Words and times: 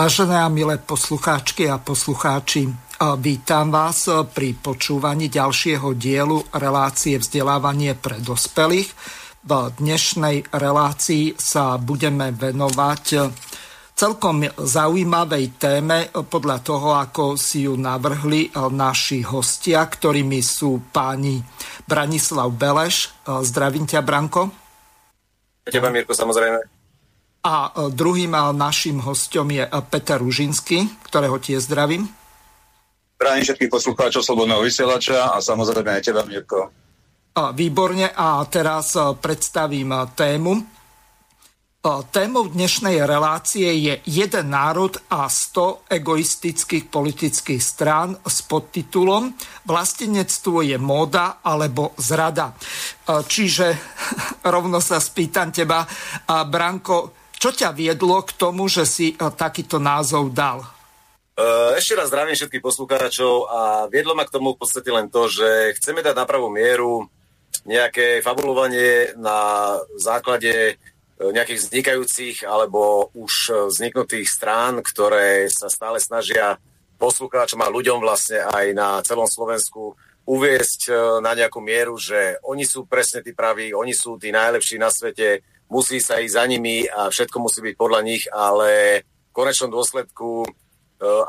Vážené 0.00 0.40
a 0.40 0.48
milé 0.48 0.80
poslucháčky 0.80 1.68
a 1.68 1.76
poslucháči, 1.76 2.72
vítam 3.20 3.68
vás 3.68 4.08
pri 4.32 4.56
počúvaní 4.56 5.28
ďalšieho 5.28 5.92
dielu 5.92 6.40
relácie 6.56 7.20
vzdelávanie 7.20 7.92
pre 7.92 8.16
dospelých. 8.16 8.88
V 9.44 9.52
dnešnej 9.76 10.48
relácii 10.56 11.36
sa 11.36 11.76
budeme 11.76 12.32
venovať 12.32 13.04
celkom 13.92 14.48
zaujímavej 14.48 15.60
téme 15.60 16.08
podľa 16.08 16.64
toho, 16.64 16.96
ako 16.96 17.36
si 17.36 17.68
ju 17.68 17.76
navrhli 17.76 18.56
naši 18.56 19.20
hostia, 19.20 19.84
ktorými 19.84 20.40
sú 20.40 20.80
páni 20.96 21.44
Branislav 21.84 22.48
Beleš. 22.56 23.12
Zdravím 23.28 23.84
ťa, 23.84 24.00
Branko. 24.00 24.48
Teba, 25.68 25.92
Mirko, 25.92 26.16
samozrejme. 26.16 26.79
A 27.40 27.72
e, 27.72 27.88
druhým 27.88 28.36
e, 28.36 28.40
našim 28.52 29.00
hostom 29.00 29.48
je 29.48 29.64
e, 29.64 29.70
Peter 29.88 30.20
Ružinsky, 30.20 30.84
ktorého 31.08 31.40
tiež 31.40 31.64
zdravím. 31.64 32.04
Zdravím 33.16 33.44
všetkých 33.44 33.72
poslucháčov 33.72 34.24
Slobodného 34.24 34.60
vysielača 34.64 35.32
a 35.32 35.40
samozrejme 35.40 35.88
aj 35.88 36.02
teba, 36.04 36.24
Mirko. 36.24 36.72
Výborne 37.30 38.10
a 38.10 38.42
teraz 38.48 38.96
predstavím 39.22 39.92
tému. 40.12 40.60
Témou 42.12 42.44
dnešnej 42.48 43.00
relácie 43.08 43.70
je 43.80 43.94
jeden 44.04 44.46
národ 44.52 44.92
a 45.08 45.28
100 45.28 45.88
egoistických 45.88 46.92
politických 46.92 47.60
strán 47.60 48.16
s 48.20 48.44
podtitulom 48.44 49.32
Vlastenectvo 49.64 50.60
je 50.60 50.76
móda 50.76 51.40
alebo 51.40 51.96
zrada. 51.96 52.52
Čiže 53.08 53.66
rovno 54.54 54.80
sa 54.80 55.00
spýtam 55.00 55.52
teba, 55.52 55.84
Branko, 56.28 57.19
čo 57.40 57.56
ťa 57.56 57.72
viedlo 57.72 58.20
k 58.20 58.36
tomu, 58.36 58.68
že 58.68 58.84
si 58.84 59.16
e, 59.16 59.24
takýto 59.32 59.80
názov 59.80 60.36
dal? 60.36 60.60
E, 60.60 60.68
ešte 61.80 61.96
raz 61.96 62.12
zdravím 62.12 62.36
všetkých 62.36 62.60
poslucháčov 62.60 63.48
a 63.48 63.60
viedlo 63.88 64.12
ma 64.12 64.28
k 64.28 64.36
tomu 64.36 64.52
v 64.52 64.60
podstate 64.60 64.92
len 64.92 65.08
to, 65.08 65.24
že 65.24 65.72
chceme 65.80 66.04
dať 66.04 66.12
na 66.12 66.28
pravú 66.28 66.52
mieru 66.52 67.08
nejaké 67.64 68.20
fabulovanie 68.20 69.16
na 69.16 69.72
základe 69.96 70.52
e, 70.52 70.72
nejakých 71.16 71.64
vznikajúcich 71.64 72.36
alebo 72.44 73.08
už 73.16 73.66
vzniknutých 73.72 74.28
strán, 74.28 74.84
ktoré 74.84 75.48
sa 75.48 75.72
stále 75.72 75.96
snažia 75.96 76.60
poslucháčom 77.00 77.64
a 77.64 77.72
ľuďom 77.72 78.04
vlastne 78.04 78.44
aj 78.44 78.66
na 78.76 78.88
celom 79.00 79.24
Slovensku 79.24 79.96
uviesť 80.28 80.92
na 81.24 81.32
nejakú 81.32 81.64
mieru, 81.64 81.96
že 81.96 82.36
oni 82.44 82.68
sú 82.68 82.84
presne 82.84 83.24
tí 83.24 83.32
praví, 83.32 83.72
oni 83.72 83.96
sú 83.96 84.20
tí 84.20 84.28
najlepší 84.28 84.76
na 84.76 84.92
svete, 84.92 85.40
musí 85.70 86.02
sa 86.02 86.18
ísť 86.18 86.34
za 86.34 86.44
nimi 86.44 86.84
a 86.84 87.08
všetko 87.08 87.38
musí 87.38 87.62
byť 87.62 87.74
podľa 87.78 88.00
nich, 88.02 88.26
ale 88.28 89.00
v 89.06 89.32
konečnom 89.32 89.70
dôsledku, 89.70 90.44
e, 90.44 90.48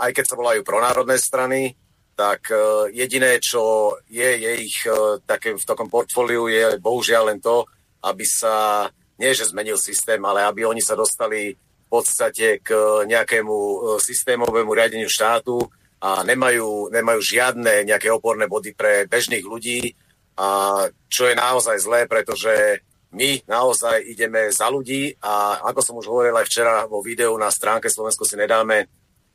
aj 0.02 0.12
keď 0.18 0.25
sa 0.25 0.40
volajú 0.41 0.62
pronárodné 0.66 1.22
strany, 1.22 1.78
tak 2.18 2.50
e, 2.50 2.90
jediné, 2.97 3.38
čo 3.38 3.96
je, 4.09 4.29
je 4.41 4.52
ich 4.66 4.81
e, 4.90 5.22
také 5.24 5.53
v 5.53 5.62
takom 5.63 5.88
portfóliu, 5.88 6.50
je 6.50 6.81
bohužiaľ 6.81 7.31
len 7.31 7.40
to, 7.40 7.69
aby 8.02 8.25
sa, 8.25 8.90
nie 9.22 9.29
že 9.38 9.53
zmenil 9.53 9.78
systém, 9.78 10.19
ale 10.25 10.41
aby 10.41 10.66
oni 10.66 10.81
sa 10.81 10.97
dostali 10.97 11.53
v 11.53 11.88
podstate 11.88 12.66
k 12.66 12.72
nejakému 13.06 13.56
systémovému 14.00 14.72
riadeniu 14.72 15.12
štátu 15.12 15.59
a 16.02 16.23
nemajú, 16.23 16.90
nemajú 16.90 17.19
žiadne 17.19 17.84
nejaké 17.84 18.08
oporné 18.09 18.47
body 18.47 18.73
pre 18.73 19.06
bežných 19.06 19.44
ľudí, 19.46 19.94
a 20.40 20.88
čo 21.12 21.28
je 21.29 21.35
naozaj 21.35 21.78
zlé, 21.84 22.08
pretože 22.08 22.81
my 23.11 23.44
naozaj 23.44 24.07
ideme 24.07 24.51
za 24.55 24.72
ľudí 24.72 25.19
a 25.19 25.59
ako 25.67 25.79
som 25.83 25.95
už 25.99 26.07
hovoril 26.07 26.35
aj 26.39 26.47
včera 26.47 26.75
vo 26.88 27.03
videu 27.03 27.35
na 27.35 27.51
stránke 27.51 27.91
Slovensko 27.91 28.23
si 28.23 28.39
nedáme, 28.39 28.88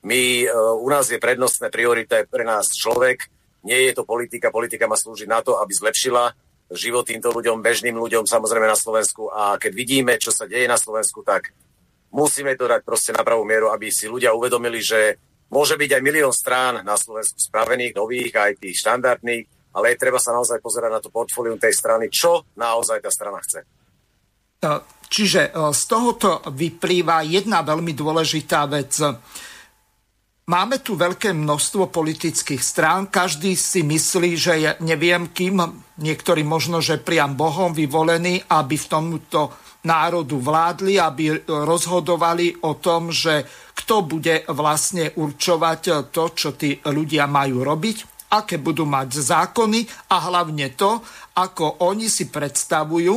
my, 0.07 0.47
uh, 0.47 0.79
u 0.81 0.89
nás 0.89 1.11
je 1.11 1.21
prednostné 1.21 1.69
priorita 1.69 2.25
pre 2.25 2.47
nás 2.47 2.73
človek, 2.73 3.29
nie 3.67 3.91
je 3.91 3.93
to 3.99 4.07
politika, 4.07 4.55
politika 4.55 4.87
má 4.87 4.95
slúžiť 4.95 5.27
na 5.27 5.43
to, 5.43 5.59
aby 5.59 5.75
zlepšila 5.75 6.31
život 6.71 7.07
týmto 7.07 7.31
ľuďom, 7.31 7.63
bežným 7.63 7.99
ľuďom 7.99 8.27
samozrejme 8.27 8.67
na 8.67 8.79
Slovensku. 8.79 9.31
A 9.31 9.59
keď 9.59 9.73
vidíme, 9.75 10.13
čo 10.19 10.31
sa 10.31 10.47
deje 10.47 10.67
na 10.67 10.79
Slovensku, 10.79 11.23
tak 11.27 11.51
musíme 12.11 12.55
to 12.55 12.71
dať 12.71 12.83
proste 12.83 13.11
na 13.15 13.23
pravú 13.27 13.43
mieru, 13.43 13.71
aby 13.71 13.91
si 13.91 14.11
ľudia 14.11 14.35
uvedomili, 14.35 14.79
že 14.83 15.19
môže 15.51 15.79
byť 15.79 15.91
aj 15.99 16.03
milión 16.03 16.35
strán 16.35 16.83
na 16.83 16.95
Slovensku 16.99 17.39
spravených, 17.39 17.95
nových, 17.95 18.35
aj 18.35 18.53
tých 18.63 18.79
štandardných, 18.83 19.47
ale 19.77 19.93
je 19.93 20.01
treba 20.01 20.17
sa 20.17 20.33
naozaj 20.33 20.65
pozerať 20.65 20.91
na 20.91 21.01
to 21.05 21.13
portfólium 21.13 21.61
tej 21.61 21.77
strany, 21.77 22.09
čo 22.09 22.49
naozaj 22.57 23.05
tá 23.05 23.13
strana 23.13 23.37
chce. 23.45 23.61
E, 23.61 24.69
čiže 25.13 25.53
e, 25.53 25.71
z 25.77 25.83
tohoto 25.85 26.41
vyplýva 26.49 27.21
jedna 27.29 27.61
veľmi 27.61 27.93
dôležitá 27.93 28.65
vec. 28.73 28.97
Máme 30.47 30.81
tu 30.81 30.97
veľké 30.97 31.35
množstvo 31.37 31.91
politických 31.91 32.63
strán, 32.63 33.11
každý 33.11 33.59
si 33.59 33.83
myslí, 33.83 34.31
že 34.39 34.55
je 34.57 34.71
neviem 34.81 35.29
kým, 35.29 35.59
niektorí 36.01 36.47
možno, 36.47 36.79
že 36.79 37.03
priam 37.03 37.35
Bohom 37.35 37.75
vyvolení, 37.75 38.47
aby 38.47 38.79
v 38.79 38.87
tomto 38.87 39.53
národu 39.83 40.39
vládli, 40.39 41.03
aby 41.03 41.43
rozhodovali 41.51 42.63
o 42.63 42.79
tom, 42.79 43.11
že 43.11 43.43
kto 43.75 44.07
bude 44.07 44.47
vlastne 44.51 45.11
určovať 45.19 46.11
to, 46.15 46.25
čo 46.31 46.55
tí 46.55 46.79
ľudia 46.79 47.27
majú 47.27 47.67
robiť 47.67 48.16
aké 48.33 48.59
budú 48.59 48.89
mať 48.89 49.23
zákony 49.23 50.11
a 50.11 50.17
hlavne 50.27 50.75
to, 50.75 51.03
ako 51.39 51.87
oni 51.87 52.11
si 52.11 52.27
predstavujú 52.27 53.15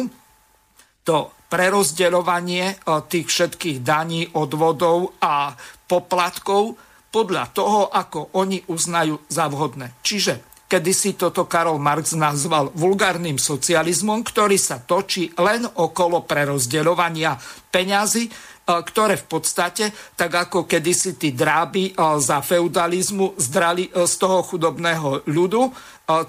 to 1.04 1.18
prerozdeľovanie 1.50 2.66
e, 2.70 2.76
tých 3.10 3.26
všetkých 3.26 3.82
daní, 3.82 4.30
odvodov 4.38 5.18
a 5.18 5.58
poplatkov 5.90 6.78
podľa 7.10 7.46
toho, 7.50 7.90
ako 7.90 8.38
oni 8.38 8.62
uznajú 8.70 9.18
za 9.26 9.50
vhodné. 9.50 9.98
Čiže 10.06 10.46
kedy 10.70 10.92
si 10.94 11.18
toto 11.18 11.50
Karol 11.50 11.82
Marx 11.82 12.14
nazval 12.14 12.70
vulgárnym 12.78 13.42
socializmom, 13.42 14.22
ktorý 14.22 14.62
sa 14.62 14.78
točí 14.78 15.34
len 15.42 15.66
okolo 15.66 16.22
prerozdeľovania 16.30 17.34
peňazí, 17.74 18.30
ktoré 18.70 19.18
v 19.18 19.26
podstate, 19.26 19.90
tak 20.14 20.30
ako 20.30 20.70
kedysi 20.70 21.18
tí 21.18 21.34
dráby 21.34 21.98
za 22.22 22.46
feudalizmu 22.46 23.34
zdrali 23.42 23.90
z 23.90 24.14
toho 24.22 24.46
chudobného 24.46 25.26
ľudu 25.26 25.74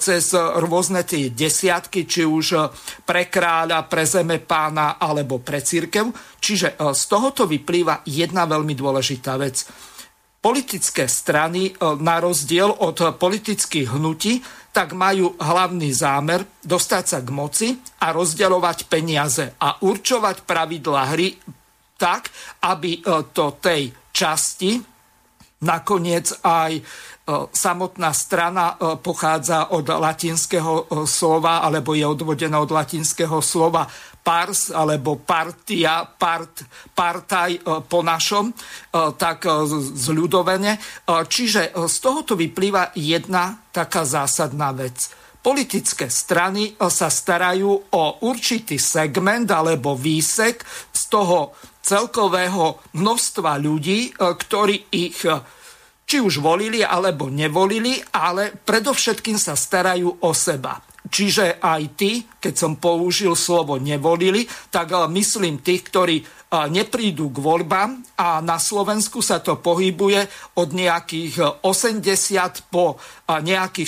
cez 0.01 0.33
rôzne 0.37 1.05
tie 1.05 1.29
desiatky, 1.33 2.09
či 2.09 2.25
už 2.25 2.73
pre 3.05 3.29
kráľa, 3.29 3.85
pre 3.85 4.09
zeme 4.09 4.41
pána 4.41 4.97
alebo 4.97 5.45
pre 5.45 5.61
církev. 5.61 6.09
Čiže 6.41 6.81
z 6.81 7.03
tohoto 7.09 7.45
vyplýva 7.45 8.05
jedna 8.09 8.49
veľmi 8.49 8.73
dôležitá 8.73 9.37
vec. 9.37 9.69
Politické 10.41 11.05
strany, 11.05 11.77
na 12.01 12.17
rozdiel 12.17 12.73
od 12.73 12.97
politických 13.21 13.93
hnutí, 13.93 14.41
tak 14.73 14.97
majú 14.97 15.37
hlavný 15.37 15.91
zámer 15.93 16.47
dostať 16.65 17.05
sa 17.05 17.19
k 17.21 17.29
moci 17.29 17.69
a 18.01 18.15
rozdeľovať 18.15 18.87
peniaze 18.87 19.53
a 19.61 19.77
určovať 19.83 20.47
pravidla 20.47 21.13
hry 21.13 21.35
tak, 22.01 22.33
aby 22.65 22.97
e, 22.97 23.01
to 23.37 23.61
tej 23.61 23.93
časti 24.09 24.81
nakoniec 25.61 26.33
aj 26.41 26.73
e, 26.73 26.83
samotná 27.53 28.17
strana 28.17 28.73
e, 28.73 28.97
pochádza 28.97 29.77
od 29.77 29.85
latinského 29.85 31.05
slova 31.05 31.61
alebo 31.61 31.93
je 31.93 32.09
odvodená 32.09 32.57
od 32.65 32.73
latinského 32.73 33.45
slova 33.45 33.85
pars 34.21 34.73
alebo 34.73 35.21
partia, 35.21 36.05
part, 36.05 36.65
partaj 36.93 37.57
po 37.89 38.05
našom, 38.05 38.53
tak 39.17 39.49
zľudovene. 39.97 40.77
Čiže 41.09 41.73
z 41.73 41.97
tohoto 42.05 42.37
vyplýva 42.37 42.93
jedna 43.01 43.57
taká 43.73 44.05
zásadná 44.05 44.77
vec. 44.77 45.09
Politické 45.41 46.13
strany 46.13 46.77
sa 46.77 47.09
starajú 47.09 47.97
o 47.97 48.05
určitý 48.29 48.77
segment 48.77 49.49
alebo 49.49 49.97
výsek 49.97 50.61
z 50.93 51.03
toho 51.09 51.57
celkového 51.81 52.81
množstva 52.97 53.57
ľudí, 53.59 53.99
e, 54.09 54.11
ktorí 54.15 54.77
ich 54.93 55.25
e, 55.25 55.41
či 56.05 56.19
už 56.21 56.43
volili 56.43 56.83
alebo 56.83 57.31
nevolili, 57.31 57.99
ale 58.15 58.53
predovšetkým 58.55 59.39
sa 59.39 59.55
starajú 59.57 60.27
o 60.27 60.31
seba. 60.35 60.79
Čiže 61.01 61.59
aj 61.65 61.83
tí, 61.97 62.29
keď 62.37 62.55
som 62.55 62.73
použil 62.77 63.33
slovo 63.33 63.81
nevolili, 63.81 64.45
tak 64.69 64.93
e, 64.93 64.97
myslím 65.17 65.65
tých, 65.65 65.83
ktorí 65.91 66.17
neprídu 66.51 67.31
k 67.31 67.39
voľbám 67.39 68.19
a 68.19 68.43
na 68.43 68.59
Slovensku 68.59 69.23
sa 69.23 69.39
to 69.39 69.63
pohybuje 69.63 70.27
od 70.59 70.75
nejakých 70.75 71.63
80 71.63 72.67
po 72.67 72.99
nejakých 73.31 73.87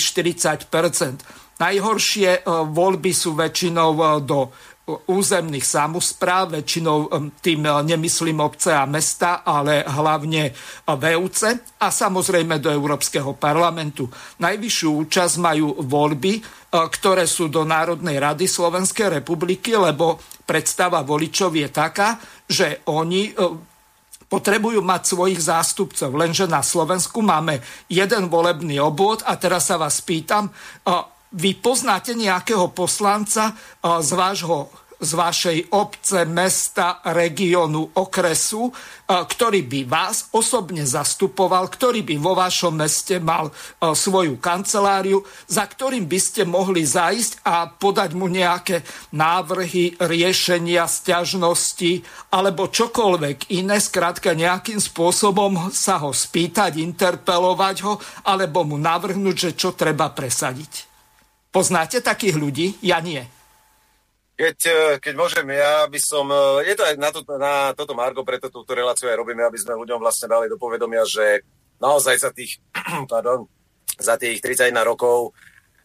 40 0.71 1.59
Najhoršie 1.59 2.47
voľby 2.47 3.11
sú 3.11 3.35
väčšinou 3.35 4.23
do 4.23 4.55
územných 4.83 5.63
samozpráv, 5.63 6.59
väčšinou 6.59 7.07
tým 7.39 7.63
nemyslím 7.63 8.43
obce 8.43 8.75
a 8.75 8.83
mesta, 8.83 9.39
ale 9.39 9.79
hlavne 9.87 10.51
VUC 10.83 11.39
a 11.79 11.87
samozrejme 11.87 12.59
do 12.59 12.67
Európskeho 12.67 13.31
parlamentu. 13.39 14.11
Najvyššiu 14.43 14.89
účasť 15.07 15.35
majú 15.39 15.79
voľby, 15.87 16.43
ktoré 16.67 17.23
sú 17.23 17.47
do 17.47 17.63
Národnej 17.63 18.19
rady 18.19 18.43
Slovenskej 18.43 19.23
republiky, 19.23 19.71
lebo 19.71 20.19
predstava 20.43 20.99
voličov 20.99 21.55
je 21.55 21.69
taká, 21.71 22.19
že 22.43 22.83
oni 22.91 23.31
potrebujú 24.27 24.81
mať 24.81 25.01
svojich 25.13 25.39
zástupcov. 25.45 26.09
Lenže 26.11 26.49
na 26.49 26.65
Slovensku 26.65 27.21
máme 27.21 27.63
jeden 27.87 28.27
volebný 28.27 28.81
obvod 28.81 29.23
a 29.23 29.39
teraz 29.39 29.69
sa 29.71 29.79
vás 29.79 30.01
pýtam, 30.01 30.49
vy 31.33 31.57
poznáte 31.57 32.13
nejakého 32.13 32.69
poslanca 32.71 33.57
z 33.81 34.11
vášho 34.13 34.69
z 35.03 35.19
vašej 35.19 35.59
obce, 35.75 36.23
mesta, 36.23 37.03
regiónu, 37.03 37.91
okresu, 37.99 38.71
ktorý 39.03 39.67
by 39.67 39.81
vás 39.83 40.31
osobne 40.31 40.87
zastupoval, 40.87 41.67
ktorý 41.67 42.07
by 42.07 42.15
vo 42.23 42.33
vašom 42.39 42.79
meste 42.79 43.19
mal 43.19 43.51
svoju 43.83 44.39
kanceláriu, 44.39 45.19
za 45.43 45.67
ktorým 45.67 46.07
by 46.07 46.19
ste 46.23 46.47
mohli 46.47 46.87
zajsť 46.87 47.43
a 47.43 47.67
podať 47.67 48.15
mu 48.15 48.31
nejaké 48.31 48.87
návrhy, 49.11 49.99
riešenia, 49.99 50.87
sťažnosti 50.87 51.99
alebo 52.31 52.71
čokoľvek 52.71 53.51
iné, 53.59 53.83
skrátka 53.83 54.31
nejakým 54.31 54.79
spôsobom 54.79 55.67
sa 55.75 55.99
ho 55.99 56.15
spýtať, 56.15 56.79
interpelovať 56.79 57.75
ho 57.83 57.99
alebo 58.23 58.63
mu 58.63 58.79
navrhnúť, 58.79 59.35
že 59.35 59.51
čo 59.59 59.75
treba 59.75 60.15
presadiť. 60.15 60.92
Poznáte 61.53 62.01
takých 62.01 62.33
ľudí? 62.33 62.67
Ja 62.81 62.97
nie. 62.97 63.21
Keď, 64.33 64.57
e, 64.65 64.81
keď 64.97 65.13
môžem, 65.13 65.45
ja 65.53 65.85
by 65.85 65.99
som, 66.01 66.25
e, 66.33 66.65
je 66.65 66.73
to 66.73 66.81
aj 66.81 66.95
na, 66.97 67.09
to, 67.13 67.21
na 67.37 67.53
toto 67.77 67.93
Margo, 67.93 68.25
preto 68.25 68.49
túto 68.49 68.73
reláciu 68.73 69.05
aj 69.05 69.21
robíme, 69.21 69.45
aby 69.45 69.61
sme 69.61 69.77
ľuďom 69.77 70.01
vlastne 70.01 70.25
dali 70.25 70.49
do 70.49 70.57
povedomia, 70.57 71.05
že 71.05 71.45
naozaj 71.77 72.17
za 72.17 72.33
tých, 72.33 72.57
pardon, 73.13 73.45
za 74.01 74.17
tých 74.17 74.41
31 74.41 74.73
rokov 74.81 75.37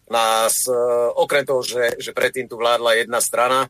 nás, 0.08 0.56
e, 0.64 0.80
okrem 1.20 1.44
toho, 1.44 1.60
že, 1.60 2.00
že 2.00 2.16
predtým 2.16 2.48
tu 2.48 2.56
vládla 2.56 3.04
jedna 3.04 3.20
strana 3.20 3.68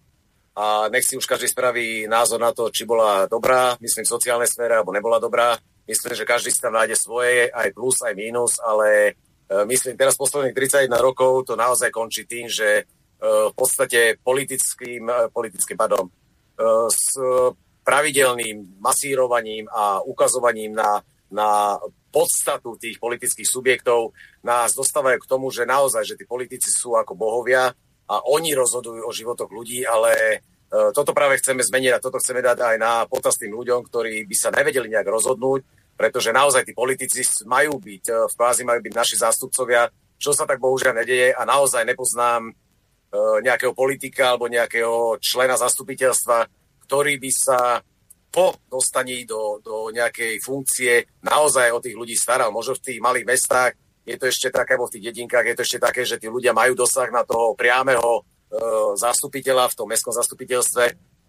a 0.54 0.86
nech 0.94 1.02
si 1.02 1.18
už 1.18 1.26
každý 1.26 1.50
spraví 1.50 2.06
názor 2.06 2.38
na 2.38 2.54
to, 2.54 2.70
či 2.70 2.86
bola 2.86 3.26
dobrá, 3.26 3.74
myslím 3.82 4.06
v 4.06 4.14
sociálnej 4.14 4.46
sfére, 4.46 4.78
alebo 4.78 4.94
nebola 4.94 5.18
dobrá, 5.18 5.58
myslím, 5.90 6.14
že 6.14 6.22
každý 6.22 6.54
si 6.54 6.62
tam 6.62 6.78
nájde 6.78 6.94
svoje, 6.94 7.50
aj 7.50 7.74
plus, 7.74 7.98
aj 8.06 8.14
mínus, 8.14 8.62
ale 8.62 9.18
myslím, 9.48 9.96
teraz 9.96 10.16
posledných 10.16 10.52
31 10.52 10.92
rokov 11.00 11.48
to 11.48 11.54
naozaj 11.56 11.88
končí 11.88 12.28
tým, 12.28 12.48
že 12.48 12.68
e, 12.80 12.84
v 13.22 13.54
podstate 13.56 14.20
politickým, 14.20 15.08
e, 15.08 15.16
politickým 15.32 15.78
pardon, 15.78 16.08
s 16.90 17.14
pravidelným 17.86 18.82
masírovaním 18.82 19.70
a 19.70 20.02
ukazovaním 20.02 20.74
na, 20.74 20.98
na 21.30 21.78
podstatu 22.10 22.74
tých 22.74 22.98
politických 22.98 23.46
subjektov 23.46 24.10
nás 24.42 24.74
dostávajú 24.74 25.22
k 25.22 25.30
tomu, 25.30 25.54
že 25.54 25.62
naozaj, 25.62 26.02
že 26.02 26.18
tí 26.18 26.26
politici 26.26 26.74
sú 26.74 26.98
ako 26.98 27.14
bohovia 27.14 27.70
a 28.10 28.14
oni 28.26 28.58
rozhodujú 28.58 29.06
o 29.06 29.14
životoch 29.14 29.54
ľudí, 29.54 29.86
ale 29.86 30.42
toto 30.68 31.16
práve 31.16 31.40
chceme 31.40 31.64
zmeniť 31.64 31.92
a 31.96 32.02
toto 32.02 32.20
chceme 32.20 32.44
dať 32.44 32.58
aj 32.60 32.76
na 32.76 32.92
potaz 33.08 33.40
ľuďom, 33.40 33.88
ktorí 33.88 34.26
by 34.28 34.36
sa 34.36 34.52
nevedeli 34.52 34.92
nejak 34.92 35.08
rozhodnúť, 35.08 35.64
pretože 35.98 36.30
naozaj 36.30 36.62
tí 36.62 36.72
politici 36.78 37.26
majú 37.42 37.82
byť, 37.82 38.04
e, 38.06 38.14
v 38.30 38.34
kvázi 38.38 38.62
majú 38.62 38.78
byť 38.86 38.94
naši 38.94 39.18
zástupcovia, 39.18 39.90
čo 40.14 40.30
sa 40.30 40.46
tak 40.46 40.62
bohužiaľ 40.62 41.02
nedeje 41.02 41.34
a 41.34 41.42
naozaj 41.42 41.82
nepoznám 41.82 42.46
e, 42.46 42.52
nejakého 43.42 43.74
politika 43.74 44.30
alebo 44.30 44.46
nejakého 44.46 45.18
člena 45.18 45.58
zastupiteľstva, 45.58 46.46
ktorý 46.86 47.18
by 47.18 47.30
sa 47.34 47.82
po 48.30 48.54
dostaní 48.70 49.26
do, 49.26 49.58
do 49.58 49.90
nejakej 49.90 50.38
funkcie 50.38 51.02
naozaj 51.26 51.74
o 51.74 51.82
tých 51.82 51.98
ľudí 51.98 52.14
staral. 52.14 52.54
Možno 52.54 52.78
v 52.78 52.84
tých 52.94 53.00
malých 53.02 53.26
mestách 53.26 53.72
je 54.06 54.14
to 54.14 54.30
ešte 54.30 54.54
také, 54.54 54.78
alebo 54.78 54.86
v 54.86 54.94
tých 55.00 55.06
dedinkách 55.10 55.46
je 55.50 55.56
to 55.58 55.64
ešte 55.66 55.78
také, 55.82 56.02
že 56.06 56.20
tí 56.22 56.30
ľudia 56.30 56.54
majú 56.54 56.78
dosah 56.78 57.10
na 57.10 57.26
toho 57.26 57.58
priameho 57.58 58.20
e, 58.20 58.22
zastupiteľa 58.94 59.74
v 59.74 59.76
tom 59.76 59.90
mestskom 59.90 60.14
zastupiteľstve, 60.14 60.84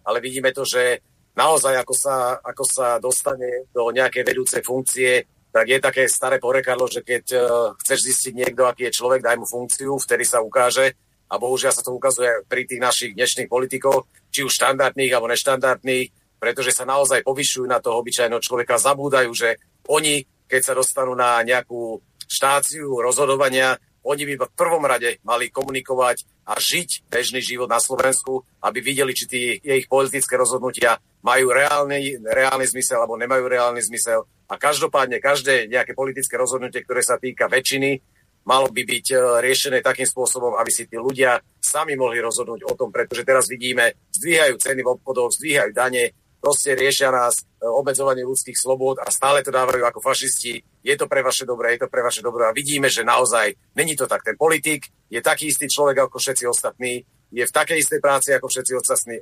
ale 0.06 0.18
vidíme 0.22 0.54
to, 0.54 0.62
že 0.62 1.02
naozaj 1.36 1.74
ako 1.80 1.94
sa, 1.94 2.16
ako 2.42 2.64
sa 2.66 2.86
dostane 2.98 3.70
do 3.70 3.90
nejakej 3.90 4.22
vedúcej 4.26 4.62
funkcie, 4.64 5.24
tak 5.50 5.66
je 5.66 5.78
také 5.82 6.06
staré 6.06 6.38
porekadlo, 6.38 6.86
že 6.86 7.02
keď 7.02 7.24
uh, 7.34 7.42
chceš 7.82 8.06
zistiť 8.06 8.32
niekto, 8.38 8.66
aký 8.66 8.86
je 8.86 8.96
človek, 9.02 9.20
daj 9.22 9.36
mu 9.38 9.46
funkciu, 9.46 9.98
vtedy 9.98 10.22
sa 10.22 10.38
ukáže. 10.38 10.94
A 11.30 11.38
bohužiaľ 11.38 11.70
sa 11.74 11.86
to 11.86 11.94
ukazuje 11.94 12.42
pri 12.46 12.66
tých 12.66 12.82
našich 12.82 13.12
dnešných 13.14 13.46
politikov, 13.50 14.10
či 14.34 14.42
už 14.42 14.50
štandardných 14.50 15.14
alebo 15.14 15.30
neštandardných, 15.30 16.38
pretože 16.42 16.74
sa 16.74 16.86
naozaj 16.86 17.22
povyšujú 17.22 17.66
na 17.70 17.78
toho 17.78 18.02
obyčajného 18.02 18.42
človeka, 18.42 18.82
zabúdajú, 18.82 19.30
že 19.30 19.58
oni, 19.90 20.26
keď 20.50 20.60
sa 20.62 20.74
dostanú 20.74 21.14
na 21.14 21.38
nejakú 21.46 22.02
štáciu 22.30 22.98
rozhodovania, 23.02 23.78
oni 24.04 24.22
by 24.24 24.34
v 24.40 24.56
prvom 24.56 24.84
rade 24.84 25.20
mali 25.22 25.52
komunikovať 25.52 26.24
a 26.48 26.56
žiť 26.56 27.06
bežný 27.06 27.44
život 27.44 27.68
na 27.68 27.78
Slovensku, 27.78 28.42
aby 28.64 28.78
videli, 28.80 29.12
či 29.12 29.24
tie 29.28 29.60
ich 29.60 29.86
politické 29.86 30.34
rozhodnutia 30.40 30.98
majú 31.20 31.52
reálny, 31.52 32.20
reálny 32.24 32.66
zmysel 32.66 33.04
alebo 33.04 33.20
nemajú 33.20 33.44
reálny 33.44 33.80
zmysel. 33.84 34.24
A 34.50 34.56
každopádne 34.56 35.22
každé 35.22 35.68
nejaké 35.68 35.92
politické 35.94 36.34
rozhodnutie, 36.40 36.82
ktoré 36.82 37.04
sa 37.04 37.20
týka 37.20 37.46
väčšiny, 37.46 38.00
malo 38.48 38.72
by 38.72 38.82
byť 38.82 39.06
e, 39.12 39.16
riešené 39.44 39.84
takým 39.84 40.08
spôsobom, 40.08 40.56
aby 40.56 40.70
si 40.72 40.88
tí 40.88 40.96
ľudia 40.96 41.38
sami 41.60 41.94
mohli 41.94 42.18
rozhodnúť 42.24 42.66
o 42.66 42.74
tom, 42.74 42.88
pretože 42.88 43.22
teraz 43.22 43.46
vidíme, 43.46 43.94
zdvíhajú 44.16 44.56
ceny 44.56 44.80
v 44.80 44.92
obchodoch, 44.96 45.36
zdvíhajú 45.36 45.70
dane, 45.76 46.16
proste 46.40 46.72
riešia 46.74 47.12
nás 47.12 47.44
e, 47.44 47.68
obmedzovanie 47.68 48.24
ľudských 48.24 48.56
slobôd 48.56 48.98
a 48.98 49.12
stále 49.12 49.44
to 49.44 49.52
dávajú 49.52 49.84
ako 49.84 50.00
fašisti. 50.00 50.64
Je 50.80 50.94
to 50.96 51.06
pre 51.06 51.20
vaše 51.20 51.44
dobré, 51.44 51.76
je 51.76 51.84
to 51.84 51.92
pre 51.92 52.00
vaše 52.00 52.24
dobré 52.24 52.48
a 52.48 52.56
vidíme, 52.56 52.88
že 52.88 53.04
naozaj 53.04 53.76
není 53.76 53.94
to 53.94 54.08
tak. 54.08 54.24
Ten 54.24 54.34
politik 54.40 54.88
je 55.12 55.20
taký 55.20 55.52
istý 55.52 55.68
človek 55.68 56.08
ako 56.08 56.16
všetci 56.16 56.44
ostatní, 56.48 57.04
je 57.30 57.44
v 57.46 57.54
takej 57.54 57.78
istej 57.78 58.00
práci 58.02 58.34
ako 58.34 58.50
všetci 58.50 58.72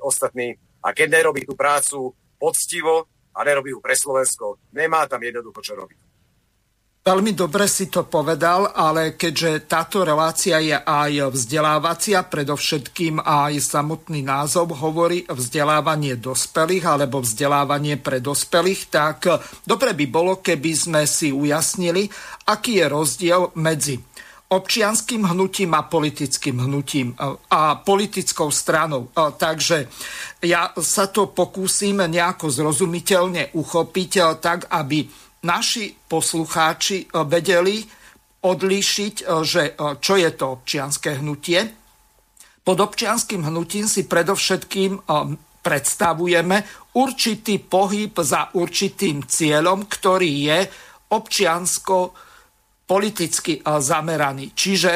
ostatní, 0.00 0.48
a 0.80 0.88
keď 0.96 1.20
nerobí 1.20 1.44
tú 1.44 1.52
prácu 1.52 2.16
poctivo 2.40 3.04
a 3.36 3.44
nerobí 3.44 3.74
ju 3.74 3.84
pre 3.84 3.92
Slovensko, 3.92 4.62
nemá 4.72 5.04
tam 5.04 5.20
jednoducho 5.20 5.60
čo 5.60 5.74
robiť. 5.76 6.07
Veľmi 7.08 7.32
dobre 7.32 7.64
si 7.72 7.88
to 7.88 8.04
povedal, 8.04 8.68
ale 8.68 9.16
keďže 9.16 9.64
táto 9.64 10.04
relácia 10.04 10.60
je 10.60 10.76
aj 10.76 11.32
vzdelávacia, 11.32 12.20
predovšetkým 12.20 13.24
aj 13.24 13.64
samotný 13.64 14.20
názov 14.20 14.76
hovorí 14.76 15.24
vzdelávanie 15.24 16.20
dospelých 16.20 16.84
alebo 16.84 17.24
vzdelávanie 17.24 17.96
pre 17.96 18.20
dospelých, 18.20 18.92
tak 18.92 19.24
dobre 19.64 19.96
by 19.96 20.04
bolo, 20.04 20.44
keby 20.44 20.72
sme 20.76 21.02
si 21.08 21.32
ujasnili, 21.32 22.12
aký 22.44 22.84
je 22.84 22.86
rozdiel 22.92 23.56
medzi 23.56 23.96
občianským 24.52 25.32
hnutím 25.32 25.72
a 25.80 25.88
politickým 25.88 26.60
hnutím 26.60 27.16
a 27.48 27.80
politickou 27.88 28.52
stranou. 28.52 29.08
Takže 29.16 29.88
ja 30.44 30.76
sa 30.76 31.08
to 31.08 31.32
pokúsim 31.32 32.04
nejako 32.04 32.52
zrozumiteľne 32.52 33.56
uchopiť 33.56 34.12
tak, 34.44 34.68
aby 34.68 35.08
naši 35.48 35.96
poslucháči 35.96 37.08
eh, 37.08 37.24
vedeli 37.24 37.80
odlíšiť, 38.44 39.14
eh, 39.24 39.26
že 39.40 39.62
eh, 39.72 39.96
čo 39.96 40.14
je 40.20 40.30
to 40.36 40.60
občianské 40.60 41.24
hnutie. 41.24 41.60
Pod 42.60 42.76
občianským 42.84 43.48
hnutím 43.48 43.88
si 43.88 44.04
predovšetkým 44.04 45.00
predstavujeme 45.64 46.56
určitý 47.00 47.64
pohyb 47.64 48.12
za 48.20 48.52
určitým 48.52 49.24
cieľom, 49.24 49.88
ktorý 49.88 50.52
je 50.52 50.58
občiansko 51.08 52.12
politicky 52.84 53.64
zameraný. 53.64 54.52
Čiže 54.52 54.92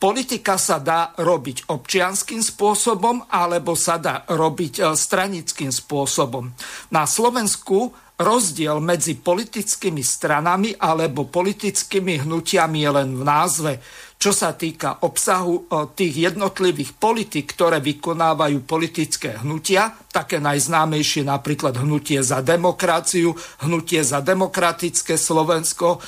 politika 0.00 0.56
sa 0.56 0.80
dá 0.80 1.12
robiť 1.12 1.68
občianským 1.68 2.40
spôsobom 2.40 3.28
alebo 3.28 3.76
sa 3.76 4.00
dá 4.00 4.24
robiť 4.24 4.96
stranickým 4.96 5.68
spôsobom. 5.68 6.56
Na 6.88 7.04
Slovensku 7.04 7.92
Rozdiel 8.14 8.78
medzi 8.78 9.18
politickými 9.18 9.98
stranami 9.98 10.70
alebo 10.78 11.26
politickými 11.26 12.22
hnutiami 12.22 12.86
je 12.86 12.90
len 12.94 13.10
v 13.18 13.22
názve. 13.26 13.72
Čo 14.14 14.30
sa 14.30 14.54
týka 14.54 15.02
obsahu 15.02 15.66
e, 15.66 15.90
tých 15.98 16.30
jednotlivých 16.30 16.94
politik, 16.94 17.58
ktoré 17.58 17.82
vykonávajú 17.82 18.62
politické 18.62 19.42
hnutia, 19.42 19.98
také 20.14 20.38
najznámejšie 20.38 21.26
napríklad 21.26 21.74
hnutie 21.82 22.22
za 22.22 22.38
demokraciu, 22.38 23.34
hnutie 23.66 24.06
za 24.06 24.22
demokratické 24.22 25.18
Slovensko, 25.18 25.98
e, 25.98 26.00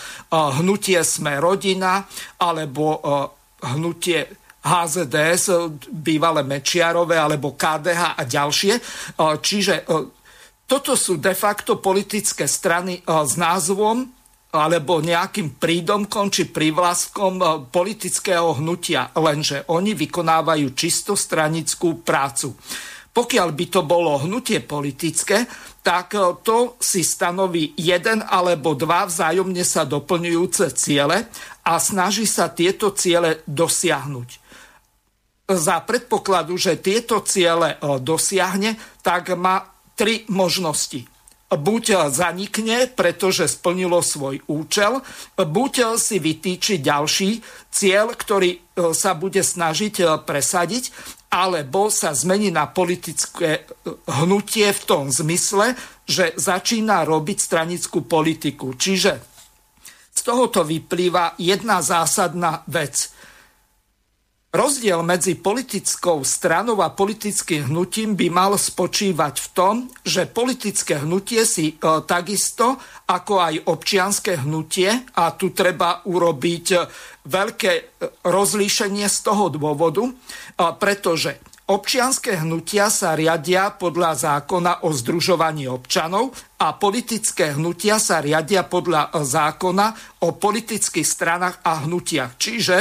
hnutie 0.63 1.03
Sme 1.03 1.43
rodina 1.43 2.07
alebo 2.39 2.85
e, 2.95 2.99
hnutie 3.67 4.47
HZDS, 4.63 5.75
bývalé 5.91 6.47
Mečiarové 6.47 7.19
alebo 7.19 7.59
KDH 7.59 8.19
a 8.19 8.23
ďalšie. 8.27 8.75
Čiže 9.15 9.75
Toto 10.67 10.99
sú 10.99 11.23
de 11.23 11.31
facto 11.31 11.79
politické 11.79 12.51
strany 12.51 12.99
s 13.07 13.33
názvom 13.39 14.03
alebo 14.51 14.99
nejakým 14.99 15.63
prídomkom 15.63 16.27
či 16.27 16.51
prívlaskom 16.51 17.69
politického 17.71 18.59
hnutia, 18.59 19.15
lenže 19.15 19.63
oni 19.71 19.95
vykonávajú 19.95 20.67
čisto 20.75 21.15
stranickú 21.15 22.03
prácu. 22.03 22.59
Pokiaľ 23.15 23.49
by 23.55 23.67
to 23.73 23.81
bolo 23.87 24.21
hnutie 24.29 24.61
politické, 24.61 25.49
tak 25.81 26.13
e, 26.13 26.21
to 26.45 26.77
si 26.77 27.01
stanoví 27.01 27.73
jeden 27.79 28.21
alebo 28.21 28.77
dva 28.77 29.09
vzájomne 29.09 29.65
sa 29.65 29.89
doplňujúce 29.89 30.75
ciele 30.77 31.31
a 31.65 31.73
snaží 31.81 32.29
sa 32.29 32.53
tieto 32.53 32.93
ciele 32.93 33.41
dosiahnuť. 33.49 34.29
Za 35.47 35.79
predpokladu, 35.87 36.59
že 36.59 36.83
tieto 36.83 37.23
ciele 37.23 37.79
dosiahne, 38.03 38.75
tak 38.99 39.31
má 39.39 39.76
tri 39.99 40.29
možnosti 40.29 41.09
buď 41.47 42.11
zanikne, 42.11 42.91
pretože 42.91 43.47
splnilo 43.47 44.03
svoj 44.03 44.43
účel, 44.51 44.99
buď 45.39 45.95
si 45.95 46.19
vytýči 46.19 46.83
ďalší 46.83 47.39
cieľ, 47.71 48.19
ktorý 48.19 48.51
e, 48.51 48.59
sa 48.91 49.15
bude 49.15 49.47
snažiť 49.47 50.27
presadiť 50.27 50.91
alebo 51.31 51.87
sa 51.87 52.11
zmení 52.19 52.51
na 52.51 52.67
politické 52.67 53.63
e, 53.63 53.65
hnutie 54.27 54.75
v 54.75 54.83
tom 54.83 55.15
zmysle, 55.15 55.79
že 56.03 56.35
začína 56.35 57.07
robiť 57.07 57.39
stranickú 57.39 58.03
politiku. 58.03 58.75
Čiže 58.75 59.13
z 60.11 60.21
tohoto 60.27 60.67
vyplýva 60.67 61.39
jedna 61.39 61.79
zásadná 61.79 62.67
vec. 62.67 63.15
Rozdiel 64.57 65.05
medzi 65.05 65.37
politickou 65.37 66.25
stranou 66.25 66.81
a 66.81 66.89
politickým 66.89 67.69
hnutím 67.69 68.17
by 68.17 68.33
mal 68.33 68.57
spočívať 68.57 69.35
v 69.37 69.49
tom, 69.53 69.75
že 70.01 70.25
politické 70.25 70.97
hnutie 70.97 71.45
si 71.45 71.77
e, 71.77 72.01
takisto 72.09 72.81
ako 73.05 73.37
aj 73.37 73.55
občianské 73.69 74.41
hnutie, 74.41 74.89
a 75.13 75.37
tu 75.37 75.53
treba 75.53 76.01
urobiť 76.09 76.67
e, 76.73 76.79
veľké 77.29 77.73
e, 77.77 77.83
rozlíšenie 78.25 79.05
z 79.05 79.19
toho 79.21 79.53
dôvodu, 79.53 80.09
e, 80.09 80.13
pretože 80.81 81.37
občianské 81.69 82.41
hnutia 82.41 82.89
sa 82.89 83.13
riadia 83.13 83.77
podľa 83.77 84.17
zákona 84.17 84.89
o 84.89 84.91
združovaní 84.95 85.69
občanov 85.69 86.33
a 86.57 86.73
politické 86.81 87.53
hnutia 87.53 88.01
sa 88.01 88.25
riadia 88.25 88.65
podľa 88.65 89.13
e, 89.13 89.21
zákona 89.21 89.87
o 90.25 90.33
politických 90.33 91.05
stranách 91.05 91.61
a 91.61 91.85
hnutiach. 91.85 92.41
Čiže 92.41 92.77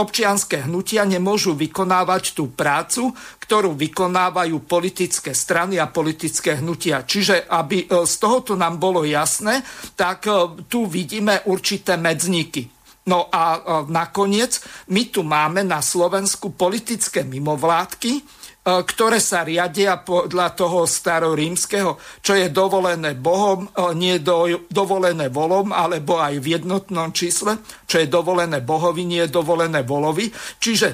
občianské 0.00 0.64
hnutia 0.64 1.04
nemôžu 1.04 1.52
vykonávať 1.52 2.32
tú 2.32 2.48
prácu, 2.50 3.12
ktorú 3.38 3.76
vykonávajú 3.76 4.64
politické 4.64 5.36
strany 5.36 5.76
a 5.76 5.92
politické 5.92 6.58
hnutia. 6.58 7.04
Čiže 7.04 7.44
aby 7.44 7.84
e, 7.84 7.86
z 8.08 8.14
tohoto 8.16 8.56
nám 8.56 8.80
bolo 8.80 9.04
jasné, 9.04 9.60
tak 9.94 10.26
e, 10.26 10.32
tu 10.66 10.88
vidíme 10.88 11.44
určité 11.46 12.00
medzníky. 12.00 12.66
No 13.06 13.28
a 13.28 13.42
e, 13.56 13.60
nakoniec 13.92 14.64
my 14.88 15.02
tu 15.12 15.20
máme 15.20 15.60
na 15.62 15.84
Slovensku 15.84 16.56
politické 16.56 17.22
mimovládky, 17.22 18.39
ktoré 18.84 19.18
sa 19.18 19.42
riadia 19.42 19.98
podľa 19.98 20.54
toho 20.54 20.86
starorímskeho, 20.86 22.22
čo 22.22 22.32
je 22.36 22.52
dovolené 22.52 23.18
Bohom, 23.18 23.66
e, 23.66 23.68
nie 23.98 24.22
do, 24.22 24.66
dovolené 24.70 25.32
volom, 25.32 25.74
alebo 25.74 26.22
aj 26.22 26.38
v 26.38 26.60
jednotnom 26.60 27.10
čísle, 27.10 27.58
čo 27.88 27.98
je 27.98 28.06
dovolené 28.06 28.62
Bohovi, 28.62 29.02
nie 29.02 29.26
je 29.26 29.34
dovolené 29.34 29.82
volovi. 29.82 30.30
Čiže 30.60 30.88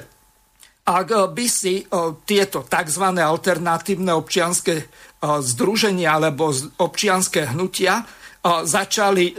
ak 0.86 1.34
by 1.34 1.46
si 1.50 1.82
e, 1.82 1.84
tieto 2.22 2.64
tzv. 2.64 3.04
alternatívne 3.18 4.14
občianske 4.14 4.74
združenia 5.26 6.20
alebo 6.20 6.52
občianske 6.78 7.56
hnutia 7.56 8.04
začali 8.46 9.34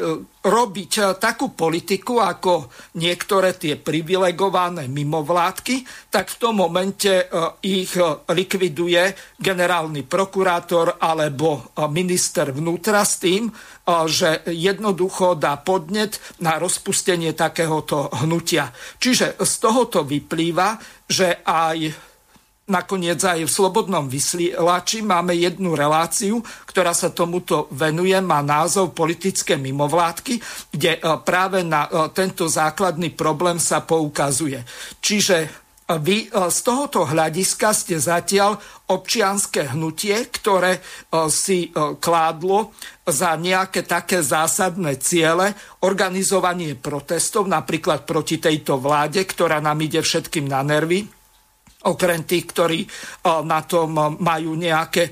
robiť 0.47 0.91
e, 0.97 1.03
takú 1.19 1.51
politiku 1.51 2.23
ako 2.23 2.71
niektoré 2.97 3.53
tie 3.59 3.75
privilegované 3.75 4.87
mimovládky, 4.87 5.83
tak 6.07 6.31
v 6.31 6.39
tom 6.39 6.63
momente 6.63 7.11
e, 7.11 7.25
ich 7.67 7.93
e, 7.99 8.03
likviduje 8.31 9.35
generálny 9.37 10.07
prokurátor 10.07 10.97
alebo 10.97 11.75
minister 11.91 12.49
vnútra 12.55 13.03
s 13.05 13.21
tým, 13.21 13.51
že 13.87 14.43
jednoducho 14.49 15.37
dá 15.37 15.61
podnet 15.61 16.19
na 16.43 16.57
rozpustenie 16.57 17.37
takéhoto 17.37 18.09
hnutia. 18.23 18.73
Čiže 18.97 19.37
z 19.39 19.53
tohoto 19.61 20.03
vyplýva, 20.03 20.75
že 21.07 21.45
aj 21.45 21.77
nakoniec 22.67 23.24
aj 23.24 23.47
v 23.47 23.51
Slobodnom 23.51 24.12
vysielači 24.12 25.00
máme 25.00 25.33
jednu 25.39 25.74
reláciu, 25.74 26.43
ktorá 26.67 26.91
sa 26.91 27.15
tomuto 27.15 27.71
venuje, 27.71 28.15
má 28.19 28.43
názov 28.43 28.91
Politické 28.91 29.55
mimovládky, 29.55 30.39
kde 30.75 31.00
e, 31.00 31.01
práve 31.24 31.63
na 31.63 31.88
e, 31.88 32.12
tento 32.12 32.45
základný 32.51 33.15
problém 33.15 33.55
sa 33.57 33.88
poukazuje. 33.88 34.67
Čiže 35.00 35.38
e, 35.39 35.50
vy 35.95 36.27
z 36.27 36.59
tohoto 36.59 37.07
hľadiska 37.07 37.71
ste 37.71 37.95
zatiaľ 38.03 38.59
občianské 38.91 39.71
hnutie, 39.75 40.15
ktoré 40.31 40.79
si 41.27 41.75
kládlo 41.75 42.71
za 43.03 43.36
nejaké 43.36 43.83
také 43.83 44.24
zásadné 44.24 44.95
ciele 45.00 45.51
organizovanie 45.83 46.75
protestov, 46.75 47.51
napríklad 47.51 48.07
proti 48.07 48.39
tejto 48.39 48.79
vláde, 48.79 49.24
ktorá 49.27 49.59
nám 49.59 49.79
ide 49.83 50.00
všetkým 50.00 50.47
na 50.47 50.63
nervy, 50.63 51.07
okrem 51.88 52.27
tých, 52.27 52.46
ktorí 52.51 52.79
na 53.48 53.63
tom 53.63 54.20
majú 54.20 54.51
nejaké 54.60 55.10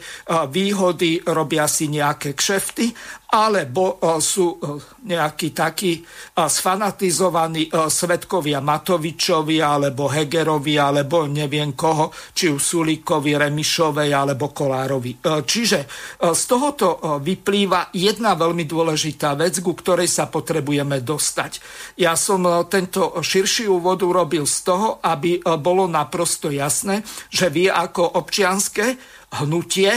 výhody, 0.52 1.24
robia 1.24 1.66
si 1.72 1.88
nejaké 1.88 2.36
kšefty, 2.36 2.92
alebo 3.26 3.98
sú 4.22 4.60
nejakí 5.06 5.52
takí 5.56 6.02
sfanatizovaní 6.36 7.72
svetkovia 7.72 8.62
Matovičovi, 8.62 9.60
alebo 9.60 10.08
Hegerovi, 10.08 10.76
alebo 10.78 11.26
neviem 11.26 11.74
koho, 11.74 12.14
či 12.32 12.48
u 12.54 12.62
Sulíkovi, 12.62 13.36
Remišovej, 13.36 14.12
alebo 14.14 14.54
Kolárovi. 14.54 15.20
Čiže 15.24 15.80
z 16.22 16.44
tohoto 16.48 17.20
vyplýva 17.20 17.92
jedna 17.98 18.38
veľmi 18.38 18.64
dôležitá 18.64 19.36
vec, 19.36 19.60
ku 19.60 19.74
ktorej 19.74 20.08
sa 20.08 20.30
potrebujeme 20.30 21.02
dostať. 21.04 21.60
Ja 22.00 22.16
som 22.16 22.46
tento 22.70 23.20
širší 23.20 23.68
úvod 23.68 24.06
urobil 24.06 24.48
z 24.48 24.58
toho, 24.64 24.88
aby 25.04 25.44
bolo 25.60 25.90
naprosto 25.90 26.48
jasné, 26.54 27.04
že 27.30 27.52
vy 27.52 27.68
ako 27.68 28.22
občianské 28.22 28.96
hnutie 29.42 29.92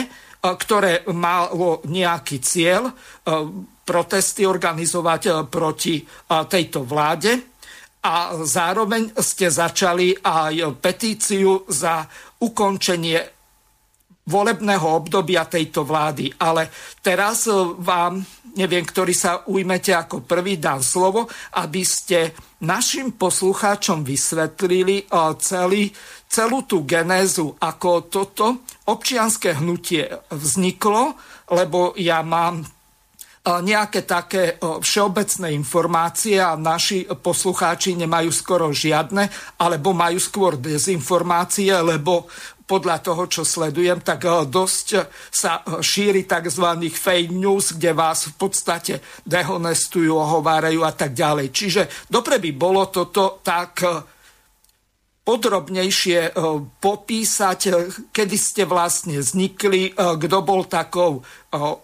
ktoré 0.54 1.04
malo 1.12 1.82
nejaký 1.84 2.38
cieľ 2.40 2.88
protesty 3.84 4.44
organizovať 4.44 5.48
proti 5.48 6.00
tejto 6.28 6.84
vláde. 6.84 7.32
A 7.98 8.38
zároveň 8.46 9.10
ste 9.18 9.50
začali 9.50 10.14
aj 10.22 10.78
petíciu 10.78 11.66
za 11.66 12.06
ukončenie 12.40 13.37
volebného 14.28 14.84
obdobia 14.84 15.48
tejto 15.48 15.88
vlády. 15.88 16.28
Ale 16.36 16.68
teraz 17.00 17.48
vám, 17.80 18.20
neviem, 18.54 18.84
ktorý 18.84 19.16
sa 19.16 19.42
ujmete 19.48 19.96
ako 19.96 20.28
prvý, 20.28 20.60
dám 20.60 20.84
slovo, 20.84 21.24
aby 21.56 21.80
ste 21.80 22.36
našim 22.60 23.16
poslucháčom 23.16 24.04
vysvetlili 24.04 25.08
celý, 25.40 25.88
celú 26.28 26.68
tú 26.68 26.84
genézu, 26.84 27.56
ako 27.56 28.12
toto 28.12 28.68
občianské 28.84 29.56
hnutie 29.56 30.04
vzniklo, 30.28 31.16
lebo 31.48 31.96
ja 31.96 32.20
mám 32.20 32.60
e, 32.60 32.64
nejaké 33.48 34.04
také 34.04 34.44
e, 34.52 34.54
všeobecné 34.60 35.54
informácie 35.56 36.36
a 36.36 36.58
naši 36.58 37.08
poslucháči 37.08 37.96
nemajú 37.96 38.28
skoro 38.34 38.68
žiadne, 38.74 39.56
alebo 39.56 39.96
majú 39.96 40.20
skôr 40.20 40.60
dezinformácie, 40.60 41.72
lebo 41.80 42.28
podľa 42.68 43.00
toho, 43.00 43.24
čo 43.24 43.48
sledujem, 43.48 44.04
tak 44.04 44.28
e, 44.28 44.44
dosť 44.44 44.86
sa 45.32 45.64
šíri 45.64 46.28
tzv. 46.28 46.68
fake 46.92 47.32
news, 47.32 47.72
kde 47.80 47.96
vás 47.96 48.28
v 48.28 48.34
podstate 48.36 48.94
dehonestujú, 49.24 50.12
ohovárajú 50.12 50.84
a 50.84 50.92
tak 50.92 51.16
ďalej. 51.16 51.48
Čiže 51.48 51.82
dobre 52.12 52.36
by 52.36 52.50
bolo 52.52 52.92
toto 52.92 53.40
tak 53.40 53.80
podrobnejšie 55.28 56.32
popísať, 56.80 57.60
kedy 58.16 58.36
ste 58.40 58.64
vlastne 58.64 59.20
vznikli, 59.20 59.92
kto 59.92 60.38
bol 60.40 60.64
takou 60.64 61.20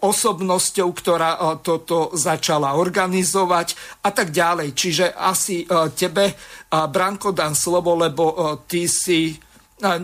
osobnosťou, 0.01 0.89
ktorá 0.89 1.61
toto 1.61 2.09
začala 2.17 2.73
organizovať 2.73 4.01
a 4.01 4.09
tak 4.09 4.33
ďalej. 4.33 4.73
Čiže 4.73 5.05
asi 5.13 5.61
tebe, 5.93 6.33
Branko, 6.73 7.37
dám 7.37 7.53
slovo, 7.53 7.93
lebo 7.93 8.33
ty 8.65 8.89
si, 8.89 9.37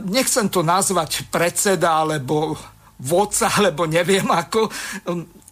nechcem 0.07 0.51
to 0.51 0.63
nazvať 0.63 1.27
predseda, 1.31 2.03
alebo 2.03 2.57
vodca, 3.01 3.49
alebo 3.49 3.87
neviem 3.87 4.27
ako, 4.27 4.69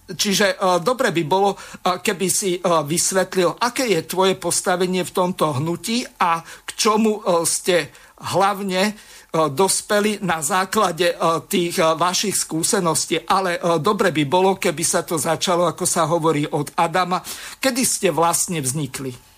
Čiže 0.09 0.57
dobre 0.81 1.13
by 1.13 1.23
bolo, 1.29 1.53
keby 1.85 2.27
si 2.33 2.57
vysvetlil, 2.65 3.61
aké 3.61 3.93
je 3.93 4.09
tvoje 4.09 4.33
postavenie 4.41 5.05
v 5.05 5.13
tomto 5.13 5.61
hnutí 5.61 6.01
a 6.17 6.41
čomu 6.73 7.21
e, 7.21 7.45
ste 7.45 7.93
hlavne 8.33 8.97
dospeli 9.29 10.25
na 10.25 10.41
základe 10.41 11.13
tých 11.45 11.77
vašich 11.77 12.33
skúseností. 12.33 13.21
Ale 13.29 13.61
dobre 13.77 14.09
by 14.09 14.23
bolo, 14.25 14.57
keby 14.57 14.81
sa 14.81 15.05
to 15.05 15.21
začalo, 15.21 15.69
ako 15.69 15.85
sa 15.85 16.09
hovorí, 16.09 16.49
od 16.49 16.73
Adama. 16.73 17.21
Kedy 17.61 17.83
ste 17.85 18.09
vlastne 18.09 18.57
vznikli? 18.57 19.28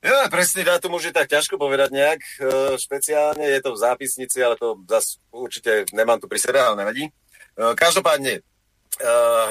Ja, 0.00 0.32
presný 0.32 0.64
dátum 0.64 0.96
už 0.96 1.12
je 1.12 1.16
tak 1.16 1.28
ťažko 1.28 1.60
povedať 1.60 1.92
nejak 1.92 2.20
špeciálne, 2.80 3.44
je 3.44 3.60
to 3.60 3.76
v 3.76 3.82
zápisnici, 3.84 4.40
ale 4.40 4.56
to 4.56 4.80
zase 4.88 5.20
určite 5.28 5.92
nemám 5.92 6.16
tu 6.16 6.24
pri 6.24 6.40
sebe, 6.40 6.56
ale 6.56 6.72
nevadí. 6.72 7.12
Každopádne, 7.56 8.40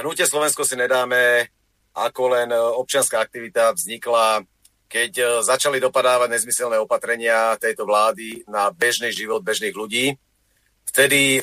hnutie 0.01 0.25
Slovensko 0.25 0.65
si 0.65 0.73
nedáme 0.73 1.53
ako 1.93 2.33
len 2.33 2.49
občianská 2.53 3.21
aktivita 3.21 3.77
vznikla 3.77 4.41
keď 4.89 5.11
e, 5.21 5.25
začali 5.45 5.77
dopadávať 5.77 6.33
nezmyselné 6.33 6.81
opatrenia 6.81 7.53
tejto 7.61 7.85
vlády 7.85 8.43
na 8.49 8.73
bežný 8.73 9.13
život 9.13 9.45
bežných 9.45 9.77
ľudí. 9.77 10.17
Vtedy 10.89 11.37
e, 11.37 11.41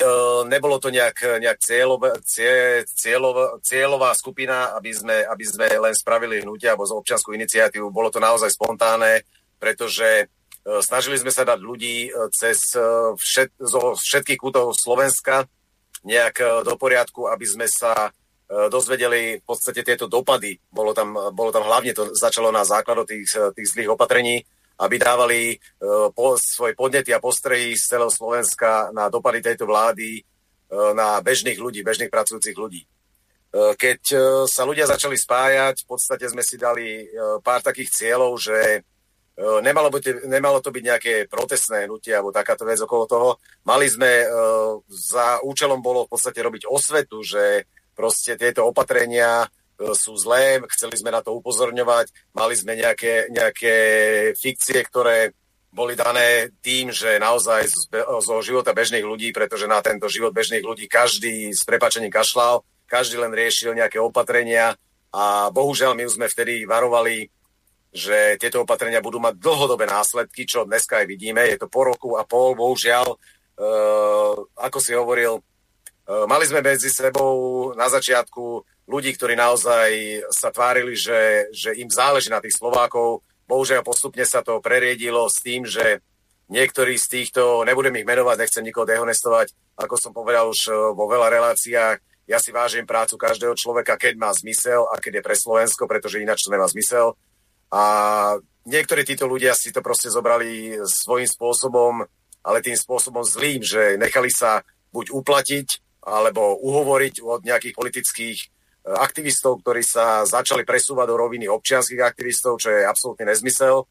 nebolo 0.51 0.75
to 0.77 0.91
nejak, 0.91 1.39
nejak 1.39 1.59
cieľov, 1.63 2.19
cie, 2.27 2.83
cieľov, 2.83 3.63
cieľová 3.63 4.11
skupina, 4.11 4.75
aby 4.75 4.91
sme, 4.91 5.23
aby 5.23 5.45
sme 5.47 5.67
len 5.71 5.95
spravili 5.95 6.43
hnutie 6.43 6.67
alebo 6.67 6.83
občianskú 6.83 7.31
iniciatívu. 7.31 7.87
Bolo 7.87 8.11
to 8.11 8.19
naozaj 8.19 8.51
spontánne, 8.51 9.23
pretože 9.55 10.27
e, 10.27 10.79
snažili 10.83 11.15
sme 11.15 11.31
sa 11.31 11.47
dať 11.47 11.59
ľudí 11.63 12.11
cez 12.35 12.59
všet, 13.15 13.55
zo 13.55 13.95
všetkých 13.95 14.39
kútov 14.39 14.75
Slovenska 14.75 15.47
nejak 16.03 16.63
do 16.67 16.75
poriadku, 16.75 17.31
aby 17.31 17.45
sme 17.47 17.67
sa 17.71 18.11
E, 18.47 18.71
dozvedeli 18.71 19.43
v 19.43 19.43
podstate 19.43 19.83
tieto 19.83 20.07
dopady. 20.07 20.55
Bolo 20.71 20.95
tam, 20.95 21.11
bolo 21.35 21.51
tam 21.51 21.67
hlavne, 21.67 21.91
to 21.91 22.15
začalo 22.15 22.47
na 22.47 22.63
základu 22.63 23.03
tých, 23.03 23.27
tých 23.51 23.67
zlých 23.75 23.91
opatrení, 23.91 24.39
aby 24.77 24.95
dávali 25.01 25.41
uh, 25.57 26.09
po, 26.13 26.37
svoje 26.37 26.77
podnety 26.77 27.13
a 27.13 27.23
postrehy 27.23 27.73
z 27.73 27.97
celého 27.97 28.13
Slovenska 28.13 28.93
na 28.93 29.09
dopady 29.09 29.41
tejto 29.41 29.65
vlády 29.65 30.21
uh, 30.21 30.93
na 30.93 31.17
bežných 31.21 31.57
ľudí, 31.57 31.81
bežných 31.81 32.13
pracujúcich 32.13 32.57
ľudí. 32.57 32.81
Uh, 33.53 33.73
keď 33.73 34.01
sa 34.45 34.63
ľudia 34.63 34.85
začali 34.85 35.17
spájať, 35.17 35.83
v 35.83 35.87
podstate 35.87 36.25
sme 36.29 36.43
si 36.45 36.55
dali 36.59 37.09
pár 37.41 37.63
takých 37.63 37.89
cieľov, 37.93 38.37
že 38.37 38.83
nemalo, 39.37 39.93
byť, 39.93 40.25
nemalo 40.25 40.57
to 40.65 40.73
byť 40.73 40.83
nejaké 40.83 41.13
protestné 41.29 41.85
hnutie 41.85 42.09
alebo 42.09 42.33
takáto 42.33 42.65
vec 42.65 42.81
okolo 42.81 43.05
toho. 43.05 43.29
Mali 43.69 43.85
sme, 43.85 44.25
za 44.89 45.39
účelom 45.45 45.77
bolo 45.77 46.09
v 46.09 46.11
podstate 46.17 46.41
robiť 46.41 46.65
osvetu, 46.65 47.21
že 47.21 47.69
proste 47.97 48.37
tieto 48.37 48.69
opatrenia 48.69 49.41
e, 49.41 49.47
sú 49.77 50.17
zlé, 50.17 50.61
chceli 50.73 50.95
sme 50.97 51.13
na 51.13 51.21
to 51.21 51.37
upozorňovať, 51.37 52.09
mali 52.33 52.53
sme 52.57 52.73
nejaké, 52.73 53.29
nejaké 53.29 53.75
fikcie, 54.33 54.81
ktoré 54.81 55.33
boli 55.69 55.93
dané 55.93 56.49
tým, 56.65 56.89
že 56.89 57.21
naozaj 57.21 57.69
zo 58.23 58.35
života 58.41 58.73
bežných 58.73 59.05
ľudí, 59.05 59.29
pretože 59.29 59.69
na 59.69 59.77
tento 59.85 60.09
život 60.09 60.33
bežných 60.33 60.65
ľudí 60.65 60.89
každý 60.89 61.53
s 61.53 61.61
prepačením 61.67 62.09
kašľal, 62.09 62.65
každý 62.89 63.21
len 63.21 63.35
riešil 63.35 63.77
nejaké 63.77 64.01
opatrenia 64.01 64.73
a 65.13 65.53
bohužiaľ 65.53 65.93
my 65.93 66.09
už 66.09 66.17
sme 66.17 66.31
vtedy 66.31 66.65
varovali, 66.65 67.29
že 67.93 68.41
tieto 68.41 68.65
opatrenia 68.65 69.03
budú 69.03 69.21
mať 69.21 69.37
dlhodobé 69.37 69.85
následky, 69.85 70.49
čo 70.49 70.65
dneska 70.65 71.03
aj 71.03 71.05
vidíme. 71.05 71.45
Je 71.45 71.61
to 71.61 71.69
po 71.69 71.85
roku 71.85 72.17
a 72.17 72.25
pol, 72.25 72.57
bohužiaľ, 72.57 73.05
e, 73.13 73.17
ako 74.57 74.77
si 74.81 74.91
hovoril, 74.97 75.39
Eh, 76.07 76.23
mali 76.23 76.47
sme 76.47 76.63
medzi 76.63 76.87
sebou 76.87 77.75
na 77.75 77.91
začiatku 77.91 78.63
ľudí, 78.87 79.13
ktorí 79.13 79.35
naozaj 79.35 80.23
sa 80.31 80.49
tvárili, 80.49 80.95
že, 80.95 81.51
že 81.51 81.75
im 81.75 81.91
záleží 81.91 82.31
na 82.31 82.39
tých 82.39 82.55
Slovákov. 82.55 83.21
Bohužiaľ 83.47 83.83
postupne 83.83 84.23
sa 84.23 84.39
to 84.43 84.63
preriedilo 84.63 85.27
s 85.27 85.43
tým, 85.43 85.67
že 85.67 85.99
niektorí 86.47 86.95
z 86.95 87.07
týchto, 87.07 87.67
nebudem 87.67 87.99
ich 87.99 88.07
menovať, 88.07 88.39
nechcem 88.39 88.63
nikoho 88.63 88.87
dehonestovať, 88.87 89.51
ako 89.75 89.95
som 89.99 90.11
povedal 90.15 90.47
už 90.47 90.71
eh, 90.71 90.75
vo 90.95 91.05
veľa 91.07 91.27
reláciách, 91.27 91.97
ja 92.27 92.43
si 92.43 92.51
vážim 92.51 92.83
prácu 92.83 93.15
každého 93.15 93.55
človeka, 93.55 93.95
keď 93.95 94.19
má 94.19 94.35
zmysel 94.35 94.83
a 94.91 94.99
keď 94.99 95.19
je 95.19 95.25
pre 95.31 95.35
Slovensko, 95.39 95.87
pretože 95.87 96.19
ináč 96.19 96.43
to 96.43 96.51
nemá 96.51 96.67
zmysel. 96.67 97.15
A 97.71 97.83
niektorí 98.67 99.07
títo 99.07 99.31
ľudia 99.31 99.55
si 99.55 99.71
to 99.71 99.79
proste 99.79 100.11
zobrali 100.11 100.75
svojím 100.83 101.27
spôsobom, 101.27 102.03
ale 102.43 102.59
tým 102.59 102.75
spôsobom 102.75 103.23
zlým, 103.23 103.63
že 103.63 103.95
nechali 103.95 104.27
sa 104.27 104.59
buď 104.91 105.15
uplatiť, 105.15 105.67
alebo 106.03 106.59
uhovoriť 106.59 107.23
od 107.23 107.47
nejakých 107.47 107.75
politických 107.75 108.37
e, 108.39 108.47
aktivistov, 108.95 109.59
ktorí 109.59 109.83
sa 109.83 110.23
začali 110.23 110.63
presúvať 110.63 111.07
do 111.11 111.15
roviny 111.19 111.45
občianských 111.51 111.99
aktivistov, 111.99 112.61
čo 112.61 112.71
je 112.71 112.87
absolútne 112.87 113.27
nezmysel, 113.27 113.83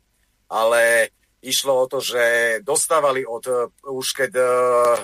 ale 0.48 1.12
išlo 1.44 1.85
o 1.85 1.87
to, 1.87 2.00
že 2.00 2.59
dostávali 2.64 3.22
od, 3.28 3.44
e, 3.44 3.54
už 3.92 4.06
keď 4.16 4.30
e, 4.40 4.42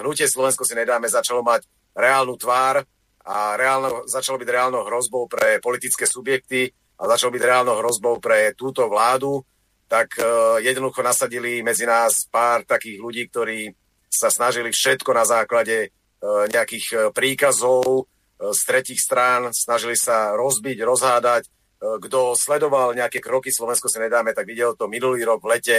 hnutie 0.00 0.24
Slovensko 0.24 0.64
si 0.64 0.72
nedáme, 0.72 1.12
začalo 1.12 1.44
mať 1.44 1.68
reálnu 1.92 2.34
tvár 2.40 2.80
a 3.22 3.36
reálno, 3.54 4.08
začalo 4.08 4.40
byť 4.40 4.48
reálnou 4.48 4.82
hrozbou 4.88 5.28
pre 5.28 5.60
politické 5.60 6.08
subjekty 6.08 6.72
a 6.98 7.06
začalo 7.06 7.36
byť 7.36 7.42
reálnou 7.44 7.76
hrozbou 7.78 8.18
pre 8.18 8.56
túto 8.56 8.88
vládu, 8.88 9.44
tak 9.86 10.16
jednoducho 10.64 11.04
nasadili 11.04 11.60
medzi 11.60 11.84
nás 11.84 12.24
pár 12.32 12.64
takých 12.64 12.96
ľudí, 12.96 13.28
ktorí 13.28 13.68
sa 14.08 14.32
snažili 14.32 14.72
všetko 14.72 15.10
na 15.12 15.28
základe 15.28 15.92
E, 16.22 16.46
nejakých 16.54 16.86
e, 16.94 16.96
príkazov 17.10 17.82
e, 17.82 18.02
z 18.50 18.60
tretich 18.66 18.98
strán, 18.98 19.54
snažili 19.54 19.94
sa 19.94 20.34
rozbiť, 20.34 20.82
rozhádať. 20.82 21.46
Kto 21.78 22.34
sledoval 22.34 22.94
nejaké 22.98 23.22
kroky 23.22 23.54
Slovensko 23.54 23.86
si 23.86 24.02
nedáme, 24.02 24.34
tak 24.34 24.46
videl 24.46 24.74
to 24.74 24.90
minulý 24.90 25.22
rok 25.22 25.42
v 25.42 25.58
lete, 25.58 25.78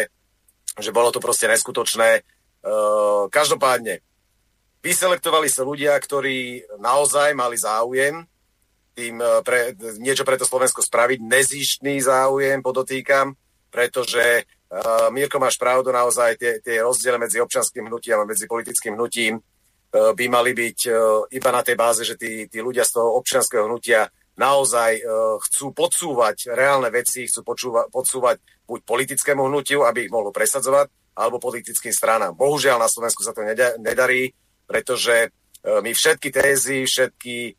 že 0.80 0.96
bolo 0.96 1.12
to 1.12 1.20
proste 1.20 1.52
neskutočné. 1.52 2.24
Každopádne, 3.28 4.00
vyselektovali 4.80 5.48
sa 5.52 5.68
ľudia, 5.68 5.96
ktorí 6.00 6.64
naozaj 6.80 7.36
mali 7.36 7.60
záujem 7.60 8.24
tým 8.94 9.20
pre, 9.44 9.74
niečo 9.98 10.24
pre 10.24 10.38
to 10.38 10.46
Slovensko 10.46 10.86
spraviť, 10.86 11.20
nezištný 11.24 11.98
záujem, 12.04 12.62
podotýkam, 12.62 13.34
pretože 13.74 14.46
uh, 14.46 15.10
Mirko, 15.10 15.42
máš 15.42 15.58
pravdu, 15.58 15.90
naozaj 15.90 16.38
tie, 16.38 16.62
tie 16.62 16.78
rozdiely 16.78 17.18
medzi 17.18 17.42
občanským 17.42 17.90
hnutím 17.90 18.22
a 18.22 18.30
medzi 18.30 18.46
politickým 18.46 18.94
hnutím 18.94 19.42
E, 19.42 19.53
by 19.94 20.26
mali 20.26 20.58
byť 20.58 20.80
e, 20.90 20.92
iba 21.38 21.50
na 21.54 21.62
tej 21.62 21.78
báze, 21.78 22.02
že 22.02 22.18
tí, 22.18 22.50
tí 22.50 22.58
ľudia 22.66 22.82
z 22.82 22.98
toho 22.98 23.14
občianského 23.22 23.70
hnutia 23.70 24.10
naozaj 24.34 24.92
e, 24.98 25.04
chcú 25.38 25.70
podsúvať 25.70 26.50
reálne 26.50 26.90
veci, 26.90 27.30
chcú 27.30 27.46
počúva, 27.46 27.86
podsúvať 27.94 28.42
buď 28.66 28.80
politickému 28.90 29.46
hnutiu, 29.46 29.86
aby 29.86 30.10
ich 30.10 30.14
mohlo 30.14 30.34
presadzovať, 30.34 31.14
alebo 31.14 31.38
politickým 31.38 31.94
stranám. 31.94 32.34
Bohužiaľ 32.34 32.82
na 32.82 32.90
Slovensku 32.90 33.22
sa 33.22 33.38
to 33.38 33.46
nedarí, 33.78 34.34
pretože 34.66 35.30
my 35.62 35.94
všetky 35.94 36.34
tézy, 36.34 36.90
všetky, 36.90 37.54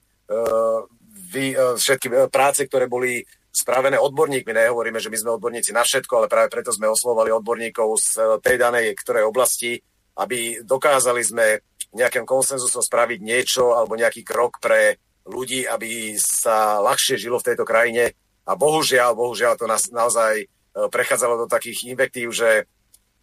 všetky 1.79 2.07
práce, 2.35 2.67
ktoré 2.67 2.91
boli 2.91 3.23
spravené 3.55 3.95
odborníkmi, 3.95 4.51
nehovoríme, 4.51 4.99
že 4.99 5.07
my 5.07 5.19
sme 5.23 5.35
odborníci 5.39 5.71
na 5.71 5.87
všetko, 5.87 6.13
ale 6.19 6.27
práve 6.27 6.51
preto 6.51 6.75
sme 6.75 6.91
oslovali 6.91 7.31
odborníkov 7.31 7.89
z 7.95 8.11
tej 8.43 8.57
danej 8.59 8.99
ktorej 8.99 9.31
oblasti, 9.31 9.79
aby 10.19 10.63
dokázali 10.67 11.23
sme 11.23 11.47
nejakým 11.95 12.27
konsenzusom 12.27 12.83
spraviť 12.83 13.21
niečo 13.23 13.79
alebo 13.79 13.95
nejaký 13.95 14.27
krok 14.27 14.59
pre 14.59 14.99
ľudí, 15.25 15.65
aby 15.65 16.19
sa 16.21 16.83
ľahšie 16.83 17.17
žilo 17.17 17.41
v 17.41 17.55
tejto 17.55 17.65
krajine. 17.65 18.13
A 18.45 18.53
bohužiaľ, 18.59 19.17
bohužiaľ 19.17 19.57
to 19.57 19.65
nás 19.65 19.89
naozaj 19.89 20.45
e, 20.45 20.47
prechádzalo 20.93 21.41
do 21.41 21.47
takých 21.49 21.89
invektív, 21.89 22.29
že 22.35 22.69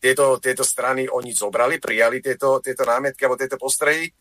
tieto, 0.01 0.41
tieto 0.41 0.65
strany 0.65 1.05
oni 1.05 1.29
zobrali, 1.29 1.77
prijali 1.77 2.25
tieto, 2.25 2.57
tieto 2.57 2.81
námietky 2.89 3.21
alebo 3.29 3.37
tieto 3.37 3.61
postrehy, 3.61 4.09
e, 4.09 4.11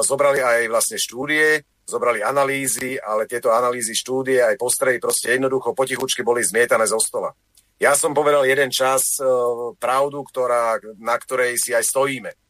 zobrali 0.00 0.40
aj 0.40 0.72
vlastne 0.72 0.96
štúdie, 0.96 1.60
zobrali 1.84 2.24
analýzy, 2.24 2.96
ale 2.96 3.28
tieto 3.28 3.52
analýzy, 3.52 3.92
štúdie 3.92 4.40
aj 4.40 4.56
postrehy 4.56 4.96
proste 4.96 5.36
jednoducho 5.36 5.76
potichučky 5.76 6.24
boli 6.24 6.40
zmietané 6.40 6.88
zo 6.88 6.96
stola. 6.96 7.28
Ja 7.76 7.92
som 7.92 8.16
povedal 8.16 8.48
jeden 8.48 8.72
čas 8.72 9.20
e, 9.20 9.28
pravdu, 9.76 10.24
ktorá, 10.24 10.80
na 10.96 11.16
ktorej 11.20 11.60
si 11.60 11.76
aj 11.76 11.84
stojíme 11.84 12.47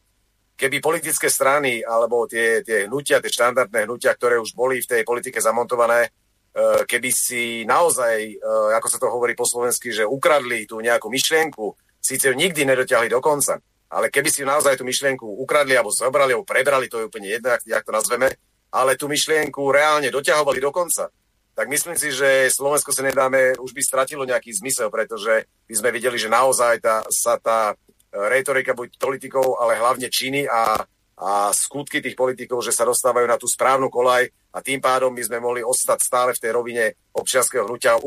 keby 0.59 0.83
politické 0.83 1.31
strany 1.31 1.79
alebo 1.79 2.27
tie, 2.27 2.59
tie 2.67 2.91
hnutia, 2.91 3.23
tie 3.23 3.31
štandardné 3.31 3.87
hnutia, 3.87 4.11
ktoré 4.11 4.35
už 4.35 4.51
boli 4.51 4.83
v 4.83 4.91
tej 4.91 5.01
politike 5.07 5.39
zamontované, 5.39 6.03
e, 6.03 6.09
keby 6.83 7.09
si 7.15 7.63
naozaj, 7.63 8.15
e, 8.19 8.35
ako 8.75 8.87
sa 8.91 8.99
to 8.99 9.07
hovorí 9.07 9.39
po 9.39 9.47
slovensky, 9.47 9.95
že 9.95 10.03
ukradli 10.03 10.67
tú 10.67 10.83
nejakú 10.83 11.07
myšlienku, 11.07 11.79
síce 12.03 12.27
ju 12.27 12.35
nikdy 12.35 12.67
nedotiahli 12.67 13.07
do 13.07 13.23
konca, 13.23 13.63
ale 13.87 14.11
keby 14.11 14.27
si 14.27 14.43
naozaj 14.43 14.75
tú 14.75 14.83
myšlienku 14.83 15.23
ukradli 15.23 15.79
alebo 15.79 15.95
zobrali 15.95 16.35
alebo 16.35 16.43
prebrali, 16.43 16.91
to 16.91 16.99
je 16.99 17.07
úplne 17.07 17.31
jedno, 17.31 17.55
jak 17.63 17.87
to 17.87 17.95
nazveme, 17.95 18.27
ale 18.75 18.99
tú 18.99 19.07
myšlienku 19.07 19.63
reálne 19.71 20.11
doťahovali 20.11 20.59
do 20.59 20.75
konca, 20.75 21.07
tak 21.55 21.67
myslím 21.67 21.95
si, 21.99 22.11
že 22.11 22.51
Slovensko 22.51 22.95
sa 22.95 23.03
nedáme, 23.03 23.55
už 23.59 23.75
by 23.75 23.81
stratilo 23.83 24.23
nejaký 24.23 24.55
zmysel, 24.55 24.87
pretože 24.87 25.43
by 25.67 25.73
sme 25.75 25.89
videli, 25.91 26.15
že 26.15 26.31
naozaj 26.31 26.79
tá, 26.79 27.03
sa 27.11 27.35
tá 27.35 27.75
retorika 28.09 28.73
buď 28.73 28.97
politikov, 28.97 29.61
ale 29.61 29.77
hlavne 29.77 30.09
činy 30.09 30.49
a, 30.49 30.81
a 31.19 31.53
skutky 31.53 32.01
tých 32.01 32.17
politikov, 32.17 32.65
že 32.65 32.73
sa 32.73 32.87
dostávajú 32.89 33.27
na 33.29 33.37
tú 33.37 33.45
správnu 33.45 33.91
kolaj 33.93 34.25
a 34.49 34.65
tým 34.65 34.81
pádom 34.81 35.13
by 35.13 35.21
sme 35.21 35.37
mohli 35.37 35.61
ostať 35.61 35.99
stále 36.01 36.31
v 36.33 36.41
tej 36.41 36.51
rovine 36.53 36.85
občianského 37.13 37.69
hnutia, 37.69 38.01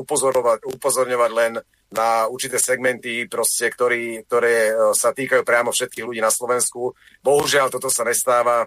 upozorňovať 0.67 1.31
len 1.31 1.53
na 1.93 2.27
určité 2.27 2.57
segmenty, 2.57 3.29
proste, 3.29 3.69
ktorý, 3.69 4.25
ktoré 4.27 4.73
e, 4.73 4.75
sa 4.97 5.13
týkajú 5.13 5.45
priamo 5.45 5.71
všetkých 5.71 6.07
ľudí 6.09 6.21
na 6.25 6.33
Slovensku. 6.33 6.97
Bohužiaľ, 7.21 7.69
toto 7.69 7.93
sa 7.93 8.09
nestáva 8.09 8.65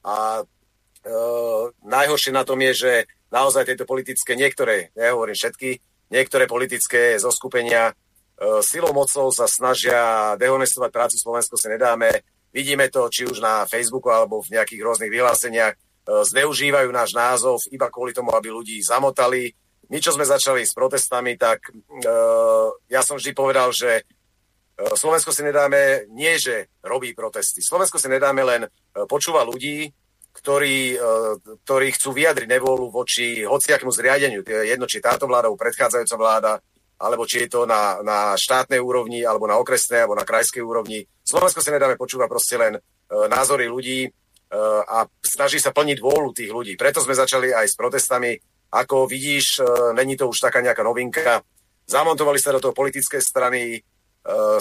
a 0.00 0.16
e, 0.40 0.44
najhoršie 1.84 2.32
na 2.32 2.42
tom 2.42 2.56
je, 2.64 2.72
že 2.72 2.92
naozaj 3.28 3.68
tieto 3.68 3.84
politické, 3.84 4.32
niektoré, 4.32 4.90
nehovorím 4.96 5.36
všetky, 5.36 5.70
niektoré 6.08 6.48
politické 6.48 7.20
zoskupenia 7.20 7.92
silou 8.66 8.90
mocou 8.90 9.30
sa 9.30 9.46
snažia 9.46 10.34
dehonestovať 10.38 10.90
prácu 10.90 11.16
Slovensko 11.18 11.54
si 11.54 11.70
nedáme 11.70 12.10
Vidíme 12.54 12.86
to 12.86 13.10
či 13.10 13.26
už 13.26 13.42
na 13.42 13.66
Facebooku 13.66 14.14
alebo 14.14 14.38
v 14.38 14.54
nejakých 14.54 14.78
rôznych 14.86 15.10
vyhláseniach. 15.10 15.74
E, 15.74 15.78
zneužívajú 16.06 16.86
náš 16.94 17.10
názov 17.10 17.58
iba 17.74 17.90
kvôli 17.90 18.14
tomu, 18.14 18.30
aby 18.30 18.54
ľudí 18.54 18.78
zamotali. 18.78 19.50
My, 19.90 19.98
čo 19.98 20.14
sme 20.14 20.22
začali 20.22 20.62
s 20.62 20.70
protestami, 20.70 21.34
tak 21.34 21.66
e, 21.66 21.74
ja 22.94 23.02
som 23.02 23.18
vždy 23.18 23.34
povedal, 23.34 23.74
že 23.74 24.06
Slovensko 24.74 25.30
si 25.30 25.46
nedáme 25.46 26.10
nie, 26.10 26.34
že 26.34 26.66
robí 26.82 27.14
protesty. 27.14 27.62
Slovensko 27.62 27.94
si 27.94 28.10
nedáme 28.10 28.42
len 28.42 28.66
počúva 29.06 29.46
ľudí, 29.46 29.86
ktorí, 30.34 30.98
ktorí 31.62 31.94
chcú 31.94 32.10
vyjadriť 32.10 32.50
nevôľu 32.50 32.90
voči 32.90 33.46
hociakému 33.46 33.94
zriadeniu. 33.94 34.42
Jedno, 34.42 34.90
či 34.90 34.98
táto 34.98 35.30
vláda, 35.30 35.46
predchádzajúca 35.46 36.16
vláda, 36.18 36.58
alebo 36.98 37.26
či 37.26 37.46
je 37.46 37.48
to 37.50 37.60
na, 37.66 38.00
na 38.00 38.18
štátnej 38.38 38.78
úrovni, 38.78 39.26
alebo 39.26 39.50
na 39.50 39.58
okresnej, 39.58 40.06
alebo 40.06 40.14
na 40.14 40.26
krajskej 40.26 40.62
úrovni. 40.62 41.04
Slovensko 41.26 41.60
si 41.60 41.74
nedáme 41.74 41.98
počúvať 41.98 42.28
proste 42.30 42.56
len 42.56 42.78
e, 42.78 42.80
názory 43.26 43.66
ľudí 43.66 44.06
e, 44.06 44.10
a 44.84 45.04
snaží 45.20 45.58
sa 45.58 45.74
plniť 45.74 45.98
vôľu 45.98 46.30
tých 46.30 46.50
ľudí. 46.54 46.78
Preto 46.78 47.02
sme 47.02 47.18
začali 47.18 47.50
aj 47.50 47.66
s 47.66 47.78
protestami. 47.78 48.38
Ako 48.70 49.10
vidíš, 49.10 49.58
e, 49.58 49.62
není 49.98 50.14
to 50.14 50.30
už 50.30 50.38
taká 50.38 50.62
nejaká 50.62 50.86
novinka. 50.86 51.42
Zamontovali 51.84 52.38
sa 52.38 52.54
do 52.54 52.62
toho 52.62 52.74
politické 52.74 53.18
strany, 53.18 53.78
e, 53.78 53.80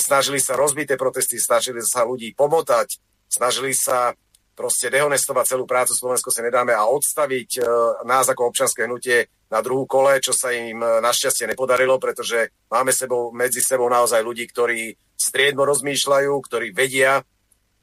snažili 0.01 0.41
sa 0.41 0.57
rozbiť 0.57 0.93
tie 0.93 0.97
protesty, 0.97 1.37
snažili 1.37 1.79
sa 1.85 2.03
ľudí 2.03 2.33
pomotať, 2.33 2.97
snažili 3.29 3.77
sa 3.77 4.17
proste 4.53 4.93
dehonestovať 4.93 5.57
celú 5.57 5.65
prácu 5.65 5.97
Slovensko 5.97 6.29
si 6.29 6.45
nedáme 6.45 6.77
a 6.77 6.85
odstaviť 6.85 7.49
e, 7.57 7.61
nás 8.05 8.29
ako 8.29 8.53
občanské 8.53 8.85
hnutie 8.85 9.25
na 9.49 9.59
druhú 9.65 9.89
kole, 9.89 10.21
čo 10.21 10.33
sa 10.33 10.53
im 10.53 10.77
e, 10.77 11.01
našťastie 11.01 11.49
nepodarilo, 11.49 11.97
pretože 11.97 12.53
máme 12.69 12.93
sebou, 12.93 13.33
medzi 13.33 13.59
sebou 13.65 13.89
naozaj 13.89 14.21
ľudí, 14.21 14.45
ktorí 14.45 14.93
striedmo 15.17 15.65
rozmýšľajú, 15.65 16.31
ktorí 16.37 16.69
vedia, 16.69 17.21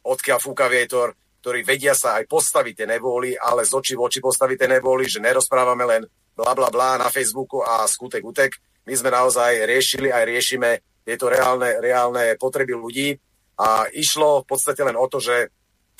odkiaľ 0.06 0.38
fúka 0.38 0.70
vietor, 0.70 1.18
ktorí 1.42 1.66
vedia 1.66 1.92
sa 1.98 2.22
aj 2.22 2.30
postaviť 2.30 2.84
tie 2.84 2.86
nevôly, 2.86 3.34
ale 3.34 3.66
z 3.66 3.72
očí 3.74 3.92
v 3.98 4.06
oči 4.06 4.22
postaviť 4.22 4.56
tie 4.64 4.70
nevôly, 4.78 5.10
že 5.10 5.24
nerozprávame 5.24 5.84
len 5.88 6.02
bla 6.38 6.54
bla 6.54 6.70
bla 6.70 6.96
na 7.00 7.08
Facebooku 7.10 7.60
a 7.60 7.84
skutek 7.84 8.22
utek. 8.22 8.52
My 8.86 8.94
sme 8.96 9.10
naozaj 9.12 9.66
riešili 9.66 10.08
aj 10.08 10.24
riešime 10.24 10.70
tieto 11.04 11.28
reálne, 11.28 11.80
reálne 11.80 12.36
potreby 12.36 12.76
ľudí 12.76 13.16
a 13.60 13.88
išlo 13.92 14.44
v 14.44 14.48
podstate 14.48 14.80
len 14.84 14.96
o 14.96 15.04
to, 15.08 15.20
že 15.20 15.52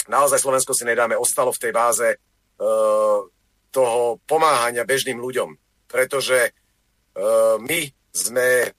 naozaj 0.08 0.40
Slovensko 0.40 0.72
si 0.72 0.88
nedáme, 0.88 1.18
ostalo 1.18 1.52
v 1.52 1.62
tej 1.68 1.72
báze 1.74 2.08
uh, 2.16 3.18
toho 3.70 4.00
pomáhania 4.24 4.88
bežným 4.88 5.18
ľuďom. 5.18 5.50
Pretože 5.90 6.50
uh, 6.50 7.58
my 7.60 7.80
sme 8.10 8.70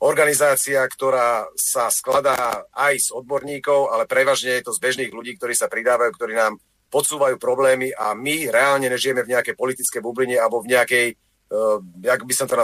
organizácia, 0.00 0.80
ktorá 0.88 1.44
sa 1.52 1.92
skladá 1.92 2.64
aj 2.72 2.94
z 2.96 3.08
odborníkov, 3.12 3.92
ale 3.92 4.08
prevažne 4.08 4.56
je 4.58 4.64
to 4.64 4.72
z 4.72 4.80
bežných 4.80 5.12
ľudí, 5.12 5.36
ktorí 5.36 5.52
sa 5.52 5.68
pridávajú, 5.68 6.10
ktorí 6.16 6.32
nám 6.32 6.56
podsúvajú 6.90 7.36
problémy 7.38 7.94
a 7.94 8.16
my 8.16 8.50
reálne 8.50 8.90
nežijeme 8.90 9.22
v 9.22 9.36
nejakej 9.36 9.54
politické 9.54 10.02
bubline 10.02 10.40
alebo 10.40 10.64
v 10.64 10.74
nejakej, 10.74 11.06
uh, 11.52 11.78
jak 12.02 12.24
by 12.24 12.34
som 12.34 12.48
to 12.48 12.56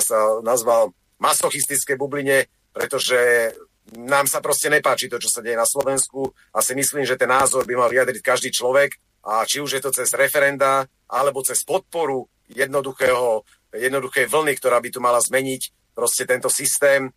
nazval, 0.42 0.90
masochistické 1.20 1.94
bubline, 1.96 2.48
pretože 2.72 3.52
nám 3.94 4.26
sa 4.26 4.42
proste 4.42 4.66
nepáči 4.66 5.06
to, 5.06 5.22
čo 5.22 5.30
sa 5.30 5.38
deje 5.38 5.54
na 5.54 5.68
Slovensku 5.68 6.26
a 6.50 6.58
si 6.58 6.74
myslím, 6.74 7.06
že 7.06 7.14
ten 7.14 7.30
názor 7.30 7.62
by 7.62 7.74
mal 7.78 7.86
vyjadriť 7.86 8.22
každý 8.22 8.50
človek 8.50 8.98
a 9.22 9.46
či 9.46 9.62
už 9.62 9.78
je 9.78 9.82
to 9.82 9.94
cez 9.94 10.10
referenda 10.18 10.86
alebo 11.06 11.46
cez 11.46 11.62
podporu 11.62 12.26
jednoduchého, 12.50 13.46
jednoduchej 13.74 14.26
vlny, 14.26 14.52
ktorá 14.58 14.82
by 14.82 14.88
tu 14.90 14.98
mala 14.98 15.22
zmeniť 15.22 15.94
proste 15.94 16.26
tento 16.26 16.50
systém 16.50 17.06
e, 17.06 17.10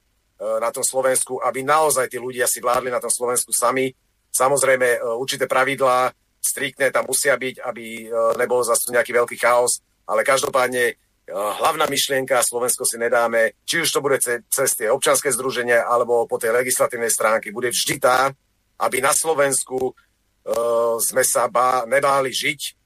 na 0.62 0.70
tom 0.70 0.86
Slovensku, 0.86 1.42
aby 1.42 1.66
naozaj 1.66 2.10
tí 2.10 2.22
ľudia 2.22 2.46
si 2.46 2.62
vládli 2.62 2.94
na 2.94 3.02
tom 3.02 3.10
Slovensku 3.10 3.50
sami. 3.54 3.90
Samozrejme, 4.30 4.88
e, 4.88 5.00
určité 5.18 5.50
pravidlá 5.50 6.14
striktné 6.40 6.90
tam 6.94 7.10
musia 7.10 7.34
byť, 7.36 7.66
aby 7.66 7.86
e, 8.06 8.14
nebol 8.38 8.62
zase 8.62 8.94
nejaký 8.94 9.12
veľký 9.14 9.38
chaos, 9.42 9.82
ale 10.10 10.26
každopádne 10.26 10.98
hlavná 11.34 11.86
myšlienka, 11.86 12.42
Slovensko 12.42 12.84
si 12.86 12.98
nedáme, 12.98 13.54
či 13.62 13.86
už 13.86 13.90
to 13.90 14.00
bude 14.02 14.18
cez 14.24 14.70
tie 14.74 14.90
občanské 14.90 15.30
združenia 15.30 15.86
alebo 15.86 16.26
po 16.26 16.42
tej 16.42 16.54
legislatívnej 16.58 17.14
stránke, 17.14 17.54
bude 17.54 17.70
vždy 17.70 17.96
tá, 18.02 18.34
aby 18.82 18.98
na 19.04 19.14
Slovensku 19.14 19.78
uh, 19.78 20.96
sme 20.98 21.22
sa 21.22 21.46
bá, 21.52 21.86
nebáli 21.86 22.34
žiť, 22.34 22.80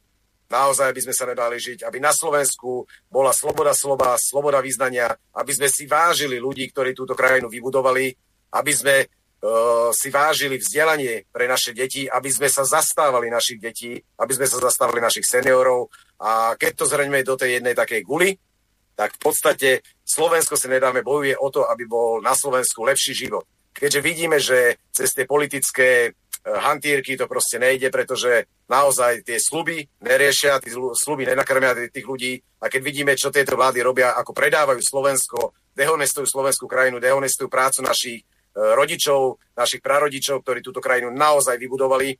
naozaj 0.52 0.92
by 0.92 1.02
sme 1.08 1.14
sa 1.16 1.26
nebáli 1.30 1.58
žiť, 1.58 1.88
aby 1.88 1.98
na 2.04 2.12
Slovensku 2.12 2.86
bola 3.08 3.32
sloboda 3.32 3.72
slova, 3.72 4.20
sloboda 4.20 4.60
význania, 4.60 5.10
aby 5.38 5.52
sme 5.56 5.70
si 5.72 5.88
vážili 5.88 6.38
ľudí, 6.38 6.68
ktorí 6.70 6.92
túto 6.92 7.16
krajinu 7.16 7.48
vybudovali, 7.48 8.12
aby 8.54 8.74
sme 8.74 8.96
uh, 9.06 9.90
si 9.96 10.10
vážili 10.12 10.60
vzdelanie 10.60 11.30
pre 11.32 11.48
naše 11.48 11.72
deti, 11.72 12.06
aby 12.10 12.30
sme 12.30 12.50
sa 12.52 12.68
zastávali 12.68 13.32
našich 13.32 13.62
detí, 13.62 13.98
aby 14.20 14.32
sme 14.36 14.46
sa 14.50 14.58
zastávali 14.60 15.00
našich 15.00 15.26
seniorov, 15.26 15.88
a 16.24 16.56
keď 16.56 16.72
to 16.80 16.86
zhrňme 16.88 17.20
do 17.28 17.36
tej 17.36 17.60
jednej 17.60 17.76
takej 17.76 18.08
guly, 18.08 18.40
tak 18.96 19.20
v 19.20 19.20
podstate 19.20 19.70
Slovensko 20.08 20.56
si 20.56 20.72
nedáme 20.72 21.04
bojuje 21.04 21.36
o 21.36 21.52
to, 21.52 21.68
aby 21.68 21.84
bol 21.84 22.24
na 22.24 22.32
Slovensku 22.32 22.88
lepší 22.88 23.12
život. 23.12 23.44
Keďže 23.76 24.00
vidíme, 24.00 24.38
že 24.40 24.80
cez 24.94 25.12
tie 25.12 25.26
politické 25.26 25.90
e, 26.08 26.10
hantírky 26.46 27.18
to 27.18 27.26
proste 27.26 27.58
nejde, 27.58 27.90
pretože 27.90 28.46
naozaj 28.70 29.26
tie 29.26 29.42
sluby 29.42 29.82
neriešia, 30.06 30.62
tie 30.62 30.72
sluby 30.94 31.26
nenakrmia 31.26 31.90
tých 31.90 32.06
ľudí 32.06 32.38
a 32.62 32.70
keď 32.70 32.82
vidíme, 32.86 33.14
čo 33.18 33.34
tieto 33.34 33.58
vlády 33.58 33.82
robia, 33.82 34.14
ako 34.14 34.32
predávajú 34.32 34.80
Slovensko, 34.80 35.58
dehonestujú 35.74 36.30
slovenskú 36.30 36.70
krajinu, 36.70 37.02
dehonestujú 37.02 37.50
prácu 37.50 37.82
našich 37.82 38.22
e, 38.22 38.24
rodičov, 38.78 39.42
našich 39.58 39.82
prarodičov, 39.82 40.46
ktorí 40.46 40.62
túto 40.62 40.80
krajinu 40.80 41.10
naozaj 41.10 41.58
vybudovali 41.58 42.14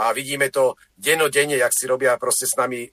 a 0.00 0.16
vidíme 0.16 0.48
to 0.48 0.80
denodenne, 0.96 1.60
jak 1.60 1.76
si 1.76 1.84
robia 1.84 2.16
proste 2.16 2.48
s 2.48 2.56
nami 2.56 2.88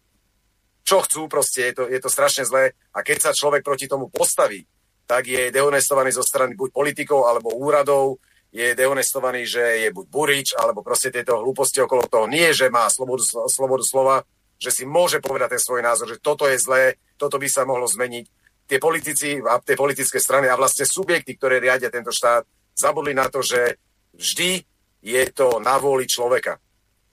čo 0.84 1.00
chcú, 1.04 1.32
proste 1.32 1.72
je 1.72 1.74
to, 1.74 1.84
je 1.88 2.00
to 2.00 2.12
strašne 2.12 2.44
zlé. 2.44 2.76
A 2.92 3.02
keď 3.02 3.32
sa 3.32 3.32
človek 3.32 3.64
proti 3.64 3.88
tomu 3.88 4.12
postaví, 4.12 4.68
tak 5.08 5.28
je 5.28 5.52
dehonestovaný 5.52 6.12
zo 6.12 6.24
strany 6.24 6.56
buď 6.56 6.70
politikov 6.72 7.28
alebo 7.28 7.56
úradov, 7.56 8.20
je 8.54 8.78
dehonestovaný, 8.78 9.50
že 9.50 9.64
je 9.82 9.90
buď 9.90 10.06
burič, 10.14 10.48
alebo 10.54 10.86
proste 10.86 11.10
tieto 11.10 11.42
hlúposti 11.42 11.82
okolo 11.82 12.06
toho. 12.06 12.30
Nie, 12.30 12.54
že 12.54 12.70
má 12.70 12.86
slobodu, 12.86 13.26
slobodu 13.50 13.82
slova, 13.82 14.22
že 14.62 14.70
si 14.70 14.84
môže 14.86 15.18
povedať 15.18 15.58
ten 15.58 15.62
svoj 15.64 15.82
názor, 15.82 16.06
že 16.06 16.22
toto 16.22 16.46
je 16.46 16.62
zlé, 16.62 17.02
toto 17.18 17.42
by 17.42 17.50
sa 17.50 17.66
mohlo 17.66 17.90
zmeniť. 17.90 18.26
Tie 18.70 18.78
politici 18.78 19.42
a 19.42 19.58
tie 19.58 19.74
politické 19.74 20.22
strany 20.22 20.48
a 20.48 20.56
vlastne 20.56 20.86
subjekty, 20.86 21.34
ktoré 21.36 21.58
riadia 21.58 21.90
tento 21.90 22.14
štát, 22.14 22.46
zabudli 22.78 23.18
na 23.18 23.26
to, 23.28 23.42
že 23.42 23.82
vždy 24.14 24.62
je 25.02 25.24
to 25.34 25.58
na 25.58 25.82
vôli 25.82 26.06
človeka. 26.06 26.62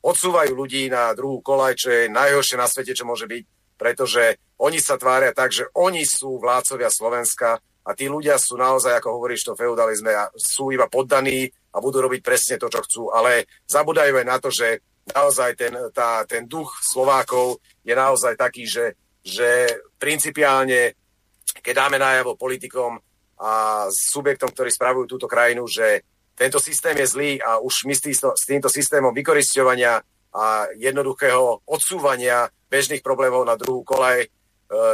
Odsúvajú 0.04 0.52
ľudí 0.52 0.92
na 0.92 1.10
druhú 1.16 1.40
kolaj, 1.40 1.74
čo 1.74 1.88
je 1.88 2.12
najhoršie 2.12 2.56
na 2.60 2.68
svete, 2.68 2.92
čo 2.92 3.08
môže 3.08 3.24
byť 3.24 3.59
pretože 3.80 4.36
oni 4.60 4.76
sa 4.76 5.00
tvária 5.00 5.32
tak, 5.32 5.56
že 5.56 5.64
oni 5.72 6.04
sú 6.04 6.36
vládcovia 6.36 6.92
Slovenska 6.92 7.56
a 7.80 7.90
tí 7.96 8.12
ľudia 8.12 8.36
sú 8.36 8.60
naozaj, 8.60 9.00
ako 9.00 9.16
hovoríš, 9.16 9.48
to 9.48 9.56
feudalizme, 9.56 10.12
sú 10.36 10.68
iba 10.68 10.84
poddaní 10.84 11.48
a 11.72 11.80
budú 11.80 12.04
robiť 12.04 12.20
presne 12.20 12.60
to, 12.60 12.68
čo 12.68 12.84
chcú. 12.84 13.02
Ale 13.08 13.48
zabudajú 13.64 14.20
aj 14.20 14.26
na 14.28 14.36
to, 14.36 14.52
že 14.52 14.84
naozaj 15.16 15.56
ten, 15.56 15.72
tá, 15.96 16.28
ten 16.28 16.44
duch 16.44 16.68
Slovákov 16.84 17.64
je 17.80 17.96
naozaj 17.96 18.36
taký, 18.36 18.68
že, 18.68 19.00
že 19.24 19.80
principiálne, 19.96 20.92
keď 21.64 21.74
dáme 21.88 21.96
najavo 21.96 22.36
politikom 22.36 23.00
a 23.40 23.88
subjektom, 23.88 24.52
ktorí 24.52 24.68
spravujú 24.68 25.16
túto 25.16 25.24
krajinu, 25.24 25.64
že 25.64 26.04
tento 26.36 26.60
systém 26.60 26.92
je 27.00 27.08
zlý 27.08 27.30
a 27.40 27.56
už 27.56 27.88
my 27.88 27.96
s 27.96 28.44
týmto 28.44 28.68
systémom 28.68 29.16
vykoristovania 29.16 30.04
a 30.36 30.68
jednoduchého 30.76 31.64
odsúvania 31.64 32.44
bežných 32.70 33.02
problémov 33.02 33.42
na 33.42 33.58
druhú 33.58 33.82
kolaj, 33.82 34.24
e, 34.24 34.28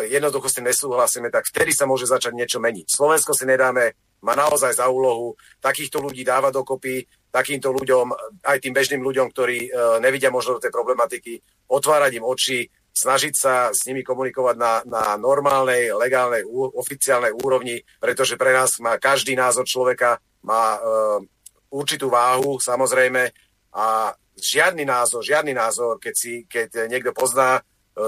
jednoducho 0.09 0.49
si 0.49 0.65
nesúhlasíme, 0.65 1.29
tak 1.29 1.47
vtedy 1.47 1.77
sa 1.77 1.85
môže 1.85 2.09
začať 2.09 2.33
niečo 2.33 2.59
meniť. 2.59 2.89
Slovensko 2.89 3.37
si 3.37 3.45
nedáme, 3.45 3.93
má 4.25 4.33
naozaj 4.33 4.81
za 4.81 4.89
úlohu 4.89 5.37
takýchto 5.61 6.01
ľudí 6.01 6.25
dávať 6.25 6.57
dokopy, 6.57 7.05
takýmto 7.29 7.69
ľuďom, 7.71 8.17
aj 8.49 8.59
tým 8.65 8.73
bežným 8.73 9.05
ľuďom, 9.05 9.29
ktorí 9.31 9.69
e, 9.69 9.71
nevidia 10.01 10.33
možno 10.33 10.57
do 10.57 10.65
tej 10.65 10.73
problematiky, 10.73 11.37
otvárať 11.69 12.17
im 12.17 12.25
oči, 12.25 12.65
snažiť 12.97 13.35
sa 13.37 13.69
s 13.77 13.85
nimi 13.85 14.01
komunikovať 14.01 14.57
na, 14.57 14.81
na 14.89 15.21
normálnej, 15.21 15.93
legálnej, 15.93 16.49
oficiálnej 16.49 17.37
úrovni, 17.37 17.85
pretože 18.01 18.41
pre 18.41 18.57
nás 18.57 18.81
má 18.81 18.97
každý 18.97 19.37
názor 19.37 19.69
človeka, 19.69 20.17
má 20.41 20.81
uh, 20.81 21.21
určitú 21.69 22.09
váhu, 22.09 22.57
samozrejme, 22.57 23.29
a 23.77 24.17
žiadny 24.41 24.89
názor, 24.89 25.21
žiadny 25.21 25.53
názor, 25.53 26.01
keď, 26.01 26.15
si, 26.17 26.33
keď 26.49 26.89
niekto 26.89 27.13
pozná 27.13 27.61
e, 27.61 27.63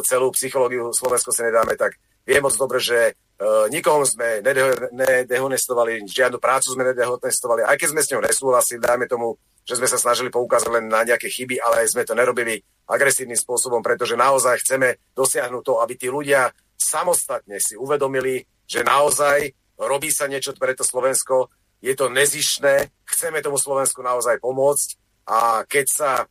celú 0.08 0.32
psychológiu 0.32 0.96
Slovensko 0.96 1.28
si 1.28 1.44
nedáme, 1.44 1.76
tak 1.76 2.00
vie 2.28 2.40
moc 2.44 2.52
dobre, 2.60 2.76
že 2.76 3.16
uh, 3.40 3.72
nikoho 3.72 4.04
sme 4.04 4.44
nedehonestovali, 4.44 6.04
žiadnu 6.04 6.36
prácu 6.36 6.76
sme 6.76 6.92
nedehonestovali, 6.92 7.64
aj 7.64 7.80
keď 7.80 7.88
sme 7.88 8.04
s 8.04 8.10
ňou 8.12 8.20
nesúhlasili, 8.20 8.84
dajme 8.84 9.08
tomu, 9.08 9.40
že 9.64 9.80
sme 9.80 9.88
sa 9.88 9.96
snažili 9.96 10.28
poukázať 10.28 10.68
len 10.68 10.92
na 10.92 11.08
nejaké 11.08 11.32
chyby, 11.32 11.56
ale 11.56 11.88
sme 11.88 12.04
to 12.04 12.12
nerobili 12.12 12.60
agresívnym 12.84 13.40
spôsobom, 13.40 13.80
pretože 13.80 14.12
naozaj 14.12 14.60
chceme 14.60 15.00
dosiahnuť 15.16 15.62
to, 15.64 15.80
aby 15.80 15.94
tí 15.96 16.12
ľudia 16.12 16.52
samostatne 16.76 17.56
si 17.64 17.80
uvedomili, 17.80 18.44
že 18.68 18.84
naozaj 18.84 19.48
robí 19.80 20.12
sa 20.12 20.28
niečo 20.28 20.52
pre 20.52 20.76
to 20.76 20.84
Slovensko, 20.84 21.48
je 21.80 21.96
to 21.96 22.12
nezišné, 22.12 22.92
chceme 23.08 23.40
tomu 23.40 23.56
Slovensku 23.56 24.04
naozaj 24.04 24.36
pomôcť 24.36 25.07
a 25.28 25.62
keď 25.68 25.86
sa 25.86 26.12
e, 26.24 26.26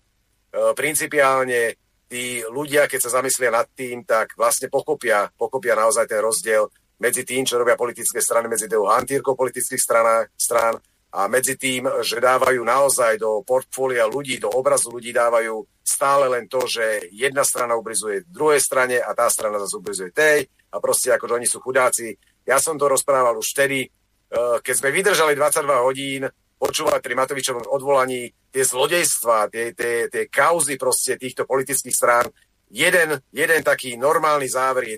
principiálne 0.73 1.77
tí 2.09 2.41
ľudia, 2.49 2.89
keď 2.89 2.99
sa 3.05 3.21
zamyslia 3.21 3.53
nad 3.53 3.69
tým, 3.69 4.01
tak 4.01 4.33
vlastne 4.33 4.73
pochopia, 4.73 5.29
pochopia 5.37 5.77
naozaj 5.77 6.09
ten 6.09 6.23
rozdiel 6.23 6.65
medzi 6.97 7.21
tým, 7.21 7.45
čo 7.45 7.61
robia 7.61 7.77
politické 7.77 8.17
strany, 8.17 8.49
medzi 8.49 8.65
tou 8.65 8.89
hantírkou 8.89 9.37
politických 9.37 9.77
strán, 9.77 10.25
strán 10.33 10.81
a 11.13 11.29
medzi 11.29 11.55
tým, 11.55 11.85
že 12.01 12.17
dávajú 12.17 12.59
naozaj 12.65 13.21
do 13.21 13.45
portfólia 13.45 14.09
ľudí, 14.09 14.41
do 14.41 14.49
obrazu 14.49 14.89
ľudí 14.91 15.13
dávajú 15.13 15.61
stále 15.85 16.27
len 16.27 16.49
to, 16.51 16.67
že 16.67 17.07
jedna 17.15 17.47
strana 17.47 17.79
ubrizuje 17.79 18.27
druhej 18.27 18.59
strane 18.59 18.99
a 18.99 19.13
tá 19.15 19.29
strana 19.31 19.61
zase 19.61 19.77
ubrizuje 19.79 20.11
tej 20.11 20.49
a 20.73 20.83
proste 20.83 21.15
ako, 21.15 21.31
že 21.31 21.37
oni 21.37 21.47
sú 21.47 21.57
chudáci. 21.63 22.11
Ja 22.43 22.59
som 22.59 22.75
to 22.75 22.91
rozprával 22.91 23.39
už 23.39 23.55
vtedy, 23.55 23.87
eh, 23.87 24.57
keď 24.59 24.73
sme 24.73 24.89
vydržali 24.91 25.33
22 25.37 25.85
hodín 25.85 26.27
počúvať 26.57 26.99
pri 27.05 27.13
Matovičovom 27.13 27.69
odvolaní 27.69 28.33
tie 28.49 28.63
zlodejstva, 28.65 29.53
tie, 29.53 29.77
tie, 29.77 30.09
tie 30.09 30.25
kauzy 30.25 30.75
proste 30.75 31.15
týchto 31.15 31.45
politických 31.45 31.93
strán. 31.93 32.25
Jeden, 32.73 33.21
jeden 33.31 33.61
taký 33.63 33.95
normálny 33.95 34.49
záver 34.49 34.83
je, 34.89 34.97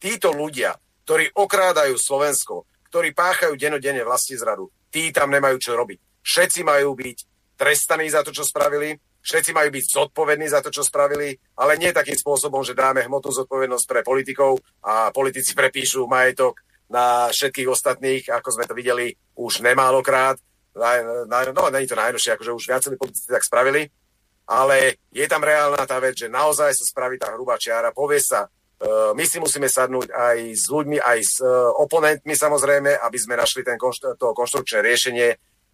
títo 0.00 0.30
ľudia, 0.30 0.76
ktorí 1.04 1.32
okrádajú 1.34 1.96
Slovensko, 1.96 2.68
ktorí 2.92 3.16
páchajú 3.16 3.56
denodenne 3.56 4.04
vlasti 4.04 4.36
zradu, 4.36 4.70
tí 4.92 5.10
tam 5.10 5.32
nemajú 5.32 5.56
čo 5.58 5.74
robiť. 5.74 6.22
Všetci 6.22 6.60
majú 6.62 6.94
byť 6.94 7.18
trestaní 7.56 8.06
za 8.08 8.24
to, 8.24 8.30
čo 8.32 8.44
spravili, 8.44 8.96
všetci 9.20 9.50
majú 9.52 9.68
byť 9.68 9.84
zodpovední 9.84 10.46
za 10.48 10.60
to, 10.64 10.72
čo 10.72 10.80
spravili, 10.84 11.36
ale 11.60 11.76
nie 11.76 11.92
takým 11.92 12.16
spôsobom, 12.16 12.64
že 12.64 12.76
dáme 12.76 13.04
hmotnú 13.04 13.32
zodpovednosť 13.32 13.86
pre 13.88 14.00
politikov 14.00 14.60
a 14.84 15.12
politici 15.12 15.52
prepíšu 15.52 16.08
majetok 16.08 16.60
na 16.90 17.30
všetkých 17.30 17.68
ostatných, 17.70 18.24
ako 18.32 18.48
sme 18.50 18.64
to 18.66 18.74
videli 18.74 19.14
už 19.38 19.62
nemálokrát 19.62 20.40
no, 20.76 21.70
není 21.70 21.86
to 21.86 21.98
najnovšie, 21.98 22.34
akože 22.34 22.52
už 22.52 22.64
viacerí 22.70 22.94
politici 22.96 23.26
tak 23.26 23.42
spravili, 23.42 23.90
ale 24.50 24.98
je 25.10 25.26
tam 25.30 25.42
reálna 25.42 25.82
tá 25.86 25.98
vec, 26.02 26.18
že 26.18 26.30
naozaj 26.30 26.74
sa 26.74 26.84
spraví 26.86 27.18
tá 27.18 27.34
hrubá 27.34 27.58
čiara, 27.58 27.94
povie 27.94 28.18
sa, 28.18 28.46
uh, 28.46 29.14
my 29.14 29.24
si 29.26 29.38
musíme 29.38 29.70
sadnúť 29.70 30.10
aj 30.10 30.36
s 30.54 30.66
ľuďmi, 30.70 30.98
aj 30.98 31.18
s 31.22 31.38
uh, 31.42 31.70
oponentmi 31.78 32.34
samozrejme, 32.34 32.98
aby 32.98 33.18
sme 33.18 33.38
našli 33.38 33.62
ten 33.62 33.78
konštru- 33.78 34.18
to 34.18 34.34
konštrukčné 34.34 34.78
riešenie. 34.82 35.28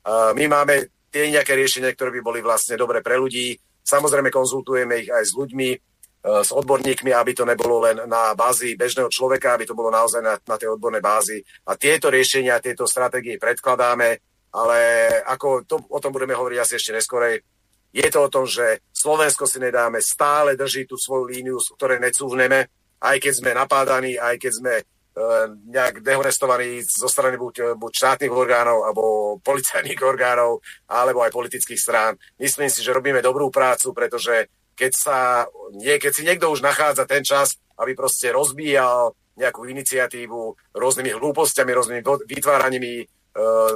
Uh, 0.04 0.32
my 0.36 0.44
máme 0.48 0.92
tie 1.08 1.32
nejaké 1.32 1.56
riešenia, 1.56 1.96
ktoré 1.96 2.12
by 2.16 2.20
boli 2.20 2.40
vlastne 2.44 2.76
dobre 2.76 3.00
pre 3.00 3.16
ľudí. 3.16 3.56
Samozrejme 3.86 4.28
konzultujeme 4.28 5.06
ich 5.06 5.08
aj 5.08 5.24
s 5.24 5.32
ľuďmi, 5.32 5.68
s 6.26 6.50
odborníkmi, 6.50 7.14
aby 7.14 7.32
to 7.38 7.46
nebolo 7.46 7.86
len 7.86 8.02
na 8.10 8.34
bázi 8.34 8.74
bežného 8.74 9.06
človeka, 9.06 9.54
aby 9.54 9.62
to 9.62 9.78
bolo 9.78 9.94
naozaj 9.94 10.18
na, 10.18 10.34
na 10.34 10.56
tej 10.58 10.74
odbornej 10.74 10.98
bázi. 10.98 11.38
A 11.70 11.78
tieto 11.78 12.10
riešenia, 12.10 12.58
tieto 12.58 12.82
stratégie 12.82 13.38
predkladáme 13.38 14.18
ale 14.56 14.78
ako 15.28 15.68
to, 15.68 15.76
o 15.92 16.00
tom 16.00 16.16
budeme 16.16 16.32
hovoriť 16.32 16.58
asi 16.64 16.80
ešte 16.80 16.96
neskorej, 16.96 17.44
je 17.92 18.08
to 18.12 18.24
o 18.24 18.32
tom, 18.32 18.44
že 18.48 18.80
Slovensko 18.92 19.44
si 19.44 19.60
nedáme, 19.60 20.00
stále 20.00 20.56
drží 20.56 20.88
tú 20.88 20.96
svoju 20.96 21.28
líniu, 21.28 21.56
z 21.60 21.76
ktorej 21.76 22.00
necúvneme, 22.00 22.68
aj 23.00 23.16
keď 23.20 23.32
sme 23.32 23.50
napádaní, 23.56 24.20
aj 24.20 24.36
keď 24.36 24.52
sme 24.52 24.74
e, 24.76 24.84
nejak 25.72 26.04
dehonestovaní 26.04 26.84
zo 26.84 27.08
strany 27.08 27.40
buď, 27.40 27.76
buď 27.76 27.92
štátnych 27.92 28.32
orgánov, 28.32 28.84
alebo 28.84 29.36
policajných 29.40 30.00
orgánov, 30.04 30.60
alebo 30.88 31.24
aj 31.24 31.32
politických 31.32 31.80
strán. 31.80 32.12
Myslím 32.36 32.68
si, 32.68 32.84
že 32.84 32.92
robíme 32.92 33.24
dobrú 33.24 33.48
prácu, 33.48 33.96
pretože 33.96 34.52
keď, 34.76 34.92
sa, 34.92 35.18
nie, 35.72 35.96
keď 35.96 36.12
si 36.12 36.22
niekto 36.24 36.52
už 36.52 36.60
nachádza 36.60 37.08
ten 37.08 37.24
čas, 37.24 37.56
aby 37.80 37.96
proste 37.96 38.28
rozbíjal 38.28 39.16
nejakú 39.36 39.68
iniciatívu 39.68 40.72
rôznymi 40.76 41.12
hlúpostiami, 41.16 41.72
rôznymi 41.72 42.00
vytváranými 42.04 43.15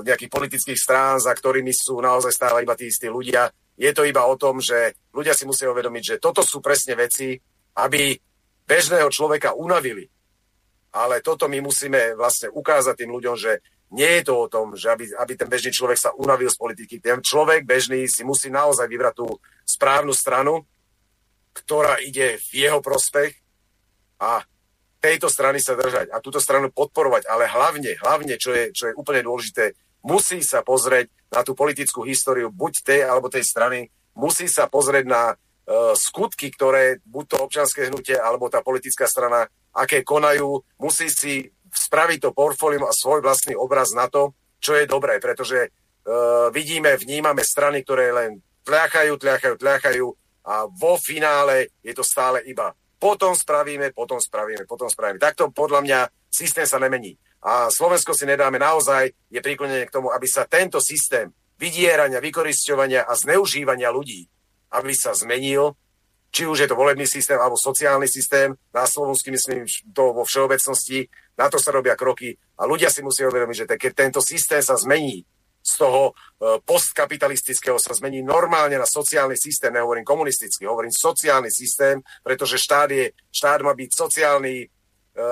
nejakých 0.05 0.33
politických 0.33 0.79
strán, 0.81 1.21
za 1.21 1.37
ktorými 1.37 1.71
sú 1.75 2.01
naozaj 2.01 2.33
stále 2.33 2.65
iba 2.65 2.73
tí 2.73 2.89
istí 2.89 3.13
ľudia. 3.13 3.53
Je 3.77 3.93
to 3.93 4.09
iba 4.09 4.25
o 4.25 4.37
tom, 4.37 4.61
že 4.61 4.97
ľudia 5.13 5.37
si 5.37 5.45
musia 5.45 5.69
uvedomiť, 5.69 6.17
že 6.17 6.21
toto 6.21 6.41
sú 6.41 6.65
presne 6.65 6.97
veci, 6.97 7.37
aby 7.77 8.17
bežného 8.65 9.09
človeka 9.13 9.57
unavili. 9.57 10.09
Ale 10.91 11.23
toto 11.23 11.47
my 11.47 11.61
musíme 11.63 12.19
vlastne 12.19 12.51
ukázať 12.51 12.95
tým 13.05 13.11
ľuďom, 13.15 13.37
že 13.37 13.63
nie 13.91 14.21
je 14.21 14.23
to 14.27 14.35
o 14.47 14.51
tom, 14.51 14.79
že 14.79 14.91
aby, 14.91 15.11
aby 15.19 15.33
ten 15.35 15.51
bežný 15.51 15.75
človek 15.75 15.99
sa 15.99 16.15
unavil 16.15 16.47
z 16.47 16.59
politiky. 16.59 17.03
Ten 17.03 17.19
človek 17.19 17.67
bežný 17.67 18.07
si 18.07 18.23
musí 18.23 18.47
naozaj 18.47 18.87
vybrať 18.87 19.15
tú 19.19 19.29
správnu 19.67 20.15
stranu, 20.15 20.63
ktorá 21.51 21.99
ide 21.99 22.39
v 22.39 22.71
jeho 22.71 22.79
prospech 22.79 23.35
a 24.23 24.47
tejto 25.01 25.33
strany 25.33 25.59
sa 25.59 25.75
držať 25.75 26.13
a 26.13 26.21
túto 26.21 26.39
stranu 26.39 26.69
podporovať, 26.71 27.27
ale 27.27 27.49
hlavne, 27.49 27.97
hlavne, 27.99 28.37
čo 28.37 28.53
je, 28.53 28.71
čo 28.71 28.93
je 28.93 28.99
úplne 29.01 29.25
dôležité, 29.25 29.73
musí 30.05 30.45
sa 30.45 30.61
pozrieť 30.61 31.09
na 31.33 31.41
tú 31.41 31.57
politickú 31.57 32.05
históriu 32.05 32.53
buď 32.53 32.73
tej 32.85 33.01
alebo 33.09 33.33
tej 33.33 33.45
strany, 33.45 33.89
musí 34.15 34.47
sa 34.47 34.69
pozrieť 34.69 35.05
na 35.09 35.23
uh, 35.33 35.97
skutky, 35.97 36.53
ktoré 36.53 37.01
buď 37.09 37.25
to 37.27 37.37
občanské 37.41 37.89
hnutie 37.89 38.17
alebo 38.17 38.53
tá 38.53 38.61
politická 38.61 39.09
strana, 39.09 39.49
aké 39.73 40.05
konajú, 40.05 40.61
musí 40.77 41.09
si 41.09 41.49
spraviť 41.73 42.19
to 42.29 42.37
portfólium 42.37 42.85
a 42.85 42.93
svoj 42.93 43.25
vlastný 43.25 43.57
obraz 43.57 43.97
na 43.97 44.11
to, 44.13 44.37
čo 44.61 44.77
je 44.77 44.85
dobré, 44.85 45.17
pretože 45.17 45.73
uh, 45.73 46.53
vidíme, 46.53 46.93
vnímame 47.01 47.41
strany, 47.41 47.81
ktoré 47.81 48.13
len 48.13 48.45
tľachajú, 48.69 49.17
tľachajú, 49.17 49.55
tľachajú 49.57 50.07
a 50.45 50.69
vo 50.69 50.97
finále 51.01 51.73
je 51.81 51.93
to 51.97 52.05
stále 52.05 52.41
iba 52.45 52.77
potom 53.01 53.33
spravíme, 53.33 53.97
potom 53.97 54.21
spravíme, 54.21 54.69
potom 54.69 54.93
spravíme. 54.93 55.17
Takto 55.17 55.49
podľa 55.49 55.81
mňa 55.81 55.99
systém 56.29 56.69
sa 56.69 56.77
nemení. 56.77 57.17
A 57.41 57.73
Slovensko 57.73 58.13
si 58.13 58.29
nedáme 58.29 58.61
naozaj, 58.61 59.09
je 59.33 59.41
príklonené 59.41 59.89
k 59.89 59.95
tomu, 59.97 60.13
aby 60.13 60.29
sa 60.29 60.45
tento 60.45 60.77
systém 60.85 61.33
vydierania, 61.57 62.21
vykoristovania 62.21 63.09
a 63.09 63.17
zneužívania 63.17 63.89
ľudí, 63.89 64.29
aby 64.77 64.93
sa 64.93 65.17
zmenil, 65.17 65.73
či 66.31 66.45
už 66.47 66.63
je 66.63 66.69
to 66.69 66.79
volebný 66.79 67.09
systém 67.09 67.41
alebo 67.41 67.59
sociálny 67.59 68.07
systém, 68.07 68.55
na 68.71 68.85
Slovensku 68.87 69.33
myslím 69.33 69.67
to 69.91 70.15
vo 70.15 70.23
všeobecnosti, 70.23 71.09
na 71.35 71.49
to 71.49 71.57
sa 71.57 71.73
robia 71.73 71.97
kroky 71.97 72.37
a 72.61 72.69
ľudia 72.69 72.93
si 72.93 73.01
musia 73.01 73.27
uvedomiť, 73.27 73.57
že 73.65 73.67
keď 73.67 73.93
tento 73.97 74.21
systém 74.21 74.61
sa 74.61 74.77
zmení, 74.77 75.25
z 75.71 75.75
toho 75.79 76.03
e, 76.11 76.13
postkapitalistického 76.67 77.79
sa 77.79 77.95
zmení 77.95 78.27
normálne 78.27 78.75
na 78.75 78.89
sociálny 78.89 79.39
systém, 79.39 79.71
nehovorím 79.71 80.03
komunistický, 80.03 80.67
hovorím 80.67 80.91
sociálny 80.91 81.55
systém, 81.55 82.03
pretože 82.27 82.59
štát, 82.59 82.91
je, 82.91 83.15
štát 83.31 83.63
má 83.63 83.71
byť 83.79 83.91
sociálny, 83.95 84.57
e, 84.59 84.67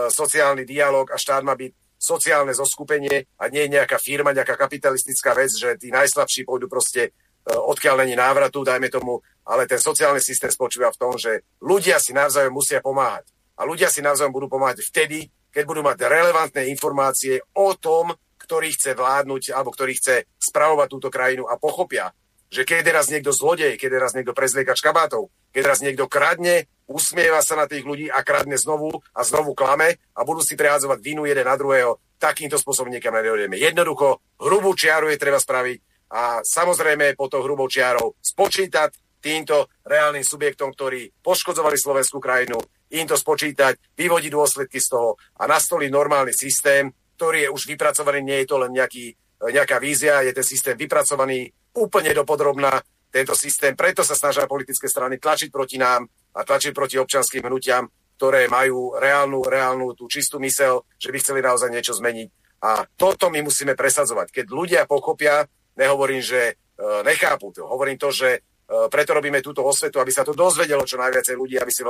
sociálny 0.07 0.63
dialog 0.63 1.11
a 1.11 1.19
štát 1.19 1.43
má 1.43 1.59
byť 1.59 1.99
sociálne 1.99 2.55
zoskupenie 2.55 3.27
a 3.43 3.51
nie 3.51 3.67
nejaká 3.67 3.99
firma, 3.99 4.31
nejaká 4.31 4.55
kapitalistická 4.55 5.35
vec, 5.35 5.51
že 5.51 5.75
tí 5.75 5.91
najslabší 5.91 6.47
pôjdu 6.47 6.71
proste 6.71 7.11
e, 7.11 7.51
odkiaľ 7.51 8.07
není 8.07 8.15
návratu, 8.15 8.63
dajme 8.63 8.87
tomu, 8.87 9.19
ale 9.43 9.67
ten 9.67 9.83
sociálny 9.83 10.23
systém 10.23 10.55
spočíva 10.55 10.95
v 10.95 11.01
tom, 11.03 11.13
že 11.19 11.43
ľudia 11.59 11.99
si 11.99 12.15
navzájom 12.15 12.55
musia 12.55 12.79
pomáhať. 12.79 13.27
A 13.59 13.67
ľudia 13.67 13.91
si 13.91 13.99
navzájom 13.99 14.31
budú 14.31 14.47
pomáhať 14.47 14.87
vtedy, 14.87 15.27
keď 15.51 15.65
budú 15.67 15.83
mať 15.83 16.07
relevantné 16.07 16.71
informácie 16.71 17.43
o 17.59 17.75
tom, 17.75 18.15
ktorý 18.49 18.73
chce 18.73 18.97
vládnuť 18.97 19.53
alebo 19.53 19.69
ktorý 19.69 19.93
chce 20.01 20.25
spravovať 20.41 20.89
túto 20.89 21.13
krajinu 21.13 21.45
a 21.45 21.61
pochopia, 21.61 22.17
že 22.49 22.65
keď 22.65 22.81
je 22.81 22.97
raz 22.97 23.07
niekto 23.13 23.29
zlodej, 23.29 23.77
keď 23.77 23.91
je 23.93 24.01
raz 24.01 24.13
niekto 24.17 24.33
prezliekač 24.33 24.81
kabátov, 24.81 25.29
keď 25.53 25.63
raz 25.69 25.85
niekto 25.85 26.09
kradne, 26.09 26.65
usmieva 26.89 27.45
sa 27.45 27.61
na 27.61 27.69
tých 27.69 27.85
ľudí 27.85 28.09
a 28.09 28.25
kradne 28.25 28.57
znovu 28.57 29.05
a 29.13 29.21
znovu 29.21 29.53
klame 29.53 30.01
a 30.17 30.25
budú 30.25 30.41
si 30.41 30.57
prehádzovať 30.57 30.99
vinu 31.05 31.29
jeden 31.29 31.45
na 31.45 31.61
druhého, 31.61 32.01
takýmto 32.17 32.57
spôsobom 32.57 32.89
niekam 32.89 33.13
nedojdeme. 33.13 33.61
Jednoducho, 33.61 34.25
hrubú 34.41 34.73
čiaru 34.73 35.13
je 35.13 35.21
treba 35.21 35.37
spraviť 35.37 36.09
a 36.09 36.41
samozrejme 36.41 37.13
po 37.21 37.29
to 37.29 37.45
hrubou 37.45 37.69
čiarou 37.69 38.17
spočítať 38.17 39.21
týmto 39.21 39.69
reálnym 39.85 40.25
subjektom, 40.25 40.73
ktorí 40.73 41.21
poškodzovali 41.21 41.77
slovenskú 41.77 42.17
krajinu, 42.17 42.57
im 42.97 43.05
to 43.05 43.21
spočítať, 43.21 43.93
vyvodiť 43.93 44.33
dôsledky 44.33 44.81
z 44.81 44.89
toho 44.89 45.21
a 45.37 45.45
nastoliť 45.45 45.91
normálny 45.93 46.33
systém, 46.33 46.89
ktorý 47.19 47.51
je 47.51 47.51
už 47.51 47.67
vypracovaný, 47.75 48.23
nie 48.23 48.39
je 48.47 48.49
to 48.49 48.63
len 48.63 48.71
nejaký, 48.71 49.11
e, 49.11 49.51
nejaká 49.51 49.83
vízia, 49.83 50.23
je 50.23 50.31
ten 50.31 50.47
systém 50.47 50.79
vypracovaný 50.79 51.51
úplne 51.75 52.15
dopodrobná, 52.15 52.79
tento 53.11 53.35
systém, 53.35 53.75
preto 53.75 54.07
sa 54.07 54.15
snažia 54.15 54.47
politické 54.47 54.87
strany 54.87 55.19
tlačiť 55.19 55.51
proti 55.51 55.83
nám 55.83 56.07
a 56.39 56.41
tlačiť 56.47 56.71
proti 56.71 56.95
občanským 57.01 57.43
hnutiam, 57.43 57.91
ktoré 58.15 58.47
majú 58.47 58.95
reálnu, 58.95 59.43
reálnu 59.43 59.99
tú 59.99 60.07
čistú 60.07 60.39
mysel, 60.39 60.87
že 60.95 61.11
by 61.11 61.19
chceli 61.19 61.41
naozaj 61.43 61.75
niečo 61.75 61.97
zmeniť. 61.99 62.29
A 62.63 62.87
toto 62.99 63.31
my 63.31 63.43
musíme 63.43 63.79
presadzovať. 63.79 64.31
Keď 64.31 64.47
ľudia 64.51 64.83
pochopia, 64.87 65.47
nehovorím, 65.75 66.23
že 66.23 66.41
e, 66.51 66.55
nechápu 67.03 67.51
to, 67.51 67.67
hovorím 67.67 67.99
to, 67.99 68.15
že 68.15 68.43
preto 68.69 69.17
robíme 69.17 69.41
túto 69.41 69.65
osvetu, 69.65 69.97
aby 69.97 70.13
sa 70.13 70.29
to 70.29 70.37
dozvedelo 70.37 70.85
čo 70.85 71.01
najviacej 71.01 71.35
ľudí, 71.41 71.57
aby 71.57 71.73
si 71.73 71.81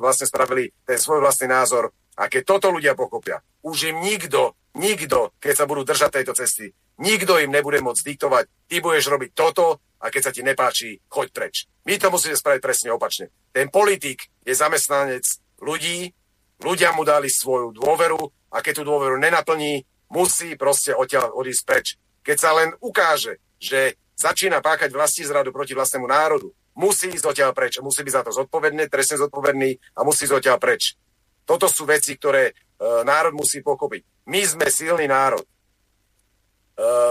vlastne 0.00 0.24
spravili 0.24 0.72
ten 0.88 0.96
svoj 0.96 1.20
vlastný 1.20 1.52
názor. 1.52 1.92
A 2.16 2.32
keď 2.32 2.42
toto 2.56 2.72
ľudia 2.72 2.96
pochopia, 2.96 3.38
už 3.62 3.92
im 3.92 4.00
nikto, 4.00 4.56
nikto, 4.74 5.36
keď 5.38 5.54
sa 5.54 5.68
budú 5.68 5.84
držať 5.84 6.18
tejto 6.18 6.32
cesty, 6.34 6.72
nikto 6.98 7.36
im 7.38 7.52
nebude 7.52 7.78
môcť 7.84 8.02
diktovať, 8.08 8.44
ty 8.66 8.80
budeš 8.80 9.12
robiť 9.12 9.30
toto 9.36 9.84
a 10.00 10.08
keď 10.08 10.22
sa 10.24 10.34
ti 10.34 10.42
nepáči, 10.42 10.98
choď 11.06 11.28
preč. 11.30 11.68
My 11.86 11.94
to 12.00 12.10
musíme 12.10 12.34
spraviť 12.34 12.60
presne 12.64 12.90
opačne. 12.90 13.30
Ten 13.52 13.70
politik 13.70 14.32
je 14.42 14.56
zamestnanec 14.56 15.22
ľudí, 15.62 16.10
ľudia 16.58 16.90
mu 16.96 17.06
dali 17.06 17.30
svoju 17.30 17.76
dôveru 17.76 18.18
a 18.50 18.64
keď 18.64 18.80
tú 18.80 18.84
dôveru 18.88 19.20
nenaplní, 19.20 19.84
musí 20.08 20.56
proste 20.56 20.96
odtiaľ 20.96 21.36
odísť 21.36 21.62
preč. 21.68 21.86
Keď 22.24 22.36
sa 22.40 22.50
len 22.56 22.74
ukáže, 22.80 23.38
že 23.60 23.94
začína 24.18 24.58
páchať 24.58 24.90
vlastní 24.90 25.24
zradu 25.24 25.54
proti 25.54 25.78
vlastnému 25.78 26.10
národu, 26.10 26.50
musí 26.74 27.06
ísť 27.14 27.26
odtiaľ 27.26 27.54
preč, 27.54 27.78
musí 27.78 28.02
byť 28.02 28.14
za 28.14 28.22
to 28.26 28.30
zodpovedný, 28.34 28.90
trestne 28.90 29.22
zodpovedný 29.22 29.70
a 29.94 30.02
musí 30.02 30.26
ísť 30.26 30.34
odtiaľ 30.42 30.58
preč. 30.58 30.98
Toto 31.46 31.70
sú 31.70 31.86
veci, 31.86 32.18
ktoré 32.18 32.50
e, 32.50 32.52
národ 33.06 33.32
musí 33.32 33.62
pochopiť. 33.62 34.28
My 34.28 34.42
sme 34.44 34.66
silný 34.68 35.08
národ. 35.08 35.42
E, 35.42 35.48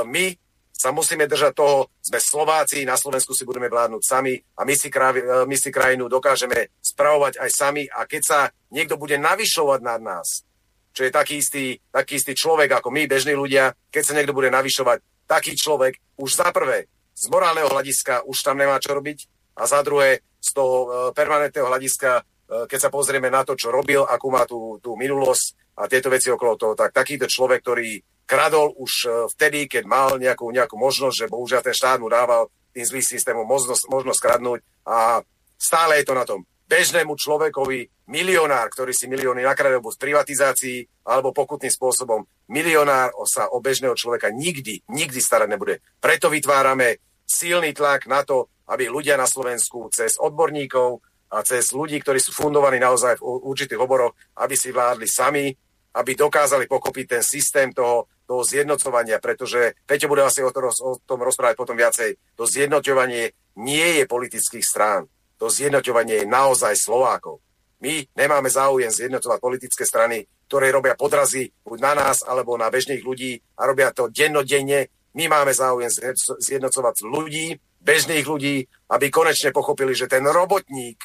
my 0.06 0.36
sa 0.70 0.94
musíme 0.94 1.26
držať 1.26 1.58
toho, 1.58 1.90
sme 2.06 2.22
Slováci, 2.22 2.86
na 2.86 2.94
Slovensku 2.94 3.34
si 3.34 3.42
budeme 3.50 3.66
vládnuť 3.66 4.04
sami 4.06 4.38
a 4.38 4.62
my 4.62 4.76
si, 4.78 4.94
kraj, 4.94 5.18
e, 5.18 5.26
my 5.50 5.56
si 5.58 5.74
krajinu 5.74 6.06
dokážeme 6.06 6.70
spravovať 6.84 7.42
aj 7.42 7.50
sami 7.50 7.84
a 7.90 8.06
keď 8.06 8.22
sa 8.22 8.40
niekto 8.70 9.00
bude 9.00 9.18
navyšovať 9.18 9.80
nad 9.82 10.00
nás, 10.04 10.46
čo 10.94 11.02
je 11.02 11.12
taký 11.12 11.42
istý, 11.42 11.82
taký 11.90 12.22
istý 12.22 12.38
človek 12.38 12.78
ako 12.78 12.94
my, 12.94 13.10
bežní 13.10 13.34
ľudia, 13.34 13.74
keď 13.90 14.04
sa 14.06 14.14
niekto 14.14 14.38
bude 14.38 14.54
navyšovať, 14.54 15.02
taký 15.26 15.58
človek 15.58 15.98
už 16.22 16.30
za 16.30 16.50
prvé 16.54 16.86
z 17.18 17.26
morálneho 17.34 17.74
hľadiska 17.74 18.30
už 18.30 18.38
tam 18.46 18.62
nemá 18.62 18.78
čo 18.78 18.94
robiť 18.94 19.26
a 19.58 19.66
za 19.66 19.82
druhé 19.82 20.22
z 20.38 20.50
toho 20.54 20.76
e, 20.86 20.88
permanentného 21.18 21.66
hľadiska, 21.66 22.22
e, 22.22 22.22
keď 22.70 22.80
sa 22.80 22.94
pozrieme 22.94 23.34
na 23.34 23.42
to, 23.42 23.58
čo 23.58 23.74
robil, 23.74 24.06
akú 24.06 24.30
má 24.30 24.46
tú, 24.46 24.78
tú 24.78 24.94
minulosť 24.94 25.74
a 25.82 25.90
tieto 25.90 26.14
veci 26.14 26.30
okolo 26.30 26.54
toho, 26.54 26.74
tak 26.78 26.94
takýto 26.94 27.26
človek, 27.26 27.66
ktorý 27.66 27.98
kradol 28.30 28.78
už 28.78 28.92
e, 29.04 29.08
vtedy, 29.34 29.66
keď 29.66 29.84
mal 29.90 30.22
nejakú, 30.22 30.46
nejakú 30.54 30.78
možnosť, 30.78 31.26
že 31.26 31.32
bohužiaľ 31.34 31.62
ten 31.66 31.74
štát 31.74 31.98
mu 31.98 32.06
dával 32.06 32.54
tým 32.70 32.86
zlým 32.86 33.02
systémom 33.02 33.50
možnosť, 33.50 33.90
možnosť 33.90 34.20
kradnúť 34.22 34.60
a 34.86 35.26
stále 35.58 35.98
je 35.98 36.06
to 36.06 36.14
na 36.14 36.30
tom 36.30 36.46
bežnému 36.68 37.16
človekovi, 37.16 38.12
milionár, 38.12 38.68
ktorý 38.70 38.92
si 38.92 39.08
milióny 39.08 39.42
nakradol 39.42 39.80
buď 39.80 39.94
z 39.96 40.04
privatizácií 40.04 40.78
alebo 41.08 41.32
pokutným 41.32 41.72
spôsobom, 41.72 42.28
milionár 42.52 43.16
sa 43.24 43.48
o 43.52 43.64
bežného 43.64 43.96
človeka 43.96 44.30
nikdy, 44.30 44.84
nikdy 44.92 45.20
starať 45.24 45.48
nebude. 45.48 45.80
Preto 45.98 46.28
vytvárame 46.28 47.07
silný 47.28 47.76
tlak 47.76 48.08
na 48.08 48.24
to, 48.24 48.48
aby 48.72 48.88
ľudia 48.88 49.20
na 49.20 49.28
Slovensku 49.28 49.92
cez 49.92 50.16
odborníkov 50.16 51.04
a 51.28 51.44
cez 51.44 51.76
ľudí, 51.76 52.00
ktorí 52.00 52.24
sú 52.24 52.32
fundovaní 52.32 52.80
naozaj 52.80 53.20
v 53.20 53.28
určitých 53.44 53.84
oboroch, 53.84 54.16
aby 54.40 54.56
si 54.56 54.72
vládli 54.72 55.08
sami, 55.12 55.52
aby 56.00 56.16
dokázali 56.16 56.72
pokopiť 56.72 57.06
ten 57.20 57.24
systém 57.24 57.76
toho, 57.76 58.08
toho 58.24 58.48
zjednocovania, 58.48 59.20
pretože 59.20 59.76
Peťo 59.84 60.08
bude 60.08 60.24
asi 60.24 60.40
o, 60.40 60.52
to, 60.56 60.72
o 60.72 60.92
tom 61.04 61.20
rozprávať 61.20 61.56
potom 61.60 61.76
viacej. 61.76 62.16
To 62.40 62.48
zjednocovanie 62.48 63.36
nie 63.60 63.88
je 64.00 64.04
politických 64.08 64.64
strán 64.64 65.12
to 65.38 65.54
zjednoťovanie 65.54 66.26
je 66.26 66.26
naozaj 66.26 66.74
Slovákov. 66.74 67.40
My 67.78 68.02
nemáme 68.18 68.50
záujem 68.50 68.90
zjednocovať 68.90 69.38
politické 69.38 69.86
strany, 69.86 70.26
ktoré 70.50 70.74
robia 70.74 70.98
podrazy 70.98 71.54
buď 71.62 71.78
na 71.78 71.94
nás 71.94 72.26
alebo 72.26 72.58
na 72.58 72.74
bežných 72.74 73.06
ľudí 73.06 73.38
a 73.54 73.70
robia 73.70 73.94
to 73.94 74.10
dennodenne. 74.10 74.90
My 75.18 75.26
máme 75.26 75.50
záujem 75.50 75.90
zjednocovať 76.38 77.02
ľudí, 77.02 77.58
bežných 77.82 78.26
ľudí, 78.26 78.62
aby 78.94 79.10
konečne 79.10 79.50
pochopili, 79.50 79.98
že 79.98 80.06
ten 80.06 80.22
robotník, 80.22 81.02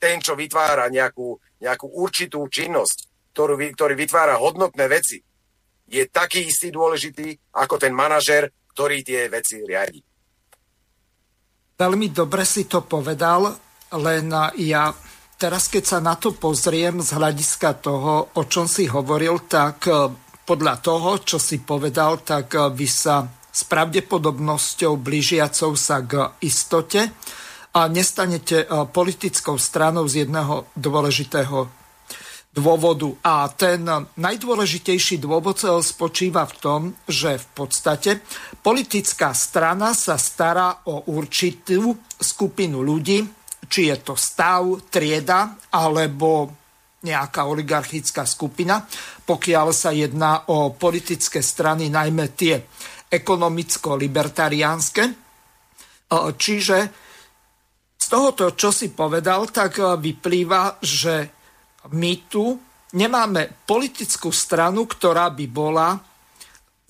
ten, 0.00 0.16
čo 0.24 0.32
vytvára 0.32 0.88
nejakú, 0.88 1.36
nejakú 1.60 1.86
určitú 1.92 2.48
činnosť, 2.48 3.30
ktorú, 3.36 3.60
ktorý 3.76 3.94
vytvára 4.00 4.40
hodnotné 4.40 4.88
veci, 4.88 5.20
je 5.90 6.02
taký 6.08 6.48
istý 6.48 6.72
dôležitý 6.72 7.52
ako 7.52 7.76
ten 7.76 7.92
manažer, 7.92 8.48
ktorý 8.72 9.04
tie 9.04 9.28
veci 9.28 9.60
riadi. 9.60 10.00
Veľmi 11.76 12.08
dobre 12.12 12.48
si 12.48 12.64
to 12.64 12.80
povedal 12.86 13.50
len 13.90 14.30
ja 14.56 14.94
teraz, 15.40 15.66
keď 15.66 15.84
sa 15.84 15.98
na 15.98 16.14
to 16.14 16.36
pozriem 16.36 17.00
z 17.00 17.16
hľadiska 17.16 17.80
toho, 17.80 18.36
o 18.36 18.42
čom 18.44 18.68
si 18.68 18.86
hovoril, 18.86 19.48
tak 19.48 19.88
e, 19.88 20.12
podľa 20.44 20.74
toho, 20.84 21.10
čo 21.24 21.40
si 21.40 21.64
povedal, 21.64 22.20
tak 22.20 22.52
e, 22.54 22.68
vy 22.70 22.86
sa 22.86 23.24
s 23.50 23.66
pravdepodobnosťou 23.66 24.94
blížiacou 24.96 25.74
sa 25.74 26.00
k 26.02 26.30
istote 26.42 27.10
a 27.74 27.86
nestanete 27.86 28.62
e, 28.62 28.66
politickou 28.90 29.58
stranou 29.58 30.06
z 30.06 30.26
jedného 30.26 30.70
dôležitého 30.74 31.80
dôvodu. 32.50 33.14
A 33.22 33.46
ten 33.54 33.86
najdôležitejší 34.18 35.22
dôvod 35.22 35.62
spočíva 35.82 36.46
v 36.50 36.54
tom, 36.58 36.80
že 37.06 37.38
v 37.38 37.46
podstate 37.54 38.10
politická 38.58 39.30
strana 39.34 39.94
sa 39.94 40.18
stará 40.18 40.82
o 40.90 41.06
určitú 41.14 41.94
skupinu 42.18 42.82
ľudí, 42.82 43.22
či 43.70 43.86
je 43.86 43.96
to 44.02 44.18
stav, 44.18 44.66
trieda 44.90 45.54
alebo 45.70 46.50
nejaká 47.00 47.48
oligarchická 47.48 48.28
skupina, 48.28 48.84
pokiaľ 49.24 49.66
sa 49.72 49.88
jedná 49.94 50.44
o 50.52 50.76
politické 50.76 51.40
strany, 51.40 51.88
najmä 51.88 52.36
tie 52.36 52.60
ekonomicko-libertariánske. 53.10 55.02
E, 55.02 55.14
čiže 56.38 56.78
z 58.00 58.06
tohoto, 58.06 58.54
čo 58.54 58.70
si 58.70 58.94
povedal, 58.94 59.50
tak 59.50 59.82
e, 59.82 59.98
vyplýva, 59.98 60.78
že 60.78 61.28
my 61.90 62.12
tu 62.30 62.54
nemáme 62.94 63.66
politickú 63.66 64.30
stranu, 64.30 64.86
ktorá 64.86 65.34
by 65.34 65.46
bola 65.50 65.98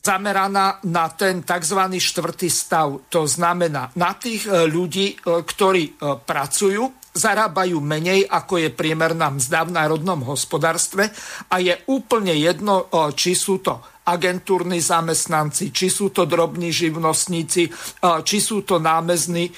zameraná 0.01 0.81
na 0.89 1.13
ten 1.13 1.45
tzv. 1.45 1.81
štvrtý 2.01 2.49
stav. 2.49 3.13
To 3.13 3.29
znamená 3.29 3.93
na 3.97 4.13
tých 4.17 4.45
e, 4.45 4.69
ľudí, 4.69 5.17
ktorí 5.25 6.01
pracujú, 6.01 7.01
zarábajú 7.11 7.83
menej, 7.83 8.23
ako 8.31 8.63
je 8.63 8.71
priemerná 8.71 9.35
mzda 9.35 9.67
v 9.67 9.75
národnom 9.75 10.23
hospodárstve 10.31 11.11
a 11.51 11.59
je 11.59 11.75
úplne 11.91 12.31
jedno, 12.39 12.87
či 13.19 13.35
sú 13.35 13.59
to 13.59 13.83
agentúrni 14.01 14.81
zamestnanci, 14.81 15.71
či 15.71 15.93
sú 15.93 16.11
to 16.11 16.25
drobní 16.25 16.73
živnostníci, 16.73 17.63
či 18.01 18.39
sú 18.41 18.65
to 18.65 18.81
námezní 18.81 19.53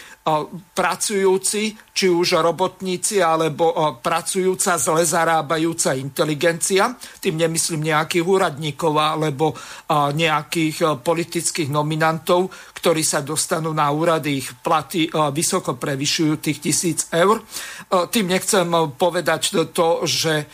pracujúci, 0.76 1.74
či 1.90 2.06
už 2.06 2.38
robotníci, 2.38 3.18
alebo 3.18 3.74
pracujúca, 3.98 4.78
zle 4.78 5.02
zarábajúca 5.02 5.98
inteligencia. 5.98 6.94
Tým 7.18 7.38
nemyslím 7.42 7.90
nejakých 7.90 8.22
úradníkov 8.22 8.92
alebo 8.98 9.50
nejakých 9.90 11.02
politických 11.02 11.70
nominantov, 11.74 12.52
ktorí 12.78 13.02
sa 13.02 13.22
dostanú 13.22 13.74
na 13.74 13.90
úrady, 13.90 14.42
ich 14.42 14.50
platy 14.62 15.10
vysoko 15.34 15.74
prevyšujú 15.74 16.34
tých 16.38 16.58
tisíc 16.62 16.98
eur. 17.10 17.42
Tým 17.90 18.26
nechcem 18.30 18.68
povedať 18.94 19.70
to, 19.74 20.06
že 20.06 20.46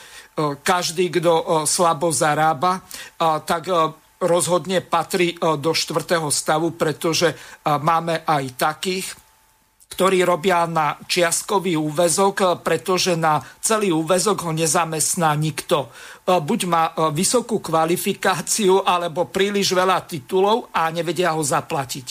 každý, 0.63 1.11
kto 1.11 1.67
slabo 1.67 2.15
zarába, 2.15 2.87
tak 3.43 3.67
rozhodne 4.19 4.83
patrí 4.83 5.35
do 5.39 5.71
štvrtého 5.75 6.31
stavu, 6.31 6.75
pretože 6.75 7.35
máme 7.67 8.23
aj 8.23 8.45
takých, 8.55 9.07
ktorí 9.89 10.23
robia 10.23 10.63
na 10.69 10.95
čiastkový 11.11 11.75
úvezok, 11.75 12.63
pretože 12.63 13.19
na 13.19 13.43
celý 13.59 13.91
úvezok 13.91 14.47
ho 14.47 14.53
nezamestná 14.55 15.35
nikto. 15.35 15.91
Buď 16.23 16.61
má 16.71 16.95
vysokú 17.11 17.59
kvalifikáciu, 17.59 18.85
alebo 18.87 19.27
príliš 19.27 19.75
veľa 19.75 20.07
titulov 20.07 20.71
a 20.71 20.87
nevedia 20.95 21.35
ho 21.35 21.43
zaplatiť. 21.43 22.07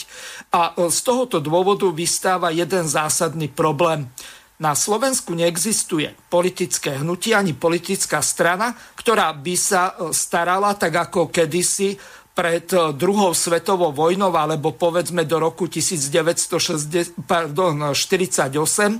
A 0.52 0.76
z 0.90 0.98
tohoto 1.00 1.40
dôvodu 1.40 1.88
vystáva 1.88 2.52
jeden 2.52 2.84
zásadný 2.84 3.48
problém 3.48 4.10
na 4.58 4.74
Slovensku 4.74 5.38
neexistuje 5.38 6.18
politické 6.26 6.98
hnutie 6.98 7.30
ani 7.34 7.54
politická 7.54 8.18
strana, 8.18 8.74
ktorá 8.98 9.30
by 9.30 9.54
sa 9.54 9.94
e, 9.94 10.10
starala 10.10 10.74
tak 10.74 10.98
ako 10.98 11.30
kedysi 11.30 11.94
pred 12.34 12.66
e, 12.74 12.90
druhou 12.90 13.30
svetovou 13.38 13.94
vojnou 13.94 14.34
alebo 14.34 14.74
povedzme 14.74 15.22
do 15.22 15.38
roku 15.38 15.70
1948, 15.70 17.22
e, 17.22 18.98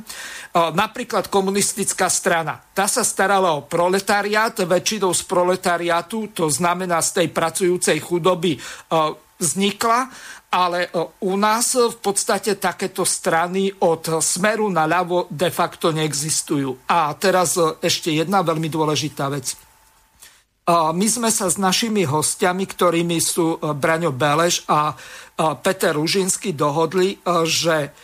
napríklad 0.54 1.26
komunistická 1.26 2.06
strana. 2.06 2.62
Tá 2.70 2.86
sa 2.86 3.02
starala 3.02 3.58
o 3.58 3.66
proletariát, 3.66 4.62
väčšinou 4.62 5.10
z 5.10 5.26
proletariátu, 5.26 6.30
to 6.38 6.46
znamená 6.46 7.02
z 7.02 7.10
tej 7.18 7.28
pracujúcej 7.34 7.98
chudoby 7.98 8.62
vznikla 9.38 10.10
ale 10.48 10.88
e, 10.88 10.88
u 11.28 11.36
nás 11.36 11.76
v 11.76 11.98
podstate 12.00 12.56
takéto 12.56 13.04
strany 13.04 13.68
od 13.84 14.20
smeru 14.24 14.72
na 14.72 14.88
ľavo 14.88 15.28
de 15.28 15.52
facto 15.52 15.92
neexistujú. 15.92 16.88
A 16.88 17.12
teraz 17.20 17.60
e, 17.60 17.76
ešte 17.84 18.16
jedna 18.16 18.40
veľmi 18.40 18.72
dôležitá 18.72 19.28
vec. 19.28 19.52
E, 19.52 19.56
my 20.72 21.06
sme 21.06 21.28
sa 21.28 21.52
s 21.52 21.60
našimi 21.60 22.08
hostiami, 22.08 22.64
ktorými 22.64 23.18
sú 23.20 23.60
Braňo 23.60 24.12
Beleš 24.12 24.64
a 24.68 24.96
Peter 25.62 25.94
Ružinsky, 25.94 26.50
dohodli, 26.50 27.14
že 27.46 27.94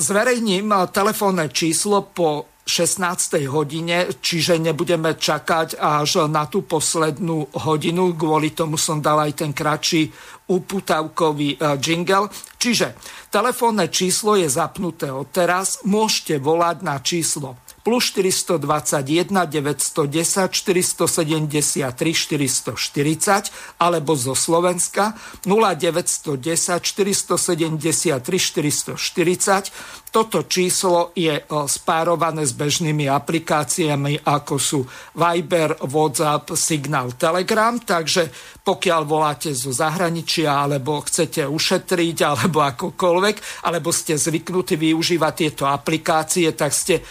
Zverejním 0.00 0.72
telefónne 0.90 1.52
číslo 1.52 2.00
po 2.10 2.53
16. 2.64 3.44
hodine, 3.52 4.08
čiže 4.24 4.56
nebudeme 4.56 5.20
čakať 5.20 5.76
až 5.76 6.24
na 6.32 6.48
tú 6.48 6.64
poslednú 6.64 7.52
hodinu. 7.60 8.16
Kvôli 8.16 8.56
tomu 8.56 8.80
som 8.80 9.04
dal 9.04 9.20
aj 9.20 9.44
ten 9.44 9.52
kratší 9.52 10.08
uputavkový 10.48 11.60
e, 11.60 11.76
jingle. 11.76 12.32
Čiže 12.56 12.96
telefónne 13.28 13.92
číslo 13.92 14.40
je 14.40 14.48
zapnuté 14.48 15.12
od 15.12 15.28
teraz. 15.28 15.84
Môžete 15.84 16.40
volať 16.40 16.76
na 16.80 16.96
číslo 17.04 17.60
plus 17.84 18.04
421 18.16 19.28
910 19.28 20.48
473 20.48 21.92
440 21.92 23.52
alebo 23.76 24.16
zo 24.16 24.32
Slovenska 24.32 25.12
0910 25.44 26.80
473 26.80 28.24
440 28.24 29.68
toto 30.14 30.46
číslo 30.46 31.10
je 31.18 31.34
e, 31.34 31.42
spárované 31.66 32.46
s 32.46 32.54
bežnými 32.54 33.10
aplikáciami, 33.10 34.22
ako 34.22 34.54
sú 34.62 34.86
Viber, 35.18 35.74
WhatsApp, 35.82 36.54
Signal, 36.54 37.18
Telegram, 37.18 37.74
takže 37.82 38.30
pokiaľ 38.62 39.02
voláte 39.02 39.50
zo 39.50 39.74
zahraničia, 39.74 40.54
alebo 40.54 41.02
chcete 41.02 41.42
ušetriť, 41.50 42.16
alebo 42.30 42.62
akokoľvek, 42.62 43.66
alebo 43.66 43.90
ste 43.90 44.14
zvyknutí 44.14 44.78
využívať 44.78 45.32
tieto 45.34 45.66
aplikácie, 45.66 46.54
tak 46.54 46.70
ste 46.70 47.02
e, 47.02 47.04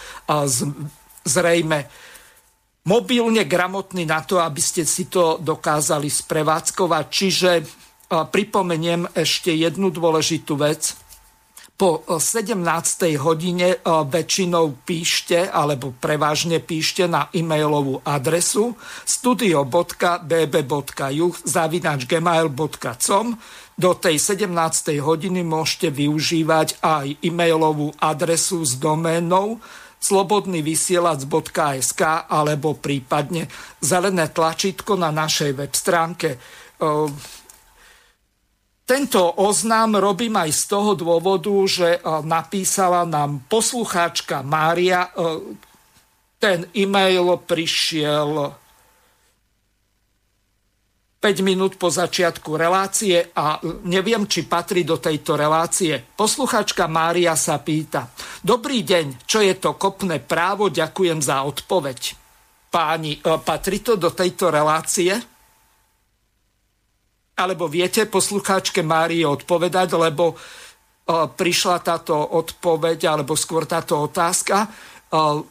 zrejme 1.28 1.78
mobilne 2.88 3.44
gramotní 3.44 4.08
na 4.08 4.24
to, 4.24 4.40
aby 4.40 4.64
ste 4.64 4.88
si 4.88 5.12
to 5.12 5.36
dokázali 5.44 6.08
sprevádzkovať. 6.08 7.04
Čiže 7.12 7.50
e, 7.60 7.62
pripomeniem 8.08 9.12
ešte 9.12 9.52
jednu 9.52 9.92
dôležitú 9.92 10.56
vec 10.56 11.03
po 11.74 12.06
17. 12.06 12.54
hodine 13.18 13.74
e, 13.74 13.78
väčšinou 13.82 14.86
píšte, 14.86 15.50
alebo 15.50 15.90
prevažne 15.98 16.62
píšte 16.62 17.10
na 17.10 17.26
e-mailovú 17.34 17.98
adresu 18.06 18.78
studio.bb.juh 19.02 21.34
zavinač 21.42 22.06
gmail.com 22.06 23.26
do 23.74 23.90
tej 23.98 24.22
17. 24.22 25.02
hodiny 25.02 25.42
môžete 25.42 25.90
využívať 25.90 26.78
aj 26.78 27.18
e-mailovú 27.26 27.90
adresu 27.98 28.62
s 28.62 28.78
doménou 28.78 29.58
slobodnyvysielac.sk 29.98 32.02
alebo 32.30 32.78
prípadne 32.78 33.50
zelené 33.82 34.30
tlačítko 34.30 34.94
na 34.94 35.10
našej 35.10 35.58
web 35.58 35.74
stránke 35.74 36.38
e, 36.38 37.10
tento 38.84 39.40
oznám 39.40 39.96
robím 39.96 40.36
aj 40.36 40.50
z 40.52 40.62
toho 40.68 40.92
dôvodu, 40.92 41.52
že 41.64 41.96
e, 41.96 42.00
napísala 42.28 43.08
nám 43.08 43.40
poslucháčka 43.48 44.44
Mária. 44.44 45.08
E, 45.08 45.10
ten 46.36 46.68
e-mail 46.76 47.40
prišiel 47.40 48.52
5 51.16 51.40
minút 51.40 51.80
po 51.80 51.88
začiatku 51.88 52.52
relácie 52.60 53.32
a 53.32 53.56
neviem, 53.88 54.28
či 54.28 54.44
patrí 54.44 54.84
do 54.84 55.00
tejto 55.00 55.40
relácie. 55.40 55.96
Posluchačka 55.96 56.84
Mária 56.84 57.32
sa 57.40 57.56
pýta. 57.64 58.12
Dobrý 58.44 58.84
deň, 58.84 59.24
čo 59.24 59.40
je 59.40 59.56
to 59.56 59.80
kopné 59.80 60.20
právo? 60.20 60.68
Ďakujem 60.68 61.24
za 61.24 61.40
odpoveď. 61.48 62.00
Páni, 62.68 63.16
e, 63.16 63.40
patrí 63.40 63.80
to 63.80 63.96
do 63.96 64.12
tejto 64.12 64.52
relácie? 64.52 65.33
Alebo 67.34 67.66
viete 67.66 68.06
poslucháčke 68.06 68.82
Márii 68.86 69.26
odpovedať, 69.26 69.88
lebo 69.98 70.34
e, 70.34 70.36
prišla 71.26 71.82
táto 71.82 72.14
odpoveď, 72.14 73.10
alebo 73.10 73.34
skôr 73.34 73.66
táto 73.66 73.98
otázka 74.06 74.70
5 75.10 75.42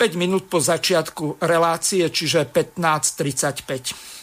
e, 0.00 0.16
minút 0.16 0.48
po 0.48 0.56
začiatku 0.60 1.44
relácie, 1.44 2.08
čiže 2.08 2.48
15.35. 2.48 4.16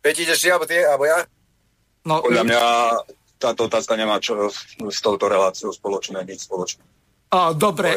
5 0.00 0.24
ideš 0.24 0.40
alebo 0.48 0.64
ty, 0.68 0.80
alebo 0.80 1.04
ja? 1.08 1.24
No, 2.04 2.24
Podľa 2.24 2.44
mňa 2.48 2.62
táto 3.40 3.68
otázka 3.68 3.96
nemá 3.96 4.20
čo 4.20 4.48
s 4.88 5.00
touto 5.00 5.28
reláciou 5.28 5.72
spoločné, 5.72 6.24
nič 6.24 6.48
spoločné. 6.48 6.84
dobre. 7.56 7.96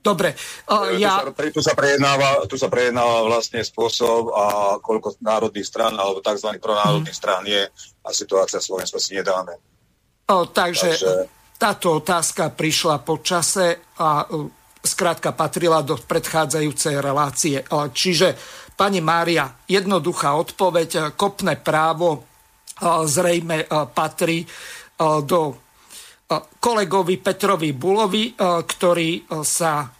Dobre, 0.00 0.32
uh, 0.72 0.96
ja... 0.96 1.20
Tu 1.20 1.28
sa, 1.28 1.52
tu, 1.52 1.60
sa 1.60 1.74
prejednáva, 1.76 2.28
tu 2.48 2.56
sa 2.56 2.72
prejednáva 2.72 3.28
vlastne 3.28 3.60
spôsob 3.60 4.32
a 4.32 4.44
koľko 4.80 5.20
národných 5.20 5.68
stran 5.68 5.92
alebo 5.92 6.24
tzv. 6.24 6.56
pronárodných 6.56 7.12
hmm. 7.12 7.20
strán 7.20 7.44
je 7.44 7.68
a 8.00 8.08
situácia 8.16 8.64
Slovenska 8.64 8.96
si 8.96 9.12
nedáme. 9.12 9.60
Uh, 10.24 10.48
takže, 10.48 10.96
takže 10.96 11.12
táto 11.60 12.00
otázka 12.00 12.56
prišla 12.56 13.04
po 13.04 13.20
čase 13.20 13.92
a 14.00 14.24
uh, 14.24 14.48
skrátka 14.80 15.36
patrila 15.36 15.84
do 15.84 16.00
predchádzajúcej 16.00 16.96
relácie. 16.96 17.60
Uh, 17.68 17.92
čiže, 17.92 18.40
pani 18.80 19.04
Mária, 19.04 19.52
jednoduchá 19.68 20.32
odpoveď, 20.32 21.12
kopné 21.12 21.60
právo 21.60 22.24
uh, 22.24 23.04
zrejme 23.04 23.68
patrí 23.92 24.48
do 25.00 25.56
kolegovi 26.38 27.18
Petrovi 27.18 27.74
Bulovi, 27.74 28.30
e, 28.30 28.32
ktorý 28.62 29.10
e, 29.18 29.20
sa 29.42 29.90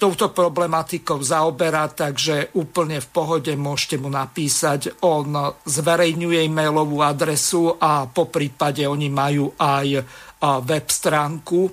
touto 0.00 0.34
problematikou 0.34 1.22
zaoberá, 1.22 1.86
takže 1.86 2.50
úplne 2.58 2.98
v 2.98 3.08
pohode 3.14 3.52
môžete 3.54 4.02
mu 4.02 4.10
napísať. 4.10 4.98
On 5.06 5.54
zverejňuje 5.62 6.50
e-mailovú 6.50 6.98
adresu 7.06 7.78
a 7.78 8.10
po 8.10 8.26
prípade 8.26 8.82
oni 8.82 9.06
majú 9.12 9.54
aj 9.60 9.86
e, 9.94 10.00
web 10.42 10.86
stránku 10.90 11.70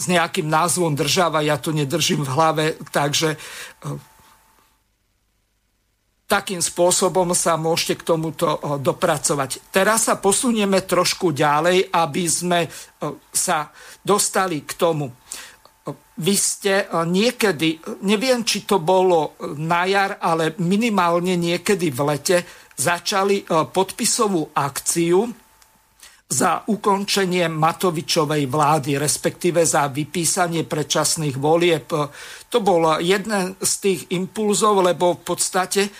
s 0.00 0.08
nejakým 0.10 0.48
názvom 0.48 0.94
država, 0.96 1.44
ja 1.44 1.58
to 1.60 1.70
nedržím 1.70 2.24
v 2.24 2.32
hlave, 2.34 2.64
takže 2.90 3.36
takým 6.30 6.62
spôsobom 6.62 7.34
sa 7.34 7.58
môžete 7.58 7.98
k 7.98 8.06
tomuto 8.14 8.62
dopracovať. 8.78 9.74
Teraz 9.74 10.06
sa 10.06 10.22
posunieme 10.22 10.86
trošku 10.86 11.34
ďalej, 11.34 11.90
aby 11.90 12.24
sme 12.30 12.70
sa 13.34 13.74
dostali 13.98 14.62
k 14.62 14.78
tomu. 14.78 15.10
Vy 16.20 16.34
ste 16.38 16.86
niekedy, 16.86 17.82
neviem, 18.06 18.46
či 18.46 18.62
to 18.62 18.78
bolo 18.78 19.34
na 19.58 19.90
jar, 19.90 20.22
ale 20.22 20.54
minimálne 20.62 21.34
niekedy 21.34 21.90
v 21.90 22.00
lete, 22.06 22.38
začali 22.78 23.42
podpisovú 23.74 24.54
akciu 24.54 25.26
za 26.30 26.62
ukončenie 26.62 27.50
Matovičovej 27.50 28.46
vlády, 28.46 28.94
respektíve 29.02 29.66
za 29.66 29.90
vypísanie 29.90 30.62
predčasných 30.62 31.34
volieb. 31.34 31.90
To 32.50 32.58
bol 32.62 33.02
jeden 33.02 33.58
z 33.58 33.72
tých 33.82 34.00
impulzov, 34.14 34.78
lebo 34.78 35.18
v 35.18 35.22
podstate 35.26 35.82
e, 35.86 35.90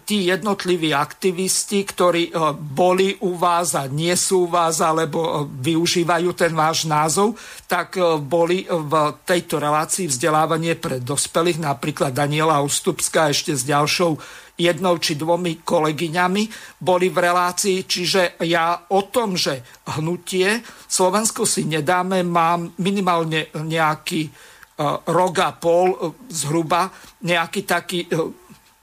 tí 0.00 0.32
jednotliví 0.32 0.96
aktivisti, 0.96 1.84
ktorí 1.84 2.22
e, 2.28 2.32
boli 2.56 3.20
u 3.20 3.36
vás 3.36 3.76
a 3.76 3.84
nie 3.84 4.16
sú 4.16 4.48
u 4.48 4.52
vás, 4.52 4.80
alebo 4.80 5.20
e, 5.20 5.30
využívajú 5.44 6.32
ten 6.32 6.56
váš 6.56 6.88
názov, 6.88 7.36
tak 7.68 8.00
boli 8.24 8.64
v 8.64 8.92
tejto 9.28 9.60
relácii 9.60 10.08
vzdelávanie 10.08 10.76
pre 10.80 11.04
dospelých, 11.04 11.60
napríklad 11.60 12.16
Daniela 12.16 12.64
Ustupská 12.64 13.28
ešte 13.28 13.52
s 13.52 13.64
ďalšou 13.64 14.16
jednou 14.56 14.96
či 14.96 15.20
dvomi 15.20 15.60
kolegyňami 15.60 16.42
boli 16.80 17.12
v 17.12 17.18
relácii, 17.20 17.84
čiže 17.84 18.40
ja 18.48 18.88
o 18.88 19.00
tom, 19.12 19.36
že 19.36 19.60
hnutie 20.00 20.64
Slovensko 20.88 21.44
si 21.44 21.68
nedáme, 21.68 22.24
mám 22.24 22.72
minimálne 22.80 23.52
nejaký 23.52 24.26
uh, 24.26 25.04
rok 25.12 25.34
a 25.44 25.52
pol 25.52 25.88
uh, 25.92 25.98
zhruba, 26.32 26.88
nejaký 27.28 27.60
taký 27.68 28.08
uh, 28.08 28.32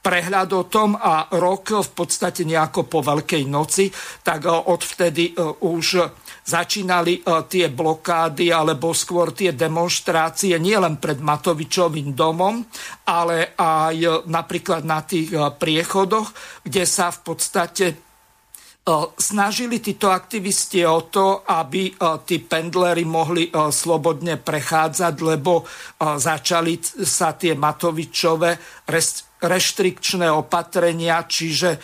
prehľad 0.04 0.52
o 0.52 0.68
tom 0.68 0.94
a 0.94 1.32
rok 1.32 1.80
v 1.80 1.90
podstate 1.96 2.44
nejako 2.44 2.84
po 2.84 3.00
Veľkej 3.00 3.48
noci, 3.48 3.88
tak 4.20 4.44
odvtedy 4.44 5.32
už 5.64 5.86
začínali 6.44 7.18
e, 7.18 7.20
tie 7.48 7.72
blokády 7.72 8.52
alebo 8.52 8.92
skôr 8.92 9.32
tie 9.32 9.56
demonstrácie 9.56 10.60
nielen 10.60 11.00
pred 11.00 11.18
Matovičovým 11.18 12.12
domom, 12.12 12.60
ale 13.08 13.56
aj 13.56 13.96
e, 13.96 14.08
napríklad 14.28 14.84
na 14.84 15.00
tých 15.00 15.32
e, 15.32 15.40
priechodoch, 15.40 16.28
kde 16.62 16.84
sa 16.84 17.08
v 17.08 17.20
podstate 17.24 17.86
snažili 19.16 19.80
títo 19.80 20.12
aktivisti 20.12 20.84
o 20.84 21.08
to, 21.08 21.40
aby 21.48 21.96
tí 22.28 22.36
pendlery 22.44 23.08
mohli 23.08 23.48
slobodne 23.48 24.36
prechádzať, 24.36 25.14
lebo 25.24 25.64
začali 25.96 26.76
sa 27.00 27.32
tie 27.32 27.56
Matovičové 27.56 28.84
reštrikčné 29.40 30.28
opatrenia, 30.28 31.24
čiže 31.24 31.80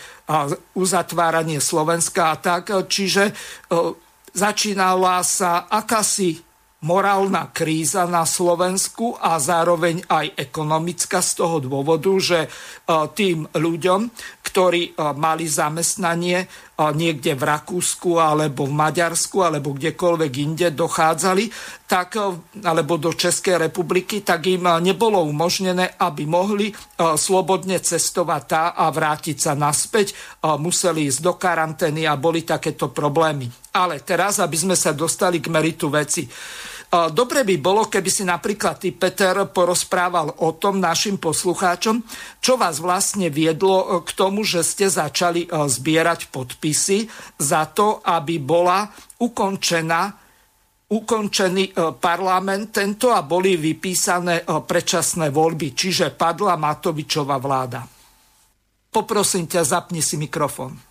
uzatváranie 0.77 1.57
Slovenska 1.57 2.21
a 2.29 2.35
tak. 2.37 2.69
Čiže 2.69 3.33
začínala 4.33 5.23
sa 5.23 5.67
akási 5.67 6.41
morálna 6.81 7.53
kríza 7.53 8.09
na 8.09 8.25
Slovensku 8.25 9.13
a 9.21 9.37
zároveň 9.37 10.01
aj 10.09 10.33
ekonomická 10.33 11.21
z 11.21 11.31
toho 11.37 11.61
dôvodu, 11.61 12.09
že 12.17 12.39
e, 12.45 12.49
tým 13.13 13.45
ľuďom, 13.53 14.09
ktorí 14.41 14.97
mali 15.15 15.47
zamestnanie 15.47 16.43
niekde 16.75 17.37
v 17.37 17.43
Rakúsku 17.45 18.17
alebo 18.17 18.67
v 18.67 18.73
Maďarsku 18.73 19.37
alebo 19.45 19.77
kdekoľvek 19.77 20.33
inde 20.41 20.67
dochádzali, 20.73 21.47
tak, 21.87 22.19
alebo 22.65 22.97
do 22.97 23.13
Českej 23.13 23.69
republiky, 23.69 24.25
tak 24.25 24.49
im 24.49 24.65
nebolo 24.81 25.21
umožnené, 25.23 25.95
aby 26.01 26.27
mohli 26.27 26.73
slobodne 26.97 27.79
cestovať 27.79 28.43
tá 28.49 28.63
a 28.75 28.89
vrátiť 28.89 29.37
sa 29.39 29.53
naspäť. 29.53 30.17
Museli 30.59 31.07
ísť 31.07 31.21
do 31.21 31.37
karantény 31.37 32.03
a 32.09 32.19
boli 32.19 32.41
takéto 32.43 32.89
problémy. 32.91 33.60
Ale 33.71 34.03
teraz, 34.03 34.43
aby 34.43 34.57
sme 34.59 34.75
sa 34.75 34.91
dostali 34.91 35.39
k 35.39 35.47
meritu 35.47 35.87
veci. 35.87 36.27
Dobre 36.91 37.47
by 37.47 37.55
bolo, 37.55 37.87
keby 37.87 38.11
si 38.11 38.27
napríklad 38.27 38.83
ty, 38.83 38.91
Peter, 38.91 39.47
porozprával 39.47 40.43
o 40.43 40.59
tom 40.59 40.83
našim 40.83 41.15
poslucháčom, 41.15 42.03
čo 42.43 42.59
vás 42.59 42.83
vlastne 42.83 43.31
viedlo 43.31 43.75
e, 43.79 43.85
k 44.03 44.11
tomu, 44.11 44.43
že 44.43 44.59
ste 44.59 44.91
začali 44.91 45.47
e, 45.47 45.71
zbierať 45.71 46.27
podpisy 46.27 47.07
za 47.39 47.63
to, 47.71 48.03
aby 48.03 48.43
bola 48.43 48.91
ukončená 49.23 50.19
ukončený 50.91 51.71
e, 51.71 51.95
parlament 51.95 52.75
tento 52.75 53.15
a 53.15 53.23
boli 53.23 53.55
vypísané 53.55 54.43
predčasné 54.43 55.31
voľby, 55.31 55.71
čiže 55.71 56.11
padla 56.11 56.59
Matovičová 56.59 57.39
vláda. 57.39 57.87
Poprosím 58.91 59.47
ťa, 59.47 59.63
zapni 59.63 60.03
si 60.03 60.19
mikrofón. 60.19 60.90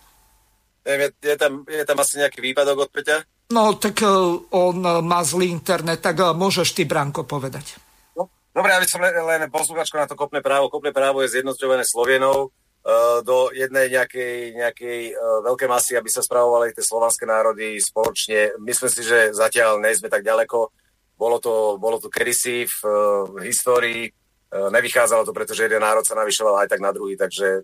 Je, 0.81 1.13
je, 1.13 1.35
tam, 1.37 1.61
je 1.69 1.83
tam 1.85 1.97
asi 2.01 2.17
nejaký 2.17 2.41
výpadok 2.41 2.89
od 2.89 2.89
Peťa? 2.89 3.21
No, 3.53 3.77
tak 3.77 4.01
e, 4.01 4.09
on 4.49 4.81
má 5.05 5.21
zlý 5.21 5.53
internet, 5.53 6.01
tak 6.01 6.17
e, 6.17 6.33
môžeš 6.33 6.73
ty, 6.73 6.89
Branko, 6.89 7.27
povedať. 7.27 7.77
No, 8.17 8.31
dobre, 8.49 8.73
aby 8.73 8.87
som 8.89 9.03
len, 9.03 9.13
len 9.13 9.45
posluchačko 9.51 10.01
na 10.01 10.09
to 10.09 10.17
kopné 10.17 10.41
právo. 10.41 10.73
Kopné 10.73 10.89
právo 10.89 11.21
je 11.21 11.37
zjednocované 11.37 11.85
Slovenov 11.85 12.49
uh, 12.49 13.19
do 13.21 13.53
jednej 13.53 13.93
nejakej, 13.93 14.57
nejakej 14.57 14.99
uh, 15.13 15.45
veľkej 15.45 15.69
masy, 15.69 15.93
aby 15.99 16.09
sa 16.09 16.25
spravovali 16.25 16.73
tie 16.73 16.81
slovanské 16.81 17.29
národy 17.29 17.77
spoločne. 17.77 18.57
Myslím 18.63 18.89
si, 18.89 19.01
že 19.05 19.35
zatiaľ 19.37 19.77
nejsme 19.83 20.09
tak 20.09 20.25
ďaleko. 20.25 20.73
Bolo 21.19 21.37
to, 21.37 21.77
bolo 21.77 22.01
to 22.01 22.09
kedysi 22.09 22.65
v, 22.65 22.77
uh, 22.87 23.27
v 23.29 23.45
histórii. 23.45 24.09
Nevychádzalo 24.51 25.23
to, 25.23 25.31
pretože 25.31 25.63
jeden 25.63 25.79
národ 25.79 26.03
sa 26.03 26.11
navyšoval 26.11 26.59
aj 26.59 26.75
tak 26.75 26.83
na 26.83 26.91
druhý, 26.91 27.15
takže 27.15 27.63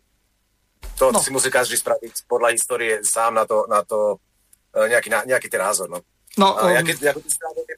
to 0.98 1.14
no. 1.14 1.20
si 1.22 1.30
musí 1.30 1.50
každý 1.54 1.78
spraviť 1.78 2.26
podľa 2.26 2.50
histórie 2.54 2.94
sám 3.06 3.38
na 3.38 3.46
to, 3.46 3.66
na 3.70 3.82
to 3.86 4.18
E, 4.78 4.90
nejaký, 4.90 5.10
nejaký 5.26 5.48
ten 5.50 5.62
názor. 5.62 5.90
No. 5.90 6.00
No, 6.38 6.54
um, 6.54 6.70
jaké, 6.70 6.94
jaké 7.02 7.18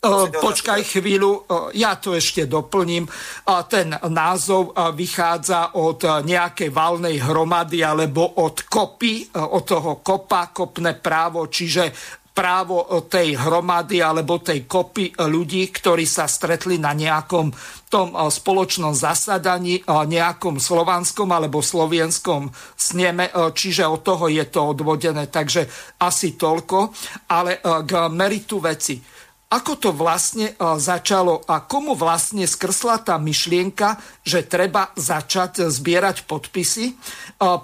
uh, 0.03 0.27
počkaj 0.43 0.83
chvíľu, 0.83 1.47
uh, 1.47 1.71
ja 1.71 1.95
to 1.95 2.11
ešte 2.11 2.43
doplním. 2.43 3.07
Ten 3.71 3.95
názov 3.95 4.75
uh, 4.75 4.91
vychádza 4.91 5.79
od 5.79 6.03
nejakej 6.03 6.67
valnej 6.67 7.23
hromady 7.23 7.79
alebo 7.79 8.43
od 8.43 8.67
kopy, 8.67 9.31
od 9.31 9.63
toho 9.63 10.03
kopa, 10.03 10.51
kopné 10.51 10.99
právo, 10.99 11.47
čiže 11.47 11.87
právo 12.39 12.87
tej 13.11 13.35
hromady 13.35 13.99
alebo 13.99 14.39
tej 14.39 14.63
kopy 14.63 15.11
ľudí, 15.27 15.67
ktorí 15.75 16.07
sa 16.07 16.23
stretli 16.23 16.79
na 16.79 16.95
nejakom 16.95 17.51
tom 17.91 18.15
eh, 18.15 18.31
spoločnom 18.31 18.95
zasadaní, 18.95 19.83
nejakom 19.83 20.55
slovanskom 20.63 21.27
alebo 21.35 21.59
slovienskom 21.59 22.47
sneme, 22.79 23.27
čiže 23.51 23.83
od 23.83 24.01
toho 24.07 24.31
je 24.31 24.45
to 24.47 24.71
odvodené, 24.71 25.27
takže 25.27 25.67
asi 25.99 26.39
toľko. 26.39 26.95
Ale 27.27 27.59
k 27.59 27.91
meritu 28.07 28.63
veci 28.63 29.19
ako 29.49 29.81
to 29.81 29.89
vlastne 29.89 30.53
e, 30.53 30.55
začalo 30.77 31.41
a 31.49 31.65
komu 31.65 31.97
vlastne 31.97 32.45
skrsla 32.45 33.01
tá 33.01 33.17
myšlienka, 33.17 33.97
že 34.29 34.45
treba 34.45 34.93
začať 34.93 35.73
zbierať 35.73 36.29
podpisy, 36.29 36.85
e, 36.85 36.93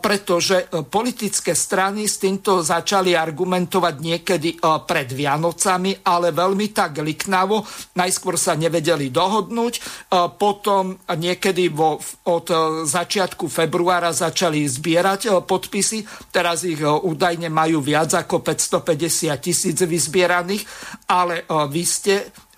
pretože 0.01 0.66
e, 0.66 0.82
politické 0.82 1.53
strany 1.53 2.09
s 2.09 2.18
týmto 2.18 2.66
začali 2.66 3.13
argumentovať 3.13 3.95
niekedy 4.01 4.49
pred 4.88 5.09
Vianocami, 5.13 6.01
ale 6.01 6.34
veľmi 6.34 6.74
tak 6.74 7.03
liknavo. 7.05 7.61
Najskôr 7.93 8.39
sa 8.39 8.57
nevedeli 8.57 9.11
dohodnúť, 9.11 10.07
potom 10.39 10.95
niekedy 11.11 11.70
vo, 11.70 11.99
od 12.26 12.47
začiatku 12.88 13.45
februára 13.51 14.16
začali 14.16 14.63
zbierať 14.66 15.43
podpisy, 15.43 16.07
teraz 16.32 16.63
ich 16.63 16.82
údajne 16.82 17.51
majú 17.51 17.84
viac 17.84 18.16
ako 18.16 18.41
550 18.41 19.36
tisíc 19.43 19.78
vyzbieraných, 19.78 20.63
ale 21.11 21.43
vy 21.70 21.84
ste 21.84 22.16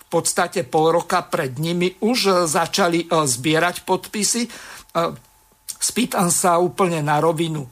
podstate 0.08 0.64
pol 0.64 0.96
roka 0.96 1.20
pred 1.20 1.60
nimi 1.60 1.92
už 2.00 2.48
začali 2.48 3.04
e, 3.04 3.06
zbierať 3.28 3.84
podpisy. 3.84 4.48
E, 4.48 4.50
spýtam 5.78 6.32
sa 6.32 6.56
úplne 6.56 7.04
na 7.04 7.20
rovinu. 7.20 7.68
E, 7.68 7.70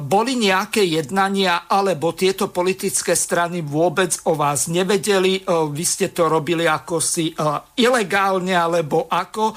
boli 0.00 0.40
nejaké 0.40 0.80
jednania, 0.88 1.68
alebo 1.68 2.16
tieto 2.16 2.48
politické 2.48 3.12
strany 3.12 3.60
vôbec 3.60 4.16
o 4.24 4.32
vás 4.32 4.66
nevedeli? 4.72 5.44
Vy 5.46 5.84
ste 5.84 6.08
to 6.08 6.26
robili 6.26 6.64
ako 6.64 7.04
si 7.04 7.30
ilegálne, 7.76 8.56
alebo 8.56 9.04
ako, 9.06 9.52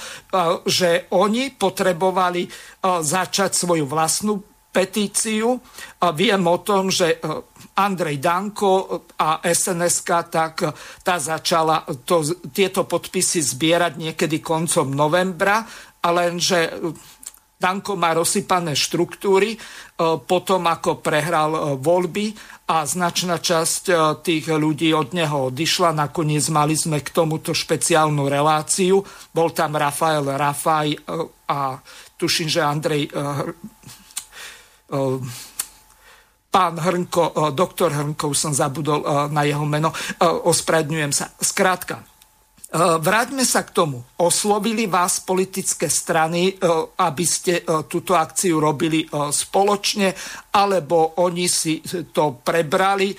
že 0.67 1.09
oni 1.15 1.55
potrebovali 1.55 2.45
začať 2.83 3.55
svoju 3.55 3.87
vlastnú 3.87 4.39
petíciu. 4.71 5.59
Viem 6.15 6.43
o 6.47 6.57
tom, 6.63 6.87
že 6.87 7.19
Andrej 7.77 8.17
Danko 8.19 9.05
a 9.15 9.39
sns 9.47 10.03
tak 10.27 10.63
tá 11.01 11.15
začala 11.17 11.87
to, 12.03 12.23
tieto 12.51 12.83
podpisy 12.83 13.39
zbierať 13.39 13.93
niekedy 13.95 14.43
koncom 14.43 14.91
novembra, 14.91 15.63
a 16.01 16.07
lenže 16.09 16.73
Danko 17.61 17.93
má 17.93 18.17
rozsypané 18.17 18.73
štruktúry, 18.73 19.53
e, 19.53 19.57
potom 20.25 20.65
ako 20.65 20.97
prehral 20.97 21.51
e, 21.53 21.61
voľby 21.77 22.33
a 22.73 22.89
značná 22.89 23.37
časť 23.37 23.83
e, 23.85 23.93
tých 24.25 24.49
ľudí 24.49 24.89
od 24.97 25.13
neho 25.13 25.53
odišla. 25.53 25.93
Nakoniec 25.93 26.49
mali 26.49 26.73
sme 26.73 27.05
k 27.05 27.13
tomuto 27.13 27.53
špeciálnu 27.53 28.25
reláciu. 28.25 29.05
Bol 29.29 29.53
tam 29.53 29.77
Rafael 29.77 30.25
Rafaj 30.25 31.05
a 31.45 31.77
tuším, 32.17 32.49
že 32.49 32.65
Andrej 32.65 33.13
pán 36.51 36.75
Hrnko, 36.75 37.23
eh, 37.31 37.51
doktor 37.55 37.95
Hrnko, 37.95 38.35
už 38.35 38.37
som 38.37 38.53
zabudol 38.53 39.01
eh, 39.01 39.31
na 39.31 39.47
jeho 39.47 39.63
meno, 39.63 39.95
eh, 39.95 40.27
ospravedňujem 40.27 41.11
sa. 41.15 41.31
Skrátka, 41.39 42.03
Vráťme 42.71 43.43
sa 43.43 43.67
k 43.67 43.75
tomu. 43.75 43.99
Oslovili 44.15 44.87
vás 44.87 45.19
politické 45.19 45.91
strany, 45.91 46.55
aby 47.03 47.25
ste 47.27 47.67
túto 47.91 48.15
akciu 48.15 48.63
robili 48.63 49.03
spoločne, 49.11 50.15
alebo 50.55 51.19
oni 51.19 51.51
si 51.51 51.83
to 52.15 52.39
prebrali 52.39 53.11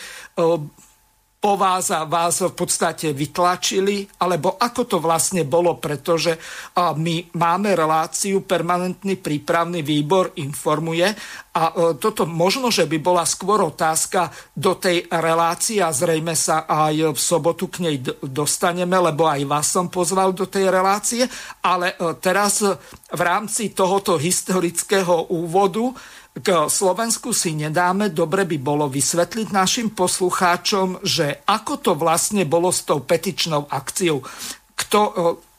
po 1.42 1.58
vás 1.58 1.90
a 1.90 2.06
vás 2.06 2.38
v 2.38 2.54
podstate 2.54 3.10
vytlačili, 3.10 4.06
alebo 4.22 4.54
ako 4.62 4.86
to 4.86 4.96
vlastne 5.02 5.42
bolo, 5.42 5.74
pretože 5.74 6.38
my 6.78 7.34
máme 7.34 7.74
reláciu, 7.74 8.46
permanentný 8.46 9.18
prípravný 9.18 9.82
výbor 9.82 10.38
informuje 10.38 11.10
a 11.52 11.62
e, 11.68 11.72
toto 11.98 12.24
možno, 12.24 12.70
že 12.70 12.86
by 12.86 12.96
bola 13.02 13.26
skôr 13.26 13.58
otázka 13.60 14.30
do 14.54 14.78
tej 14.78 15.04
relácie 15.10 15.82
a 15.82 15.90
zrejme 15.90 16.32
sa 16.38 16.64
aj 16.64 17.12
v 17.12 17.20
sobotu 17.20 17.66
k 17.68 17.90
nej 17.90 17.96
dostaneme, 18.22 18.94
lebo 18.96 19.26
aj 19.26 19.42
vás 19.44 19.66
som 19.68 19.90
pozval 19.90 20.30
do 20.32 20.46
tej 20.46 20.70
relácie, 20.70 21.26
ale 21.60 21.98
e, 21.98 22.16
teraz 22.22 22.62
v 23.10 23.20
rámci 23.20 23.74
tohoto 23.74 24.14
historického 24.14 25.28
úvodu 25.34 25.90
k 26.32 26.48
Slovensku 26.64 27.36
si 27.36 27.52
nedáme, 27.52 28.08
dobre 28.08 28.48
by 28.48 28.56
bolo 28.56 28.88
vysvetliť 28.88 29.52
našim 29.52 29.92
poslucháčom, 29.92 31.04
že 31.04 31.44
ako 31.44 31.74
to 31.84 31.92
vlastne 31.92 32.48
bolo 32.48 32.72
s 32.72 32.88
tou 32.88 33.04
petičnou 33.04 33.68
akciou. 33.68 34.24
Kto 34.72 35.00
e, 35.04 35.12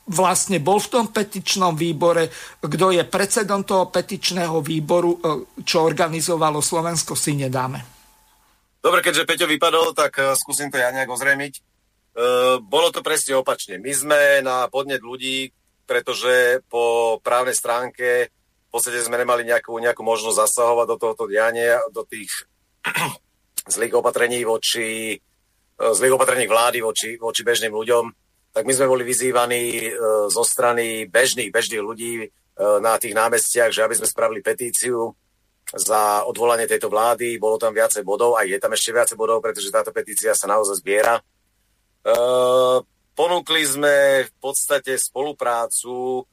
vlastne 0.10 0.58
bol 0.58 0.82
v 0.82 0.90
tom 0.90 1.06
petičnom 1.14 1.78
výbore, 1.78 2.34
kto 2.58 2.90
je 2.90 3.06
predsedom 3.06 3.62
toho 3.62 3.94
petičného 3.94 4.66
výboru, 4.66 5.14
e, 5.14 5.18
čo 5.62 5.86
organizovalo 5.86 6.58
Slovensko, 6.58 7.14
si 7.14 7.38
nedáme. 7.38 7.78
Dobre, 8.82 9.06
keďže 9.06 9.30
Peťo 9.30 9.46
vypadol, 9.46 9.94
tak 9.94 10.18
e, 10.18 10.34
skúsim 10.34 10.74
to 10.74 10.82
ja 10.82 10.90
nejak 10.90 11.10
ozrejmiť. 11.10 11.54
Bolo 12.70 12.94
to 12.94 13.02
presne 13.02 13.42
opačne. 13.42 13.82
My 13.82 13.90
sme 13.90 14.46
na 14.46 14.70
podnet 14.70 15.02
ľudí, 15.02 15.50
pretože 15.90 16.62
po 16.70 17.18
právnej 17.26 17.58
stránke 17.58 18.30
podstate 18.74 19.06
sme 19.06 19.22
nemali 19.22 19.46
nejakú, 19.46 19.78
nejakú 19.78 20.02
možnosť 20.02 20.50
zasahovať 20.50 20.88
do 20.90 20.98
tohoto 20.98 21.30
diania, 21.30 21.78
do 21.94 22.02
tých 22.02 22.50
zlých 23.78 23.94
opatrení 23.94 24.42
voči 24.42 25.14
e, 25.14 25.18
zlých 25.78 26.18
opatrení 26.18 26.50
vlády 26.50 26.82
voči, 26.82 27.22
voči 27.22 27.46
bežným 27.46 27.70
ľuďom, 27.70 28.06
tak 28.50 28.66
my 28.66 28.74
sme 28.74 28.90
boli 28.90 29.06
vyzývaní 29.06 29.64
e, 29.78 29.90
zo 30.34 30.42
strany 30.42 31.06
bežných, 31.06 31.54
bežných 31.54 31.86
ľudí 31.86 32.14
e, 32.26 32.28
na 32.82 32.98
tých 32.98 33.14
námestiach, 33.14 33.70
že 33.70 33.86
aby 33.86 33.94
sme 33.94 34.10
spravili 34.10 34.42
petíciu 34.42 35.14
za 35.70 36.26
odvolanie 36.26 36.66
tejto 36.66 36.90
vlády. 36.90 37.38
Bolo 37.38 37.62
tam 37.62 37.78
viacej 37.78 38.02
bodov, 38.02 38.42
aj 38.42 38.50
je 38.50 38.60
tam 38.60 38.74
ešte 38.74 38.90
viacej 38.90 39.18
bodov, 39.18 39.38
pretože 39.40 39.70
táto 39.70 39.94
petícia 39.94 40.34
sa 40.34 40.50
naozaj 40.50 40.82
zbiera. 40.82 41.18
Ponúkli 43.16 43.64
sme 43.64 44.28
v 44.28 44.34
podstate 44.44 45.00
spoluprácu 45.00 46.28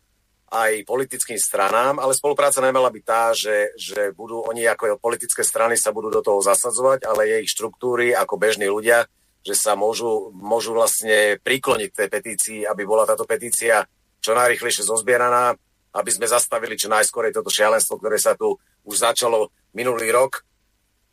aj 0.51 0.83
politickým 0.83 1.39
stranám, 1.39 2.03
ale 2.03 2.11
spolupráca 2.11 2.59
nemala 2.59 2.91
byť 2.91 3.05
tá, 3.07 3.31
že, 3.31 3.71
že 3.79 4.11
budú 4.11 4.43
oni 4.43 4.67
ako 4.67 4.99
politické 4.99 5.47
strany 5.47 5.79
sa 5.79 5.95
budú 5.95 6.11
do 6.11 6.19
toho 6.27 6.43
zasadzovať, 6.43 7.07
ale 7.07 7.31
jej 7.31 7.45
štruktúry 7.47 8.11
ako 8.11 8.35
bežní 8.35 8.67
ľudia, 8.67 9.07
že 9.47 9.55
sa 9.55 9.79
môžu, 9.79 10.35
môžu 10.35 10.75
vlastne 10.75 11.39
prikloniť 11.41 11.89
k 11.95 11.99
tej 12.03 12.09
petícii, 12.11 12.59
aby 12.67 12.83
bola 12.83 13.07
táto 13.07 13.25
petícia 13.25 13.87
čo 14.19 14.35
najrychlejšie 14.35 14.85
zozbieraná, 14.85 15.55
aby 15.95 16.11
sme 16.11 16.27
zastavili 16.27 16.75
čo 16.75 16.91
najskôr 16.91 17.31
toto 17.31 17.49
šialenstvo, 17.49 17.97
ktoré 18.03 18.19
sa 18.19 18.35
tu 18.35 18.59
už 18.85 18.97
začalo 19.07 19.55
minulý 19.73 20.11
rok. 20.11 20.43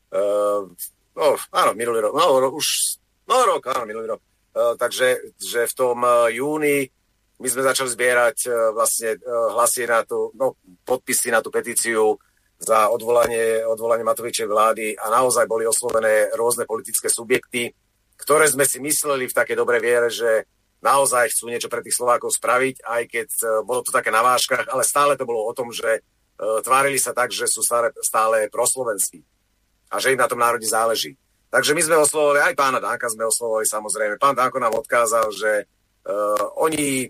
Uh, 0.10 0.66
no, 1.14 1.38
áno, 1.54 1.72
minulý 1.78 2.10
rok. 2.10 2.14
No, 2.18 2.42
už, 2.52 3.00
no 3.30 3.36
rok, 3.48 3.64
áno, 3.70 3.86
minulý 3.86 4.18
rok. 4.18 4.22
Uh, 4.58 4.74
takže 4.76 5.38
že 5.38 5.70
v 5.70 5.74
tom 5.78 6.02
uh, 6.02 6.28
júni 6.34 6.90
my 7.38 7.48
sme 7.48 7.62
začali 7.62 7.90
zbierať 7.94 8.38
uh, 8.50 8.54
vlastne 8.74 9.18
uh, 9.18 9.54
hlasy 9.54 9.86
na 9.86 10.02
tú, 10.02 10.34
no, 10.34 10.58
podpisy 10.86 11.30
na 11.30 11.42
tú 11.42 11.54
petíciu 11.54 12.18
za 12.58 12.90
odvolanie, 12.90 13.62
odvolanie 13.62 14.02
Matovičej 14.02 14.50
vlády 14.50 14.98
a 14.98 15.14
naozaj 15.14 15.46
boli 15.46 15.70
oslovené 15.70 16.34
rôzne 16.34 16.66
politické 16.66 17.06
subjekty, 17.06 17.70
ktoré 18.18 18.50
sme 18.50 18.66
si 18.66 18.82
mysleli 18.82 19.30
v 19.30 19.38
takej 19.38 19.54
dobrej 19.54 19.82
viere, 19.86 20.10
že 20.10 20.50
naozaj 20.82 21.30
chcú 21.30 21.54
niečo 21.54 21.70
pre 21.70 21.86
tých 21.86 21.94
Slovákov 21.94 22.34
spraviť, 22.34 22.82
aj 22.82 23.02
keď 23.06 23.30
uh, 23.46 23.50
bolo 23.62 23.86
to 23.86 23.94
také 23.94 24.10
na 24.10 24.26
váškach, 24.26 24.74
ale 24.74 24.82
stále 24.82 25.14
to 25.14 25.30
bolo 25.30 25.46
o 25.46 25.54
tom, 25.54 25.70
že 25.70 26.02
tvárili 26.38 27.02
sa 27.02 27.18
tak, 27.18 27.34
že 27.34 27.50
sú 27.50 27.66
stále, 27.66 27.90
stále 27.98 28.46
proslovenskí 28.54 29.26
a 29.90 29.98
že 29.98 30.14
im 30.14 30.22
na 30.22 30.30
tom 30.30 30.38
národe 30.38 30.70
záleží. 30.70 31.18
Takže 31.50 31.74
my 31.74 31.82
sme 31.82 31.98
oslovovali, 31.98 32.46
aj 32.46 32.54
pána 32.54 32.78
Danka 32.78 33.10
sme 33.10 33.26
oslovovali 33.26 33.66
samozrejme. 33.66 34.22
Pán 34.22 34.38
Danko 34.38 34.62
nám 34.62 34.78
odkázal, 34.78 35.34
že 35.34 35.66
uh, 35.66 36.62
oni 36.62 37.10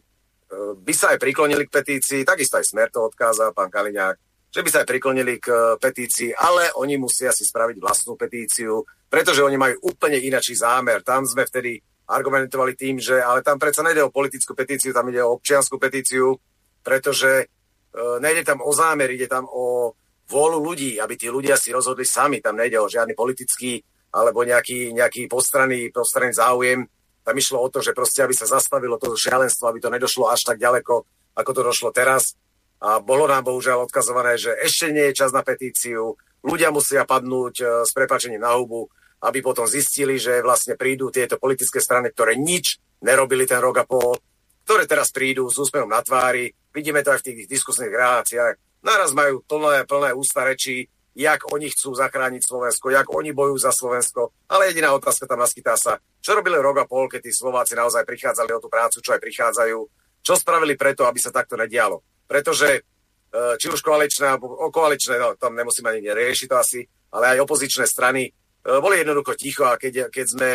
by 0.55 0.93
sa 0.95 1.11
aj 1.11 1.19
priklonili 1.19 1.67
k 1.67 1.75
petícii, 1.75 2.21
takisto 2.23 2.55
aj 2.55 2.65
Smer 2.65 2.87
to 2.87 3.03
odkázal 3.03 3.51
pán 3.51 3.67
Kaliňák, 3.67 4.15
že 4.47 4.63
by 4.63 4.69
sa 4.71 4.79
aj 4.83 4.89
priklonili 4.89 5.37
k 5.43 5.47
eh, 5.51 5.75
petícii, 5.75 6.31
ale 6.33 6.71
oni 6.79 6.95
musia 6.95 7.35
si 7.35 7.43
spraviť 7.43 7.77
vlastnú 7.77 8.15
petíciu, 8.15 8.81
pretože 9.11 9.43
oni 9.43 9.59
majú 9.59 9.91
úplne 9.91 10.17
inačí 10.17 10.55
zámer. 10.55 11.03
Tam 11.03 11.27
sme 11.27 11.43
vtedy 11.43 11.79
argumentovali 12.07 12.73
tým, 12.79 13.03
že 13.03 13.19
ale 13.19 13.43
tam 13.43 13.59
predsa 13.59 13.83
nejde 13.83 14.07
o 14.07 14.13
politickú 14.15 14.55
petíciu, 14.55 14.95
tam 14.95 15.11
ide 15.11 15.19
o 15.19 15.35
občianskú 15.35 15.75
petíciu, 15.75 16.39
pretože 16.79 17.43
uh, 17.43 18.15
nejde 18.23 18.47
tam 18.47 18.63
o 18.63 18.71
zámer, 18.71 19.11
ide 19.11 19.27
tam 19.27 19.43
o 19.51 19.91
vôľu 20.31 20.59
ľudí, 20.63 21.03
aby 21.03 21.19
tí 21.19 21.27
ľudia 21.27 21.59
si 21.59 21.75
rozhodli 21.75 22.07
sami. 22.07 22.39
Tam 22.39 22.55
nejde 22.55 22.79
o 22.79 22.87
žiadny 22.87 23.11
politický 23.11 23.83
alebo 24.15 24.47
nejaký, 24.47 24.95
nejaký 24.95 25.27
postranný, 25.27 25.91
postranný 25.91 26.31
záujem 26.31 26.87
tam 27.27 27.35
išlo 27.35 27.59
o 27.59 27.67
to, 27.67 27.83
že 27.83 27.91
proste, 27.91 28.23
aby 28.23 28.31
sa 28.31 28.47
zastavilo 28.47 28.95
to 28.95 29.11
šialenstvo, 29.11 29.67
aby 29.67 29.83
to 29.83 29.91
nedošlo 29.91 30.31
až 30.31 30.47
tak 30.47 30.63
ďaleko, 30.63 31.03
ako 31.35 31.51
to 31.51 31.61
došlo 31.67 31.89
teraz. 31.91 32.39
A 32.79 33.03
bolo 33.03 33.27
nám 33.27 33.43
bohužiaľ 33.43 33.83
odkazované, 33.83 34.39
že 34.39 34.55
ešte 34.63 34.95
nie 34.95 35.11
je 35.11 35.17
čas 35.19 35.35
na 35.35 35.43
petíciu, 35.43 36.15
ľudia 36.47 36.71
musia 36.71 37.03
padnúť 37.03 37.55
e, 37.59 37.65
s 37.83 37.91
prepačením 37.91 38.39
na 38.39 38.55
hubu, 38.55 38.87
aby 39.27 39.43
potom 39.43 39.67
zistili, 39.67 40.15
že 40.15 40.39
vlastne 40.39 40.79
prídu 40.79 41.11
tieto 41.11 41.35
politické 41.35 41.83
strany, 41.83 42.15
ktoré 42.15 42.39
nič 42.39 42.79
nerobili 43.03 43.43
ten 43.43 43.59
rok 43.59 43.81
a 43.81 43.85
pol, 43.89 44.15
ktoré 44.63 44.87
teraz 44.87 45.11
prídu 45.11 45.49
s 45.51 45.57
úsmevom 45.59 45.89
na 45.89 45.99
tvári. 45.99 46.53
Vidíme 46.71 47.03
to 47.03 47.11
aj 47.11 47.25
v 47.25 47.27
tých 47.33 47.39
diskusných 47.49 47.91
reláciách. 47.91 48.85
Naraz 48.85 49.11
majú 49.11 49.41
plné, 49.43 49.83
plné 49.89 50.13
ústa 50.13 50.45
rečí, 50.45 50.85
jak 51.17 51.49
oni 51.49 51.73
chcú 51.73 51.97
zachrániť 51.97 52.45
Slovensko, 52.45 52.93
jak 52.93 53.09
oni 53.09 53.33
bojujú 53.33 53.57
za 53.57 53.73
Slovensko. 53.73 54.29
Ale 54.53 54.69
jediná 54.69 54.93
otázka 54.93 55.25
tam 55.25 55.41
naskytá 55.41 55.73
sa, 55.73 55.97
čo 56.21 56.37
robili 56.37 56.61
rok 56.61 56.77
a 56.77 56.85
pol, 56.85 57.09
keď 57.09 57.25
tí 57.25 57.31
Slováci 57.33 57.73
naozaj 57.73 58.05
prichádzali 58.05 58.53
o 58.53 58.61
tú 58.61 58.69
prácu, 58.69 59.01
čo 59.01 59.17
aj 59.17 59.21
prichádzajú, 59.25 59.79
čo 60.21 60.33
spravili 60.37 60.77
preto, 60.77 61.09
aby 61.09 61.17
sa 61.17 61.33
takto 61.33 61.57
nedialo. 61.57 62.05
Pretože 62.29 62.69
e, 62.77 62.81
či 63.57 63.65
už 63.65 63.81
koaličné, 63.81 64.37
o 64.37 64.69
koaličné, 64.69 65.17
no, 65.17 65.33
tam 65.41 65.57
nemusíme 65.57 65.89
ani 65.89 66.05
riešiť 66.13 66.47
to 66.53 66.55
asi, 66.61 66.85
ale 67.09 67.33
aj 67.33 67.49
opozičné 67.49 67.89
strany 67.89 68.29
e, 68.29 68.31
boli 68.77 69.01
jednoducho 69.01 69.33
ticho 69.33 69.65
a 69.65 69.81
keď, 69.81 70.13
keď 70.13 70.25
sme 70.29 70.49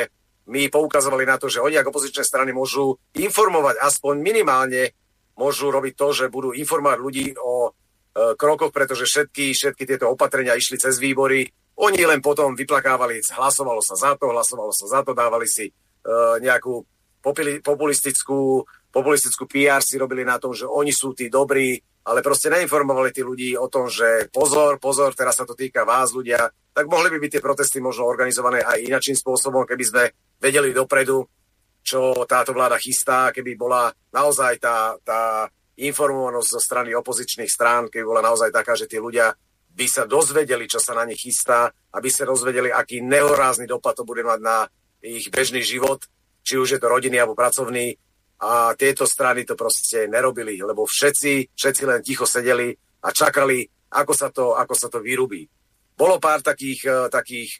my 0.46 0.70
poukazovali 0.70 1.26
na 1.26 1.42
to, 1.42 1.50
že 1.50 1.58
oni 1.58 1.74
ako 1.74 1.90
opozičné 1.98 2.22
strany 2.22 2.54
môžu 2.54 2.98
informovať, 3.18 3.82
aspoň 3.82 4.14
minimálne 4.22 4.94
môžu 5.34 5.74
robiť 5.74 5.94
to, 5.98 6.08
že 6.14 6.24
budú 6.30 6.54
informovať 6.54 6.98
ľudí 7.02 7.26
o 7.38 7.74
krokoch, 8.12 8.72
pretože 8.72 9.08
všetky, 9.08 9.56
všetky 9.56 9.84
tieto 9.88 10.12
opatrenia 10.12 10.56
išli 10.56 10.76
cez 10.76 11.00
výbory. 11.00 11.48
Oni 11.80 12.04
len 12.04 12.20
potom 12.20 12.52
vyplakávali, 12.52 13.24
hlasovalo 13.32 13.80
sa 13.80 13.96
za 13.96 14.12
to, 14.20 14.28
hlasovalo 14.28 14.72
sa 14.76 14.86
za 14.88 15.00
to, 15.00 15.16
dávali 15.16 15.48
si 15.48 15.72
uh, 15.72 16.36
nejakú 16.36 16.84
populistickú, 17.64 18.66
populistickú 18.92 19.44
PR 19.46 19.80
si 19.80 19.96
robili 19.96 20.26
na 20.26 20.36
tom, 20.36 20.52
že 20.52 20.68
oni 20.68 20.90
sú 20.92 21.14
tí 21.16 21.30
dobrí, 21.32 21.78
ale 22.02 22.18
proste 22.18 22.50
neinformovali 22.50 23.14
tí 23.14 23.22
ľudí 23.22 23.54
o 23.54 23.70
tom, 23.70 23.86
že 23.86 24.26
pozor, 24.34 24.82
pozor, 24.82 25.14
teraz 25.14 25.38
sa 25.38 25.46
to 25.46 25.54
týka 25.54 25.86
vás 25.86 26.10
ľudia, 26.10 26.50
tak 26.74 26.90
mohli 26.90 27.14
by 27.14 27.22
byť 27.22 27.30
tie 27.38 27.44
protesty 27.44 27.78
možno 27.78 28.10
organizované 28.10 28.66
aj 28.66 28.82
inačím 28.82 29.14
spôsobom, 29.14 29.62
keby 29.62 29.84
sme 29.86 30.02
vedeli 30.42 30.74
dopredu, 30.74 31.22
čo 31.82 32.26
táto 32.26 32.50
vláda 32.50 32.74
chystá, 32.82 33.30
keby 33.30 33.54
bola 33.54 33.90
naozaj 34.10 34.58
tá, 34.58 34.98
tá 35.06 35.46
informovanosť 35.78 36.48
zo 36.52 36.60
strany 36.60 36.92
opozičných 36.92 37.48
strán, 37.48 37.88
keby 37.88 38.04
bola 38.04 38.22
naozaj 38.24 38.52
taká, 38.52 38.76
že 38.76 38.84
tí 38.84 39.00
ľudia 39.00 39.32
by 39.72 39.86
sa 39.88 40.04
dozvedeli, 40.04 40.68
čo 40.68 40.76
sa 40.76 40.92
na 40.92 41.08
nich 41.08 41.24
chystá, 41.24 41.72
aby 41.96 42.12
sa 42.12 42.28
dozvedeli, 42.28 42.68
aký 42.68 43.00
nehorázny 43.00 43.64
dopad 43.64 43.96
to 43.96 44.04
bude 44.04 44.20
mať 44.20 44.40
na 44.44 44.68
ich 45.00 45.32
bežný 45.32 45.64
život, 45.64 46.04
či 46.44 46.60
už 46.60 46.76
je 46.76 46.80
to 46.80 46.92
rodinný 46.92 47.18
alebo 47.18 47.38
pracovný. 47.38 47.96
A 48.42 48.74
tieto 48.74 49.06
strany 49.06 49.46
to 49.46 49.54
proste 49.54 50.10
nerobili, 50.10 50.58
lebo 50.58 50.82
všetci, 50.84 51.54
všetci 51.54 51.82
len 51.86 52.02
ticho 52.02 52.26
sedeli 52.26 52.74
a 53.06 53.08
čakali, 53.14 53.64
ako 53.94 54.12
sa 54.12 54.28
to, 54.34 54.58
ako 54.58 54.74
sa 54.74 54.90
to 54.90 54.98
vyrubí. 54.98 55.46
Bolo 55.94 56.18
pár 56.18 56.42
takých, 56.42 56.80
eh, 56.90 57.06
takých 57.06 57.50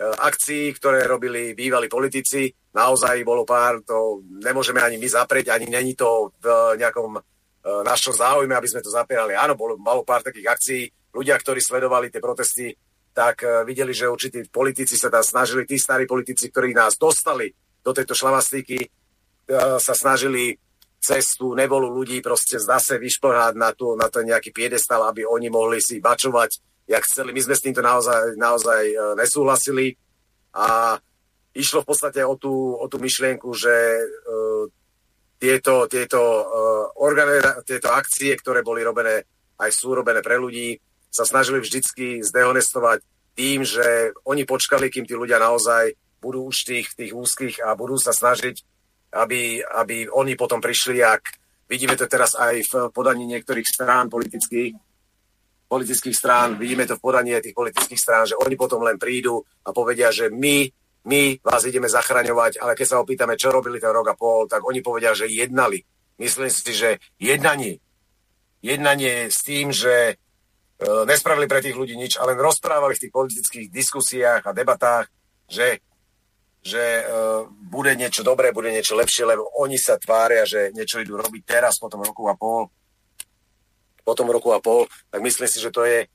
eh, 0.00 0.08
akcií, 0.08 0.72
ktoré 0.72 1.04
robili 1.04 1.52
bývalí 1.52 1.86
politici. 1.86 2.48
Naozaj 2.72 3.20
bolo 3.28 3.44
pár, 3.44 3.84
to 3.84 4.24
nemôžeme 4.24 4.80
ani 4.80 4.96
my 4.96 5.04
zaprieť, 5.04 5.52
ani 5.52 5.68
není 5.68 5.92
to 5.92 6.32
v 6.40 6.80
nejakom 6.80 7.20
našom 7.62 8.14
záujme, 8.14 8.54
aby 8.58 8.68
sme 8.68 8.82
to 8.82 8.90
zapierali. 8.90 9.38
Áno, 9.38 9.54
bolo, 9.54 9.78
malo 9.78 10.02
pár 10.02 10.26
takých 10.26 10.50
akcií. 10.50 10.82
Ľudia, 11.14 11.38
ktorí 11.38 11.62
sledovali 11.62 12.10
tie 12.10 12.18
protesty, 12.18 12.74
tak 13.14 13.44
e, 13.44 13.62
videli, 13.62 13.92
že 13.94 14.10
určití 14.10 14.48
politici 14.48 14.96
sa 14.98 15.12
tam 15.12 15.22
snažili, 15.22 15.68
tí 15.68 15.76
starí 15.76 16.08
politici, 16.08 16.48
ktorí 16.48 16.72
nás 16.72 16.96
dostali 16.96 17.52
do 17.84 17.92
tejto 17.92 18.16
šlamastiky, 18.16 18.78
e, 18.82 18.88
sa 19.78 19.94
snažili 19.94 20.56
cez 21.02 21.36
tú 21.36 21.52
nevolu 21.52 21.92
ľudí 21.92 22.22
proste 22.24 22.58
zase 22.58 22.96
vyšplhať 22.96 23.54
na, 23.58 23.74
tú, 23.74 23.94
na 23.98 24.06
ten 24.08 24.26
nejaký 24.26 24.54
piedestal, 24.54 25.04
aby 25.06 25.26
oni 25.26 25.50
mohli 25.50 25.82
si 25.82 25.98
bačovať, 26.00 26.50
jak 26.88 27.02
chceli. 27.04 27.34
My 27.34 27.42
sme 27.42 27.54
s 27.58 27.64
týmto 27.64 27.82
naozaj, 27.82 28.38
naozaj 28.38 28.82
nesúhlasili 29.18 29.98
a 30.54 30.94
išlo 31.58 31.82
v 31.82 31.88
podstate 31.90 32.22
o 32.22 32.38
tú, 32.38 32.78
o 32.78 32.86
tú 32.86 33.02
myšlienku, 33.02 33.50
že 33.50 33.74
tieto, 35.42 35.90
tieto, 35.90 36.22
uh, 36.22 36.86
organe, 37.02 37.42
tieto 37.66 37.90
akcie, 37.90 38.38
ktoré 38.38 38.62
boli 38.62 38.86
robené, 38.86 39.26
aj 39.58 39.70
sú 39.74 39.90
robené 39.90 40.22
pre 40.22 40.38
ľudí, 40.38 40.78
sa 41.10 41.26
snažili 41.26 41.58
vždycky 41.58 42.22
zdehonestovať 42.22 43.02
tým, 43.34 43.66
že 43.66 44.14
oni 44.22 44.46
počkali, 44.46 44.86
kým 44.86 45.02
tí 45.02 45.18
ľudia 45.18 45.42
naozaj 45.42 45.98
budú 46.22 46.46
už 46.46 46.62
tých, 46.62 46.94
tých 46.94 47.10
úzkých 47.10 47.66
a 47.66 47.74
budú 47.74 47.98
sa 47.98 48.14
snažiť, 48.14 48.62
aby, 49.18 49.66
aby 49.66 50.06
oni 50.06 50.38
potom 50.38 50.62
prišli, 50.62 51.02
ak 51.02 51.22
vidíme 51.66 51.98
to 51.98 52.06
teraz 52.06 52.38
aj 52.38 52.62
v 52.62 52.72
podaní 52.94 53.26
niektorých 53.26 53.66
strán 53.66 54.06
politických, 54.06 54.78
politických 55.66 56.16
strán, 56.16 56.54
vidíme 56.54 56.86
to 56.86 56.94
v 56.94 57.02
podaní 57.02 57.34
tých 57.42 57.56
politických 57.56 57.98
strán, 57.98 58.24
že 58.30 58.38
oni 58.38 58.54
potom 58.54 58.86
len 58.86 58.94
prídu 58.94 59.42
a 59.66 59.74
povedia, 59.74 60.14
že 60.14 60.30
my 60.30 60.70
my 61.02 61.42
vás 61.42 61.66
ideme 61.66 61.90
zachraňovať, 61.90 62.62
ale 62.62 62.78
keď 62.78 62.86
sa 62.86 63.02
opýtame, 63.02 63.34
čo 63.34 63.50
robili 63.50 63.82
ten 63.82 63.90
rok 63.90 64.14
a 64.14 64.18
pol, 64.18 64.46
tak 64.46 64.62
oni 64.62 64.78
povedia, 64.78 65.14
že 65.18 65.26
jednali. 65.26 65.82
Myslím 66.22 66.50
si, 66.50 66.70
že 66.70 67.02
jednanie, 67.18 67.82
jednanie 68.62 69.26
s 69.26 69.42
tým, 69.42 69.74
že 69.74 70.14
e, 70.14 70.14
nespravili 71.02 71.50
pre 71.50 71.58
tých 71.58 71.74
ľudí 71.74 71.98
nič, 71.98 72.22
ale 72.22 72.38
rozprávali 72.38 72.94
v 72.94 73.02
tých 73.02 73.12
politických 73.12 73.66
diskusiách 73.74 74.46
a 74.46 74.54
debatách, 74.54 75.10
že, 75.50 75.82
že 76.62 77.02
e, 77.02 77.04
bude 77.50 77.98
niečo 77.98 78.22
dobré, 78.22 78.54
bude 78.54 78.70
niečo 78.70 78.94
lepšie, 78.94 79.26
lebo 79.26 79.50
oni 79.58 79.82
sa 79.82 79.98
tvária, 79.98 80.46
že 80.46 80.70
niečo 80.70 81.02
idú 81.02 81.18
robiť 81.18 81.42
teraz 81.42 81.82
po 81.82 81.90
tom 81.90 82.06
roku 82.06 82.30
a 82.30 82.38
pol, 82.38 82.70
po 84.06 84.14
tom 84.14 84.30
roku 84.30 84.54
a 84.54 84.62
pol, 84.62 84.86
tak 85.10 85.18
myslím 85.18 85.50
si, 85.50 85.58
že 85.58 85.74
to 85.74 85.82
je 85.82 86.06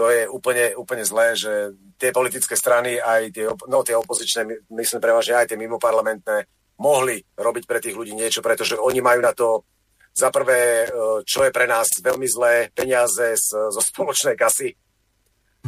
to 0.00 0.08
je 0.08 0.24
úplne, 0.32 0.72
úplne 0.80 1.04
zlé, 1.04 1.36
že 1.36 1.76
tie 2.00 2.08
politické 2.08 2.56
strany, 2.56 2.96
aj 2.96 3.36
tie, 3.36 3.44
no, 3.68 3.84
tie 3.84 3.92
opozičné, 3.92 4.72
myslím 4.72 5.00
prevažne 5.04 5.36
aj 5.36 5.52
tie 5.52 5.60
mimoparlamentné, 5.60 6.48
mohli 6.80 7.20
robiť 7.36 7.68
pre 7.68 7.84
tých 7.84 7.92
ľudí 8.00 8.16
niečo, 8.16 8.40
pretože 8.40 8.80
oni 8.80 9.04
majú 9.04 9.20
na 9.20 9.36
to 9.36 9.68
za 10.16 10.32
prvé, 10.32 10.88
e, 10.88 11.20
čo 11.28 11.44
je 11.44 11.52
pre 11.52 11.68
nás 11.68 11.84
veľmi 12.00 12.24
zlé, 12.24 12.72
peniaze 12.72 13.36
z, 13.36 13.68
zo 13.68 13.82
spoločnej 13.84 14.40
kasy, 14.40 14.72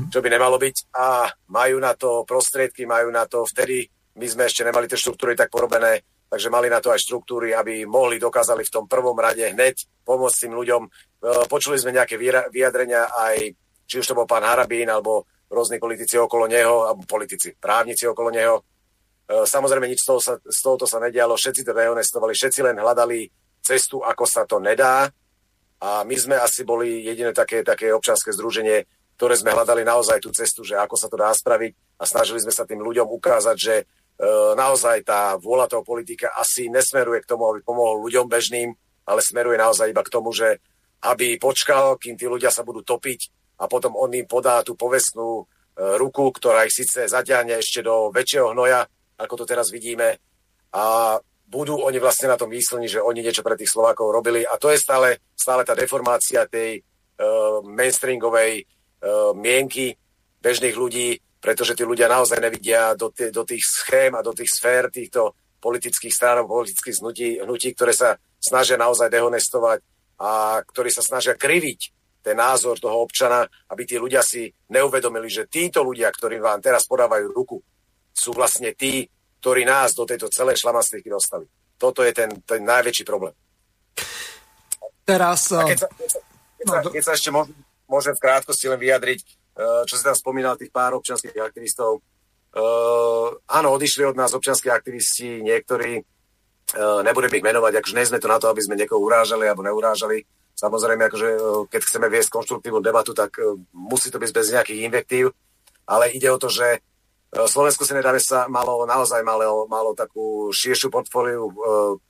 čo 0.08 0.24
by 0.24 0.28
nemalo 0.32 0.56
byť 0.56 0.76
a 0.96 1.28
majú 1.52 1.76
na 1.76 1.92
to 1.92 2.24
prostriedky, 2.24 2.88
majú 2.88 3.12
na 3.12 3.28
to 3.28 3.44
vtedy, 3.44 3.84
my 4.16 4.24
sme 4.24 4.48
ešte 4.48 4.64
nemali 4.64 4.88
tie 4.88 4.96
štruktúry 4.96 5.36
tak 5.36 5.52
porobené, 5.52 6.00
takže 6.32 6.48
mali 6.48 6.72
na 6.72 6.80
to 6.80 6.88
aj 6.88 7.04
štruktúry, 7.04 7.52
aby 7.52 7.84
mohli, 7.84 8.16
dokázali 8.16 8.64
v 8.64 8.72
tom 8.72 8.88
prvom 8.88 9.16
rade 9.20 9.44
hneď 9.44 9.76
pomôcť 10.08 10.48
tým 10.48 10.56
ľuďom. 10.56 10.82
Počuli 11.52 11.76
sme 11.76 11.92
nejaké 11.92 12.16
vyjadrenia 12.48 13.12
aj, 13.12 13.52
či 13.86 14.00
už 14.00 14.06
to 14.12 14.18
bol 14.18 14.26
pán 14.28 14.44
Harabín, 14.44 14.88
alebo 14.88 15.26
rôzni 15.52 15.76
politici 15.76 16.16
okolo 16.16 16.48
neho, 16.48 16.88
alebo 16.88 17.04
politici, 17.04 17.52
právnici 17.56 18.08
okolo 18.08 18.32
neho. 18.32 18.64
Samozrejme, 19.28 19.88
nič 19.88 20.02
z, 20.02 20.06
toho 20.08 20.20
sa, 20.20 20.34
z 20.40 20.58
tohoto 20.60 20.84
sa 20.88 21.00
nedialo, 21.00 21.36
všetci 21.36 21.62
to 21.64 21.72
dehonestovali, 21.72 22.32
všetci 22.32 22.60
len 22.64 22.76
hľadali 22.80 23.28
cestu, 23.60 24.00
ako 24.00 24.24
sa 24.24 24.44
to 24.48 24.58
nedá. 24.60 25.08
A 25.82 26.04
my 26.04 26.16
sme 26.16 26.36
asi 26.38 26.64
boli 26.64 27.04
jediné 27.04 27.32
také, 27.32 27.64
také 27.64 27.92
občanské 27.92 28.32
združenie, 28.32 28.84
ktoré 29.16 29.34
sme 29.36 29.54
hľadali 29.54 29.84
naozaj 29.84 30.20
tú 30.24 30.32
cestu, 30.32 30.64
že 30.64 30.76
ako 30.76 30.96
sa 30.96 31.06
to 31.08 31.16
dá 31.20 31.30
spraviť 31.32 32.00
a 32.00 32.04
snažili 32.04 32.42
sme 32.42 32.52
sa 32.54 32.64
tým 32.66 32.80
ľuďom 32.80 33.06
ukázať, 33.08 33.56
že 33.56 33.74
E, 34.22 34.54
naozaj 34.54 35.02
tá 35.02 35.34
vôľa 35.34 35.66
toho 35.66 35.82
politika 35.82 36.30
asi 36.38 36.70
nesmeruje 36.70 37.26
k 37.26 37.30
tomu, 37.34 37.48
aby 37.50 37.64
pomohol 37.64 38.06
ľuďom 38.06 38.30
bežným, 38.30 38.70
ale 39.08 39.18
smeruje 39.18 39.58
naozaj 39.58 39.90
iba 39.90 40.02
k 40.04 40.12
tomu, 40.14 40.30
že 40.30 40.62
aby 41.02 41.34
počkal, 41.42 41.98
kým 41.98 42.14
tí 42.14 42.30
ľudia 42.30 42.54
sa 42.54 42.62
budú 42.62 42.86
topiť 42.86 43.41
a 43.62 43.64
potom 43.70 43.94
on 43.94 44.10
im 44.10 44.26
podá 44.26 44.66
tú 44.66 44.74
povestnú 44.74 45.42
e, 45.42 45.94
ruku, 45.94 46.34
ktorá 46.34 46.66
ich 46.66 46.74
síce 46.74 47.06
zaťahne 47.06 47.62
ešte 47.62 47.86
do 47.86 48.10
väčšieho 48.10 48.50
hnoja, 48.50 48.82
ako 49.22 49.34
to 49.38 49.44
teraz 49.46 49.70
vidíme. 49.70 50.18
A 50.74 51.16
budú 51.46 51.78
oni 51.78 52.02
vlastne 52.02 52.26
na 52.26 52.40
tom 52.40 52.50
výslení, 52.50 52.90
že 52.90 52.98
oni 52.98 53.22
niečo 53.22 53.46
pre 53.46 53.54
tých 53.54 53.70
Slovákov 53.70 54.10
robili. 54.10 54.42
A 54.42 54.58
to 54.58 54.72
je 54.74 54.82
stále, 54.82 55.22
stále 55.36 55.62
tá 55.62 55.76
deformácia 55.76 56.48
tej 56.48 56.80
uh, 56.80 57.60
mainstreamovej 57.60 58.64
uh, 58.64 59.36
mienky 59.36 59.92
bežných 60.40 60.72
ľudí, 60.72 61.20
pretože 61.38 61.76
tí 61.76 61.84
ľudia 61.84 62.08
naozaj 62.08 62.40
nevidia 62.40 62.96
do, 62.96 63.12
t- 63.12 63.28
do 63.28 63.44
tých 63.44 63.62
schém 63.68 64.16
a 64.16 64.24
do 64.24 64.32
tých 64.32 64.48
sfér 64.48 64.88
týchto 64.88 65.36
politických 65.60 66.10
strán, 66.10 66.48
politických 66.48 66.98
hnutí, 66.98 67.28
hnutí, 67.44 67.68
ktoré 67.76 67.92
sa 67.92 68.16
snažia 68.40 68.80
naozaj 68.80 69.12
dehonestovať 69.12 69.78
a 70.18 70.58
ktorí 70.64 70.88
sa 70.88 71.04
snažia 71.04 71.36
kriviť 71.38 72.01
ten 72.22 72.38
názor 72.38 72.78
toho 72.78 73.02
občana, 73.02 73.42
aby 73.74 73.82
tí 73.82 73.98
ľudia 73.98 74.22
si 74.22 74.46
neuvedomili, 74.70 75.26
že 75.26 75.50
títo 75.50 75.82
ľudia, 75.82 76.08
ktorí 76.14 76.38
vám 76.38 76.62
teraz 76.62 76.86
podávajú 76.86 77.34
ruku, 77.34 77.58
sú 78.14 78.30
vlastne 78.30 78.72
tí, 78.78 79.04
ktorí 79.42 79.66
nás 79.66 79.92
do 79.92 80.06
tejto 80.06 80.30
celej 80.30 80.62
šlamastiky 80.62 81.10
dostali. 81.10 81.50
Toto 81.74 82.06
je 82.06 82.14
ten, 82.14 82.30
ten 82.46 82.62
najväčší 82.62 83.02
problém. 83.02 83.34
Teraz... 85.02 85.50
A 85.50 85.66
keď 85.66 85.82
sa, 85.82 85.88
keď 85.90 86.08
sa, 86.14 86.18
keď 86.56 86.66
sa, 86.70 86.78
keď 86.94 87.02
sa 87.02 87.12
ešte 87.18 87.30
môžem, 87.34 87.58
môžem 87.90 88.14
v 88.14 88.22
krátkosti 88.22 88.70
len 88.70 88.78
vyjadriť, 88.78 89.42
Eh, 89.52 89.82
čo 89.84 90.00
si 90.00 90.04
tam 90.04 90.16
spomínal, 90.16 90.56
tých 90.56 90.72
pár 90.72 90.96
občanských 90.96 91.36
aktivistov. 91.36 92.00
Uh, 92.52 93.32
áno, 93.48 93.72
odišli 93.72 94.04
od 94.04 94.12
nás 94.12 94.36
občanskí 94.36 94.68
aktivisti, 94.68 95.40
niektorí, 95.40 96.04
nebudem 97.00 97.32
ich 97.32 97.48
menovať, 97.48 97.80
akože 97.80 97.96
nie 97.96 98.04
sme 98.04 98.20
to 98.20 98.28
na 98.28 98.36
to, 98.36 98.52
aby 98.52 98.60
sme 98.60 98.76
niekoho 98.76 99.00
urážali 99.00 99.48
alebo 99.48 99.64
neurážali. 99.64 100.20
Samozrejme, 100.62 101.10
akože, 101.10 101.28
uh, 101.34 101.66
keď 101.66 101.80
chceme 101.82 102.06
viesť 102.06 102.30
konštruktívnu 102.30 102.78
debatu, 102.78 103.10
tak 103.10 103.34
uh, 103.42 103.58
musí 103.74 104.14
to 104.14 104.22
byť 104.22 104.30
bez 104.30 104.46
nejakých 104.54 104.86
invektív, 104.86 105.34
ale 105.90 106.14
ide 106.14 106.30
o 106.30 106.38
to, 106.38 106.46
že 106.46 106.78
uh, 106.78 107.50
Slovensko 107.50 107.82
si 107.82 107.98
nedáme 107.98 108.22
sa 108.22 108.46
malo 108.46 108.86
naozaj 108.86 109.26
malo, 109.26 109.66
malo 109.66 109.90
takú 109.98 110.54
širšiu 110.54 110.86
portfóliu 110.86 111.50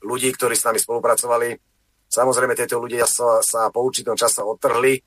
ľudí, 0.04 0.28
ktorí 0.36 0.52
s 0.52 0.68
nami 0.68 0.76
spolupracovali. 0.76 1.56
Samozrejme, 2.12 2.52
tieto 2.52 2.76
ľudia 2.76 3.08
sa, 3.08 3.40
sa 3.40 3.72
po 3.72 3.80
určitom 3.88 4.12
čase 4.12 4.44
odtrhli, 4.44 5.00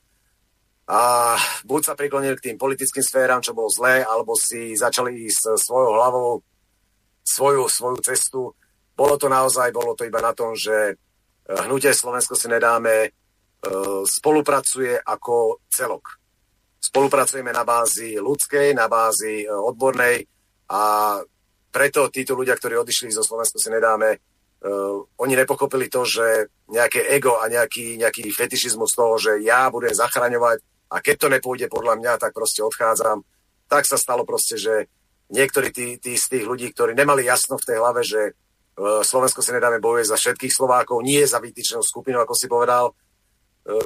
a 0.86 1.34
buď 1.66 1.82
sa 1.82 1.98
priklonili 1.98 2.38
k 2.38 2.54
tým 2.54 2.58
politickým 2.62 3.02
sféram, 3.02 3.42
čo 3.42 3.58
bolo 3.58 3.74
zlé, 3.74 4.06
alebo 4.06 4.38
si 4.38 4.78
začali 4.78 5.26
ísť 5.26 5.58
svojou 5.58 5.98
hlavou 5.98 6.46
svoju, 7.26 7.66
svoju 7.66 7.98
cestu. 8.06 8.54
Bolo 8.94 9.18
to 9.18 9.26
naozaj, 9.26 9.74
bolo 9.74 9.98
to 9.98 10.06
iba 10.06 10.22
na 10.22 10.38
tom, 10.38 10.54
že 10.54 10.94
hnutie 11.50 11.90
Slovensko 11.90 12.38
si 12.38 12.46
nedáme, 12.46 13.10
spolupracuje 14.06 15.00
ako 15.02 15.66
celok. 15.70 16.22
Spolupracujeme 16.80 17.50
na 17.50 17.66
bázi 17.66 18.16
ľudskej, 18.22 18.78
na 18.78 18.86
bázi 18.86 19.44
eh, 19.44 19.50
odbornej 19.50 20.22
a 20.70 20.82
preto 21.76 22.08
títo 22.08 22.40
ľudia, 22.40 22.56
ktorí 22.56 22.80
odišli 22.80 23.12
zo 23.12 23.20
Slovensko 23.20 23.60
si 23.60 23.68
nedáme, 23.68 24.16
uh, 24.16 25.04
oni 25.20 25.36
nepochopili 25.36 25.92
to, 25.92 26.08
že 26.08 26.48
nejaké 26.72 27.04
ego 27.12 27.36
a 27.44 27.52
nejaký, 27.52 28.00
nejaký 28.00 28.32
fetišizmus 28.32 28.96
toho, 28.96 29.20
že 29.20 29.44
ja 29.44 29.68
budem 29.68 29.92
zachraňovať 29.92 30.64
a 30.96 31.04
keď 31.04 31.16
to 31.20 31.28
nepôjde 31.28 31.68
podľa 31.68 32.00
mňa, 32.00 32.14
tak 32.16 32.32
proste 32.32 32.64
odchádzam. 32.64 33.28
Tak 33.68 33.84
sa 33.84 34.00
stalo 34.00 34.24
proste, 34.24 34.56
že 34.56 34.88
niektorí 35.36 35.76
tí, 35.76 36.00
tí 36.00 36.16
z 36.16 36.26
tých 36.32 36.48
ľudí, 36.48 36.72
ktorí 36.72 36.96
nemali 36.96 37.28
jasno 37.28 37.60
v 37.60 37.68
tej 37.68 37.78
hlave, 37.84 38.08
že 38.08 38.32
uh, 38.32 39.04
Slovensko 39.04 39.44
si 39.44 39.52
nedáme 39.52 39.84
boje 39.84 40.08
za 40.08 40.16
všetkých 40.16 40.56
Slovákov, 40.56 41.04
nie 41.04 41.28
za 41.28 41.44
výtyčnú 41.44 41.84
skupinu, 41.84 42.24
ako 42.24 42.40
si 42.40 42.48
povedal, 42.48 42.96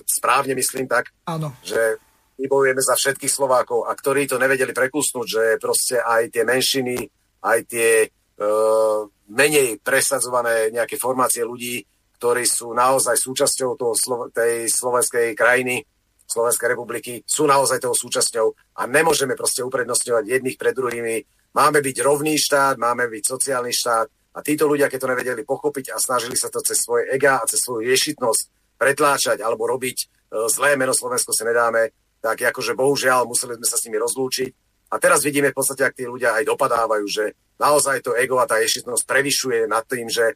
správne 0.04 0.54
myslím 0.56 0.86
tak, 0.86 1.12
Áno. 1.26 1.56
že 1.64 1.98
my 2.40 2.46
bojujeme 2.48 2.80
za 2.84 2.96
všetkých 2.96 3.32
Slovákov 3.32 3.88
a 3.88 3.96
ktorí 3.96 4.28
to 4.28 4.40
nevedeli 4.40 4.72
prekusnúť, 4.72 5.28
že 5.28 5.44
proste 5.60 6.00
aj 6.00 6.32
tie 6.32 6.44
menšiny, 6.48 6.98
aj 7.44 7.60
tie 7.68 8.08
uh, 8.08 9.04
menej 9.32 9.84
presadzované 9.84 10.72
nejaké 10.72 10.96
formácie 10.96 11.44
ľudí, 11.44 11.84
ktorí 12.16 12.44
sú 12.48 12.72
naozaj 12.72 13.16
súčasťou 13.20 13.76
toho, 13.76 13.94
tej 14.32 14.68
slovenskej 14.72 15.36
krajiny, 15.36 15.84
Slovenskej 16.30 16.78
republiky 16.78 17.26
sú 17.26 17.50
naozaj 17.50 17.82
toho 17.82 17.98
súčasťou 17.98 18.78
a 18.78 18.86
nemôžeme 18.86 19.34
proste 19.34 19.66
uprednostňovať 19.66 20.30
jedných 20.30 20.62
pred 20.62 20.78
druhými. 20.78 21.16
Máme 21.58 21.82
byť 21.82 22.06
rovný 22.06 22.38
štát, 22.38 22.78
máme 22.78 23.10
byť 23.10 23.24
sociálny 23.26 23.74
štát 23.74 24.08
a 24.38 24.40
títo 24.46 24.70
ľudia, 24.70 24.94
keď 24.94 25.00
to 25.02 25.12
nevedeli 25.18 25.42
pochopiť 25.42 25.90
a 25.90 25.98
snažili 25.98 26.38
sa 26.38 26.54
to 26.54 26.62
cez 26.62 26.78
svoje 26.86 27.10
ega 27.10 27.42
a 27.42 27.50
cez 27.50 27.66
svoju 27.66 27.90
ješitnosť 27.90 28.59
pretláčať 28.80 29.44
alebo 29.44 29.68
robiť 29.68 29.98
e, 30.00 30.06
zlé 30.48 30.80
meno 30.80 30.96
Slovensko 30.96 31.36
si 31.36 31.44
nedáme, 31.44 31.92
tak 32.24 32.40
akože 32.40 32.80
bohužiaľ 32.80 33.28
museli 33.28 33.60
sme 33.60 33.68
sa 33.68 33.76
s 33.76 33.86
nimi 33.86 34.00
rozlúčiť. 34.00 34.50
A 34.90 34.98
teraz 34.98 35.22
vidíme 35.22 35.54
v 35.54 35.58
podstate, 35.60 35.86
ak 35.86 35.94
tí 36.00 36.08
ľudia 36.08 36.40
aj 36.40 36.50
dopadávajú, 36.50 37.06
že 37.06 37.38
naozaj 37.62 38.02
to 38.02 38.18
ego 38.18 38.42
a 38.42 38.50
tá 38.50 38.58
ješitnosť 38.58 39.04
prevyšuje 39.06 39.60
nad 39.70 39.86
tým, 39.86 40.10
že 40.10 40.34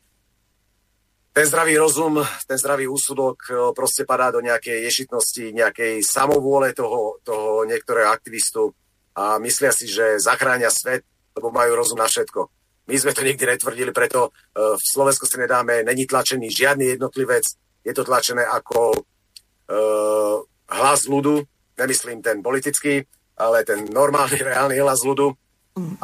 ten 1.33 1.49
zdravý 1.49 1.81
rozum, 1.81 2.21
ten 2.45 2.57
zdravý 2.61 2.85
úsudok 2.85 3.37
e, 3.49 3.51
proste 3.73 4.05
padá 4.05 4.29
do 4.29 4.43
nejakej 4.43 4.85
ješitnosti, 4.85 5.49
nejakej 5.49 6.05
samovôle 6.05 6.77
toho, 6.77 7.17
toho 7.25 7.65
niektorého 7.65 8.13
aktivistu 8.13 8.69
a 9.17 9.41
myslia 9.41 9.73
si, 9.73 9.89
že 9.89 10.21
zachránia 10.21 10.69
svet, 10.69 11.01
lebo 11.33 11.49
majú 11.49 11.73
rozum 11.73 11.97
na 11.97 12.05
všetko. 12.05 12.53
My 12.85 12.95
sme 12.99 13.15
to 13.17 13.25
nikdy 13.25 13.49
netvrdili, 13.49 13.89
preto 13.89 14.29
e, 14.29 14.77
v 14.77 14.83
Slovensku 14.83 15.25
si 15.25 15.41
nedáme, 15.41 15.81
není 15.81 16.05
tlačený 16.05 16.53
žiadny 16.53 16.85
jednotlivec, 16.93 17.41
je 17.83 17.93
to 17.93 18.03
tlačené 18.07 18.47
ako 18.47 18.95
uh, 18.95 20.37
hlas 20.71 21.05
ľudu, 21.05 21.43
nemyslím 21.77 22.23
ten 22.23 22.39
politický, 22.39 23.03
ale 23.37 23.67
ten 23.67 23.85
normálny, 23.91 24.39
reálny 24.49 24.79
hlas 24.79 25.03
ľudu. 25.03 25.31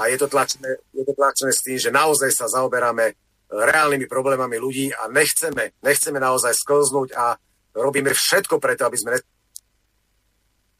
A 0.01 0.09
je 0.09 0.17
to 0.17 0.25
tlačené, 0.25 0.81
je 0.97 1.05
to 1.05 1.13
tlačené 1.13 1.51
s 1.53 1.61
tým, 1.61 1.77
že 1.77 1.93
naozaj 1.93 2.33
sa 2.33 2.49
zaoberáme 2.49 3.13
reálnymi 3.49 4.09
problémami 4.09 4.57
ľudí 4.57 4.89
a 4.93 5.05
nechceme, 5.09 5.77
nechceme 5.81 6.17
naozaj 6.17 6.53
sklznúť 6.57 7.13
a 7.13 7.37
robíme 7.77 8.09
všetko 8.13 8.57
preto, 8.57 8.89
aby 8.89 8.97
sme 8.97 9.11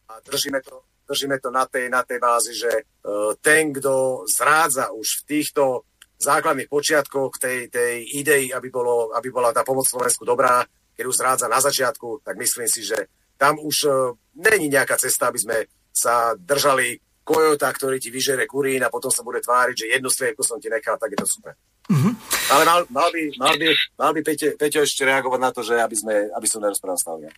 a 0.10 0.14
držíme 0.26 0.62
to, 0.66 0.90
držíme 1.06 1.38
to 1.38 1.54
na 1.54 1.70
tej, 1.70 1.86
na 1.90 2.02
tej 2.02 2.18
bázi, 2.18 2.54
že 2.58 2.70
uh, 2.70 3.38
ten, 3.38 3.70
kto 3.74 4.26
zrádza 4.26 4.90
už 4.90 5.22
v 5.22 5.26
týchto 5.26 5.86
základných 6.20 6.68
počiatkoch 6.68 7.38
tej, 7.40 7.70
tej 7.70 8.04
idei, 8.18 8.50
aby, 8.52 8.68
bolo, 8.74 9.14
aby 9.14 9.30
bola 9.30 9.54
tá 9.54 9.62
pomoc 9.62 9.86
Slovensku 9.88 10.26
dobrá, 10.26 10.66
keď 11.00 11.08
už 11.08 11.16
zrádza 11.16 11.48
na 11.48 11.64
začiatku, 11.64 12.20
tak 12.28 12.36
myslím 12.36 12.68
si, 12.68 12.84
že 12.84 13.08
tam 13.40 13.56
už 13.56 13.78
uh, 13.88 14.12
není 14.36 14.68
nejaká 14.68 15.00
cesta, 15.00 15.32
aby 15.32 15.40
sme 15.40 15.58
sa 15.96 16.36
držali 16.36 17.00
kojota, 17.24 17.72
ktorý 17.72 18.04
ti 18.04 18.12
vyžere 18.12 18.44
kurín 18.44 18.84
a 18.84 18.92
potom 18.92 19.08
sa 19.08 19.24
bude 19.24 19.40
tváriť, 19.40 19.76
že 19.80 19.92
jednu 19.96 20.12
sliepku 20.12 20.44
som 20.44 20.60
ti 20.60 20.68
nechal, 20.68 21.00
tak 21.00 21.16
je 21.16 21.24
to 21.24 21.28
super. 21.30 21.56
Mm-hmm. 21.88 22.14
Ale 22.52 22.64
mal, 22.68 22.80
mal 22.92 23.08
by, 23.16 23.22
mal 23.40 23.56
by, 23.56 23.68
mal 23.96 24.12
by 24.12 24.22
Peťo, 24.28 24.60
Peťo 24.60 24.84
ešte 24.84 25.08
reagovať 25.08 25.40
na 25.40 25.52
to, 25.56 25.64
že 25.64 25.80
aby, 25.80 25.96
sme, 25.96 26.16
aby 26.36 26.48
som 26.52 26.60
nerozprával 26.60 27.00
stále. 27.00 27.32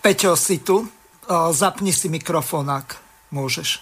Peťo, 0.00 0.32
si 0.38 0.64
tu. 0.64 0.86
Zapni 1.52 1.92
si 1.92 2.08
mikrofón, 2.12 2.68
ak 2.68 3.00
môžeš. 3.32 3.80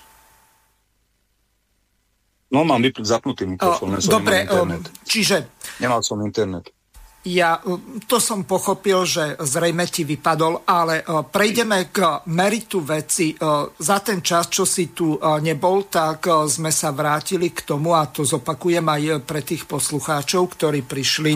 No, 2.52 2.64
mám 2.64 2.84
zapnutý 3.02 3.48
mikrofón. 3.48 3.96
Dobre, 4.02 4.44
čiže... 5.08 5.48
Nemal 5.80 6.04
som 6.04 6.20
internet. 6.20 6.68
Ja 7.22 7.62
to 8.10 8.18
som 8.18 8.42
pochopil, 8.42 9.06
že 9.06 9.38
zrejme 9.38 9.86
ti 9.86 10.02
vypadol, 10.02 10.66
ale 10.66 11.06
e, 11.06 11.22
prejdeme 11.22 11.94
k 11.94 12.26
meritu 12.26 12.82
veci. 12.82 13.30
E, 13.30 13.36
za 13.78 14.02
ten 14.02 14.18
čas, 14.18 14.50
čo 14.50 14.66
si 14.66 14.90
tu 14.90 15.14
e, 15.14 15.18
nebol, 15.38 15.86
tak 15.86 16.26
sme 16.50 16.74
sa 16.74 16.90
vrátili 16.90 17.54
k 17.54 17.62
tomu, 17.62 17.94
a 17.94 18.10
to 18.10 18.26
zopakujem 18.26 18.82
aj 18.82 19.22
pre 19.22 19.46
tých 19.46 19.70
poslucháčov, 19.70 20.50
ktorí 20.58 20.82
prišli 20.82 21.32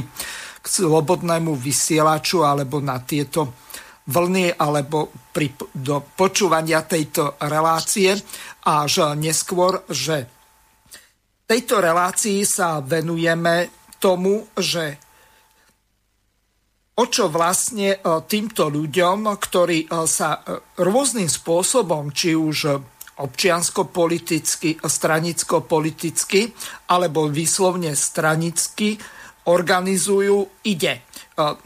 k 0.58 0.66
slobodnému 0.66 1.54
vysielaču 1.54 2.42
alebo 2.42 2.82
na 2.82 2.98
tieto 3.06 3.62
vlny 4.10 4.58
alebo 4.58 5.14
pri, 5.30 5.54
do 5.70 6.02
počúvania 6.02 6.82
tejto 6.82 7.38
relácie 7.46 8.10
až 8.66 9.14
neskôr, 9.14 9.86
že 9.86 10.26
tejto 11.46 11.78
relácii 11.78 12.42
sa 12.42 12.82
venujeme 12.82 13.70
tomu, 14.02 14.50
že 14.58 15.05
o 16.96 17.04
čo 17.04 17.28
vlastne 17.28 18.00
týmto 18.24 18.72
ľuďom, 18.72 19.28
ktorí 19.36 19.84
sa 20.08 20.40
rôznym 20.80 21.28
spôsobom, 21.28 22.08
či 22.08 22.32
už 22.32 22.80
občiansko-politicky, 23.16 24.80
stranicko-politicky 24.80 26.52
alebo 26.88 27.28
výslovne 27.28 27.92
stranicky 27.92 28.96
organizujú, 29.48 30.64
ide. 30.68 31.04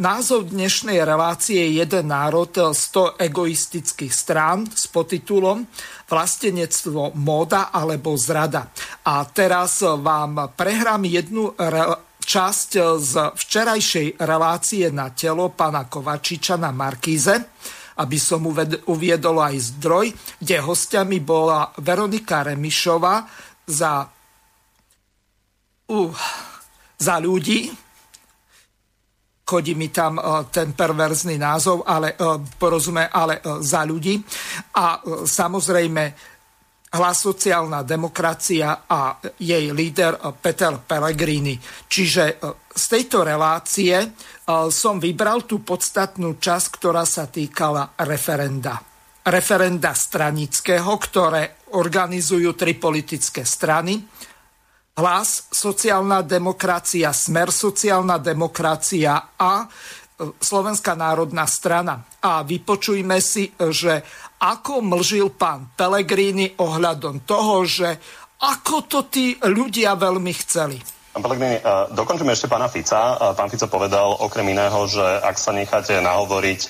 Názov 0.03 0.51
dnešnej 0.51 0.99
relácie 1.07 1.63
je 1.63 1.79
Jeden 1.79 2.11
národ 2.11 2.51
100 2.51 3.23
egoistických 3.23 4.11
strán 4.11 4.67
s 4.67 4.91
podtitulom 4.91 5.63
Vlastenectvo, 6.11 7.15
móda 7.15 7.71
alebo 7.71 8.19
zrada. 8.19 8.67
A 9.07 9.23
teraz 9.31 9.79
vám 9.87 10.51
prehrám 10.59 11.07
jednu 11.07 11.55
re- 11.55 12.10
časť 12.21 12.71
z 13.01 13.13
včerajšej 13.35 14.21
relácie 14.23 14.87
na 14.93 15.11
telo 15.11 15.51
pána 15.51 15.89
Kovačiča 15.89 16.61
na 16.61 16.71
Markíze, 16.71 17.57
aby 18.01 18.17
som 18.17 18.45
uviedol 18.87 19.37
aj 19.41 19.57
zdroj, 19.77 20.07
kde 20.41 20.57
hostiami 20.61 21.19
bola 21.21 21.73
Veronika 21.81 22.45
Remišová 22.45 23.25
za, 23.69 24.05
uh, 25.89 26.13
za 26.97 27.17
ľudí, 27.21 27.69
chodí 29.51 29.75
mi 29.75 29.91
tam 29.91 30.23
e, 30.23 30.23
ten 30.55 30.79
perverzný 30.79 31.35
názov, 31.35 31.83
ale 31.83 32.15
e, 32.15 32.17
porozumie, 32.55 33.11
ale 33.11 33.43
e, 33.43 33.59
za 33.67 33.83
ľudí. 33.83 34.23
A 34.79 35.03
samozrejme 35.27 36.30
hlas 36.91 37.17
sociálna 37.23 37.87
demokracia 37.87 38.87
a 38.91 39.15
jej 39.39 39.71
líder 39.71 40.19
Peter 40.43 40.75
Pellegrini. 40.83 41.55
Čiže 41.87 42.43
z 42.71 42.85
tejto 42.91 43.23
relácie 43.23 44.11
som 44.71 44.99
vybral 44.99 45.47
tú 45.47 45.63
podstatnú 45.63 46.43
časť, 46.43 46.67
ktorá 46.75 47.07
sa 47.07 47.31
týkala 47.31 47.95
referenda. 48.03 48.83
Referenda 49.23 49.95
stranického, 49.95 50.91
ktoré 50.99 51.69
organizujú 51.77 52.59
tri 52.59 52.75
politické 52.75 53.47
strany 53.47 54.01
Hlas, 54.91 55.49
sociálna 55.49 56.21
demokracia, 56.21 57.09
smer 57.15 57.49
sociálna 57.49 58.21
demokracia 58.21 59.33
a 59.39 59.65
Slovenská 60.21 60.93
národná 60.93 61.49
strana. 61.49 62.05
A 62.21 62.45
vypočujme 62.45 63.17
si, 63.25 63.49
že 63.57 64.05
ako 64.41 64.81
mlžil 64.81 65.29
pán 65.37 65.69
Pellegrini 65.77 66.57
ohľadom 66.57 67.29
toho, 67.29 67.69
že 67.69 68.01
ako 68.41 68.89
to 68.89 69.01
tí 69.13 69.37
ľudia 69.45 70.01
veľmi 70.01 70.33
chceli. 70.33 70.81
Pán 71.13 71.27
Pellegrini, 71.27 71.59
e, 71.59 71.63
dokončíme 71.93 72.33
ešte 72.33 72.49
pána 72.49 72.73
Fica. 72.73 73.19
E, 73.21 73.37
pán 73.37 73.53
Fico 73.53 73.69
povedal 73.69 74.17
okrem 74.17 74.49
iného, 74.49 74.89
že 74.89 75.03
ak 75.03 75.37
sa 75.37 75.53
necháte 75.53 75.93
nahovoriť 76.01 76.61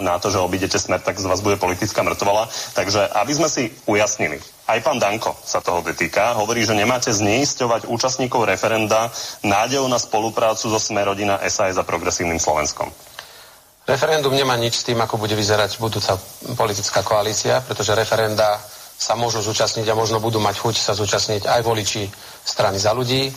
na 0.00 0.16
to, 0.16 0.32
že 0.32 0.40
obídete 0.40 0.80
smer, 0.80 1.04
tak 1.04 1.20
z 1.20 1.28
vás 1.28 1.44
bude 1.44 1.60
politická 1.60 2.00
mŕtvola. 2.00 2.48
Takže 2.72 3.04
aby 3.20 3.32
sme 3.36 3.48
si 3.52 3.68
ujasnili, 3.84 4.40
aj 4.64 4.80
pán 4.80 4.96
Danko 4.96 5.36
sa 5.44 5.60
toho 5.60 5.84
dotýka. 5.84 6.32
Hovorí, 6.40 6.64
že 6.64 6.72
nemáte 6.72 7.12
zneisťovať 7.12 7.84
účastníkov 7.84 8.48
referenda 8.48 9.12
nádejou 9.44 9.90
na 9.92 10.00
spoluprácu 10.00 10.72
so 10.72 10.80
Smerodina 10.80 11.36
SAS 11.52 11.76
a 11.76 11.84
Progresívnym 11.84 12.40
Slovenskom. 12.40 12.88
Referendum 13.84 14.32
nemá 14.32 14.56
nič 14.56 14.80
s 14.80 14.86
tým, 14.88 14.96
ako 14.96 15.20
bude 15.20 15.36
vyzerať 15.36 15.76
budúca 15.76 16.16
politická 16.56 17.04
koalícia, 17.04 17.60
pretože 17.60 17.92
referenda 17.92 18.56
sa 18.96 19.12
môžu 19.12 19.44
zúčastniť 19.44 19.84
a 19.92 19.98
možno 19.98 20.24
budú 20.24 20.40
mať 20.40 20.56
chuť 20.56 20.74
sa 20.80 20.96
zúčastniť 20.96 21.44
aj 21.44 21.60
voliči 21.60 22.08
strany 22.44 22.80
za 22.80 22.96
ľudí. 22.96 23.28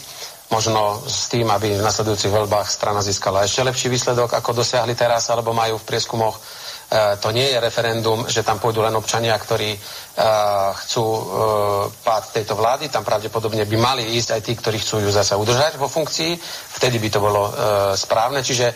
Možno 0.47 1.03
s 1.03 1.27
tým, 1.27 1.51
aby 1.51 1.75
v 1.75 1.83
nasledujúcich 1.83 2.31
voľbách 2.31 2.71
strana 2.71 3.03
získala 3.03 3.43
ešte 3.43 3.67
lepší 3.67 3.91
výsledok, 3.91 4.31
ako 4.31 4.63
dosiahli 4.63 4.95
teraz, 4.95 5.27
alebo 5.27 5.51
majú 5.51 5.75
v 5.75 5.87
prieskumoch 5.91 6.39
E, 6.87 7.19
to 7.19 7.35
nie 7.35 7.51
je 7.51 7.59
referendum, 7.59 8.23
že 8.31 8.47
tam 8.47 8.63
pôjdu 8.63 8.79
len 8.79 8.95
občania, 8.95 9.35
ktorí 9.35 9.75
e, 9.75 9.79
chcú 10.71 11.03
e, 11.03 11.23
pád 11.99 12.23
tejto 12.31 12.55
vlády. 12.55 12.87
Tam 12.87 13.03
pravdepodobne 13.03 13.67
by 13.67 13.75
mali 13.75 14.03
ísť 14.15 14.39
aj 14.39 14.41
tí, 14.47 14.55
ktorí 14.55 14.79
chcú 14.79 15.03
ju 15.03 15.11
zase 15.11 15.35
udržať 15.35 15.75
vo 15.75 15.91
funkcii. 15.91 16.39
Vtedy 16.79 16.95
by 17.03 17.09
to 17.11 17.19
bolo 17.19 17.51
správne. 17.99 18.39
Čiže 18.39 18.71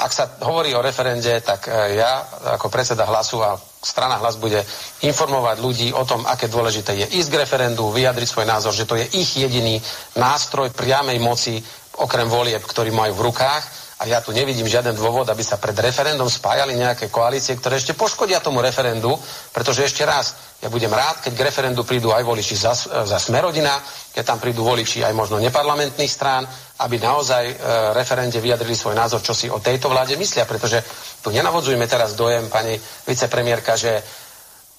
ak 0.00 0.12
sa 0.12 0.24
hovorí 0.44 0.76
o 0.76 0.84
referende, 0.84 1.40
tak 1.40 1.66
ja 1.72 2.20
ako 2.56 2.68
predseda 2.68 3.08
hlasu 3.08 3.40
a 3.40 3.56
strana 3.80 4.16
hlas 4.20 4.36
bude 4.36 4.60
informovať 5.04 5.56
ľudí 5.60 5.88
o 5.92 6.04
tom, 6.04 6.24
aké 6.24 6.48
dôležité 6.48 6.96
je 6.96 7.06
ísť 7.20 7.28
k 7.32 7.40
referendu, 7.44 7.88
vyjadriť 7.88 8.28
svoj 8.28 8.46
názor, 8.48 8.72
že 8.72 8.84
to 8.88 8.96
je 8.96 9.08
ich 9.16 9.36
jediný 9.36 9.80
nástroj 10.16 10.72
priamej 10.72 11.16
moci, 11.20 11.60
okrem 12.00 12.26
volieb, 12.26 12.60
ktorý 12.64 12.90
majú 12.90 13.12
v 13.16 13.24
rukách 13.30 13.83
a 14.04 14.06
ja 14.06 14.20
tu 14.20 14.36
nevidím 14.36 14.68
žiaden 14.68 14.92
dôvod, 14.92 15.24
aby 15.32 15.40
sa 15.40 15.56
pred 15.56 15.72
referendum 15.80 16.28
spájali 16.28 16.76
nejaké 16.76 17.08
koalície, 17.08 17.56
ktoré 17.56 17.80
ešte 17.80 17.96
poškodia 17.96 18.44
tomu 18.44 18.60
referendu, 18.60 19.16
pretože 19.48 19.80
ešte 19.80 20.04
raz, 20.04 20.36
ja 20.60 20.68
budem 20.68 20.92
rád, 20.92 21.24
keď 21.24 21.32
k 21.32 21.44
referendu 21.48 21.88
prídu 21.88 22.12
aj 22.12 22.20
voliči 22.20 22.52
za, 22.52 22.76
za 22.84 23.16
Smerodina, 23.16 23.80
keď 24.12 24.24
tam 24.28 24.38
prídu 24.44 24.60
voliči 24.60 25.00
aj 25.00 25.16
možno 25.16 25.40
neparlamentných 25.40 26.12
strán, 26.12 26.44
aby 26.84 27.00
naozaj 27.00 27.44
e, 27.48 27.54
referende 27.96 28.36
vyjadrili 28.44 28.76
svoj 28.76 28.92
názor, 28.92 29.24
čo 29.24 29.32
si 29.32 29.48
o 29.48 29.56
tejto 29.56 29.88
vláde 29.88 30.20
myslia, 30.20 30.44
pretože 30.44 30.84
tu 31.24 31.32
nenavodzujme 31.32 31.88
teraz 31.88 32.12
dojem, 32.12 32.52
pani 32.52 32.76
vicepremiérka, 33.08 33.72
že 33.72 34.04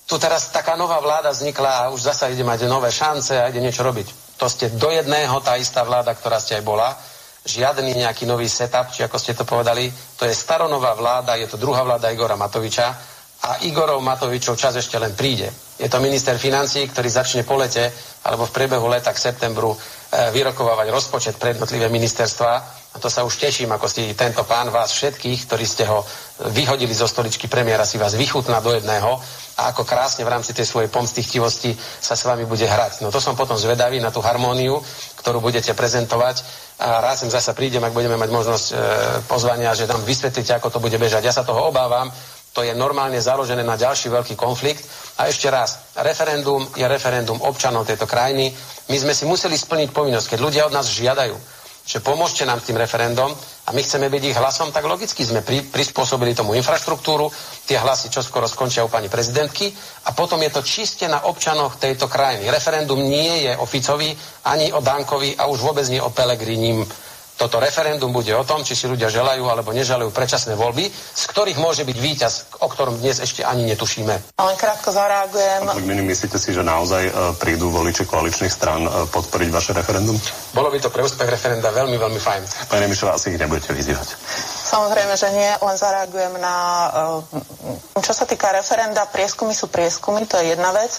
tu 0.05 0.21
teraz 0.21 0.53
taká 0.53 0.77
nová 0.77 1.01
vláda 1.01 1.33
vznikla 1.33 1.89
a 1.89 1.89
už 1.89 2.13
zasa 2.13 2.29
ide 2.29 2.45
mať 2.45 2.69
nové 2.69 2.93
šance 2.93 3.41
a 3.41 3.49
ide 3.49 3.57
niečo 3.57 3.81
robiť. 3.81 4.37
To 4.37 4.45
ste 4.45 4.69
do 4.69 4.93
jedného 4.93 5.33
tá 5.41 5.57
istá 5.57 5.81
vláda, 5.81 6.13
ktorá 6.13 6.37
ste 6.37 6.61
aj 6.61 6.65
bola 6.67 6.93
žiadny 7.45 7.93
nejaký 7.93 8.25
nový 8.25 8.49
setup, 8.49 8.89
či 8.89 9.05
ako 9.05 9.21
ste 9.21 9.37
to 9.37 9.45
povedali. 9.45 9.87
To 10.17 10.25
je 10.25 10.33
staronová 10.33 10.97
vláda, 10.97 11.37
je 11.37 11.45
to 11.45 11.61
druhá 11.61 11.85
vláda 11.85 12.09
Igora 12.09 12.33
Matoviča 12.33 13.15
a 13.45 13.61
Igorov 13.61 14.01
Matovičov 14.01 14.57
čas 14.57 14.73
ešte 14.73 14.97
len 14.97 15.13
príde. 15.13 15.53
Je 15.77 15.85
to 15.85 16.01
minister 16.01 16.33
financí, 16.39 16.87
ktorý 16.87 17.11
začne 17.11 17.43
po 17.45 17.59
lete 17.59 17.93
alebo 18.25 18.47
v 18.49 18.55
priebehu 18.55 18.87
leta 18.89 19.13
k 19.13 19.21
septembru 19.21 19.75
e, 19.75 19.77
vyrokovávať 20.33 20.87
rozpočet 20.89 21.35
pre 21.37 21.53
jednotlivé 21.53 21.85
ministerstva. 21.91 22.51
A 22.95 22.97
to 22.97 23.11
sa 23.11 23.27
už 23.27 23.35
teším, 23.35 23.69
ako 23.75 23.85
si 23.91 24.15
tento 24.15 24.47
pán 24.47 24.71
vás 24.71 24.95
všetkých, 24.95 25.45
ktorí 25.45 25.65
ste 25.67 25.83
ho 25.85 26.01
vyhodili 26.55 26.95
zo 26.95 27.11
stoličky 27.11 27.51
premiéra, 27.51 27.83
si 27.83 27.99
vás 27.99 28.15
vychutná 28.15 28.63
do 28.63 28.71
jedného 28.71 29.19
a 29.59 29.75
ako 29.75 29.83
krásne 29.83 30.23
v 30.23 30.31
rámci 30.31 30.55
tej 30.55 30.63
svojej 30.63 30.87
pomstichtivosti 30.87 31.75
sa 31.75 32.15
s 32.15 32.23
vami 32.23 32.47
bude 32.47 32.63
hrať. 32.63 33.03
No 33.03 33.11
to 33.11 33.19
som 33.19 33.35
potom 33.35 33.59
zvedavý 33.59 33.99
na 33.99 34.15
tú 34.15 34.23
harmóniu, 34.23 34.79
ktorú 35.25 35.41
budete 35.41 35.73
prezentovať 35.73 36.45
a 36.85 37.01
rád 37.01 37.25
sem 37.25 37.33
zasa 37.33 37.57
prídem, 37.57 37.81
ak 37.81 37.97
budeme 37.97 38.13
mať 38.13 38.29
možnosť 38.29 38.67
e, 38.69 38.73
pozvania, 39.25 39.73
že 39.73 39.89
tam 39.89 40.05
vysvetlíte, 40.05 40.53
ako 40.53 40.77
to 40.77 40.77
bude 40.77 40.93
bežať. 41.01 41.25
Ja 41.25 41.33
sa 41.33 41.41
toho 41.41 41.73
obávam, 41.73 42.13
to 42.53 42.61
je 42.61 42.77
normálne 42.77 43.17
založené 43.17 43.65
na 43.65 43.73
ďalší 43.73 44.13
veľký 44.13 44.37
konflikt. 44.37 44.85
A 45.17 45.25
ešte 45.25 45.49
raz, 45.49 45.97
referendum 45.97 46.61
je 46.77 46.85
referendum 46.85 47.41
občanov 47.41 47.89
tejto 47.89 48.05
krajiny. 48.05 48.53
My 48.93 48.97
sme 49.01 49.17
si 49.17 49.25
museli 49.25 49.57
splniť 49.57 49.89
povinnosť, 49.89 50.37
keď 50.37 50.39
ľudia 50.39 50.63
od 50.69 50.77
nás 50.77 50.93
žiadajú, 50.93 51.33
že 51.89 52.05
pomôžte 52.05 52.45
nám 52.45 52.61
tým 52.61 52.77
referendum 52.77 53.33
a 53.65 53.73
my 53.73 53.81
chceme 53.81 54.13
byť 54.13 54.23
ich 54.29 54.37
hlasom, 54.37 54.69
tak 54.69 54.85
logicky 54.85 55.25
sme 55.25 55.41
pri, 55.41 55.65
prispôsobili 55.65 56.37
tomu 56.37 56.53
infraštruktúru, 56.53 57.33
tie 57.65 57.81
hlasy 57.81 58.13
čo 58.13 58.21
skoro 58.21 58.45
skončia 58.45 58.85
u 58.85 58.89
pani 58.93 59.09
prezidentky 59.09 59.73
a 60.05 60.13
potom 60.13 60.37
je 60.45 60.53
to 60.53 60.61
čiste 60.61 61.09
na 61.09 61.25
občanoch 61.25 61.81
tejto 61.81 62.05
krajiny. 62.05 62.45
Referendum 62.53 63.01
nie 63.01 63.49
je 63.49 63.57
o 63.57 63.65
Ficovi, 63.65 64.13
ani 64.45 64.69
o 64.69 64.85
Dankovi 64.85 65.33
a 65.33 65.49
už 65.49 65.65
vôbec 65.65 65.89
nie 65.89 65.97
o 65.97 66.13
Pelegrinim 66.13 66.85
toto 67.35 67.59
referendum 67.59 68.11
bude 68.15 68.31
o 68.31 68.43
tom, 68.47 68.63
či 68.63 68.75
si 68.75 68.87
ľudia 68.87 69.11
želajú 69.11 69.43
alebo 69.47 69.75
neželajú 69.75 70.09
predčasné 70.11 70.55
voľby, 70.55 70.87
z 70.91 71.23
ktorých 71.31 71.59
môže 71.59 71.83
byť 71.83 71.97
víťaz, 71.99 72.33
o 72.63 72.67
ktorom 72.71 72.99
dnes 72.99 73.19
ešte 73.19 73.43
ani 73.43 73.67
netušíme. 73.67 74.13
Len 74.39 74.55
krátko 74.55 74.95
zareagujem. 74.95 75.67
Pán 75.67 75.83
myslíte 75.83 76.39
si, 76.39 76.55
že 76.55 76.63
naozaj 76.63 77.03
e, 77.07 77.11
prídu 77.35 77.67
voliči 77.71 78.07
koaličných 78.07 78.51
strán 78.51 78.87
e, 78.87 78.89
podporiť 79.11 79.49
vaše 79.51 79.71
referendum? 79.75 80.15
Bolo 80.55 80.71
by 80.71 80.79
to 80.79 80.87
pre 80.87 81.03
úspech 81.03 81.27
referenda 81.27 81.71
veľmi, 81.75 81.99
veľmi 81.99 82.19
fajn. 82.23 82.71
Pani 82.71 82.87
Mišová, 82.87 83.19
asi 83.19 83.35
ich 83.35 83.39
nebudete 83.39 83.75
vyzývať. 83.75 84.07
Samozrejme, 84.65 85.13
že 85.13 85.29
nie, 85.29 85.51
len 85.61 85.77
zareagujem 85.77 86.41
na... 86.41 86.55
E, 87.93 88.01
čo 88.01 88.17
sa 88.17 88.25
týka 88.25 88.49
referenda, 88.49 89.05
prieskumy 89.05 89.53
sú 89.53 89.69
prieskumy, 89.69 90.25
to 90.25 90.41
je 90.41 90.57
jedna 90.57 90.73
vec. 90.73 90.89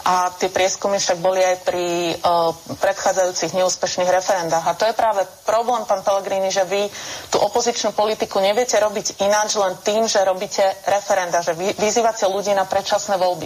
A 0.00 0.30
tie 0.32 0.48
prieskumy 0.48 0.96
však 0.96 1.20
boli 1.20 1.44
aj 1.44 1.56
pri 1.60 1.84
uh, 2.16 2.50
predchádzajúcich 2.80 3.52
neúspešných 3.52 4.08
referendách. 4.08 4.64
A 4.64 4.72
to 4.72 4.88
je 4.88 4.96
práve 4.96 5.20
problém, 5.44 5.84
pán 5.84 6.00
Pellegrini, 6.00 6.48
že 6.48 6.64
vy 6.64 6.88
tú 7.28 7.36
opozičnú 7.36 7.92
politiku 7.92 8.40
neviete 8.40 8.80
robiť 8.80 9.20
ináč 9.20 9.60
len 9.60 9.76
tým, 9.84 10.08
že 10.08 10.24
robíte 10.24 10.64
referenda, 10.88 11.44
že 11.44 11.52
vy, 11.52 11.76
vyzývate 11.76 12.24
ľudí 12.24 12.56
na 12.56 12.64
predčasné 12.64 13.20
voľby. 13.20 13.44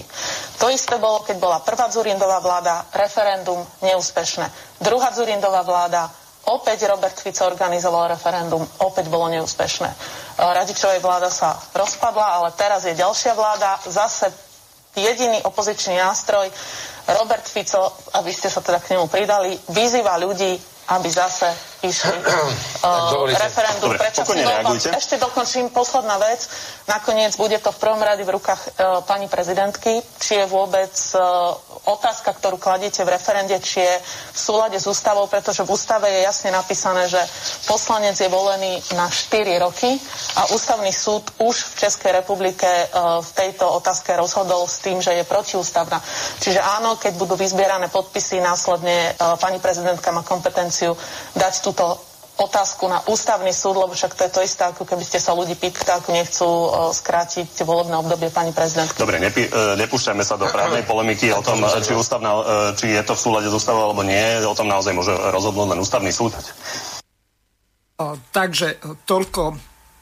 To 0.62 0.70
isté 0.70 0.94
bolo, 0.96 1.26
keď 1.26 1.42
bola 1.42 1.58
prvá 1.58 1.90
Zurindová 1.90 2.38
vláda, 2.38 2.86
referendum 2.94 3.58
neúspešné. 3.82 4.46
Druhá 4.78 5.10
Zurindová 5.10 5.66
vláda, 5.66 6.06
opäť 6.48 6.84
Robert 6.86 7.16
Fico 7.16 7.44
organizoval 7.44 8.12
referendum, 8.12 8.60
opäť 8.82 9.08
bolo 9.08 9.28
neúspešné. 9.28 9.90
Radičovej 10.36 11.00
vláda 11.00 11.28
sa 11.28 11.56
rozpadla, 11.72 12.40
ale 12.40 12.48
teraz 12.52 12.84
je 12.84 12.92
ďalšia 12.92 13.32
vláda, 13.32 13.78
zase 13.86 14.28
jediný 14.94 15.42
opozičný 15.42 15.98
nástroj. 15.98 16.48
Robert 17.20 17.44
Fico, 17.44 17.92
a 18.12 18.24
vy 18.24 18.32
ste 18.32 18.48
sa 18.48 18.64
teda 18.64 18.80
k 18.80 18.96
nemu 18.96 19.06
pridali, 19.12 19.52
vyzýva 19.68 20.16
ľudí, 20.16 20.56
aby 20.88 21.08
zase 21.08 21.73
išli 21.84 22.16
uh, 22.24 23.28
referendum. 23.28 23.92
Dobre, 23.92 23.98
Prečo 24.00 24.22
Ešte 24.96 25.16
dokončím 25.20 25.68
posledná 25.68 26.16
vec. 26.18 26.48
Nakoniec 26.88 27.36
bude 27.36 27.56
to 27.60 27.72
v 27.72 27.78
prvom 27.80 28.00
rade 28.00 28.24
v 28.24 28.34
rukách 28.36 28.60
uh, 28.60 29.00
pani 29.04 29.28
prezidentky, 29.28 30.00
či 30.20 30.40
je 30.40 30.46
vôbec 30.48 30.92
uh, 31.16 31.52
otázka, 31.84 32.32
ktorú 32.32 32.56
kladiete 32.56 33.04
v 33.04 33.12
referende, 33.12 33.56
či 33.60 33.80
je 33.80 33.94
v 34.32 34.38
súlade 34.38 34.76
s 34.80 34.88
ústavou, 34.88 35.28
pretože 35.28 35.64
v 35.64 35.72
ústave 35.72 36.08
je 36.08 36.20
jasne 36.24 36.48
napísané, 36.48 37.08
že 37.08 37.20
poslanec 37.68 38.16
je 38.16 38.28
volený 38.28 38.80
na 38.96 39.08
4 39.08 39.44
roky 39.60 39.96
a 40.36 40.48
ústavný 40.52 40.92
súd 40.92 41.28
už 41.40 41.76
v 41.76 41.88
Českej 41.88 42.10
republike 42.16 42.64
uh, 42.66 43.20
v 43.20 43.30
tejto 43.32 43.68
otázke 43.68 44.16
rozhodol 44.16 44.64
s 44.64 44.80
tým, 44.80 45.00
že 45.00 45.12
je 45.12 45.24
protiústavná. 45.24 46.00
Čiže 46.40 46.60
áno, 46.60 46.96
keď 46.96 47.12
budú 47.16 47.36
vyzbierané 47.36 47.88
podpisy, 47.88 48.40
následne 48.40 49.12
uh, 49.16 49.36
pani 49.36 49.60
prezidentka 49.60 50.08
má 50.12 50.24
kompetenciu 50.24 50.96
dať 51.32 51.54
túto 51.74 51.98
otázku 52.38 52.86
na 52.86 53.02
ústavný 53.10 53.50
súd, 53.50 53.78
lebo 53.78 53.94
však 53.94 54.14
to 54.14 54.22
je 54.26 54.30
to 54.30 54.40
isté, 54.46 54.62
ako 54.62 54.86
keby 54.86 55.02
ste 55.02 55.18
sa 55.18 55.34
ľudí 55.34 55.58
pýtali, 55.58 55.98
ako 55.98 56.10
nechcú 56.14 56.46
uh, 56.46 56.90
skrátiť 56.94 57.50
volebné 57.66 57.94
obdobie 57.98 58.30
pani 58.30 58.54
prezidentky. 58.54 58.98
Dobre, 58.98 59.18
nepi, 59.18 59.50
uh, 59.50 59.74
nepúšťajme 59.78 60.22
sa 60.22 60.38
do 60.38 60.46
právnej 60.50 60.86
polemiky 60.86 61.30
o 61.34 61.42
tom, 61.42 61.62
či, 61.82 61.94
ústavná, 61.94 62.30
uh, 62.34 62.42
či 62.74 62.94
je 62.94 63.02
to 63.06 63.14
v 63.14 63.22
súlade 63.22 63.46
s 63.50 63.54
ústavou 63.54 63.90
alebo 63.90 64.06
nie. 64.06 64.42
O 64.46 64.54
tom 64.54 64.70
naozaj 64.70 64.94
môže 64.94 65.14
rozhodnúť 65.14 65.74
len 65.74 65.82
ústavný 65.82 66.10
súd. 66.14 66.34
Takže 68.34 68.82
toľko 69.06 69.42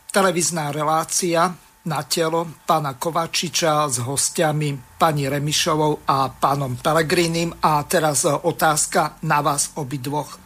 televízna 0.08 0.72
relácia 0.72 1.52
na 1.84 2.00
telo 2.08 2.64
pána 2.64 2.96
Kovačiča 2.96 3.92
s 3.92 4.00
hostiami 4.00 4.96
pani 4.96 5.28
Remišovou 5.28 6.08
a 6.08 6.32
pánom 6.32 6.80
Pelegrinim. 6.80 7.52
A 7.60 7.84
teraz 7.84 8.24
otázka 8.24 9.20
na 9.28 9.44
vás 9.44 9.76
obidvoch. 9.76 10.41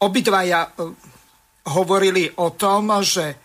Obidvaja 0.00 0.64
e, 0.64 0.70
hovorili 1.68 2.24
o 2.40 2.56
tom, 2.56 3.04
že 3.04 3.36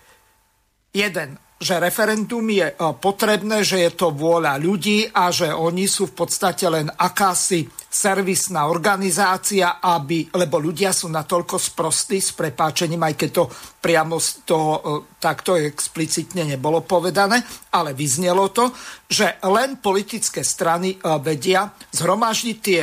jeden, 0.95 1.35
že 1.59 1.83
referendum 1.83 2.47
je 2.47 2.71
e, 2.71 2.75
potrebné, 2.95 3.59
že 3.59 3.83
je 3.83 3.91
to 3.91 4.15
vôľa 4.15 4.55
ľudí 4.63 5.03
a 5.11 5.35
že 5.35 5.51
oni 5.51 5.83
sú 5.83 6.15
v 6.15 6.23
podstate 6.23 6.63
len 6.71 6.87
akási 6.87 7.67
servisná 7.91 8.71
organizácia, 8.71 9.83
aby, 9.83 10.31
lebo 10.31 10.55
ľudia 10.55 10.95
sú 10.95 11.11
natoľko 11.11 11.59
sprostí 11.59 12.23
s 12.23 12.31
prepáčením, 12.31 13.03
aj 13.03 13.15
keď 13.19 13.29
to 13.35 13.43
priamo 13.83 14.15
z 14.15 14.47
toho 14.47 14.71
e, 14.71 14.81
takto 15.19 15.59
explicitne 15.59 16.47
nebolo 16.47 16.87
povedané, 16.87 17.43
ale 17.75 17.91
vyznelo 17.91 18.47
to, 18.55 18.71
že 19.11 19.43
len 19.43 19.83
politické 19.83 20.39
strany 20.39 20.95
vedia 21.19 21.67
zhromaždiť 21.91 22.57
tie 22.63 22.81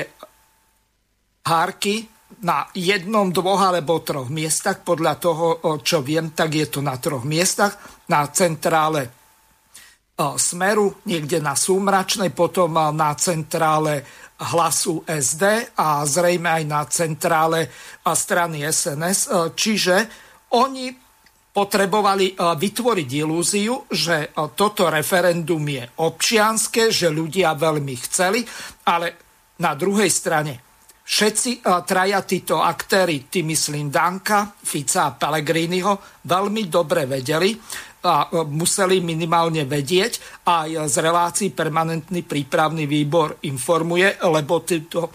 hárky 1.49 2.12
na 2.43 2.67
jednom, 2.75 3.31
dvoch 3.31 3.71
alebo 3.71 4.03
troch 4.03 4.27
miestach. 4.27 4.83
Podľa 4.83 5.15
toho, 5.23 5.47
čo 5.83 6.03
viem, 6.03 6.35
tak 6.35 6.59
je 6.59 6.67
to 6.67 6.83
na 6.83 6.99
troch 6.99 7.23
miestach. 7.23 7.79
Na 8.11 8.27
centrále 8.35 9.09
Smeru, 10.19 11.03
niekde 11.07 11.39
na 11.39 11.55
Súmračnej, 11.55 12.35
potom 12.35 12.75
na 12.75 13.11
centrále 13.15 14.03
hlasu 14.43 15.07
SD 15.07 15.75
a 15.79 16.03
zrejme 16.03 16.51
aj 16.51 16.65
na 16.67 16.83
centrále 16.91 17.71
strany 18.03 18.67
SNS. 18.67 19.51
Čiže 19.55 19.97
oni 20.59 20.91
potrebovali 21.53 22.35
vytvoriť 22.37 23.09
ilúziu, 23.23 23.87
že 23.87 24.35
toto 24.57 24.91
referendum 24.91 25.63
je 25.63 25.85
občianské, 26.01 26.91
že 26.91 27.13
ľudia 27.13 27.55
veľmi 27.55 27.95
chceli, 28.09 28.43
ale 28.89 29.07
na 29.61 29.77
druhej 29.77 30.11
strane 30.11 30.72
Všetci 31.03 31.67
uh, 31.67 31.83
traja 31.83 32.23
títo 32.23 32.63
aktéry, 32.63 33.27
tým 33.27 33.51
myslím 33.51 33.91
Danka, 33.91 34.55
Fica 34.55 35.11
a 35.11 35.15
Pellegriniho, 35.19 36.23
veľmi 36.23 36.71
dobre 36.71 37.11
vedeli 37.11 37.59
a 38.07 38.31
uh, 38.31 38.47
museli 38.47 39.03
minimálne 39.03 39.67
vedieť. 39.67 40.47
Aj 40.47 40.71
z 40.71 40.97
relácií 41.03 41.51
permanentný 41.51 42.23
prípravný 42.23 42.87
výbor 42.87 43.43
informuje, 43.43 44.15
lebo 44.23 44.63
týto 44.63 45.11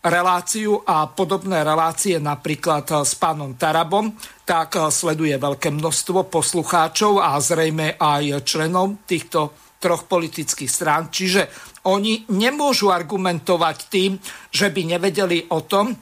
reláciu 0.00 0.80
a 0.84 1.08
podobné 1.12 1.60
relácie 1.60 2.16
napríklad 2.16 2.88
e, 2.88 2.94
s 3.04 3.20
pánom 3.20 3.52
Tarabom, 3.52 4.16
tak 4.48 4.80
sleduje 4.88 5.36
veľké 5.36 5.68
množstvo 5.76 6.32
poslucháčov 6.32 7.20
a 7.20 7.36
zrejme 7.36 8.00
aj 8.00 8.40
členov 8.48 9.04
týchto 9.04 9.52
troch 9.80 10.04
politických 10.08 10.68
strán. 10.68 11.08
Čiže 11.08 11.69
oni 11.88 12.28
nemôžu 12.28 12.92
argumentovať 12.92 13.76
tým, 13.88 14.20
že 14.52 14.68
by 14.68 14.96
nevedeli 14.96 15.48
o 15.48 15.64
tom, 15.64 15.92
e, 15.92 15.96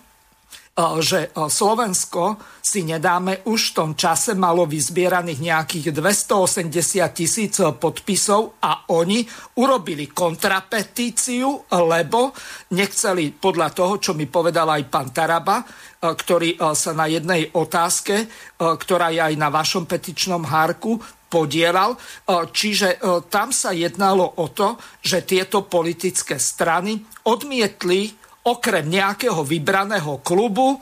že 0.99 1.31
e, 1.31 1.47
Slovensko 1.47 2.39
si 2.59 2.83
nedáme 2.83 3.47
už 3.47 3.73
v 3.73 3.75
tom 3.75 3.91
čase 3.95 4.35
malo 4.35 4.67
vyzbieraných 4.67 5.41
nejakých 5.41 5.87
280 5.95 7.15
tisíc 7.15 7.55
podpisov 7.79 8.59
a 8.59 8.91
oni 8.91 9.23
urobili 9.63 10.11
kontrapetíciu, 10.11 11.71
lebo 11.71 12.35
nechceli 12.75 13.33
podľa 13.33 13.69
toho, 13.71 13.95
čo 14.03 14.13
mi 14.19 14.27
povedal 14.27 14.69
aj 14.75 14.83
pán 14.91 15.15
Taraba, 15.15 15.63
e, 15.63 15.65
ktorý 16.11 16.59
sa 16.75 16.91
na 16.91 17.07
jednej 17.07 17.55
otázke, 17.55 18.27
ktorá 18.59 19.15
je 19.15 19.23
aj 19.23 19.35
na 19.39 19.49
vašom 19.55 19.87
petičnom 19.87 20.43
hárku, 20.43 20.99
podielal. 21.29 21.95
E, 21.95 21.99
čiže 22.51 22.97
e, 22.97 22.99
tam 23.29 23.53
sa 23.53 23.71
jednalo 23.77 24.25
o 24.41 24.49
to, 24.51 24.81
že 25.05 25.29
tieto 25.29 25.69
politické 25.69 26.41
strany 26.41 26.99
odmietli 27.29 28.11
okrem 28.49 28.89
nejakého 28.89 29.45
vybraného 29.45 30.25
klubu 30.25 30.75
e, 30.75 30.79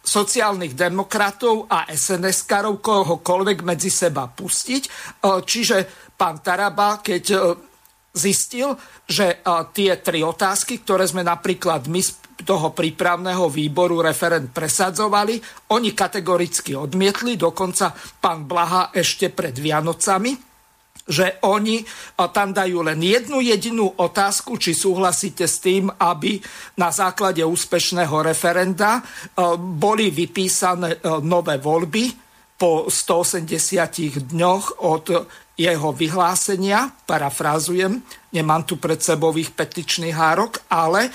sociálnych 0.00 0.74
demokratov 0.74 1.70
a 1.70 1.86
SNS-karov 1.86 2.82
kohokoľvek 2.82 3.58
medzi 3.62 3.92
seba 3.92 4.26
pustiť. 4.26 4.82
Čiže 5.22 5.76
pán 6.16 6.40
Taraba, 6.40 7.04
keď 7.04 7.24
zistil, 8.10 8.74
že 9.06 9.38
tie 9.74 9.94
tri 10.02 10.26
otázky, 10.26 10.82
ktoré 10.82 11.06
sme 11.06 11.22
napríklad 11.22 11.86
my 11.86 12.02
toho 12.40 12.72
prípravného 12.72 13.52
výboru 13.52 14.00
referent 14.00 14.48
presadzovali. 14.50 15.38
Oni 15.76 15.92
kategoricky 15.92 16.72
odmietli, 16.72 17.36
dokonca 17.36 17.92
pán 18.18 18.48
Blaha 18.48 18.90
ešte 18.90 19.28
pred 19.28 19.52
Vianocami, 19.54 20.32
že 21.10 21.42
oni 21.42 21.82
tam 22.30 22.54
dajú 22.54 22.86
len 22.86 23.02
jednu 23.02 23.42
jedinú 23.42 23.92
otázku, 23.98 24.56
či 24.56 24.78
súhlasíte 24.78 25.44
s 25.44 25.58
tým, 25.58 25.90
aby 25.90 26.38
na 26.78 26.94
základe 26.94 27.42
úspešného 27.42 28.22
referenda 28.22 29.02
boli 29.58 30.14
vypísané 30.14 31.02
nové 31.20 31.58
voľby 31.58 32.14
po 32.54 32.86
180 32.86 34.30
dňoch 34.30 34.86
od 34.86 35.04
jeho 35.60 35.92
vyhlásenia, 35.92 36.88
parafrázujem, 37.04 38.00
nemám 38.32 38.64
tu 38.64 38.80
pred 38.80 38.96
sebou 38.96 39.36
ich 39.36 39.52
petičný 39.52 40.08
hárok, 40.08 40.64
ale 40.72 41.08
e, 41.08 41.10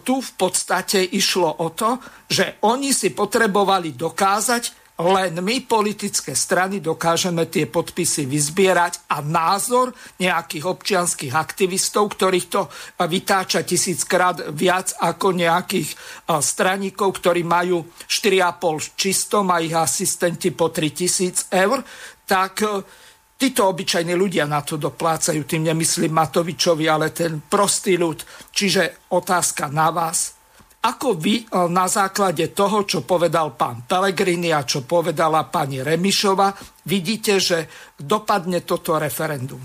tu 0.00 0.24
v 0.24 0.32
podstate 0.40 1.04
išlo 1.04 1.60
o 1.60 1.68
to, 1.76 2.00
že 2.24 2.56
oni 2.64 2.96
si 2.96 3.12
potrebovali 3.12 3.92
dokázať, 3.92 4.84
len 4.94 5.42
my, 5.42 5.66
politické 5.66 6.38
strany, 6.38 6.78
dokážeme 6.78 7.50
tie 7.50 7.66
podpisy 7.66 8.30
vyzbierať 8.30 9.10
a 9.10 9.26
názor 9.26 9.90
nejakých 10.22 10.70
občianských 10.70 11.34
aktivistov, 11.34 12.14
ktorých 12.14 12.46
to 12.46 12.70
vytáča 13.02 13.66
tisíckrát 13.66 14.54
viac 14.54 14.94
ako 14.96 15.36
nejakých 15.36 15.92
e, 15.92 15.96
straníkov, 16.40 17.20
ktorí 17.20 17.44
majú 17.44 17.84
4,5 18.08 18.96
čistom 18.96 19.50
a 19.52 19.60
ich 19.60 19.74
asistenti 19.74 20.54
po 20.54 20.70
3000 20.70 21.52
eur, 21.52 21.84
tak 22.24 22.64
e, 22.64 23.03
Títo 23.34 23.66
obyčajní 23.66 24.14
ľudia 24.14 24.46
na 24.46 24.62
to 24.62 24.78
doplácajú, 24.78 25.42
tým 25.42 25.66
nemyslím 25.66 26.14
Matovičovi, 26.14 26.86
ale 26.86 27.10
ten 27.10 27.42
prostý 27.42 27.98
ľud. 27.98 28.22
Čiže 28.54 29.10
otázka 29.10 29.66
na 29.74 29.90
vás. 29.90 30.38
Ako 30.84 31.16
vy 31.16 31.42
e, 31.42 31.44
na 31.72 31.88
základe 31.88 32.52
toho, 32.52 32.84
čo 32.84 33.02
povedal 33.02 33.56
pán 33.56 33.88
Pellegrini 33.88 34.52
a 34.52 34.68
čo 34.68 34.84
povedala 34.84 35.48
pani 35.48 35.80
Remišova, 35.80 36.52
vidíte, 36.86 37.40
že 37.40 37.58
dopadne 37.96 38.62
toto 38.62 39.00
referendum? 39.00 39.64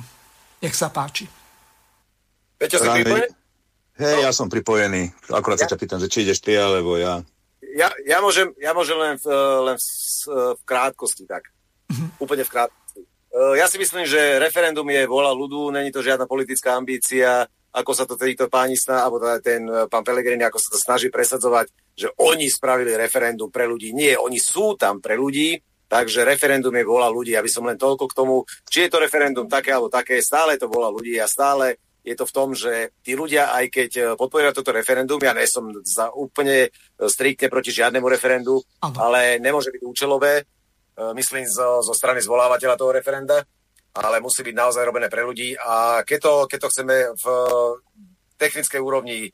Nech 0.64 0.76
sa 0.76 0.90
páči. 0.90 1.28
Peťo, 2.56 2.80
si 2.80 2.88
pripojený? 2.88 3.28
Hej, 4.00 4.16
no. 4.16 4.24
ja 4.24 4.32
som 4.32 4.48
pripojený. 4.48 5.12
Akurát 5.36 5.60
ja? 5.60 5.68
sa 5.68 5.76
ťa 5.76 5.80
pýtam, 5.80 6.00
že 6.00 6.08
či 6.08 6.24
ideš 6.24 6.40
ty, 6.40 6.56
alebo 6.56 6.96
ja. 6.96 7.20
Ja, 7.76 7.92
ja, 8.08 8.24
môžem, 8.24 8.56
ja 8.56 8.72
môžem 8.72 8.96
len 8.96 9.20
v, 9.20 9.28
len 9.68 9.76
v, 9.76 9.88
v 10.56 10.62
krátkosti, 10.64 11.28
tak. 11.28 11.52
Uh-huh. 11.92 12.24
Úplne 12.24 12.48
v 12.48 12.52
krátkosti. 12.52 12.89
Eh, 13.30 13.62
ja 13.62 13.70
si 13.70 13.78
myslím, 13.78 14.10
že 14.10 14.42
referendum 14.42 14.90
je 14.90 15.06
vola 15.06 15.30
ľudu, 15.30 15.70
není 15.70 15.94
to 15.94 16.02
žiadna 16.02 16.26
politická 16.26 16.74
ambícia, 16.74 17.46
ako 17.70 17.92
sa 17.94 18.10
to 18.10 18.18
títo 18.18 18.50
páni 18.50 18.74
sná, 18.74 19.06
alebo 19.06 19.22
teda 19.22 19.38
ten 19.38 19.62
eh, 19.70 19.86
pán 19.86 20.02
Pelegrini, 20.02 20.42
ako 20.42 20.58
sa 20.58 20.70
to 20.74 20.80
snaží 20.82 21.14
presadzovať, 21.14 21.70
že 21.94 22.10
oni 22.18 22.50
spravili 22.50 22.98
referendum 22.98 23.54
pre 23.54 23.70
ľudí. 23.70 23.94
Nie, 23.94 24.18
oni 24.18 24.42
sú 24.42 24.74
tam 24.74 24.98
pre 24.98 25.14
ľudí, 25.14 25.62
takže 25.86 26.26
referendum 26.26 26.74
je 26.74 26.90
vola 26.90 27.06
ľudí. 27.06 27.38
Aby 27.38 27.54
som 27.54 27.70
len 27.70 27.78
toľko 27.78 28.10
k 28.10 28.18
tomu, 28.18 28.36
či 28.66 28.90
je 28.90 28.90
to 28.90 28.98
referendum 28.98 29.46
také 29.46 29.78
alebo 29.78 29.94
také, 29.94 30.18
stále 30.26 30.58
to 30.58 30.66
vola 30.66 30.90
ľudí 30.90 31.14
a 31.22 31.30
stále 31.30 31.78
je 32.02 32.18
to 32.18 32.26
v 32.26 32.34
tom, 32.34 32.58
že 32.58 32.98
tí 33.06 33.14
ľudia, 33.14 33.54
aj 33.54 33.66
keď 33.70 33.90
podporia 34.18 34.56
toto 34.56 34.74
referendum, 34.74 35.20
ja 35.22 35.36
nie 35.36 35.46
som 35.46 35.70
za 35.84 36.10
úplne 36.16 36.72
striktne 36.96 37.52
proti 37.52 37.76
žiadnemu 37.76 38.08
referendu, 38.08 38.64
ano. 38.82 38.98
ale 38.98 39.38
nemôže 39.38 39.70
byť 39.70 39.84
účelové, 39.84 40.48
myslím 41.16 41.48
zo, 41.48 41.80
zo 41.80 41.94
strany 41.96 42.20
zvolávateľa 42.20 42.76
toho 42.76 42.92
referenda, 42.92 43.44
ale 43.96 44.22
musí 44.22 44.46
byť 44.46 44.56
naozaj 44.56 44.84
robené 44.86 45.08
pre 45.10 45.26
ľudí 45.26 45.58
a 45.58 46.06
keď 46.06 46.20
to, 46.22 46.34
keď 46.46 46.60
to 46.62 46.72
chceme 46.72 46.96
v 47.18 47.26
technickej 48.40 48.82
úrovni 48.82 49.28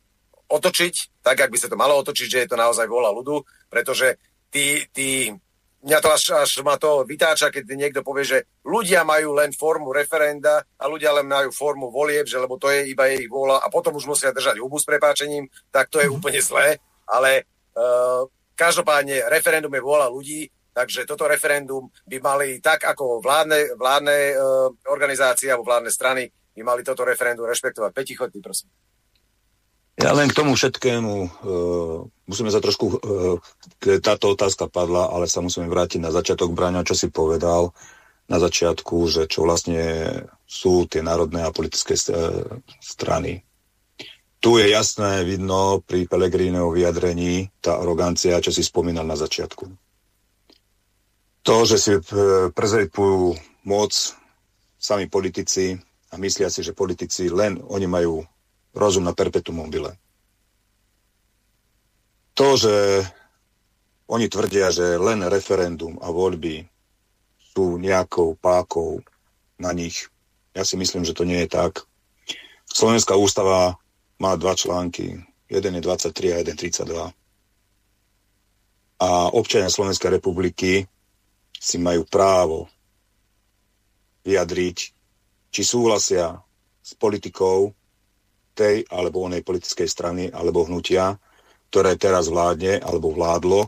otočiť, 0.50 1.22
tak, 1.26 1.42
ak 1.42 1.52
by 1.52 1.58
sa 1.58 1.70
to 1.70 1.78
malo 1.78 1.98
otočiť, 2.02 2.28
že 2.30 2.42
je 2.46 2.50
to 2.50 2.58
naozaj 2.58 2.86
vôľa 2.86 3.12
ľudu, 3.14 3.42
pretože 3.70 4.18
tí, 4.54 4.86
tí, 4.94 5.34
mňa 5.86 6.00
to 6.02 6.10
až, 6.10 6.24
až 6.42 6.52
ma 6.66 6.78
to 6.82 7.06
vytáča, 7.06 7.54
keď 7.54 7.64
niekto 7.78 8.02
povie, 8.02 8.26
že 8.26 8.40
ľudia 8.66 9.06
majú 9.06 9.38
len 9.38 9.54
formu 9.54 9.94
referenda 9.94 10.66
a 10.82 10.84
ľudia 10.90 11.14
len 11.14 11.30
majú 11.30 11.54
formu 11.54 11.94
volieb, 11.94 12.26
že 12.26 12.42
lebo 12.42 12.58
to 12.58 12.74
je 12.74 12.90
iba 12.90 13.10
ich 13.14 13.30
vôľa 13.30 13.62
a 13.62 13.68
potom 13.70 13.94
už 13.94 14.10
musia 14.10 14.34
držať 14.34 14.58
hubu 14.58 14.82
s 14.82 14.90
prepáčením, 14.90 15.46
tak 15.70 15.94
to 15.94 16.02
je 16.02 16.10
mm-hmm. 16.10 16.18
úplne 16.18 16.42
zlé, 16.42 16.82
ale 17.06 17.46
uh, 17.78 18.26
každopádne 18.58 19.30
referendum 19.30 19.74
je 19.74 19.86
vôľa 19.86 20.08
ľudí 20.10 20.50
Takže 20.76 21.08
toto 21.08 21.32
referendum 21.32 21.88
by 22.04 22.20
mali 22.20 22.60
tak 22.60 22.84
ako 22.84 23.24
vládne, 23.24 23.80
vládne 23.80 24.18
uh, 24.36 24.68
organizácie 24.92 25.48
alebo 25.48 25.72
vládne 25.72 25.88
strany 25.88 26.28
by 26.52 26.62
mali 26.68 26.84
toto 26.84 27.08
referendum 27.08 27.48
rešpektovať. 27.48 27.96
Petichotný, 27.96 28.44
prosím. 28.44 28.68
Ja 29.96 30.12
len 30.12 30.28
k 30.28 30.36
tomu 30.36 30.60
všetkému 30.60 31.14
uh, 31.16 32.04
musíme 32.28 32.52
sa 32.52 32.60
trošku, 32.60 32.86
uh, 32.92 33.40
táto 34.04 34.36
otázka 34.36 34.68
padla, 34.68 35.16
ale 35.16 35.32
sa 35.32 35.40
musíme 35.40 35.72
vrátiť 35.72 36.04
na 36.04 36.12
začiatok 36.12 36.52
Braňa, 36.52 36.84
čo 36.84 36.92
si 36.92 37.08
povedal 37.08 37.72
na 38.28 38.44
začiatku, 38.44 39.08
že 39.08 39.32
čo 39.32 39.48
vlastne 39.48 39.80
sú 40.44 40.92
tie 40.92 41.00
národné 41.00 41.48
a 41.48 41.56
politické 41.56 41.96
strany. 42.84 43.48
Tu 44.44 44.60
je 44.60 44.68
jasné, 44.76 45.24
vidno 45.24 45.80
pri 45.80 46.04
Pelegríneho 46.04 46.68
vyjadrení 46.68 47.48
tá 47.64 47.80
arogancia, 47.80 48.44
čo 48.44 48.52
si 48.52 48.60
spomínal 48.60 49.08
na 49.08 49.16
začiatku 49.16 49.85
to, 51.46 51.56
že 51.70 51.78
si 51.78 51.94
e, 51.94 52.02
prezrepujú 52.50 53.38
moc 53.70 53.94
sami 54.82 55.06
politici 55.06 55.78
a 56.10 56.18
myslia 56.18 56.50
si, 56.50 56.66
že 56.66 56.74
politici 56.74 57.30
len 57.30 57.62
oni 57.62 57.86
majú 57.86 58.26
rozum 58.74 59.06
na 59.06 59.14
perpetuum 59.14 59.62
mobile. 59.62 59.94
To, 62.36 62.58
že 62.58 63.06
oni 64.10 64.26
tvrdia, 64.26 64.74
že 64.74 64.98
len 64.98 65.22
referendum 65.30 66.02
a 66.02 66.10
voľby 66.10 66.66
sú 67.54 67.78
nejakou 67.78 68.36
pákou 68.36 69.00
na 69.62 69.72
nich. 69.72 70.10
Ja 70.52 70.66
si 70.68 70.76
myslím, 70.76 71.06
že 71.06 71.16
to 71.16 71.24
nie 71.24 71.46
je 71.46 71.50
tak. 71.56 71.86
Slovenská 72.68 73.16
ústava 73.16 73.80
má 74.20 74.36
dva 74.36 74.58
články. 74.58 75.24
Jeden 75.48 75.78
je 75.78 75.82
23 75.82 76.36
a 76.36 76.38
jeden 76.42 76.58
32. 76.58 77.14
A 79.00 79.10
občania 79.32 79.72
Slovenskej 79.72 80.20
republiky 80.20 80.90
si 81.66 81.82
majú 81.82 82.06
právo 82.06 82.70
vyjadriť, 84.22 84.78
či 85.50 85.62
súhlasia 85.66 86.38
s 86.86 86.94
politikou 86.94 87.74
tej 88.54 88.86
alebo 88.94 89.26
onej 89.26 89.42
politickej 89.42 89.90
strany 89.90 90.24
alebo 90.30 90.70
hnutia, 90.70 91.18
ktoré 91.74 91.98
teraz 91.98 92.30
vládne 92.30 92.78
alebo 92.86 93.10
vládlo 93.10 93.66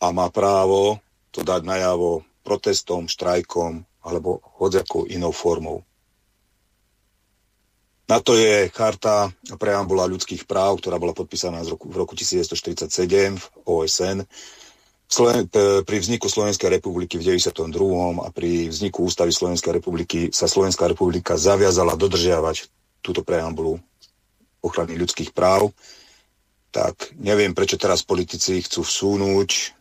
a 0.00 0.06
má 0.08 0.32
právo 0.32 1.04
to 1.28 1.44
dať 1.44 1.68
najavo 1.68 2.24
protestom, 2.40 3.04
štrajkom 3.04 3.84
alebo 4.00 4.40
hodziakou 4.56 5.04
inou 5.12 5.36
formou. 5.36 5.84
Na 8.08 8.18
to 8.18 8.34
je 8.34 8.66
charta 8.74 9.30
preambula 9.60 10.08
ľudských 10.08 10.48
práv, 10.48 10.82
ktorá 10.82 10.98
bola 10.98 11.14
podpísaná 11.14 11.62
v 11.62 11.94
roku 11.94 12.16
1947 12.16 12.90
v 13.38 13.44
OSN 13.68 14.26
Sloven- 15.10 15.50
pri 15.82 15.96
vzniku 15.98 16.30
Slovenskej 16.30 16.70
republiky 16.70 17.18
v 17.18 17.34
92. 17.34 18.22
a 18.22 18.30
pri 18.30 18.70
vzniku 18.70 19.10
ústavy 19.10 19.34
Slovenskej 19.34 19.82
republiky 19.82 20.30
sa 20.30 20.46
Slovenská 20.46 20.86
republika 20.86 21.34
zaviazala 21.34 21.98
dodržiavať 21.98 22.70
túto 23.02 23.26
preambulu 23.26 23.82
ochrany 24.62 24.94
ľudských 24.94 25.34
práv, 25.34 25.74
tak 26.70 27.10
neviem, 27.18 27.50
prečo 27.50 27.74
teraz 27.74 28.06
politici 28.06 28.62
chcú 28.62 28.86
vsúnuť 28.86 29.74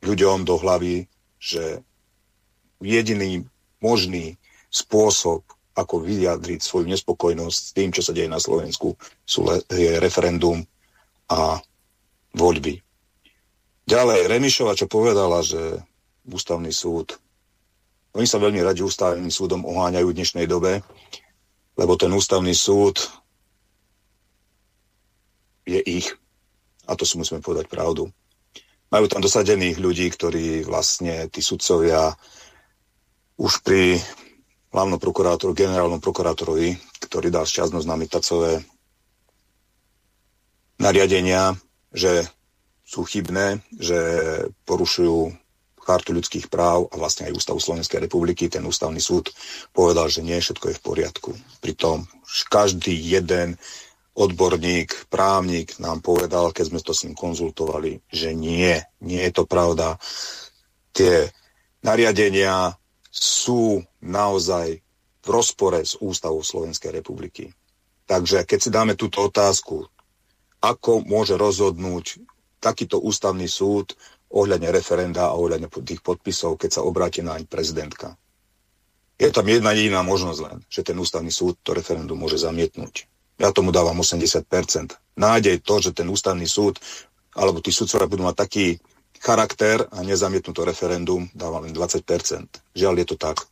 ľuďom 0.00 0.48
do 0.48 0.56
hlavy, 0.56 1.04
že 1.36 1.84
jediný 2.80 3.44
možný 3.84 4.40
spôsob, 4.72 5.44
ako 5.76 6.04
vyjadriť 6.04 6.64
svoju 6.64 6.88
nespokojnosť 6.88 7.60
s 7.60 7.72
tým, 7.76 7.92
čo 7.92 8.00
sa 8.00 8.16
deje 8.16 8.32
na 8.32 8.40
Slovensku, 8.40 8.96
sú 9.28 9.44
je 9.68 10.00
referendum 10.00 10.64
a 11.28 11.60
voľby. 12.32 12.80
Ďalej, 13.92 14.24
Remišova, 14.24 14.72
čo 14.72 14.88
povedala, 14.88 15.44
že 15.44 15.84
ústavný 16.24 16.72
súd, 16.72 17.12
oni 18.16 18.24
sa 18.24 18.40
veľmi 18.40 18.64
radi 18.64 18.80
ústavným 18.80 19.28
súdom 19.28 19.68
oháňajú 19.68 20.08
v 20.08 20.16
dnešnej 20.16 20.48
dobe, 20.48 20.80
lebo 21.76 21.92
ten 22.00 22.08
ústavný 22.08 22.56
súd 22.56 23.04
je 25.68 25.76
ich. 25.84 26.08
A 26.88 26.96
to 26.96 27.04
si 27.04 27.20
musíme 27.20 27.44
povedať 27.44 27.68
pravdu. 27.68 28.08
Majú 28.88 29.12
tam 29.12 29.20
dosadených 29.20 29.76
ľudí, 29.76 30.08
ktorí 30.08 30.64
vlastne, 30.64 31.28
tí 31.28 31.44
sudcovia, 31.44 32.16
už 33.36 33.60
pri 33.60 34.00
hlavnom 34.72 34.96
prokurátorovi, 34.96 35.68
generálnom 35.68 36.00
prokurátorovi, 36.00 36.80
ktorý 36.96 37.28
dal 37.28 37.44
šťastnosť 37.44 37.84
na 37.84 38.00
Mitacové 38.00 38.64
nariadenia, 40.80 41.60
že 41.92 42.24
sú 42.92 43.08
chybné, 43.08 43.64
že 43.80 43.96
porušujú 44.68 45.32
chartu 45.80 46.12
ľudských 46.12 46.52
práv 46.52 46.92
a 46.92 47.00
vlastne 47.00 47.26
aj 47.26 47.40
Ústavu 47.40 47.58
Slovenskej 47.58 48.04
republiky. 48.04 48.52
Ten 48.52 48.62
ústavný 48.68 49.00
súd 49.00 49.32
povedal, 49.72 50.12
že 50.12 50.20
nie, 50.20 50.36
všetko 50.36 50.70
je 50.70 50.78
v 50.78 50.84
poriadku. 50.84 51.30
Pritom 51.64 52.04
každý 52.52 52.92
jeden 52.92 53.56
odborník, 54.12 55.08
právnik 55.08 55.80
nám 55.80 56.04
povedal, 56.04 56.52
keď 56.52 56.64
sme 56.68 56.80
to 56.84 56.92
s 56.92 57.08
ním 57.08 57.16
konzultovali, 57.16 58.04
že 58.12 58.36
nie, 58.36 58.76
nie 59.00 59.20
je 59.24 59.32
to 59.32 59.48
pravda. 59.48 59.96
Tie 60.92 61.32
nariadenia 61.80 62.76
sú 63.08 63.80
naozaj 64.04 64.84
v 65.22 65.28
rozpore 65.28 65.80
s 65.80 65.96
Ústavou 65.96 66.44
Slovenskej 66.44 66.92
republiky. 66.92 67.48
Takže 68.04 68.44
keď 68.44 68.58
si 68.60 68.70
dáme 68.70 68.94
túto 69.00 69.24
otázku, 69.24 69.88
ako 70.62 71.02
môže 71.08 71.34
rozhodnúť 71.34 72.22
takýto 72.62 73.02
ústavný 73.02 73.50
súd 73.50 73.98
ohľadne 74.30 74.70
referenda 74.70 75.28
a 75.28 75.36
ohľadne 75.36 75.66
tých 75.82 76.00
podpisov, 76.00 76.56
keď 76.56 76.80
sa 76.80 76.86
obráti 76.86 77.20
na 77.20 77.36
prezidentka. 77.42 78.14
Je 79.18 79.28
tam 79.28 79.46
jedna 79.50 79.74
jediná 79.74 80.00
možnosť 80.06 80.40
len, 80.40 80.56
že 80.70 80.86
ten 80.86 80.96
ústavný 80.96 81.28
súd 81.34 81.58
to 81.60 81.74
referendum 81.74 82.16
môže 82.16 82.40
zamietnúť. 82.40 83.10
Ja 83.42 83.50
tomu 83.50 83.74
dávam 83.74 83.98
80%. 83.98 84.46
Nádej 85.18 85.60
to, 85.66 85.82
že 85.82 85.90
ten 85.92 86.06
ústavný 86.06 86.46
súd 86.46 86.78
alebo 87.34 87.60
tí 87.64 87.72
súdcovia 87.72 88.08
budú 88.08 88.22
mať 88.28 88.36
taký 88.38 88.66
charakter 89.22 89.86
a 89.88 90.02
nezamietnú 90.02 90.50
to 90.52 90.66
referendum, 90.66 91.30
dávam 91.32 91.64
len 91.64 91.72
20%. 91.72 92.02
Žiaľ, 92.74 92.94
je 92.98 93.06
to 93.06 93.16
tak. 93.16 93.46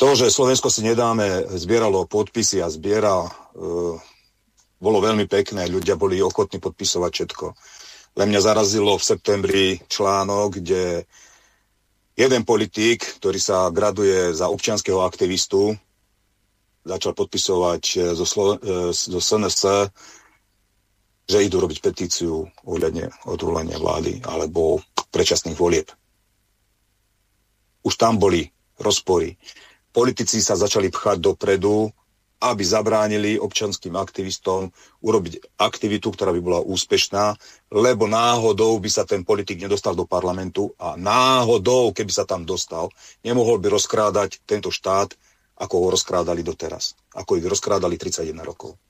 To, 0.00 0.16
že 0.16 0.32
Slovensko 0.32 0.72
si 0.72 0.80
nedáme, 0.82 1.44
zbieralo 1.60 2.08
podpisy 2.08 2.64
a 2.64 2.72
zbiera, 2.72 3.20
e, 3.20 3.30
bolo 4.80 4.98
veľmi 5.04 5.28
pekné, 5.28 5.68
ľudia 5.68 5.94
boli 5.94 6.24
ochotní 6.24 6.56
podpisovať 6.56 7.10
všetko. 7.12 7.46
Len 8.18 8.26
mňa 8.26 8.40
zarazilo 8.42 8.98
v 8.98 9.06
septembri 9.06 9.64
článok, 9.86 10.58
kde 10.58 11.06
jeden 12.18 12.42
politík, 12.42 13.22
ktorý 13.22 13.38
sa 13.38 13.70
graduje 13.70 14.34
za 14.34 14.50
občianského 14.50 15.00
aktivistu, 15.06 15.78
začal 16.84 17.12
podpisovať 17.14 17.82
eh, 17.96 18.00
zo, 18.16 18.26
Slo- 18.26 18.60
eh, 18.60 18.90
zo 18.90 19.20
SNS, 19.20 19.90
že 21.30 21.46
idú 21.46 21.62
robiť 21.62 21.78
petíciu 21.78 22.42
ohľadne 22.66 23.06
odvolania 23.30 23.78
vlády 23.78 24.26
alebo 24.26 24.82
predčasných 25.14 25.54
volieb. 25.54 25.86
Už 27.86 27.94
tam 27.94 28.18
boli 28.18 28.50
rozpory. 28.82 29.38
Politici 29.94 30.42
sa 30.42 30.58
začali 30.58 30.90
pchať 30.90 31.22
dopredu 31.22 31.94
aby 32.40 32.64
zabránili 32.64 33.36
občanským 33.36 33.92
aktivistom 34.00 34.72
urobiť 35.04 35.60
aktivitu, 35.60 36.08
ktorá 36.08 36.32
by 36.32 36.40
bola 36.40 36.60
úspešná, 36.64 37.36
lebo 37.68 38.08
náhodou 38.08 38.80
by 38.80 38.88
sa 38.88 39.04
ten 39.04 39.22
politik 39.22 39.60
nedostal 39.60 39.92
do 39.92 40.08
parlamentu 40.08 40.72
a 40.80 40.96
náhodou, 40.96 41.92
keby 41.92 42.08
sa 42.08 42.24
tam 42.24 42.48
dostal, 42.48 42.88
nemohol 43.20 43.60
by 43.60 43.68
rozkrádať 43.76 44.40
tento 44.48 44.72
štát, 44.72 45.12
ako 45.60 45.74
ho 45.76 45.88
rozkrádali 45.92 46.40
doteraz. 46.40 46.96
Ako 47.12 47.36
ich 47.36 47.44
rozkrádali 47.44 48.00
31 48.00 48.32
rokov. 48.40 48.80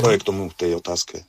To 0.00 0.08
je 0.08 0.16
k 0.16 0.26
tomu 0.26 0.48
tej 0.56 0.80
otázke. 0.80 1.24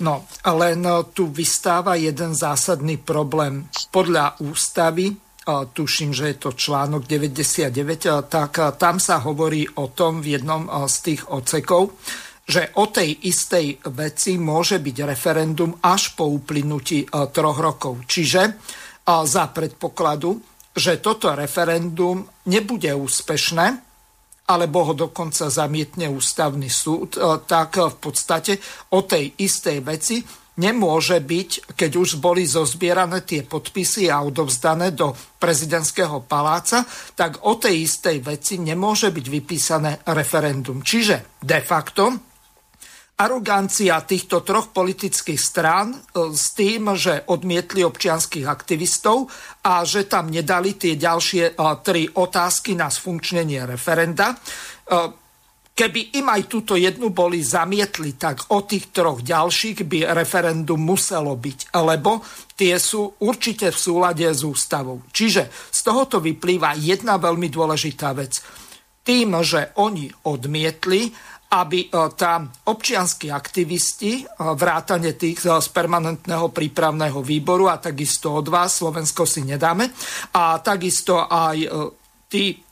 No, 0.00 0.26
len 0.42 0.82
tu 1.14 1.30
vystáva 1.30 1.94
jeden 1.94 2.34
zásadný 2.34 2.98
problém. 2.98 3.68
Podľa 3.94 4.40
ústavy 4.42 5.14
tuším, 5.46 6.16
že 6.16 6.32
je 6.32 6.36
to 6.40 6.56
článok 6.56 7.04
99, 7.04 8.28
tak 8.32 8.52
tam 8.80 8.96
sa 8.96 9.20
hovorí 9.20 9.68
o 9.76 9.92
tom 9.92 10.24
v 10.24 10.40
jednom 10.40 10.68
z 10.88 10.96
tých 11.04 11.22
ocekov, 11.28 12.00
že 12.44 12.76
o 12.76 12.88
tej 12.92 13.28
istej 13.28 13.88
veci 13.92 14.36
môže 14.36 14.76
byť 14.80 14.96
referendum 15.04 15.72
až 15.80 16.12
po 16.12 16.28
uplynutí 16.28 17.08
troch 17.32 17.58
rokov. 17.60 18.04
Čiže 18.04 18.42
za 19.04 19.44
predpokladu, 19.52 20.40
že 20.72 21.00
toto 21.00 21.32
referendum 21.32 22.24
nebude 22.48 22.92
úspešné, 22.92 23.66
alebo 24.44 24.92
ho 24.92 24.92
dokonca 24.92 25.48
zamietne 25.48 26.04
ústavný 26.12 26.68
súd, 26.68 27.16
tak 27.48 27.80
v 27.80 27.96
podstate 27.96 28.60
o 28.92 29.00
tej 29.08 29.40
istej 29.40 29.80
veci 29.80 30.20
nemôže 30.58 31.18
byť, 31.18 31.74
keď 31.74 31.92
už 31.98 32.22
boli 32.22 32.46
zozbierané 32.46 33.26
tie 33.26 33.42
podpisy 33.42 34.06
a 34.06 34.22
odovzdané 34.22 34.94
do 34.94 35.14
prezidentského 35.14 36.22
paláca, 36.24 36.86
tak 37.18 37.42
o 37.46 37.58
tej 37.58 37.86
istej 37.86 38.22
veci 38.22 38.62
nemôže 38.62 39.10
byť 39.10 39.26
vypísané 39.26 39.92
referendum. 40.14 40.80
Čiže 40.80 41.42
de 41.42 41.60
facto 41.60 42.34
arogancia 43.14 44.02
týchto 44.02 44.42
troch 44.42 44.74
politických 44.74 45.38
strán 45.38 45.94
e, 45.94 45.98
s 46.34 46.50
tým, 46.58 46.98
že 46.98 47.22
odmietli 47.30 47.86
občianských 47.86 48.46
aktivistov 48.46 49.30
a 49.62 49.86
že 49.86 50.10
tam 50.10 50.34
nedali 50.34 50.74
tie 50.74 50.98
ďalšie 50.98 51.54
e, 51.54 51.62
tri 51.86 52.10
otázky 52.10 52.74
na 52.74 52.90
sfunkčnenie 52.90 53.62
referenda 53.70 54.34
e, 54.34 54.36
Keby 55.74 56.14
im 56.22 56.30
aj 56.30 56.46
túto 56.46 56.78
jednu 56.78 57.10
boli 57.10 57.42
zamietli, 57.42 58.14
tak 58.14 58.54
o 58.54 58.62
tých 58.62 58.94
troch 58.94 59.18
ďalších 59.26 59.82
by 59.82 60.14
referendum 60.14 60.78
muselo 60.78 61.34
byť, 61.34 61.74
lebo 61.82 62.22
tie 62.54 62.78
sú 62.78 63.18
určite 63.18 63.74
v 63.74 63.78
súlade 63.82 64.22
s 64.22 64.46
ústavou. 64.46 65.02
Čiže 65.10 65.50
z 65.50 65.80
tohoto 65.82 66.22
vyplýva 66.22 66.78
jedna 66.78 67.18
veľmi 67.18 67.50
dôležitá 67.50 68.14
vec. 68.14 68.38
Tým, 69.02 69.34
že 69.42 69.74
oni 69.82 70.06
odmietli, 70.30 71.10
aby 71.58 71.86
e, 71.86 71.88
tam 72.14 72.54
občianskí 72.70 73.34
aktivisti, 73.34 74.22
e, 74.22 74.24
vrátane 74.38 75.18
tých 75.18 75.42
e, 75.42 75.58
z 75.58 75.68
permanentného 75.74 76.54
prípravného 76.54 77.18
výboru 77.18 77.66
a 77.66 77.82
takisto 77.82 78.30
od 78.30 78.46
vás, 78.46 78.78
Slovensko 78.78 79.26
si 79.26 79.42
nedáme, 79.42 79.90
a 80.38 80.58
takisto 80.62 81.26
aj 81.26 81.58
tí 82.30 82.63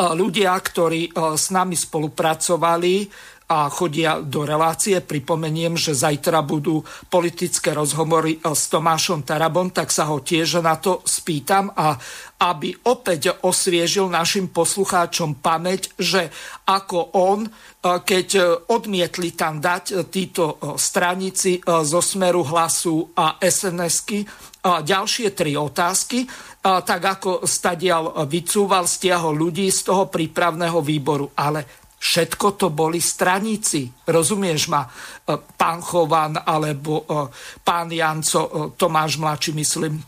ľudia, 0.00 0.56
ktorí 0.56 1.12
s 1.12 1.52
nami 1.52 1.76
spolupracovali 1.76 3.12
a 3.50 3.66
chodia 3.66 4.22
do 4.22 4.46
relácie. 4.46 5.02
Pripomeniem, 5.02 5.74
že 5.74 5.90
zajtra 5.90 6.40
budú 6.46 6.86
politické 7.10 7.74
rozhovory 7.74 8.38
s 8.38 8.70
Tomášom 8.70 9.26
Tarabom, 9.26 9.74
tak 9.74 9.90
sa 9.90 10.06
ho 10.06 10.22
tiež 10.22 10.62
na 10.62 10.78
to 10.78 11.02
spýtam 11.02 11.74
a 11.74 11.98
aby 12.40 12.72
opäť 12.86 13.42
osviežil 13.42 14.06
našim 14.06 14.48
poslucháčom 14.54 15.42
pamäť, 15.42 15.90
že 15.98 16.30
ako 16.64 17.12
on, 17.18 17.50
keď 17.80 18.28
odmietli 18.68 19.32
tam 19.32 19.56
dať 19.56 20.04
títo 20.12 20.60
stranici 20.76 21.56
zo 21.64 22.00
smeru 22.04 22.44
hlasu 22.44 23.16
a 23.16 23.40
SNS-ky 23.40 24.20
ďalšie 24.60 25.32
tri 25.32 25.56
otázky, 25.56 26.28
tak 26.60 27.00
ako 27.00 27.48
stadial 27.48 28.28
vycúval, 28.28 28.84
stiahol 28.84 29.32
ľudí 29.32 29.72
z 29.72 29.80
toho 29.88 30.12
prípravného 30.12 30.76
výboru. 30.84 31.32
Ale 31.32 31.64
všetko 32.00 32.56
to 32.56 32.72
boli 32.72 32.96
straníci. 32.98 33.92
Rozumieš 34.08 34.72
ma? 34.72 34.82
E, 34.82 34.88
pán 35.36 35.84
Chovan 35.84 36.40
alebo 36.40 37.04
e, 37.04 37.28
pán 37.60 37.92
Janco, 37.92 38.40
e, 38.40 38.50
Tomáš 38.74 39.20
Mladší, 39.20 39.52
myslím. 39.52 40.00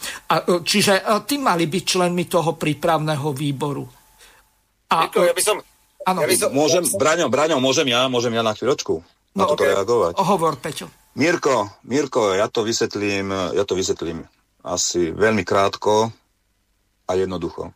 Čiže 0.65 1.05
tí 1.28 1.36
mali 1.36 1.69
byť 1.69 1.85
členmi 1.85 2.24
toho 2.24 2.57
prípravného 2.57 3.28
výboru. 3.36 3.85
A, 4.89 5.09
ja 5.12 5.36
by 5.36 5.44
som... 5.44 5.61
Ano. 6.07 6.27
Ja 6.27 6.35
som... 6.35 6.51
Môžem, 6.51 6.83
Braňo, 6.99 7.27
Braňo, 7.31 7.59
môžem 7.62 7.89
ja, 7.91 8.11
môžem 8.11 8.35
ja 8.35 8.43
na 8.43 8.55
chvíľočku 8.55 9.03
na 9.33 9.45
no, 9.45 9.51
toto 9.57 9.65
okay. 9.65 9.73
reagovať. 9.73 10.12
Hovor, 10.20 10.55
Peťo. 10.61 10.87
Mirko, 11.16 11.69
Mirko, 11.85 12.33
ja 12.33 12.49
to 12.49 12.65
vysvetlím, 12.65 13.33
ja 13.53 13.65
to 13.69 13.77
vysvetlím 13.77 14.24
asi 14.65 15.12
veľmi 15.12 15.45
krátko 15.45 16.09
a 17.09 17.12
jednoducho. 17.16 17.73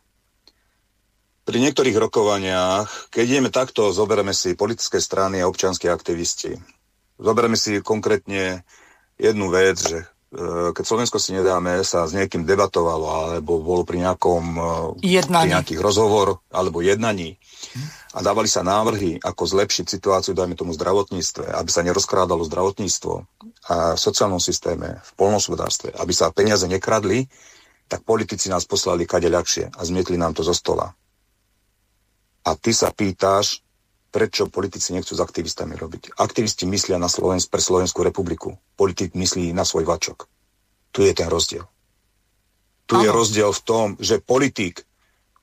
Pri 1.47 1.57
niektorých 1.63 1.95
rokovaniach, 1.95 3.13
keď 3.13 3.23
ideme 3.23 3.49
takto, 3.53 3.95
zoberieme 3.95 4.35
si 4.35 4.57
politické 4.57 4.99
strany 4.99 5.39
a 5.39 5.47
občianské 5.47 5.87
aktivisti. 5.87 6.59
Zoberieme 7.17 7.55
si 7.55 7.79
konkrétne 7.79 8.67
jednu 9.15 9.47
vec, 9.47 9.79
že 9.79 9.99
e, 10.03 10.05
keď 10.75 10.83
Slovensko 10.83 11.17
si 11.23 11.31
nedáme, 11.31 11.79
sa 11.87 12.03
s 12.03 12.11
niekým 12.11 12.43
debatovalo, 12.43 13.31
alebo 13.31 13.63
bolo 13.63 13.87
pri 13.87 14.03
nejakom 14.03 14.43
e, 14.43 14.63
jednaní. 15.07 15.47
pri 15.47 15.53
nejakých 15.55 15.79
rozhovor 15.79 16.43
alebo 16.51 16.83
jednaní 16.83 17.39
a 18.17 18.19
dávali 18.25 18.49
sa 18.49 18.65
návrhy, 18.65 19.21
ako 19.21 19.45
zlepšiť 19.45 19.85
situáciu, 19.85 20.33
dajme 20.33 20.57
tomu 20.57 20.73
zdravotníctve, 20.73 21.53
aby 21.53 21.69
sa 21.69 21.85
nerozkrádalo 21.85 22.41
zdravotníctvo 22.49 23.13
a 23.69 23.93
v 23.93 23.99
sociálnom 24.01 24.41
systéme, 24.41 24.97
v 25.05 25.11
polnospodárstve, 25.13 25.93
aby 25.93 26.09
sa 26.17 26.33
peniaze 26.33 26.65
nekradli, 26.65 27.29
tak 27.85 28.01
politici 28.01 28.49
nás 28.49 28.65
poslali 28.65 29.05
kade 29.05 29.29
ľahšie 29.29 29.69
a 29.69 29.81
zmietli 29.85 30.17
nám 30.17 30.33
to 30.33 30.41
zo 30.41 30.57
stola. 30.57 30.97
A 32.41 32.57
ty 32.57 32.73
sa 32.73 32.89
pýtáš, 32.89 33.61
prečo 34.09 34.49
politici 34.49 34.97
nechcú 34.97 35.13
s 35.13 35.21
aktivistami 35.21 35.77
robiť. 35.77 36.17
Aktivisti 36.17 36.65
myslia 36.65 36.97
na 36.97 37.11
Slovens- 37.11 37.45
pre 37.45 37.61
Slovenskú 37.61 38.01
republiku. 38.01 38.57
Politik 38.73 39.13
myslí 39.13 39.53
na 39.53 39.61
svoj 39.61 39.85
vačok. 39.85 40.25
Tu 40.89 41.05
je 41.05 41.13
ten 41.13 41.29
rozdiel. 41.29 41.69
Tu 42.87 42.97
Aha. 42.97 43.03
je 43.03 43.09
rozdiel 43.13 43.51
v 43.53 43.61
tom, 43.61 43.85
že 44.01 44.23
politik 44.23 44.86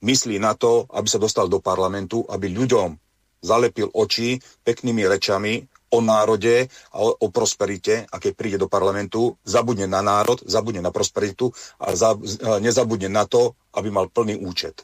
myslí 0.05 0.37
na 0.37 0.53
to, 0.53 0.85
aby 0.93 1.09
sa 1.09 1.17
dostal 1.17 1.49
do 1.49 1.65
parlamentu, 1.65 2.23
aby 2.29 2.53
ľuďom 2.53 2.93
zalepil 3.41 3.89
oči 3.93 4.41
peknými 4.65 5.05
rečami 5.09 5.65
o 5.93 5.99
národe 6.01 6.67
a 6.93 6.99
o, 7.01 7.13
o 7.13 7.27
prosperite 7.31 8.05
a 8.09 8.17
keď 8.21 8.33
príde 8.35 8.59
do 8.61 8.69
parlamentu, 8.69 9.37
zabudne 9.47 9.89
na 9.89 10.01
národ, 10.05 10.41
zabudne 10.45 10.81
na 10.85 10.91
prosperitu 10.91 11.53
a 11.79 11.95
za, 11.95 12.19
nezabudne 12.59 13.07
na 13.09 13.25
to, 13.29 13.55
aby 13.77 13.89
mal 13.89 14.11
plný 14.11 14.41
účet. 14.43 14.83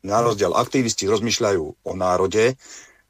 Na 0.00 0.24
rozdiel 0.24 0.56
aktivisti 0.56 1.04
rozmýšľajú 1.06 1.64
o 1.84 1.92
národe, 1.92 2.56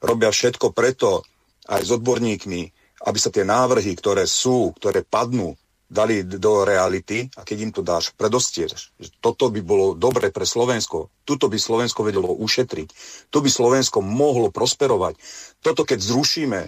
robia 0.03 0.35
všetko 0.35 0.75
preto 0.75 1.23
aj 1.71 1.87
s 1.87 1.91
odborníkmi, 1.95 2.63
aby 3.07 3.19
sa 3.19 3.31
tie 3.31 3.47
návrhy, 3.47 3.95
ktoré 3.97 4.27
sú, 4.27 4.75
ktoré 4.77 5.07
padnú, 5.07 5.55
dali 5.91 6.23
do 6.23 6.63
reality 6.63 7.27
a 7.35 7.43
keď 7.43 7.57
im 7.59 7.73
to 7.75 7.83
dáš, 7.83 8.15
predostieš, 8.15 8.95
že 8.95 9.11
toto 9.19 9.51
by 9.51 9.59
bolo 9.59 9.99
dobre 9.99 10.31
pre 10.31 10.47
Slovensko, 10.47 11.11
tuto 11.27 11.51
by 11.51 11.59
Slovensko 11.59 12.07
vedelo 12.07 12.31
ušetriť, 12.31 12.89
tu 13.27 13.43
by 13.43 13.51
Slovensko 13.51 13.99
mohlo 13.99 14.55
prosperovať. 14.55 15.19
Toto 15.59 15.83
keď 15.83 15.99
zrušíme, 15.99 16.61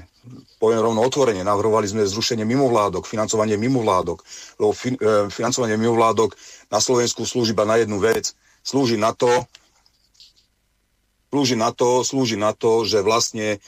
poviem 0.59 0.83
rovno 0.83 1.07
otvorene, 1.07 1.47
navrhovali 1.47 1.87
sme 1.87 2.03
zrušenie 2.03 2.43
mimovládok, 2.43 3.07
financovanie 3.07 3.55
mimovládok, 3.55 4.27
lebo 4.59 4.75
fin, 4.75 4.99
e, 4.99 5.31
financovanie 5.31 5.79
mimovládok 5.79 6.35
na 6.75 6.83
Slovensku 6.83 7.23
slúži 7.23 7.55
iba 7.55 7.63
na 7.63 7.79
jednu 7.79 8.03
vec, 8.03 8.35
slúži 8.67 8.99
na 8.99 9.15
to, 9.15 9.31
slúži 11.31 11.55
na 11.55 11.71
to, 11.71 12.03
slúži 12.03 12.35
na 12.35 12.51
to, 12.59 12.83
že 12.83 13.07
vlastne 13.07 13.63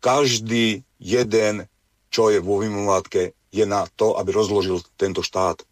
každý 0.00 0.88
jeden, 0.96 1.68
čo 2.08 2.32
je 2.32 2.40
vo 2.40 2.64
mimovládke, 2.64 3.35
je 3.52 3.64
na 3.66 3.86
to, 3.96 4.18
aby 4.18 4.30
rozložil 4.32 4.82
tento 4.98 5.22
štát. 5.22 5.62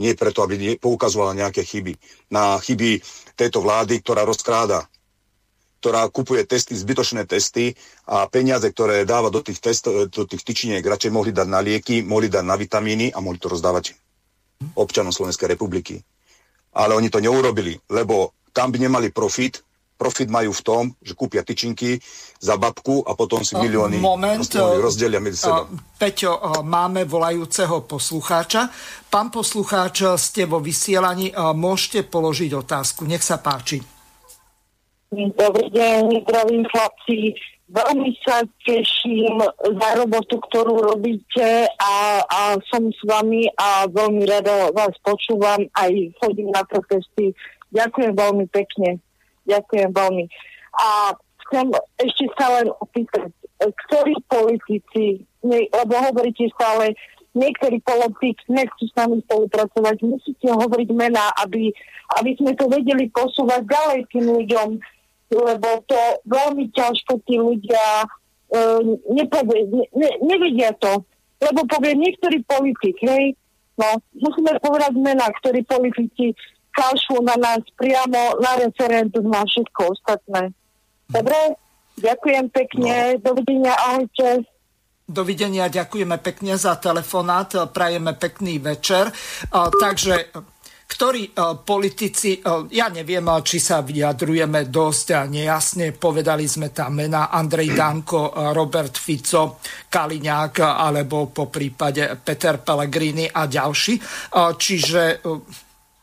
Nie 0.00 0.16
preto, 0.16 0.40
aby 0.40 0.80
poukazovala 0.80 1.36
nejaké 1.36 1.60
chyby. 1.60 1.92
Na 2.32 2.56
chyby 2.56 3.04
tejto 3.36 3.60
vlády, 3.60 4.00
ktorá 4.00 4.24
rozkráda, 4.24 4.88
ktorá 5.80 6.08
kupuje 6.12 6.44
testy, 6.44 6.76
zbytočné 6.76 7.24
testy 7.24 7.72
a 8.04 8.28
peniaze, 8.28 8.68
ktoré 8.68 9.08
dáva 9.08 9.32
do 9.32 9.40
tých, 9.40 9.60
test, 9.60 9.88
do 9.88 10.22
tých 10.28 10.44
tyčiniek, 10.44 10.84
radšej 10.84 11.12
mohli 11.12 11.32
dať 11.32 11.48
na 11.48 11.60
lieky, 11.64 12.04
mohli 12.04 12.28
dať 12.28 12.44
na 12.44 12.56
vitamíny 12.56 13.12
a 13.12 13.20
mohli 13.24 13.40
to 13.40 13.48
rozdávať 13.48 13.96
občanom 14.76 15.12
Slovenskej 15.12 15.56
republiky. 15.56 16.04
Ale 16.76 16.92
oni 16.92 17.08
to 17.08 17.24
neurobili, 17.24 17.80
lebo 17.88 18.36
tam 18.52 18.68
by 18.68 18.78
nemali 18.78 19.08
profit, 19.08 19.64
profit 20.00 20.32
majú 20.32 20.56
v 20.56 20.62
tom, 20.64 20.82
že 21.04 21.12
kúpia 21.12 21.44
tyčinky 21.44 22.00
za 22.40 22.56
babku 22.56 23.04
a 23.04 23.12
potom 23.12 23.44
si 23.44 23.52
milióny 23.52 24.00
Moment, 24.00 24.40
rozdelia 24.80 25.20
medzi 25.20 25.44
sebou. 25.44 25.68
Peťo, 26.00 26.64
máme 26.64 27.04
volajúceho 27.04 27.84
poslucháča. 27.84 28.72
Pán 29.12 29.28
poslucháč, 29.28 30.08
ste 30.16 30.48
vo 30.48 30.56
vysielaní, 30.56 31.36
môžete 31.36 32.08
položiť 32.08 32.56
otázku. 32.56 33.04
Nech 33.04 33.20
sa 33.20 33.36
páči. 33.44 33.84
Dobrý 35.12 35.68
deň, 35.68 36.24
zdravím 36.24 36.64
chlapci. 36.72 37.36
Veľmi 37.70 38.10
sa 38.26 38.42
teším 38.66 39.38
za 39.62 39.88
robotu, 39.94 40.40
ktorú 40.48 40.90
robíte 40.90 41.68
a, 41.78 42.18
a 42.24 42.40
som 42.66 42.88
s 42.90 42.98
vami 43.06 43.46
a 43.54 43.86
veľmi 43.86 44.26
rada 44.26 44.74
vás 44.74 44.90
počúvam 45.06 45.62
aj 45.78 45.92
chodím 46.18 46.50
na 46.50 46.66
protesty. 46.66 47.30
Ďakujem 47.70 48.16
veľmi 48.16 48.46
pekne. 48.50 48.98
Ďakujem 49.50 49.90
veľmi. 49.90 50.24
A 50.78 50.86
chcem 51.46 51.66
ešte 51.98 52.24
sa 52.38 52.62
len 52.62 52.70
opýtať, 52.78 53.34
ktorí 53.58 54.14
politici, 54.30 55.26
lebo 55.42 55.94
hovoríte 55.98 56.46
stále 56.54 56.94
niektorí 57.34 57.78
politik 57.82 58.38
nechcú 58.50 58.84
s 58.86 58.94
nami 58.98 59.22
spolupracovať. 59.26 59.96
Musíte 60.02 60.50
hovoriť 60.50 60.88
mená, 60.94 61.30
aby, 61.42 61.70
aby 62.18 62.30
sme 62.38 62.54
to 62.58 62.66
vedeli 62.66 63.06
posúvať 63.10 63.66
ďalej 63.66 64.00
tým 64.10 64.26
ľuďom, 64.26 64.68
lebo 65.30 65.68
to 65.86 66.00
veľmi 66.26 66.74
ťažko 66.74 67.22
tí 67.22 67.38
ľudia 67.38 68.02
uh, 68.02 68.82
nepovie, 69.14 69.62
ne, 69.70 69.84
ne, 69.94 70.10
nevedia 70.26 70.74
to. 70.82 71.06
Lebo 71.40 71.64
povie 71.70 71.96
niektorý 71.96 72.42
politik, 72.44 72.98
hej, 73.00 73.32
no, 73.78 73.88
musíme 74.12 74.58
povedať 74.60 74.92
mená, 74.98 75.30
ktorí 75.40 75.64
politici 75.64 76.36
kašľú 76.74 77.26
na 77.26 77.36
nás 77.36 77.62
priamo 77.74 78.38
na 78.38 78.58
referendum 78.58 79.26
na 79.28 79.42
všetko 79.44 79.80
ostatné. 79.94 80.54
Dobre? 81.10 81.58
Ďakujem 82.00 82.46
pekne. 82.48 83.20
No. 83.20 83.34
Dovidenia, 83.34 83.74
ahojte. 83.76 84.48
Dovidenia, 85.10 85.66
ďakujeme 85.66 86.16
pekne 86.22 86.54
za 86.54 86.78
telefonát, 86.78 87.50
prajeme 87.74 88.14
pekný 88.14 88.62
večer. 88.62 89.10
Takže 89.52 90.30
ktorí 90.90 91.34
politici, 91.62 92.42
ja 92.74 92.90
neviem, 92.90 93.22
či 93.46 93.58
sa 93.62 93.78
vyjadrujeme 93.82 94.66
dosť 94.66 95.30
nejasne, 95.30 95.94
povedali 95.94 96.50
sme 96.50 96.74
tam 96.74 96.98
mena 96.98 97.30
Andrej 97.30 97.74
Danko, 97.74 98.50
Robert 98.50 98.98
Fico, 98.98 99.62
Kaliňák 99.86 100.54
alebo 100.62 101.30
po 101.30 101.46
prípade 101.46 102.18
Peter 102.18 102.58
Pellegrini 102.58 103.26
a 103.30 103.46
ďalší. 103.46 103.94
Čiže 104.34 105.02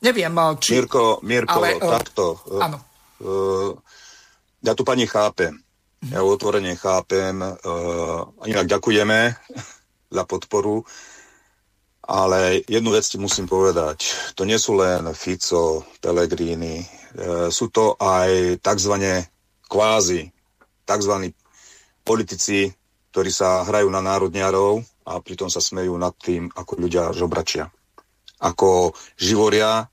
neviem, 0.02 0.34
či... 0.62 0.78
Mirko, 0.78 1.20
Mirko 1.24 1.60
ale, 1.62 1.78
takto. 1.80 2.42
Áno. 2.58 2.78
Ja 4.62 4.74
tu 4.78 4.86
pani 4.86 5.06
chápem 5.10 5.58
ja 6.06 6.22
otvorene 6.22 6.78
chápem. 6.78 7.42
Inak 8.46 8.68
ďakujeme 8.70 9.34
za 10.16 10.24
podporu. 10.24 10.86
Ale 12.08 12.64
jednu 12.64 12.96
vec 12.96 13.04
ti 13.04 13.20
musím 13.20 13.52
povedať. 13.52 14.32
To 14.40 14.48
nie 14.48 14.56
sú 14.56 14.80
len 14.80 15.12
Fico, 15.12 15.84
Pellegrini. 16.00 16.80
Sú 17.52 17.68
to 17.68 18.00
aj 18.00 18.64
tzv. 18.64 18.94
kvázi, 19.68 20.32
tzv. 20.88 21.14
politici, 22.08 22.72
ktorí 23.12 23.28
sa 23.28 23.68
hrajú 23.68 23.92
na 23.92 24.00
národniarov 24.00 24.88
a 25.04 25.20
pritom 25.20 25.52
sa 25.52 25.60
smejú 25.60 26.00
nad 26.00 26.16
tým, 26.16 26.48
ako 26.56 26.80
ľudia 26.80 27.12
žobračia. 27.12 27.68
Ako 28.38 28.94
živoria 29.18 29.90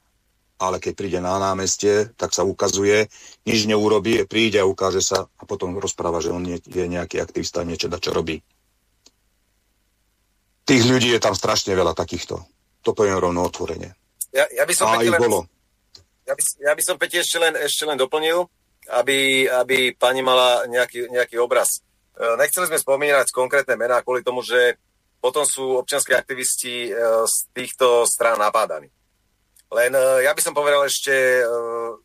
ale 0.65 0.79
keď 0.79 0.93
príde 0.95 1.19
na 1.21 1.37
námestie, 1.37 2.15
tak 2.15 2.31
sa 2.33 2.47
ukazuje, 2.47 3.11
nič 3.45 3.67
neurobí, 3.67 4.23
príde 4.25 4.63
a 4.63 4.69
ukáže 4.69 5.03
sa 5.03 5.27
a 5.27 5.43
potom 5.45 5.77
rozpráva, 5.77 6.23
že 6.23 6.31
on 6.31 6.47
je, 6.47 6.63
je 6.63 6.85
nejaký 6.87 7.19
aktivista, 7.19 7.67
niečo 7.67 7.91
da 7.91 7.99
čo 7.99 8.15
robí. 8.15 8.39
Tých 10.65 10.83
ľudí 10.89 11.13
je 11.13 11.21
tam 11.21 11.37
strašne 11.37 11.77
veľa 11.77 11.93
takýchto. 11.93 12.41
To 12.87 12.91
poviem 12.97 13.21
rovno 13.21 13.45
otvorene. 13.45 13.93
Ja, 14.33 14.49
ja 14.49 14.65
by 14.65 14.73
som 14.73 14.89
a 14.89 15.03
len, 15.03 15.13
bolo. 15.21 15.45
Ja 16.25 16.33
by, 16.33 16.43
ja 16.65 16.73
by 16.73 16.83
som 16.83 16.97
Peti 16.97 17.21
ešte 17.21 17.37
len, 17.37 17.53
ešte 17.61 17.85
len 17.85 18.01
doplnil, 18.01 18.49
aby, 18.97 19.45
aby 19.45 19.93
pani 19.93 20.25
mala 20.25 20.65
nejaký, 20.65 21.13
nejaký 21.13 21.37
obraz. 21.37 21.85
E, 22.17 22.25
nechceli 22.41 22.73
sme 22.73 22.81
spomínať 22.81 23.29
konkrétne 23.29 23.77
mená 23.77 24.01
kvôli 24.01 24.25
tomu, 24.25 24.41
že 24.41 24.81
potom 25.25 25.49
sú 25.49 25.81
občianskí 25.81 26.13
aktivisti 26.13 26.75
e, 26.85 26.91
z 27.25 27.37
týchto 27.57 28.05
strán 28.05 28.37
napádaní. 28.37 28.93
Len 29.73 29.97
e, 29.97 30.29
ja 30.29 30.37
by 30.37 30.41
som 30.45 30.53
povedal 30.53 30.85
ešte, 30.85 31.41
e, 31.41 31.43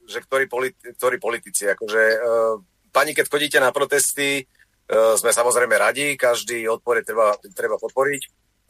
že 0.07 0.23
ktorí, 0.23 0.47
politi- 0.47 0.95
ktorí 0.95 1.19
politici, 1.19 1.67
akože 1.67 2.01
pani, 2.95 3.11
keď 3.11 3.25
chodíte 3.27 3.59
na 3.59 3.75
protesty, 3.75 4.47
sme 4.89 5.29
samozrejme 5.29 5.77
radi, 5.77 6.17
každý 6.17 6.65
odpor 6.65 6.97
je 6.97 7.13
treba, 7.13 7.37
treba 7.53 7.77
podporiť. 7.77 8.21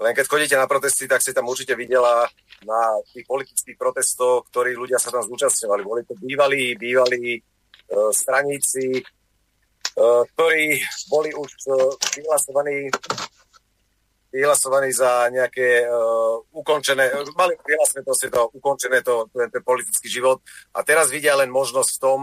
Len 0.03 0.11
keď 0.11 0.25
chodíte 0.27 0.55
na 0.59 0.67
protesty, 0.67 1.07
tak 1.07 1.23
si 1.23 1.31
tam 1.31 1.47
určite 1.47 1.79
videla 1.79 2.27
na 2.67 2.81
tých 3.07 3.23
politických 3.23 3.79
protestoch, 3.79 4.43
ktorí 4.51 4.75
ľudia 4.75 4.99
sa 4.99 5.15
tam 5.15 5.23
zúčastňovali. 5.23 5.79
Boli 5.87 6.03
to 6.03 6.19
bývalí, 6.19 6.75
bývalí 6.75 7.39
straníci, 8.11 8.99
ktorí 10.35 10.83
boli 11.07 11.31
už 11.31 11.51
vyhlasovaní 12.19 12.91
vyhlasovaní 14.29 14.93
za 14.93 15.25
nejaké 15.33 15.89
uh, 15.89 16.37
ukončené, 16.53 17.09
mali 17.33 17.57
vyhlásené 17.65 18.05
to, 18.05 18.13
to 18.13 18.41
ukončené 18.53 19.01
to, 19.01 19.25
ten, 19.33 19.49
ten 19.49 19.63
politický 19.65 20.05
život 20.05 20.45
a 20.73 20.85
teraz 20.85 21.09
vidia 21.09 21.33
len 21.33 21.49
možnosť 21.49 21.91
v 21.97 22.01
tom, 22.01 22.19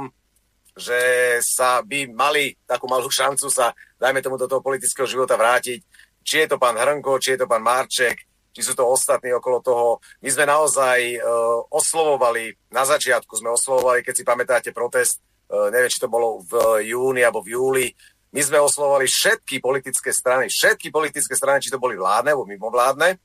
že 0.76 1.00
sa 1.40 1.80
by 1.80 2.12
mali 2.12 2.52
takú 2.68 2.84
malú 2.86 3.08
šancu 3.08 3.48
sa, 3.48 3.72
dajme 3.96 4.20
tomu, 4.20 4.36
do 4.36 4.44
toho 4.44 4.60
politického 4.60 5.08
života 5.08 5.34
vrátiť. 5.34 5.80
Či 6.20 6.44
je 6.44 6.48
to 6.52 6.60
pán 6.60 6.76
Hrnko, 6.76 7.16
či 7.16 7.34
je 7.34 7.42
to 7.42 7.48
pán 7.48 7.64
Marček, 7.64 8.28
či 8.52 8.60
sú 8.60 8.76
to 8.76 8.84
ostatní 8.84 9.32
okolo 9.32 9.64
toho. 9.64 9.86
My 10.20 10.28
sme 10.28 10.44
naozaj 10.44 11.16
uh, 11.16 11.64
oslovovali, 11.72 12.52
na 12.76 12.84
začiatku 12.84 13.32
sme 13.40 13.56
oslovovali, 13.56 14.04
keď 14.04 14.14
si 14.14 14.24
pamätáte 14.24 14.70
protest, 14.76 15.24
uh, 15.48 15.72
neviem, 15.72 15.88
či 15.88 16.02
to 16.02 16.12
bolo 16.12 16.44
v 16.44 16.84
júni 16.92 17.24
alebo 17.24 17.40
v 17.40 17.56
júli, 17.56 17.86
my 18.32 18.40
sme 18.42 18.58
oslovovali 18.58 19.06
všetky 19.06 19.62
politické 19.62 20.10
strany, 20.10 20.50
všetky 20.50 20.90
politické 20.90 21.34
strany, 21.36 21.62
či 21.62 21.70
to 21.72 21.82
boli 21.82 21.94
vládne 21.94 22.34
alebo 22.34 22.48
mimovládne, 22.48 23.16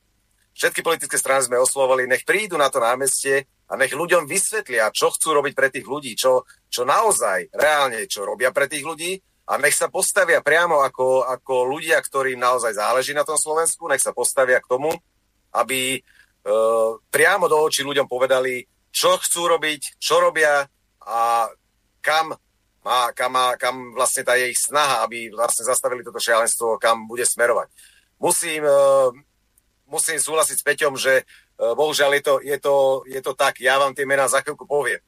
všetky 0.54 0.80
politické 0.84 1.16
strany 1.18 1.46
sme 1.48 1.58
oslovovali, 1.58 2.06
nech 2.06 2.22
prídu 2.22 2.54
na 2.60 2.68
to 2.68 2.78
námestie 2.78 3.48
a 3.72 3.76
nech 3.80 3.96
ľuďom 3.96 4.28
vysvetlia, 4.28 4.92
čo 4.92 5.08
chcú 5.08 5.32
robiť 5.40 5.54
pre 5.56 5.72
tých 5.72 5.86
ľudí, 5.88 6.12
čo, 6.12 6.44
čo 6.68 6.84
naozaj 6.84 7.56
reálne, 7.56 8.04
čo 8.04 8.28
robia 8.28 8.52
pre 8.52 8.68
tých 8.68 8.84
ľudí. 8.84 9.16
A 9.42 9.58
nech 9.58 9.74
sa 9.74 9.90
postavia 9.90 10.38
priamo 10.38 10.86
ako, 10.86 11.26
ako 11.26 11.66
ľudia, 11.66 11.98
ktorým 11.98 12.38
naozaj 12.38 12.78
záleží 12.78 13.10
na 13.10 13.26
tom 13.26 13.34
Slovensku, 13.34 13.90
nech 13.90 13.98
sa 14.00 14.14
postavia 14.14 14.62
k 14.62 14.70
tomu, 14.70 14.92
aby 15.56 15.98
e, 15.98 16.00
priamo 17.10 17.50
do 17.50 17.58
očí 17.58 17.82
ľuďom 17.82 18.06
povedali, 18.06 18.62
čo 18.92 19.18
chcú 19.18 19.50
robiť, 19.56 19.98
čo 19.98 20.22
robia 20.22 20.62
a 21.02 21.48
kam 22.04 22.36
má, 22.82 23.14
kam, 23.14 23.30
má, 23.32 23.54
kam 23.54 23.94
vlastne 23.94 24.26
tá 24.26 24.34
ich 24.34 24.58
snaha, 24.58 25.06
aby 25.06 25.30
vlastne 25.30 25.62
zastavili 25.62 26.02
toto 26.02 26.18
šialenstvo, 26.18 26.82
kam 26.82 27.06
bude 27.06 27.22
smerovať. 27.22 27.70
Musím, 28.18 28.66
uh, 28.66 29.10
musím 29.86 30.18
súhlasiť 30.18 30.56
s 30.58 30.66
Peťom, 30.66 30.94
že 30.98 31.22
uh, 31.22 31.74
bohužiaľ 31.78 32.10
je 32.18 32.22
to, 32.22 32.34
je, 32.42 32.58
to, 32.58 32.74
je 33.06 33.20
to 33.22 33.32
tak, 33.38 33.62
ja 33.62 33.78
vám 33.78 33.94
tie 33.94 34.06
mená 34.06 34.26
za 34.26 34.42
chvíľku 34.42 34.66
poviem. 34.66 34.98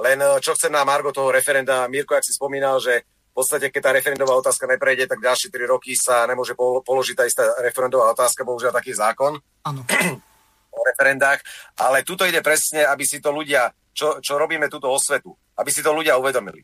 Len 0.00 0.18
uh, 0.20 0.40
čo 0.40 0.56
chcem 0.56 0.72
na 0.72 0.84
Margo 0.84 1.12
toho 1.12 1.28
referenda, 1.28 1.84
Mirko, 1.92 2.16
ak 2.16 2.24
si 2.24 2.32
spomínal, 2.32 2.80
že 2.80 3.04
v 3.34 3.42
podstate, 3.42 3.74
keď 3.74 3.82
tá 3.82 3.90
referendová 3.90 4.38
otázka 4.38 4.64
neprejde, 4.70 5.10
tak 5.10 5.18
ďalšie 5.18 5.50
3 5.50 5.66
roky 5.66 5.98
sa 5.98 6.22
nemôže 6.22 6.54
položiť 6.56 7.16
tá 7.18 7.24
istá 7.26 7.42
referendová 7.66 8.14
otázka, 8.14 8.46
bohužiaľ 8.46 8.70
taký 8.70 8.94
zákon 8.94 9.34
ano. 9.66 9.82
o 10.70 10.80
referendách. 10.86 11.42
Ale 11.82 12.06
tuto 12.06 12.22
ide 12.22 12.38
presne, 12.46 12.86
aby 12.86 13.02
si 13.02 13.18
to 13.18 13.34
ľudia, 13.34 13.74
čo, 13.90 14.22
čo 14.22 14.38
robíme 14.38 14.70
túto 14.70 14.86
osvetu, 14.86 15.34
aby 15.58 15.70
si 15.74 15.82
to 15.82 15.90
ľudia 15.90 16.14
uvedomili. 16.14 16.62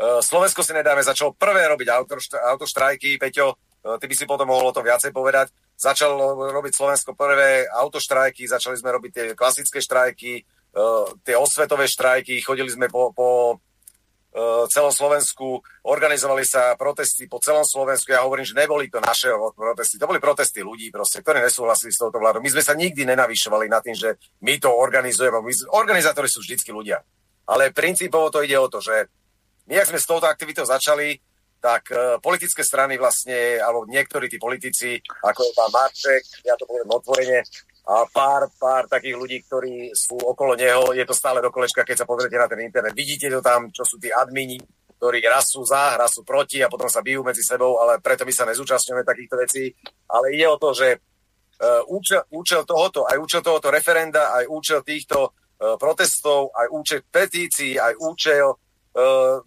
Eh, 0.00 0.24
Slovensko 0.24 0.64
si 0.64 0.72
nedáme, 0.72 1.04
začalo 1.04 1.36
prvé 1.36 1.68
robiť 1.68 1.92
autoštrajky, 2.56 3.20
Peťo, 3.20 3.52
eh, 3.52 3.96
ty 4.00 4.08
by 4.08 4.14
si 4.16 4.24
potom 4.24 4.48
mohol 4.48 4.72
o 4.72 4.76
tom 4.76 4.80
viacej 4.80 5.12
povedať. 5.12 5.52
Začalo 5.76 6.48
robiť 6.56 6.72
Slovensko 6.72 7.12
prvé 7.12 7.68
autoštrajky, 7.68 8.48
začali 8.48 8.80
sme 8.80 8.96
robiť 8.96 9.10
tie 9.12 9.24
klasické 9.36 9.84
štrajky, 9.84 10.40
eh, 10.40 11.04
tie 11.20 11.36
osvetové 11.36 11.84
štrajky, 11.84 12.40
chodili 12.40 12.72
sme 12.72 12.88
po, 12.88 13.12
po 13.12 13.60
celom 14.70 14.94
Slovensku, 14.94 15.58
organizovali 15.90 16.46
sa 16.46 16.78
protesty 16.78 17.26
po 17.26 17.42
celom 17.42 17.66
Slovensku. 17.66 18.14
Ja 18.14 18.22
hovorím, 18.22 18.46
že 18.46 18.54
neboli 18.54 18.86
to 18.86 19.02
naše 19.02 19.26
protesty, 19.58 19.98
to 19.98 20.06
boli 20.06 20.22
protesty 20.22 20.62
ľudí, 20.62 20.86
proste, 20.94 21.18
ktorí 21.18 21.42
nesúhlasili 21.42 21.90
s 21.90 21.98
touto 21.98 22.22
vládou. 22.22 22.38
My 22.38 22.46
sme 22.46 22.62
sa 22.62 22.78
nikdy 22.78 23.10
nenavyšovali 23.10 23.66
na 23.66 23.82
tým, 23.82 23.98
že 23.98 24.22
my 24.46 24.54
to 24.62 24.70
organizujeme. 24.70 25.42
My, 25.42 25.50
organizátori 25.74 26.30
sú 26.30 26.46
vždycky 26.46 26.70
ľudia. 26.70 27.02
Ale 27.50 27.74
princípovo 27.74 28.30
to 28.30 28.46
ide 28.46 28.54
o 28.54 28.70
to, 28.70 28.78
že 28.78 29.10
my, 29.70 29.74
ak 29.78 29.88
sme 29.94 30.02
s 30.02 30.10
touto 30.10 30.26
aktivitou 30.26 30.66
začali, 30.66 31.14
tak 31.62 31.92
uh, 31.94 32.18
politické 32.18 32.66
strany 32.66 32.98
vlastne, 32.98 33.62
alebo 33.62 33.86
niektorí 33.86 34.26
tí 34.26 34.40
politici, 34.40 34.98
ako 35.22 35.40
je 35.46 35.52
pán 35.54 35.70
Marček, 35.70 36.22
ja 36.42 36.58
to 36.58 36.66
poviem 36.66 36.90
otvorene, 36.90 37.40
a 37.90 38.06
pár, 38.06 38.46
pár 38.60 38.86
takých 38.86 39.16
ľudí, 39.16 39.38
ktorí 39.46 39.90
sú 39.96 40.14
okolo 40.14 40.54
neho, 40.54 40.94
je 40.94 41.02
to 41.02 41.16
stále 41.16 41.42
do 41.42 41.50
kolečka, 41.50 41.82
keď 41.82 42.04
sa 42.04 42.08
pozriete 42.08 42.38
na 42.38 42.46
ten 42.46 42.62
internet. 42.62 42.94
Vidíte 42.94 43.26
to 43.32 43.40
tam, 43.42 43.72
čo 43.74 43.82
sú 43.82 43.98
tí 43.98 44.12
admini, 44.14 44.60
ktorí 45.00 45.18
raz 45.26 45.48
sú 45.50 45.64
za, 45.66 45.96
raz 45.96 46.12
sú 46.12 46.22
proti 46.22 46.60
a 46.62 46.70
potom 46.70 46.86
sa 46.86 47.02
bijú 47.02 47.24
medzi 47.24 47.42
sebou, 47.42 47.80
ale 47.82 47.98
preto 47.98 48.22
my 48.22 48.30
sa 48.30 48.46
nezúčastňujeme 48.46 49.02
takýchto 49.02 49.36
vecí. 49.40 49.64
Ale 50.06 50.30
ide 50.30 50.46
o 50.46 50.60
to, 50.60 50.70
že 50.70 51.00
uh, 51.00 51.82
účel, 51.90 52.22
účel 52.30 52.62
tohoto, 52.62 53.08
aj 53.08 53.16
účel 53.16 53.42
tohoto 53.42 53.72
referenda, 53.72 54.38
aj 54.38 54.44
účel 54.46 54.84
týchto 54.84 55.32
uh, 55.32 55.74
protestov, 55.80 56.54
aj 56.54 56.68
účel 56.70 57.00
petícií, 57.08 57.80
aj 57.80 57.96
účel 57.96 58.54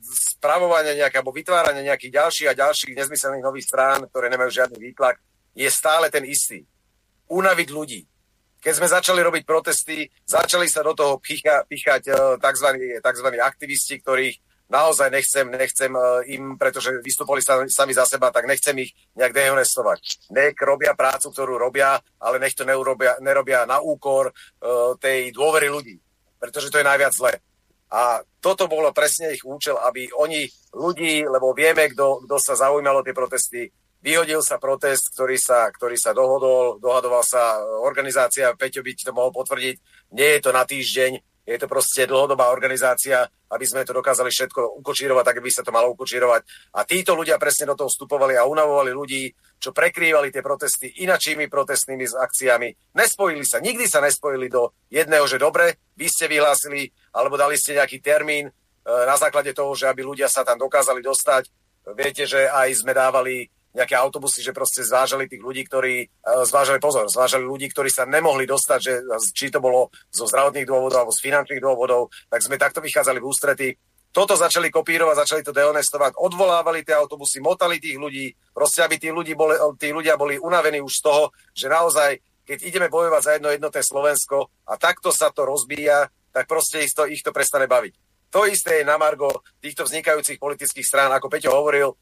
spravovania 0.02 0.96
nejaké, 0.96 1.20
alebo 1.20 1.36
vytvárania 1.36 1.84
nejakých 1.94 2.16
ďalších 2.16 2.48
a 2.52 2.60
ďalších 2.60 2.96
nezmyselných 2.96 3.44
nových 3.44 3.68
strán, 3.68 4.08
ktoré 4.08 4.32
nemajú 4.32 4.50
žiadny 4.50 4.80
výtlak, 4.80 5.20
je 5.52 5.68
stále 5.68 6.08
ten 6.08 6.24
istý. 6.24 6.64
Unaviť 7.28 7.70
ľudí. 7.72 8.02
Keď 8.64 8.74
sme 8.80 8.88
začali 8.88 9.20
robiť 9.20 9.44
protesty, 9.44 10.08
začali 10.24 10.72
sa 10.72 10.80
do 10.88 10.96
toho 10.96 11.20
picha, 11.20 11.68
pichať 11.68 12.16
uh, 12.16 12.40
tzv. 12.40 12.68
tzv. 13.04 13.28
aktivisti, 13.44 14.00
ktorých 14.00 14.36
naozaj 14.72 15.12
nechcem, 15.12 15.46
nechcem 15.52 15.92
im, 16.34 16.58
pretože 16.58 16.98
vystúpili 17.04 17.44
sami 17.44 17.94
za 17.94 18.08
seba, 18.10 18.32
tak 18.34 18.50
nechcem 18.50 18.74
ich 18.82 18.96
nejak 19.14 19.36
dehonestovať. 19.36 20.32
Nech 20.34 20.58
robia 20.58 20.98
prácu, 20.98 21.30
ktorú 21.30 21.62
robia, 21.62 22.00
ale 22.18 22.42
nech 22.42 22.58
to 22.58 22.66
neurobia, 22.66 23.20
nerobia 23.22 23.70
na 23.70 23.78
úkor 23.84 24.34
tej 24.98 25.30
dôvery 25.30 25.70
ľudí, 25.70 26.00
pretože 26.42 26.74
to 26.74 26.82
je 26.82 26.90
najviac 26.90 27.14
zle. 27.14 27.38
A 27.94 28.26
toto 28.42 28.66
bolo 28.66 28.90
presne 28.90 29.38
ich 29.38 29.46
účel, 29.46 29.78
aby 29.78 30.10
oni 30.18 30.50
ľudí, 30.74 31.22
lebo 31.30 31.54
vieme, 31.54 31.94
kto 31.94 32.26
sa 32.42 32.58
zaujímalo 32.58 33.06
tie 33.06 33.14
protesty, 33.14 33.70
vyhodil 34.04 34.44
sa 34.44 34.60
protest, 34.60 35.16
ktorý 35.16 35.38
sa, 35.40 35.70
ktorý 35.72 35.96
sa 35.96 36.12
dohodol, 36.12 36.82
dohadoval 36.82 37.24
sa 37.24 37.62
organizácia, 37.86 38.58
Peťo 38.58 38.84
by 38.84 38.92
to 38.98 39.16
mohol 39.16 39.32
potvrdiť, 39.32 39.76
nie 40.18 40.30
je 40.36 40.40
to 40.44 40.52
na 40.52 40.68
týždeň, 40.68 41.22
je 41.44 41.60
to 41.60 41.68
proste 41.68 42.08
dlhodobá 42.08 42.48
organizácia, 42.56 43.28
aby 43.52 43.66
sme 43.68 43.84
to 43.84 43.92
dokázali 43.92 44.32
všetko 44.32 44.80
ukočírovať, 44.80 45.24
tak 45.28 45.44
by 45.44 45.52
sa 45.52 45.62
to 45.62 45.76
malo 45.76 45.92
ukočírovať. 45.92 46.42
A 46.80 46.88
títo 46.88 47.20
ľudia 47.20 47.36
presne 47.36 47.68
do 47.68 47.76
toho 47.76 47.92
vstupovali 47.92 48.40
a 48.40 48.48
unavovali 48.48 48.96
ľudí, 48.96 49.28
čo 49.60 49.76
prekrývali 49.76 50.32
tie 50.32 50.40
protesty 50.40 51.04
inačími 51.04 51.52
protestnými 51.52 52.08
akciami. 52.16 52.96
Nespojili 52.96 53.44
sa, 53.44 53.60
nikdy 53.60 53.86
sa 53.92 54.00
nespojili 54.00 54.48
do 54.48 54.72
jedného, 54.88 55.28
že 55.28 55.36
dobre, 55.36 55.84
vy 56.00 56.08
ste 56.08 56.32
vyhlásili, 56.32 56.88
alebo 57.12 57.36
dali 57.36 57.60
ste 57.60 57.76
nejaký 57.76 58.00
termín 58.00 58.48
e, 58.48 58.52
na 58.88 59.20
základe 59.20 59.52
toho, 59.52 59.76
že 59.76 59.92
aby 59.92 60.00
ľudia 60.00 60.32
sa 60.32 60.48
tam 60.48 60.56
dokázali 60.56 61.04
dostať. 61.04 61.52
Viete, 61.92 62.24
že 62.24 62.48
aj 62.48 62.80
sme 62.80 62.96
dávali 62.96 63.52
nejaké 63.74 63.98
autobusy, 63.98 64.46
že 64.46 64.54
proste 64.54 64.86
zvážali 64.86 65.26
tých 65.26 65.42
ľudí, 65.42 65.66
ktorí, 65.66 66.06
e, 66.06 66.08
zvážali 66.46 66.78
pozor, 66.78 67.10
zvážali 67.10 67.42
ľudí, 67.42 67.74
ktorí 67.74 67.90
sa 67.90 68.06
nemohli 68.06 68.46
dostať, 68.46 68.80
že 68.80 68.94
či 69.34 69.50
to 69.50 69.58
bolo 69.58 69.90
zo 70.14 70.30
zdravotných 70.30 70.70
dôvodov 70.70 70.98
alebo 71.04 71.14
z 71.14 71.26
finančných 71.26 71.62
dôvodov, 71.62 72.14
tak 72.30 72.46
sme 72.46 72.62
takto 72.62 72.80
vychádzali 72.86 73.18
v 73.18 73.28
ústrety. 73.28 73.68
Toto 74.14 74.38
začali 74.38 74.70
kopírovať, 74.70 75.26
začali 75.26 75.42
to 75.42 75.50
dehonestovať, 75.58 76.22
odvolávali 76.22 76.86
tie 76.86 76.94
autobusy, 76.94 77.42
motali 77.42 77.82
tých 77.82 77.98
ľudí, 77.98 78.30
proste 78.54 78.86
aby 78.86 79.02
tí, 79.02 79.10
ľudí 79.10 79.34
boli, 79.34 79.58
tí 79.82 79.90
ľudia 79.90 80.22
boli 80.22 80.38
unavení 80.38 80.78
už 80.86 80.94
z 80.94 81.02
toho, 81.02 81.24
že 81.50 81.66
naozaj, 81.66 82.22
keď 82.46 82.58
ideme 82.62 82.94
bojovať 82.94 83.22
za 83.26 83.32
jedno 83.34 83.50
jednotné 83.50 83.82
Slovensko 83.82 84.54
a 84.70 84.78
takto 84.78 85.10
sa 85.10 85.34
to 85.34 85.50
rozbíja, 85.50 86.14
tak 86.30 86.46
proste 86.46 86.86
ich 86.86 86.94
to, 86.94 87.10
ich 87.10 87.26
to 87.26 87.34
prestane 87.34 87.66
baviť. 87.66 88.14
To 88.34 88.46
isté 88.46 88.82
je 88.82 88.90
na 88.90 89.02
Margo 89.02 89.30
týchto 89.62 89.86
vznikajúcich 89.86 90.42
politických 90.42 90.86
strán, 90.86 91.10
ako 91.14 91.30
Peťo 91.30 91.54
hovoril, 91.54 91.94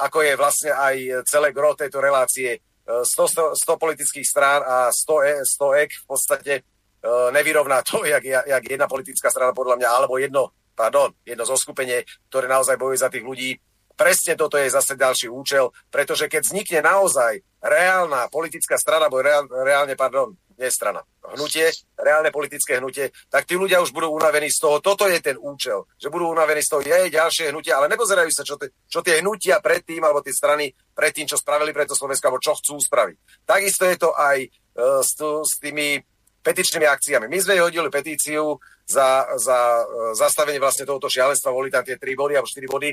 ako 0.00 0.24
je 0.24 0.34
vlastne 0.40 0.72
aj 0.72 1.24
celé 1.28 1.52
gro 1.52 1.76
tejto 1.76 2.00
relácie. 2.00 2.60
100, 2.90 3.54
100, 3.54 3.54
100 3.54 3.76
politických 3.78 4.26
strán 4.26 4.60
a 4.66 4.90
100, 4.90 5.46
100 5.46 5.82
ek 5.86 5.90
v 5.94 6.04
podstate 6.10 6.52
eh, 6.60 7.28
nevyrovná 7.30 7.82
to, 7.86 8.02
jak, 8.14 8.24
jak 8.24 8.64
jedna 8.66 8.90
politická 8.90 9.30
strana 9.30 9.54
podľa 9.54 9.78
mňa, 9.78 9.88
alebo 9.88 10.18
jedno, 10.18 10.50
pardon, 10.74 11.14
jedno 11.22 11.46
zoskupenie, 11.46 12.02
ktoré 12.28 12.50
naozaj 12.50 12.76
bojuje 12.76 12.98
za 12.98 13.12
tých 13.12 13.24
ľudí. 13.24 13.50
Presne 13.94 14.32
toto 14.32 14.56
je 14.56 14.72
zase 14.72 14.96
ďalší 14.96 15.28
účel, 15.28 15.68
pretože 15.92 16.24
keď 16.24 16.40
vznikne 16.40 16.80
naozaj 16.80 17.44
reálna 17.60 18.32
politická 18.32 18.80
strana, 18.80 19.12
alebo 19.12 19.20
reál, 19.20 19.44
reálne, 19.44 19.92
pardon, 19.92 20.32
nie 20.60 20.68
strana, 20.68 21.00
hnutie, 21.32 21.72
reálne 21.96 22.28
politické 22.28 22.76
hnutie, 22.76 23.08
tak 23.32 23.48
tí 23.48 23.56
ľudia 23.56 23.80
už 23.80 23.96
budú 23.96 24.12
unavení 24.12 24.52
z 24.52 24.60
toho. 24.60 24.76
Toto 24.84 25.08
je 25.08 25.16
ten 25.24 25.40
účel, 25.40 25.88
že 25.96 26.12
budú 26.12 26.28
unavení 26.28 26.60
z 26.60 26.68
toho, 26.68 26.84
je 26.84 27.08
ďalšie 27.08 27.48
hnutie, 27.48 27.72
ale 27.72 27.88
nepozerajú 27.88 28.28
sa, 28.28 28.44
čo, 28.44 28.60
te, 28.60 28.76
čo 28.84 29.00
tie 29.00 29.24
hnutia 29.24 29.64
predtým, 29.64 30.04
alebo 30.04 30.20
tie 30.20 30.36
strany 30.36 30.68
predtým, 30.92 31.24
čo 31.24 31.40
spravili 31.40 31.72
pre 31.72 31.88
to 31.88 31.96
Slovensko, 31.96 32.28
alebo 32.28 32.44
čo 32.44 32.52
chcú 32.60 32.76
spraviť. 32.76 33.48
Takisto 33.48 33.88
je 33.88 33.96
to 33.96 34.12
aj 34.12 34.38
uh, 34.44 35.00
s, 35.00 35.16
s 35.16 35.52
tými 35.56 35.96
petičnými 36.44 36.84
akciami. 36.84 37.24
My 37.28 37.38
sme 37.40 37.64
hodili 37.64 37.88
petíciu 37.88 38.60
za, 38.84 39.24
za 39.40 39.58
uh, 39.80 40.12
zastavenie 40.12 40.60
vlastne 40.60 40.84
tohoto 40.84 41.08
šialenstva, 41.08 41.56
boli 41.56 41.72
tam 41.72 41.88
tie 41.88 41.96
tri 41.96 42.12
body 42.12 42.36
alebo 42.36 42.48
štyri 42.52 42.68
body. 42.68 42.92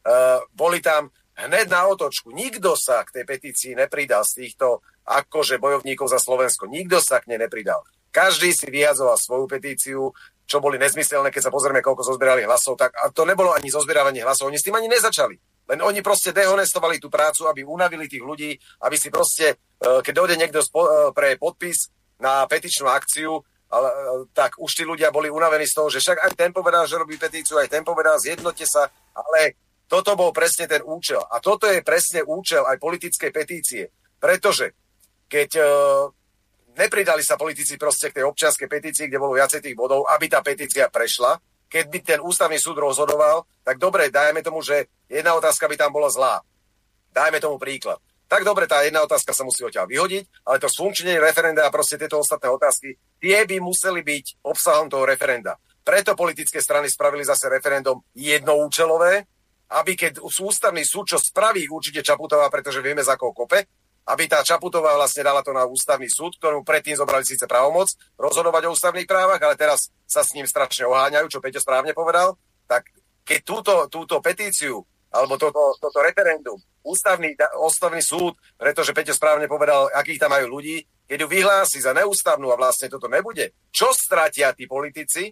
Uh, 0.00 0.40
boli 0.54 0.80
tam 0.80 1.12
hneď 1.46 1.66
na 1.72 1.88
otočku. 1.88 2.34
Nikto 2.34 2.76
sa 2.76 3.04
k 3.06 3.20
tej 3.20 3.24
petícii 3.24 3.72
nepridal 3.78 4.26
z 4.26 4.44
týchto 4.44 4.84
akože 5.08 5.56
bojovníkov 5.56 6.10
za 6.10 6.20
Slovensko. 6.20 6.68
Nikto 6.68 7.00
sa 7.00 7.18
k 7.22 7.32
nej 7.32 7.40
nepridal. 7.40 7.80
Každý 8.10 8.50
si 8.50 8.66
vyjadzoval 8.66 9.16
svoju 9.16 9.46
petíciu, 9.46 10.10
čo 10.50 10.58
boli 10.58 10.82
nezmyselné, 10.82 11.30
keď 11.30 11.46
sa 11.46 11.54
pozrieme, 11.54 11.78
koľko 11.78 12.02
zozbierali 12.02 12.42
hlasov, 12.42 12.74
tak 12.74 12.90
a 12.98 13.14
to 13.14 13.22
nebolo 13.22 13.54
ani 13.54 13.70
zozbieravanie 13.70 14.26
hlasov, 14.26 14.50
oni 14.50 14.58
s 14.58 14.66
tým 14.66 14.74
ani 14.74 14.90
nezačali. 14.90 15.38
Len 15.70 15.78
oni 15.78 16.02
proste 16.02 16.34
dehonestovali 16.34 16.98
tú 16.98 17.06
prácu, 17.06 17.46
aby 17.46 17.62
unavili 17.62 18.10
tých 18.10 18.26
ľudí, 18.26 18.50
aby 18.82 18.96
si 18.98 19.14
proste, 19.14 19.54
e, 19.78 20.02
keď 20.02 20.10
dojde 20.10 20.34
niekto 20.42 20.58
e, 20.58 20.66
pre 21.14 21.38
podpis 21.38 21.94
na 22.18 22.42
petičnú 22.50 22.90
akciu, 22.90 23.38
ale, 23.70 23.88
e, 23.94 23.96
tak 24.34 24.58
už 24.58 24.66
tí 24.74 24.82
ľudia 24.82 25.14
boli 25.14 25.30
unavení 25.30 25.70
z 25.70 25.78
toho, 25.78 25.86
že 25.86 26.02
však 26.02 26.26
aj 26.26 26.32
ten 26.34 26.50
povedal, 26.50 26.90
že 26.90 26.98
robí 26.98 27.14
petíciu, 27.14 27.62
aj 27.62 27.70
ten 27.70 27.86
povedal, 27.86 28.18
zjednote 28.18 28.66
sa, 28.66 28.90
ale 29.14 29.54
toto 29.90 30.14
bol 30.14 30.30
presne 30.30 30.70
ten 30.70 30.86
účel. 30.86 31.18
A 31.18 31.42
toto 31.42 31.66
je 31.66 31.82
presne 31.82 32.22
účel 32.22 32.62
aj 32.62 32.78
politickej 32.78 33.30
petície. 33.34 33.90
Pretože 34.22 34.78
keď 35.26 35.50
uh, 35.58 36.06
nepridali 36.78 37.26
sa 37.26 37.34
politici 37.34 37.74
proste 37.74 38.14
k 38.14 38.22
tej 38.22 38.24
občianskej 38.30 38.70
petícii, 38.70 39.10
kde 39.10 39.18
bolo 39.18 39.34
viacej 39.34 39.58
tých 39.58 39.74
bodov, 39.74 40.06
aby 40.06 40.30
tá 40.30 40.46
petícia 40.46 40.86
prešla, 40.86 41.42
keď 41.66 41.84
by 41.90 41.98
ten 42.06 42.20
ústavný 42.22 42.58
súd 42.58 42.78
rozhodoval, 42.78 43.46
tak 43.66 43.82
dobre, 43.82 44.14
dajme 44.14 44.42
tomu, 44.46 44.62
že 44.62 44.86
jedna 45.10 45.34
otázka 45.34 45.66
by 45.66 45.74
tam 45.74 45.90
bola 45.90 46.06
zlá. 46.10 46.38
Dajme 47.10 47.42
tomu 47.42 47.58
príklad. 47.58 47.98
Tak 48.30 48.46
dobre, 48.46 48.70
tá 48.70 48.86
jedna 48.86 49.02
otázka 49.02 49.34
sa 49.34 49.42
musí 49.42 49.66
odtiaľ 49.66 49.90
vyhodiť, 49.90 50.46
ale 50.46 50.62
to 50.62 50.70
sfunkčnenie 50.70 51.18
referenda 51.18 51.66
a 51.66 51.74
proste 51.74 51.98
tieto 51.98 52.22
ostatné 52.22 52.46
otázky, 52.46 52.94
tie 53.18 53.42
by 53.42 53.58
museli 53.58 54.06
byť 54.06 54.46
obsahom 54.46 54.86
toho 54.86 55.02
referenda. 55.02 55.58
Preto 55.82 56.14
politické 56.14 56.62
strany 56.62 56.86
spravili 56.86 57.26
zase 57.26 57.50
referendum 57.50 57.98
jednoúčelové, 58.14 59.26
aby 59.70 59.94
keď 59.94 60.18
ústavný 60.22 60.82
súd, 60.82 61.14
čo 61.14 61.18
spraví 61.22 61.70
určite 61.70 62.02
Čaputová, 62.02 62.50
pretože 62.50 62.82
vieme 62.82 63.06
za 63.06 63.14
koho 63.14 63.30
kope, 63.30 63.70
aby 64.10 64.24
tá 64.26 64.42
Čaputová 64.42 64.98
vlastne 64.98 65.22
dala 65.22 65.44
to 65.44 65.54
na 65.54 65.62
ústavný 65.62 66.10
súd, 66.10 66.34
ktorú 66.42 66.66
predtým 66.66 66.98
zobrali 66.98 67.22
síce 67.22 67.46
právomoc 67.46 67.86
rozhodovať 68.18 68.66
o 68.66 68.74
ústavných 68.74 69.06
právach, 69.06 69.38
ale 69.38 69.54
teraz 69.54 69.94
sa 70.08 70.26
s 70.26 70.34
ním 70.34 70.48
strašne 70.50 70.90
oháňajú, 70.90 71.30
čo 71.30 71.38
Peťo 71.38 71.62
správne 71.62 71.94
povedal, 71.94 72.34
tak 72.66 72.90
keď 73.22 73.40
túto, 73.46 73.74
túto 73.86 74.18
petíciu 74.18 74.82
alebo 75.10 75.34
toto, 75.38 75.74
toto 75.78 75.98
referendum, 76.02 76.58
ústavný, 76.86 77.34
ústavný 77.58 78.02
súd, 78.02 78.34
pretože 78.58 78.94
Peťo 78.94 79.14
správne 79.14 79.46
povedal, 79.46 79.90
akých 79.94 80.22
tam 80.26 80.34
majú 80.34 80.58
ľudí, 80.58 80.82
keď 81.06 81.26
ju 81.26 81.28
vyhlási 81.30 81.78
za 81.82 81.90
neústavnú 81.90 82.50
a 82.50 82.58
vlastne 82.58 82.86
toto 82.86 83.10
nebude, 83.10 83.54
čo 83.74 83.90
stratia 83.90 84.54
tí 84.54 84.70
politici 84.70 85.30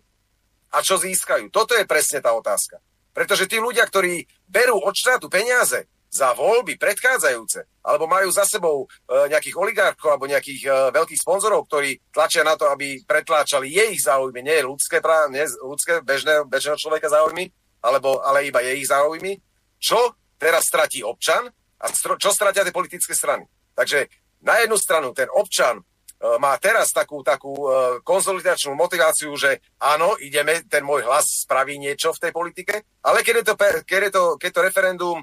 a 0.74 0.82
čo 0.82 0.98
získajú? 0.98 1.54
Toto 1.54 1.78
je 1.78 1.86
presne 1.86 2.18
tá 2.18 2.34
otázka. 2.34 2.82
Pretože 3.18 3.50
tí 3.50 3.58
ľudia, 3.58 3.82
ktorí 3.82 4.22
berú 4.46 4.78
od 4.78 4.94
štátu 4.94 5.26
peniaze 5.26 5.90
za 6.06 6.38
voľby 6.38 6.78
predchádzajúce, 6.78 7.82
alebo 7.82 8.06
majú 8.06 8.30
za 8.30 8.46
sebou 8.46 8.86
e, 8.86 9.26
nejakých 9.26 9.58
oligárkov 9.58 10.06
alebo 10.06 10.30
nejakých 10.30 10.62
e, 10.62 10.70
veľkých 10.94 11.26
sponzorov, 11.26 11.66
ktorí 11.66 11.98
tlačia 12.14 12.46
na 12.46 12.54
to, 12.54 12.70
aby 12.70 13.02
pretláčali 13.02 13.74
jej 13.74 13.90
záujmy, 13.98 14.38
nie 14.38 14.62
ľudské, 14.62 15.02
práv, 15.02 15.34
nie 15.34 15.42
ľudské 15.58 15.98
bežné, 16.06 16.46
bežného 16.46 16.78
človeka 16.78 17.10
záujmy, 17.10 17.50
alebo, 17.82 18.22
ale 18.22 18.46
iba 18.46 18.62
jej 18.62 18.78
záujmy, 18.86 19.34
čo 19.82 20.14
teraz 20.38 20.70
stratí 20.70 21.02
občan 21.02 21.50
a 21.82 21.90
čo 21.90 22.30
stratia 22.30 22.62
tie 22.62 22.70
politické 22.70 23.18
strany. 23.18 23.50
Takže 23.74 24.06
na 24.46 24.62
jednu 24.62 24.78
stranu 24.78 25.10
ten 25.10 25.26
občan 25.34 25.82
má 26.18 26.58
teraz 26.58 26.90
takú, 26.90 27.22
takú 27.22 27.54
e, 27.54 28.02
konzolidačnú 28.02 28.74
motiváciu, 28.74 29.30
že 29.38 29.62
áno, 29.78 30.18
ideme, 30.18 30.66
ten 30.66 30.82
môj 30.82 31.06
hlas 31.06 31.46
spraví 31.46 31.78
niečo 31.78 32.10
v 32.10 32.22
tej 32.26 32.32
politike, 32.34 32.74
ale 33.06 33.22
keď, 33.22 33.34
je 33.38 33.44
to, 33.46 33.54
keď, 33.86 34.00
je 34.02 34.12
to, 34.12 34.24
keď 34.34 34.50
to 34.50 34.60
referendum 34.66 35.18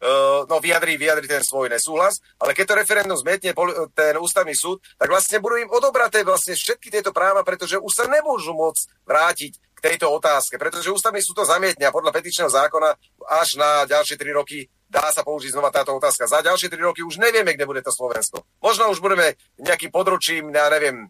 Uh, 0.00 0.48
no 0.48 0.64
vyjadrí, 0.64 0.96
vyjadrí 0.96 1.28
ten 1.28 1.44
svoj 1.44 1.68
nesúhlas, 1.68 2.24
ale 2.40 2.56
keď 2.56 2.72
to 2.72 2.78
referendum 2.80 3.20
zmetne 3.20 3.52
ten 3.92 4.16
ústavný 4.16 4.56
súd, 4.56 4.80
tak 4.96 5.12
vlastne 5.12 5.44
budú 5.44 5.60
im 5.60 5.68
odobraté 5.68 6.24
vlastne 6.24 6.56
všetky 6.56 6.88
tieto 6.88 7.12
práva, 7.12 7.44
pretože 7.44 7.76
už 7.76 7.92
sa 7.92 8.08
nemôžu 8.08 8.56
môcť 8.56 8.82
vrátiť 9.04 9.60
k 9.80 9.96
tejto 9.96 10.12
otázke, 10.12 10.60
pretože 10.60 10.92
ústavný 10.92 11.24
súd 11.24 11.40
to 11.40 11.44
zamietne 11.48 11.88
a 11.88 11.94
podľa 11.94 12.12
petičného 12.12 12.52
zákona 12.52 12.92
až 13.32 13.56
na 13.56 13.88
ďalšie 13.88 14.20
tri 14.20 14.28
roky 14.36 14.68
dá 14.84 15.08
sa 15.08 15.24
použiť 15.24 15.56
znova 15.56 15.72
táto 15.72 15.96
otázka. 15.96 16.28
Za 16.28 16.44
ďalšie 16.44 16.68
tri 16.68 16.84
roky 16.84 17.00
už 17.00 17.16
nevieme, 17.16 17.56
kde 17.56 17.64
bude 17.64 17.80
to 17.80 17.94
Slovensko. 17.94 18.44
Možno 18.60 18.92
už 18.92 19.00
budeme 19.00 19.40
nejakým 19.56 19.88
područím, 19.88 20.52
ja 20.52 20.68
neviem, 20.68 21.08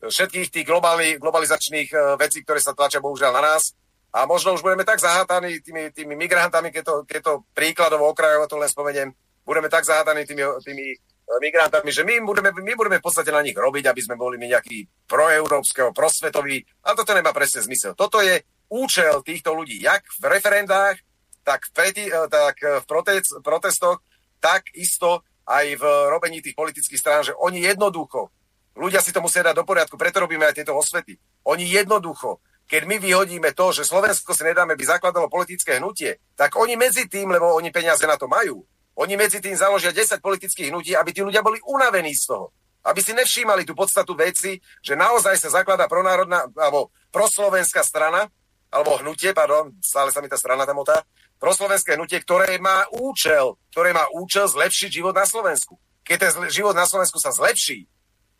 všetkých 0.00 0.48
tých 0.48 0.66
globálny, 0.66 1.18
globalizačných 1.18 1.90
uh, 1.92 2.00
vecí, 2.16 2.40
ktoré 2.46 2.62
sa 2.62 2.72
tlačia 2.72 3.02
bohužiaľ 3.02 3.32
na 3.36 3.42
nás. 3.52 3.74
A 4.16 4.24
možno 4.24 4.56
už 4.56 4.64
budeme 4.64 4.86
tak 4.86 4.96
zahátaní 4.96 5.60
tými, 5.60 5.92
tými 5.92 6.16
migrantami, 6.16 6.72
keď 6.72 6.84
to, 6.88 6.94
keď 7.04 7.20
to 7.20 7.32
príkladovo 7.52 8.08
okrajovo 8.08 8.48
to 8.48 8.56
len 8.56 8.70
spomeniem, 8.70 9.12
budeme 9.44 9.68
tak 9.68 9.84
zahátaní 9.84 10.24
tými, 10.24 10.40
tými 10.64 10.86
e, 10.88 10.96
migrantami, 11.42 11.90
že 11.90 12.06
my 12.06 12.22
budeme, 12.22 12.54
my 12.54 12.74
budeme 12.78 12.98
v 13.02 13.06
podstate 13.06 13.34
na 13.34 13.42
nich 13.42 13.56
robiť, 13.56 13.90
aby 13.90 14.00
sme 14.00 14.14
boli 14.14 14.38
my 14.38 14.46
nejaký 14.56 14.86
proeurópskeho, 15.10 15.90
prosvetový, 15.90 16.62
ale 16.86 16.94
toto 16.94 17.12
nemá 17.12 17.34
presne 17.34 17.66
zmysel. 17.66 17.98
Toto 17.98 18.22
je 18.22 18.42
účel 18.70 19.22
týchto 19.26 19.54
ľudí, 19.54 19.82
jak 19.82 20.06
v 20.22 20.24
referendách, 20.30 21.02
tak 21.42 21.66
v, 21.66 21.70
preti, 21.74 22.04
eh, 22.06 22.26
tak 22.30 22.62
v 22.62 22.84
protest, 22.86 23.42
protestoch, 23.42 24.02
tak 24.38 24.70
isto 24.78 25.26
aj 25.46 25.78
v 25.78 25.84
robení 26.10 26.42
tých 26.42 26.58
politických 26.58 26.98
strán, 26.98 27.22
že 27.22 27.34
oni 27.34 27.62
jednoducho, 27.62 28.30
ľudia 28.74 28.98
si 28.98 29.14
to 29.14 29.22
musia 29.22 29.46
dať 29.46 29.54
do 29.54 29.66
poriadku, 29.66 29.94
preto 29.94 30.22
robíme 30.22 30.42
aj 30.42 30.58
tieto 30.62 30.74
osvety, 30.74 31.18
oni 31.46 31.66
jednoducho 31.70 32.42
keď 32.66 32.82
my 32.82 32.98
vyhodíme 32.98 33.54
to, 33.54 33.70
že 33.70 33.86
Slovensko 33.86 34.34
si 34.34 34.42
nedáme, 34.42 34.74
by 34.74 34.84
zakladalo 34.98 35.30
politické 35.30 35.78
hnutie, 35.78 36.18
tak 36.34 36.58
oni 36.58 36.74
medzi 36.74 37.06
tým, 37.06 37.30
lebo 37.30 37.54
oni 37.54 37.70
peniaze 37.70 38.02
na 38.02 38.18
to 38.18 38.26
majú, 38.26 38.66
oni 38.96 39.14
medzi 39.20 39.44
tým 39.44 39.52
založia 39.52 39.92
10 39.92 40.24
politických 40.24 40.72
hnutí, 40.72 40.96
aby 40.96 41.12
tí 41.12 41.20
ľudia 41.20 41.44
boli 41.44 41.60
unavení 41.68 42.16
z 42.16 42.32
toho. 42.32 42.46
Aby 42.80 43.04
si 43.04 43.12
nevšímali 43.12 43.68
tú 43.68 43.76
podstatu 43.76 44.16
veci, 44.16 44.56
že 44.80 44.96
naozaj 44.96 45.36
sa 45.36 45.60
zakladá 45.60 45.84
pronárodná, 45.84 46.48
alebo 46.56 46.88
proslovenská 47.12 47.84
strana, 47.84 48.32
alebo 48.72 48.96
hnutie, 49.04 49.36
pardon, 49.36 49.76
stále 49.84 50.08
sa 50.08 50.24
mi 50.24 50.32
tá 50.32 50.40
strana 50.40 50.64
tam 50.64 50.80
otá, 50.80 51.04
proslovenské 51.36 52.00
hnutie, 52.00 52.24
ktoré 52.24 52.56
má 52.56 52.88
účel, 52.96 53.60
ktoré 53.68 53.92
má 53.92 54.08
účel 54.16 54.48
zlepšiť 54.48 54.88
život 54.88 55.12
na 55.12 55.28
Slovensku. 55.28 55.76
Keď 56.06 56.16
ten 56.16 56.32
život 56.48 56.72
na 56.72 56.88
Slovensku 56.88 57.20
sa 57.20 57.34
zlepší, 57.34 57.84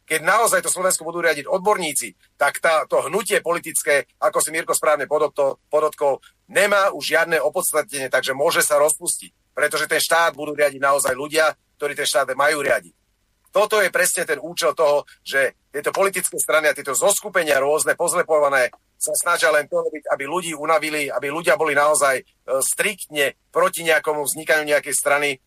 keď 0.06 0.22
naozaj 0.22 0.62
to 0.62 0.70
Slovensko 0.70 1.02
budú 1.02 1.18
riadiť 1.18 1.50
odborníci, 1.50 2.14
tak 2.38 2.62
tá, 2.62 2.86
to 2.86 3.02
hnutie 3.10 3.42
politické, 3.42 4.06
ako 4.22 4.38
si 4.38 4.54
Mirko 4.54 4.70
správne 4.70 5.10
podotkol, 5.10 5.58
podotkol, 5.66 6.22
nemá 6.46 6.94
už 6.94 7.02
žiadne 7.02 7.42
opodstatnenie, 7.42 8.06
takže 8.06 8.32
môže 8.32 8.62
sa 8.62 8.78
rozpustiť. 8.78 9.34
Pretože 9.56 9.88
ten 9.88 9.96
štát 9.96 10.36
budú 10.36 10.52
riadiť 10.52 10.76
naozaj 10.76 11.16
ľudia, 11.16 11.48
ktorí 11.80 11.96
ten 11.96 12.04
štát 12.04 12.36
majú 12.36 12.60
riadiť. 12.60 12.92
Toto 13.48 13.80
je 13.80 13.88
presne 13.88 14.28
ten 14.28 14.36
účel 14.36 14.76
toho, 14.76 15.08
že 15.24 15.56
tieto 15.72 15.88
politické 15.88 16.36
strany 16.36 16.68
a 16.68 16.76
tieto 16.76 16.92
zoskupenia 16.92 17.56
rôzne, 17.56 17.96
pozlepované, 17.96 18.68
sa 19.00 19.16
snažia 19.16 19.48
len 19.48 19.64
to 19.64 19.80
robiť, 19.80 20.12
aby 20.12 20.24
ľudí 20.28 20.52
unavili, 20.52 21.08
aby 21.08 21.32
ľudia 21.32 21.56
boli 21.56 21.72
naozaj 21.72 22.20
e, 22.20 22.24
striktne 22.60 23.32
proti 23.48 23.80
nejakomu 23.84 24.28
vznikaniu 24.28 24.76
nejakej 24.76 24.92
strany, 24.92 25.40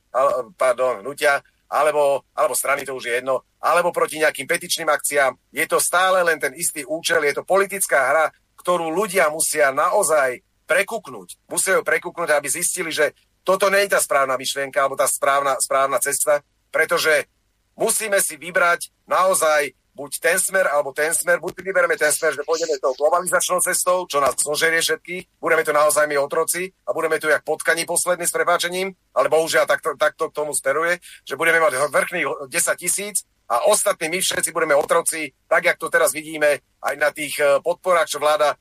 pardon, 0.57 1.05
hnutia, 1.05 1.41
alebo, 1.69 2.25
alebo 2.33 2.57
strany, 2.57 2.81
to 2.81 2.97
už 2.97 3.05
je 3.05 3.13
jedno, 3.21 3.45
alebo 3.61 3.93
proti 3.93 4.17
nejakým 4.17 4.49
petičným 4.49 4.89
akciám. 4.89 5.37
Je 5.53 5.65
to 5.69 5.77
stále 5.77 6.25
len 6.25 6.41
ten 6.41 6.53
istý 6.57 6.81
účel, 6.81 7.21
je 7.21 7.37
to 7.37 7.45
politická 7.45 8.09
hra, 8.09 8.25
ktorú 8.57 8.89
ľudia 8.89 9.29
musia 9.29 9.69
naozaj 9.69 10.41
prekuknúť. 10.65 11.45
Musia 11.49 11.77
ju 11.77 11.85
prekuknúť, 11.85 12.33
aby 12.33 12.49
zistili, 12.49 12.89
že 12.89 13.13
toto 13.49 13.73
nie 13.73 13.89
je 13.89 13.97
tá 13.97 13.99
správna 13.99 14.37
myšlienka 14.37 14.77
alebo 14.77 14.93
tá 14.93 15.09
správna, 15.09 15.57
správna 15.57 15.97
cesta, 15.97 16.45
pretože 16.69 17.25
musíme 17.73 18.21
si 18.21 18.37
vybrať 18.37 18.93
naozaj 19.09 19.73
buď 19.97 20.11
ten 20.21 20.37
smer, 20.37 20.69
alebo 20.69 20.93
ten 20.93 21.09
smer, 21.17 21.41
buď 21.41 21.65
vyberieme 21.65 21.97
ten 21.97 22.13
smer, 22.13 22.37
že 22.37 22.45
pôjdeme 22.45 22.77
tou 22.77 22.93
globalizačnou 22.93 23.57
cestou, 23.59 24.05
čo 24.05 24.21
nás 24.21 24.37
zožerie 24.37 24.85
všetkých, 24.85 25.41
budeme 25.41 25.65
tu 25.65 25.73
naozaj 25.73 26.05
my 26.05 26.21
otroci 26.21 26.69
a 26.85 26.93
budeme 26.93 27.17
tu 27.17 27.25
jak 27.25 27.41
potkaní 27.41 27.89
posledný 27.89 28.29
s 28.29 28.31
prepáčením, 28.31 28.93
ale 29.17 29.33
bohužiaľ 29.33 29.65
takto, 29.65 29.97
takto 29.97 30.29
k 30.29 30.37
tomu 30.37 30.53
speruje, 30.53 31.01
že 31.25 31.33
budeme 31.33 31.57
mať 31.57 31.89
vrchných 31.89 32.53
10 32.53 32.53
tisíc 32.77 33.25
a 33.49 33.65
ostatní 33.65 34.13
my 34.13 34.21
všetci 34.21 34.53
budeme 34.53 34.77
otroci, 34.77 35.33
tak 35.49 35.65
jak 35.65 35.81
to 35.81 35.89
teraz 35.89 36.13
vidíme 36.13 36.61
aj 36.85 36.93
na 37.01 37.09
tých 37.09 37.33
eh, 37.41 37.57
podporách, 37.59 38.13
čo 38.13 38.21
vláda 38.21 38.53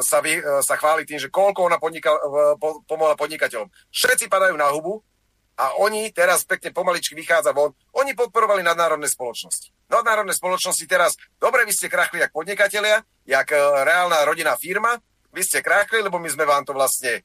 sa, 0.00 0.22
vy, 0.22 0.38
uh, 0.38 0.62
sa 0.62 0.78
chváli 0.78 1.02
tým, 1.02 1.18
že 1.18 1.32
koľko 1.32 1.66
ona 1.66 1.82
podnika, 1.82 2.14
uh, 2.14 2.54
pomohla 2.86 3.18
podnikateľom. 3.18 3.66
Všetci 3.90 4.30
padajú 4.30 4.54
na 4.54 4.70
hubu, 4.70 5.02
a 5.56 5.72
oni 5.80 6.12
teraz 6.12 6.44
pekne 6.44 6.68
pomaličky 6.68 7.16
vychádza 7.16 7.56
von. 7.56 7.72
Oni 7.96 8.12
podporovali 8.12 8.60
nadnárodné 8.60 9.08
spoločnosti. 9.08 9.72
Nadnárodné 9.88 10.36
spoločnosti 10.36 10.84
teraz, 10.84 11.16
dobre, 11.40 11.64
vy 11.64 11.72
ste 11.72 11.88
krachli 11.88 12.20
jak 12.20 12.28
podnikatelia, 12.28 13.00
jak 13.24 13.48
reálna 13.88 14.20
rodinná 14.28 14.60
firma, 14.60 15.00
vy 15.32 15.40
ste 15.40 15.64
krachli, 15.64 16.04
lebo 16.04 16.20
my 16.20 16.28
sme 16.28 16.44
vám 16.44 16.60
to 16.68 16.76
vlastne 16.76 17.24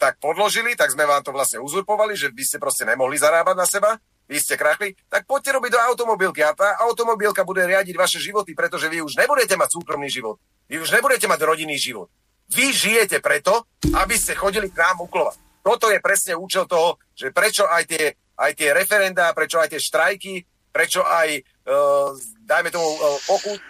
tak 0.00 0.16
podložili, 0.16 0.72
tak 0.80 0.96
sme 0.96 1.04
vám 1.04 1.20
to 1.20 1.28
vlastne 1.28 1.60
uzurpovali, 1.60 2.16
že 2.16 2.32
vy 2.32 2.40
ste 2.40 2.56
proste 2.56 2.88
nemohli 2.88 3.20
zarábať 3.20 3.56
na 3.60 3.68
seba, 3.68 3.90
vy 4.24 4.40
ste 4.40 4.56
krachli, 4.56 4.96
tak 5.12 5.28
poďte 5.28 5.60
robiť 5.60 5.76
do 5.76 5.80
automobilky 5.92 6.40
a 6.40 6.56
tá 6.56 6.80
automobilka 6.80 7.44
bude 7.44 7.68
riadiť 7.68 8.00
vaše 8.00 8.16
životy, 8.16 8.56
pretože 8.56 8.88
vy 8.88 9.04
už 9.04 9.20
nebudete 9.20 9.60
mať 9.60 9.76
súkromný 9.76 10.08
život, 10.08 10.40
vy 10.68 10.76
už 10.78 10.92
nebudete 10.92 11.26
mať 11.26 11.40
rodinný 11.42 11.80
život. 11.80 12.12
Vy 12.48 12.72
žijete 12.72 13.20
preto, 13.20 13.68
aby 13.92 14.16
ste 14.16 14.36
chodili 14.36 14.72
k 14.72 14.80
nám 14.80 15.04
uklovať 15.04 15.48
toto 15.68 15.92
je 15.92 16.00
presne 16.00 16.32
účel 16.32 16.64
toho, 16.64 16.96
že 17.12 17.28
prečo 17.28 17.68
aj 17.68 17.84
tie, 17.84 18.16
aj 18.40 18.52
tie 18.56 18.72
referendá, 18.72 19.36
prečo 19.36 19.60
aj 19.60 19.76
tie 19.76 19.80
štrajky, 19.82 20.40
prečo 20.72 21.04
aj, 21.04 21.44
uh, 21.68 22.16
dajme 22.48 22.72
tomu, 22.72 22.88
uh, 22.88 23.20
pokus, 23.28 23.60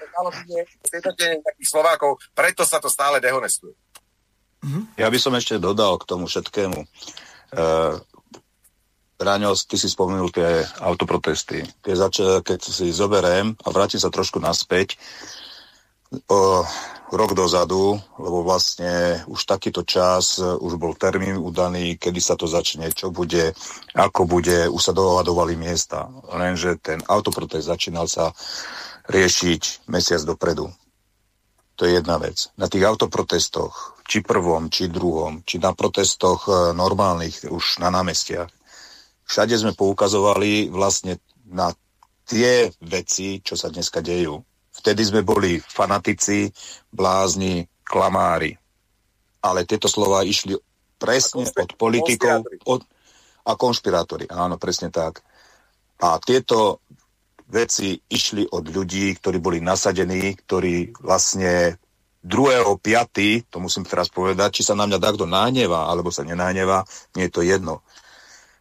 takých 1.19 1.69
Slovákov, 1.69 2.23
preto 2.39 2.62
sa 2.62 2.79
to 2.79 2.87
stále 2.87 3.19
dehonestuje. 3.19 3.75
Ja 4.95 5.11
by 5.11 5.19
som 5.19 5.35
ešte 5.35 5.59
dodal 5.59 5.99
k 5.99 6.07
tomu 6.07 6.31
všetkému. 6.31 6.79
Uh, 7.55 7.99
Ráňo, 9.19 9.59
ty 9.66 9.75
si 9.75 9.91
spomenul 9.91 10.31
tie 10.31 10.62
autoprotesty. 10.79 11.66
Tie 11.83 11.95
zač- 11.99 12.23
keď 12.23 12.62
si 12.62 12.95
zoberiem 12.95 13.59
a 13.66 13.69
vrátim 13.75 13.99
sa 13.99 14.15
trošku 14.15 14.39
naspäť, 14.39 14.95
rok 17.09 17.32
dozadu, 17.36 18.01
lebo 18.16 18.40
vlastne 18.44 19.24
už 19.28 19.44
takýto 19.44 19.85
čas, 19.85 20.40
e, 20.40 20.44
už 20.44 20.80
bol 20.80 20.97
termín 20.97 21.36
udaný, 21.36 21.97
kedy 22.01 22.20
sa 22.20 22.36
to 22.36 22.48
začne, 22.48 22.89
čo 22.93 23.12
bude, 23.12 23.52
ako 23.93 24.24
bude, 24.24 24.68
už 24.68 24.80
sa 24.80 24.97
dohadovali 24.97 25.56
miesta. 25.56 26.09
Lenže 26.32 26.80
ten 26.80 27.01
autoprotest 27.05 27.68
začínal 27.68 28.09
sa 28.09 28.32
riešiť 29.09 29.89
mesiac 29.89 30.20
dopredu. 30.24 30.72
To 31.78 31.86
je 31.86 31.97
jedna 31.97 32.18
vec. 32.18 32.51
Na 32.59 32.66
tých 32.66 32.85
autoprotestoch, 32.85 34.02
či 34.09 34.24
prvom, 34.24 34.72
či 34.72 34.90
druhom, 34.90 35.44
či 35.44 35.60
na 35.60 35.72
protestoch 35.72 36.48
e, 36.48 36.52
normálnych, 36.72 37.48
už 37.48 37.85
na 37.85 37.93
námestiach, 37.93 38.48
všade 39.28 39.55
sme 39.60 39.72
poukazovali 39.76 40.72
vlastne 40.72 41.20
na 41.48 41.72
tie 42.28 42.68
veci, 42.85 43.40
čo 43.40 43.56
sa 43.56 43.72
dneska 43.72 44.01
dejú. 44.05 44.40
Vtedy 44.79 45.03
sme 45.03 45.27
boli 45.27 45.59
fanatici, 45.59 46.47
blázni, 46.95 47.67
klamári. 47.83 48.55
Ale 49.43 49.67
tieto 49.67 49.91
slova 49.91 50.23
išli 50.23 50.55
presne 50.99 51.47
od 51.47 51.71
politikov 51.79 52.47
od, 52.67 52.83
a 53.49 53.53
konšpirátori. 53.55 54.31
Áno, 54.31 54.59
presne 54.61 54.91
tak. 54.91 55.23
A 55.99 56.19
tieto 56.23 56.83
veci 57.49 57.97
išli 57.97 58.45
od 58.45 58.69
ľudí, 58.69 59.17
ktorí 59.19 59.41
boli 59.41 59.59
nasadení, 59.59 60.37
ktorí 60.37 60.95
vlastne 61.01 61.81
2.5., 62.23 63.49
to 63.49 63.57
musím 63.63 63.89
teraz 63.89 64.13
povedať, 64.13 64.61
či 64.61 64.67
sa 64.67 64.77
na 64.77 64.85
mňa 64.85 64.99
takto 65.01 65.25
náhneva, 65.25 65.89
alebo 65.89 66.13
sa 66.13 66.27
nenáhneva, 66.27 66.85
nie 67.17 67.27
je 67.27 67.33
to 67.33 67.43
jedno. 67.43 67.81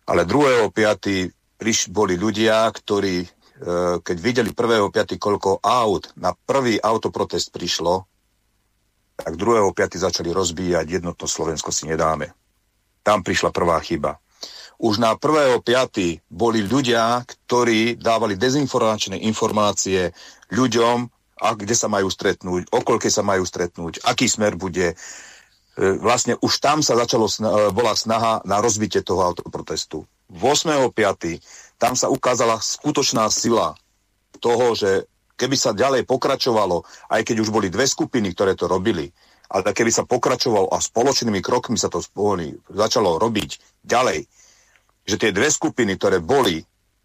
Ale 0.07 0.23
2.5. 0.23 1.91
boli 1.91 2.15
ľudia, 2.15 2.63
ktorí 2.71 3.27
keď 4.03 4.17
videli 4.21 4.53
1.5. 4.53 5.17
koľko 5.17 5.61
aut 5.65 6.13
na 6.17 6.33
prvý 6.33 6.77
autoprotest 6.77 7.49
prišlo, 7.49 8.05
tak 9.17 9.33
2.5. 9.33 9.97
začali 9.97 10.29
rozbíjať 10.29 11.01
jednotno 11.01 11.25
Slovensko 11.25 11.73
si 11.73 11.89
nedáme. 11.89 12.37
Tam 13.01 13.25
prišla 13.25 13.49
prvá 13.49 13.81
chyba. 13.81 14.21
Už 14.77 15.01
na 15.01 15.17
1.5. 15.17 15.65
boli 16.29 16.61
ľudia, 16.61 17.25
ktorí 17.25 17.97
dávali 17.97 18.37
dezinformačné 18.37 19.17
informácie 19.25 20.13
ľuďom, 20.53 21.09
a 21.37 21.53
kde 21.53 21.75
sa 21.77 21.87
majú 21.87 22.09
stretnúť, 22.09 22.73
okolke 22.73 23.13
sa 23.13 23.21
majú 23.21 23.45
stretnúť, 23.45 24.01
aký 24.03 24.25
smer 24.25 24.57
bude. 24.57 24.93
E, 24.93 24.95
vlastne 26.01 26.33
už 26.41 26.53
tam 26.57 26.81
sa 26.81 26.97
začalo, 26.97 27.29
e, 27.29 27.69
bola 27.69 27.93
snaha 27.93 28.41
na 28.43 28.57
rozbitie 28.57 29.05
toho 29.05 29.21
autoprotestu. 29.21 30.09
8.5 30.33 31.39
tam 31.77 31.93
sa 31.93 32.09
ukázala 32.09 32.57
skutočná 32.57 33.29
sila 33.29 33.77
toho, 34.41 34.73
že 34.73 35.05
keby 35.37 35.55
sa 35.57 35.77
ďalej 35.77 36.09
pokračovalo, 36.09 36.81
aj 37.13 37.21
keď 37.21 37.37
už 37.45 37.49
boli 37.53 37.69
dve 37.69 37.85
skupiny, 37.85 38.33
ktoré 38.33 38.57
to 38.57 38.65
robili, 38.65 39.09
ale 39.47 39.71
keby 39.71 39.93
sa 39.93 40.03
pokračovalo 40.03 40.73
a 40.73 40.81
spoločnými 40.81 41.39
krokmi 41.39 41.79
sa 41.79 41.87
to 41.87 42.03
začalo 42.73 43.21
robiť 43.21 43.81
ďalej, 43.85 44.25
že 45.07 45.15
tie 45.15 45.31
dve 45.31 45.47
skupiny, 45.47 45.95
ktoré 45.95 46.19
boli 46.19 46.59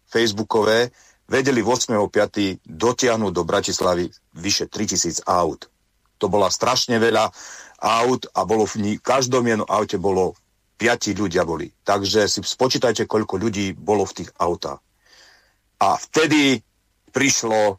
facebookové, 0.09 0.91
vedeli 1.29 1.63
8.5. 1.63 2.67
dotiahnuť 2.67 3.31
do 3.31 3.43
Bratislavy 3.47 4.11
vyše 4.35 4.67
3000 4.67 5.23
aut. 5.23 5.71
To 6.19 6.27
bola 6.27 6.51
strašne 6.51 6.99
veľa 6.99 7.31
aut 7.79 8.27
a 8.35 8.43
bolo 8.43 8.67
v 8.67 8.75
ní, 8.79 8.91
každom 8.99 9.47
jednom 9.47 9.67
aute 9.67 9.95
bolo 9.95 10.35
piati 10.77 11.13
ľudia 11.13 11.45
boli. 11.47 11.69
Takže 11.69 12.27
si 12.27 12.39
spočítajte, 12.41 13.05
koľko 13.05 13.39
ľudí 13.39 13.77
bolo 13.77 14.03
v 14.03 14.23
tých 14.23 14.29
autách. 14.41 14.81
A 15.83 15.99
vtedy 15.99 16.63
prišlo 17.13 17.77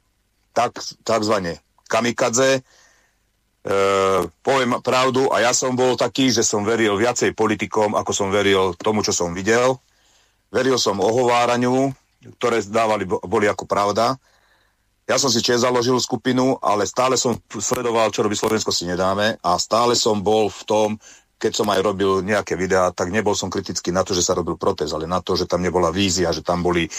tak, 0.55 0.79
takzvané 1.03 1.59
kamikadze, 1.91 2.61
e, 2.61 2.63
poviem 4.45 4.79
pravdu, 4.81 5.29
a 5.33 5.43
ja 5.43 5.53
som 5.53 5.75
bol 5.75 5.99
taký, 5.99 6.31
že 6.31 6.47
som 6.47 6.63
veril 6.63 6.95
viacej 6.97 7.35
politikom, 7.35 7.99
ako 7.99 8.13
som 8.15 8.29
veril 8.31 8.77
tomu, 8.79 9.03
čo 9.03 9.11
som 9.11 9.35
videl. 9.35 9.77
Veril 10.55 10.79
som 10.79 11.03
ohováraniu, 11.03 11.91
ktoré 12.39 12.63
dávali, 12.63 13.05
boli 13.05 13.51
ako 13.51 13.67
pravda. 13.67 14.15
Ja 15.05 15.21
som 15.21 15.29
si 15.29 15.45
čiže 15.45 15.69
založil 15.69 16.01
skupinu, 16.01 16.57
ale 16.65 16.89
stále 16.89 17.21
som 17.21 17.37
sledoval, 17.53 18.09
čo 18.09 18.25
robí 18.25 18.33
Slovensko 18.33 18.73
si 18.73 18.89
nedáme 18.89 19.37
a 19.45 19.61
stále 19.61 19.93
som 19.93 20.25
bol 20.25 20.49
v 20.49 20.63
tom, 20.65 20.89
keď 21.45 21.53
som 21.53 21.69
aj 21.69 21.85
robil 21.85 22.25
nejaké 22.25 22.57
videá, 22.57 22.89
tak 22.89 23.13
nebol 23.13 23.37
som 23.37 23.53
kritický 23.53 23.93
na 23.93 24.01
to, 24.01 24.17
že 24.17 24.25
sa 24.25 24.33
robil 24.33 24.57
protest, 24.57 24.97
ale 24.97 25.05
na 25.05 25.21
to, 25.21 25.37
že 25.37 25.45
tam 25.45 25.61
nebola 25.61 25.93
vízia, 25.93 26.33
že 26.33 26.41
tam 26.41 26.65
boli 26.65 26.89
e, 26.89 26.91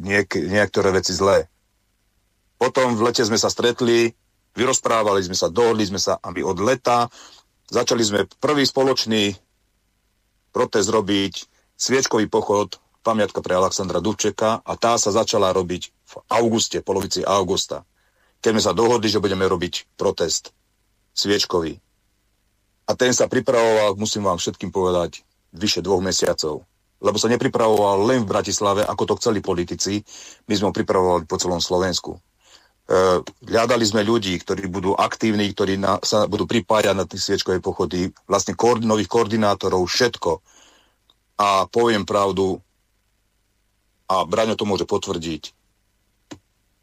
niek- 0.00 0.40
niektoré 0.48 0.96
veci 0.96 1.12
zlé. 1.12 1.44
Potom 2.56 2.96
v 2.96 3.12
lete 3.12 3.20
sme 3.20 3.36
sa 3.36 3.52
stretli 3.52 4.16
Vyrozprávali 4.54 5.18
sme 5.26 5.34
sa, 5.34 5.50
dohodli 5.50 5.82
sme 5.82 5.98
sa, 5.98 6.22
aby 6.22 6.46
od 6.46 6.62
leta 6.62 7.10
začali 7.66 8.02
sme 8.06 8.20
prvý 8.38 8.62
spoločný 8.62 9.34
protest 10.54 10.94
robiť, 10.94 11.34
sviečkový 11.74 12.30
pochod, 12.30 12.78
pamiatka 13.02 13.42
pre 13.42 13.58
Alexandra 13.58 13.98
Dubčeka 13.98 14.62
a 14.62 14.72
tá 14.78 14.94
sa 14.94 15.10
začala 15.10 15.50
robiť 15.50 15.90
v 15.90 16.14
auguste, 16.30 16.78
polovici 16.86 17.26
augusta. 17.26 17.82
Keď 18.38 18.50
sme 18.54 18.62
sa 18.62 18.70
dohodli, 18.70 19.10
že 19.10 19.18
budeme 19.18 19.42
robiť 19.42 19.98
protest 19.98 20.54
sviečkový. 21.18 21.83
A 22.84 22.92
ten 22.92 23.16
sa 23.16 23.30
pripravoval, 23.30 23.96
musím 23.96 24.28
vám 24.28 24.36
všetkým 24.36 24.68
povedať, 24.68 25.24
vyše 25.56 25.80
dvoch 25.80 26.04
mesiacov. 26.04 26.68
Lebo 27.00 27.16
sa 27.16 27.32
nepripravoval 27.32 28.04
len 28.04 28.24
v 28.24 28.30
Bratislave, 28.32 28.84
ako 28.84 29.02
to 29.08 29.18
chceli 29.20 29.40
politici, 29.40 30.04
my 30.48 30.54
sme 30.56 30.68
ho 30.68 30.74
pripravovali 30.76 31.24
po 31.24 31.40
celom 31.40 31.60
Slovensku. 31.60 32.16
E, 32.16 32.20
hľadali 33.48 33.84
sme 33.88 34.04
ľudí, 34.04 34.36
ktorí 34.40 34.68
budú 34.68 34.92
aktívni, 34.92 35.48
ktorí 35.52 35.80
na, 35.80 35.96
sa 36.04 36.28
budú 36.28 36.44
pripájať 36.44 36.96
na 36.96 37.04
tie 37.08 37.16
sviečkové 37.16 37.64
pochody, 37.64 38.12
vlastne 38.28 38.52
koord, 38.52 38.84
nových 38.84 39.08
koordinátorov, 39.08 39.88
všetko. 39.88 40.40
A 41.40 41.64
poviem 41.68 42.04
pravdu, 42.04 42.60
a 44.08 44.28
Braňo 44.28 44.56
to 44.56 44.68
môže 44.68 44.84
potvrdiť, 44.84 45.56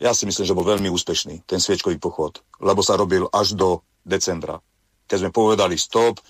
ja 0.02 0.18
si 0.18 0.26
myslím, 0.26 0.46
že 0.50 0.58
bol 0.58 0.66
veľmi 0.66 0.90
úspešný, 0.90 1.46
ten 1.46 1.62
sviečkový 1.62 2.02
pochod, 2.02 2.42
lebo 2.58 2.82
sa 2.82 2.98
robil 2.98 3.30
až 3.30 3.54
do 3.54 3.86
decembra. 4.02 4.58
Keď 5.12 5.28
sme 5.28 5.36
povedali 5.36 5.76
stop, 5.76 6.24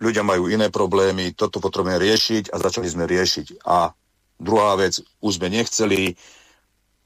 ľudia 0.00 0.24
majú 0.24 0.48
iné 0.48 0.72
problémy, 0.72 1.36
toto 1.36 1.60
potrebujeme 1.60 2.00
riešiť 2.00 2.48
a 2.48 2.56
začali 2.56 2.88
sme 2.88 3.04
riešiť. 3.04 3.68
A 3.68 3.92
druhá 4.40 4.80
vec, 4.80 4.96
už 5.20 5.36
sme 5.36 5.52
nechceli 5.52 6.16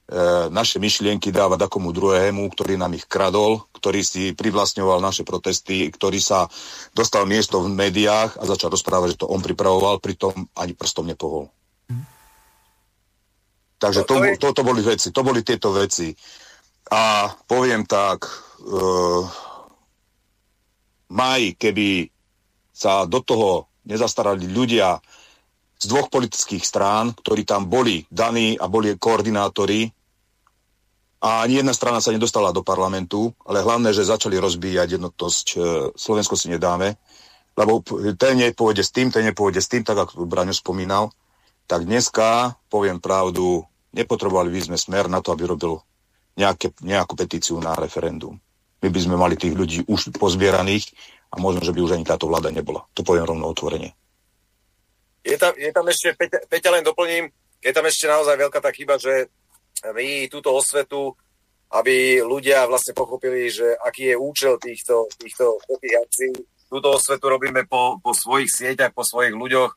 E, 0.07 0.47
naše 0.55 0.79
myšlienky 0.79 1.35
dávať 1.35 1.67
takomu 1.67 1.91
druhému, 1.91 2.47
ktorý 2.55 2.79
nám 2.79 2.95
ich 2.95 3.11
kradol, 3.11 3.67
ktorý 3.75 4.07
si 4.07 4.31
privlastňoval 4.39 5.03
naše 5.03 5.27
protesty, 5.27 5.91
ktorý 5.91 6.23
sa 6.23 6.47
dostal 6.95 7.27
miesto 7.27 7.59
v 7.59 7.75
médiách 7.75 8.39
a 8.39 8.47
začal 8.47 8.71
rozprávať, 8.71 9.19
že 9.19 9.27
to 9.27 9.27
on 9.27 9.43
pripravoval, 9.43 9.99
pritom 9.99 10.47
ani 10.55 10.79
prstom 10.79 11.11
nepohol. 11.11 11.51
Takže 13.83 14.07
to, 14.07 14.15
to, 14.39 14.49
to 14.55 14.63
boli 14.63 14.79
veci, 14.87 15.11
to 15.11 15.27
boli 15.27 15.43
tieto 15.43 15.75
veci. 15.75 16.15
A 16.95 17.27
poviem 17.51 17.83
tak, 17.83 18.31
uh, 18.63 19.27
maj, 21.13 21.55
keby 21.59 22.11
sa 22.71 23.09
do 23.09 23.23
toho 23.23 23.71
nezastarali 23.87 24.51
ľudia 24.51 24.99
z 25.77 25.85
dvoch 25.89 26.09
politických 26.09 26.65
strán, 26.65 27.13
ktorí 27.15 27.45
tam 27.45 27.69
boli 27.69 28.05
daní 28.09 28.57
a 28.57 28.67
boli 28.67 28.97
koordinátori, 28.97 29.93
a 31.27 31.43
ani 31.43 31.65
jedna 31.65 31.73
strana 31.73 31.99
sa 31.99 32.13
nedostala 32.13 32.53
do 32.53 32.61
parlamentu, 32.61 33.33
ale 33.49 33.65
hlavné, 33.65 33.91
že 33.97 34.05
začali 34.05 34.37
rozbíjať 34.37 35.01
jednotnosť. 35.01 35.47
E, 35.49 35.57
Slovensko 35.97 36.37
si 36.37 36.53
nedáme, 36.53 37.01
lebo 37.57 37.81
ten 38.21 38.37
nepôjde 38.37 38.85
s 38.85 38.93
tým, 38.93 39.09
ten 39.09 39.25
nepôjde 39.25 39.65
s 39.65 39.67
tým, 39.67 39.83
tak 39.83 39.97
ako 39.97 40.29
Braňo 40.29 40.53
spomínal. 40.53 41.09
Tak 41.67 41.89
dneska, 41.89 42.55
poviem 42.69 43.01
pravdu, 43.01 43.65
nepotrebovali 43.97 44.53
by 44.55 44.61
sme 44.71 44.79
smer 44.79 45.09
na 45.09 45.25
to, 45.25 45.33
aby 45.33 45.49
robil 45.49 45.81
nejaké, 46.37 46.71
nejakú 46.85 47.17
petíciu 47.17 47.57
na 47.65 47.73
referendum. 47.75 48.37
My 48.87 48.95
by 48.95 49.01
sme 49.03 49.17
mali 49.19 49.35
tých 49.35 49.59
ľudí 49.59 49.83
už 49.91 50.15
pozbieraných 50.15 50.95
a 51.35 51.43
možno, 51.43 51.67
že 51.67 51.75
by 51.75 51.83
už 51.83 51.99
ani 51.99 52.07
táto 52.07 52.31
vláda 52.31 52.55
nebola. 52.55 52.87
To 52.95 53.03
poviem 53.03 53.27
rovno 53.27 53.51
otvorene. 53.51 53.99
Je 55.27 55.35
tam, 55.35 55.51
je 55.59 55.75
tam 55.75 55.91
ešte, 55.91 56.15
Peťa, 56.15 56.47
Peťa 56.47 56.71
len 56.71 56.87
doplním, 56.87 57.27
je 57.59 57.73
tam 57.75 57.83
ešte 57.83 58.07
naozaj 58.07 58.39
veľká 58.39 58.63
tá 58.63 58.71
chyba, 58.71 58.95
že 58.95 59.27
my 59.91 60.31
túto 60.31 60.55
osvetu, 60.55 61.19
aby 61.75 62.23
ľudia 62.23 62.63
vlastne 62.71 62.95
pochopili, 62.95 63.51
že 63.51 63.75
aký 63.75 64.15
je 64.15 64.17
účel 64.23 64.55
týchto, 64.63 65.11
týchto 65.19 65.59
akcií. 65.67 66.31
Túto 66.71 66.95
osvetu 66.95 67.27
robíme 67.27 67.67
po, 67.67 67.99
po 67.99 68.15
svojich 68.15 68.55
sieťach, 68.55 68.95
po 68.95 69.03
svojich 69.03 69.35
ľuďoch. 69.35 69.75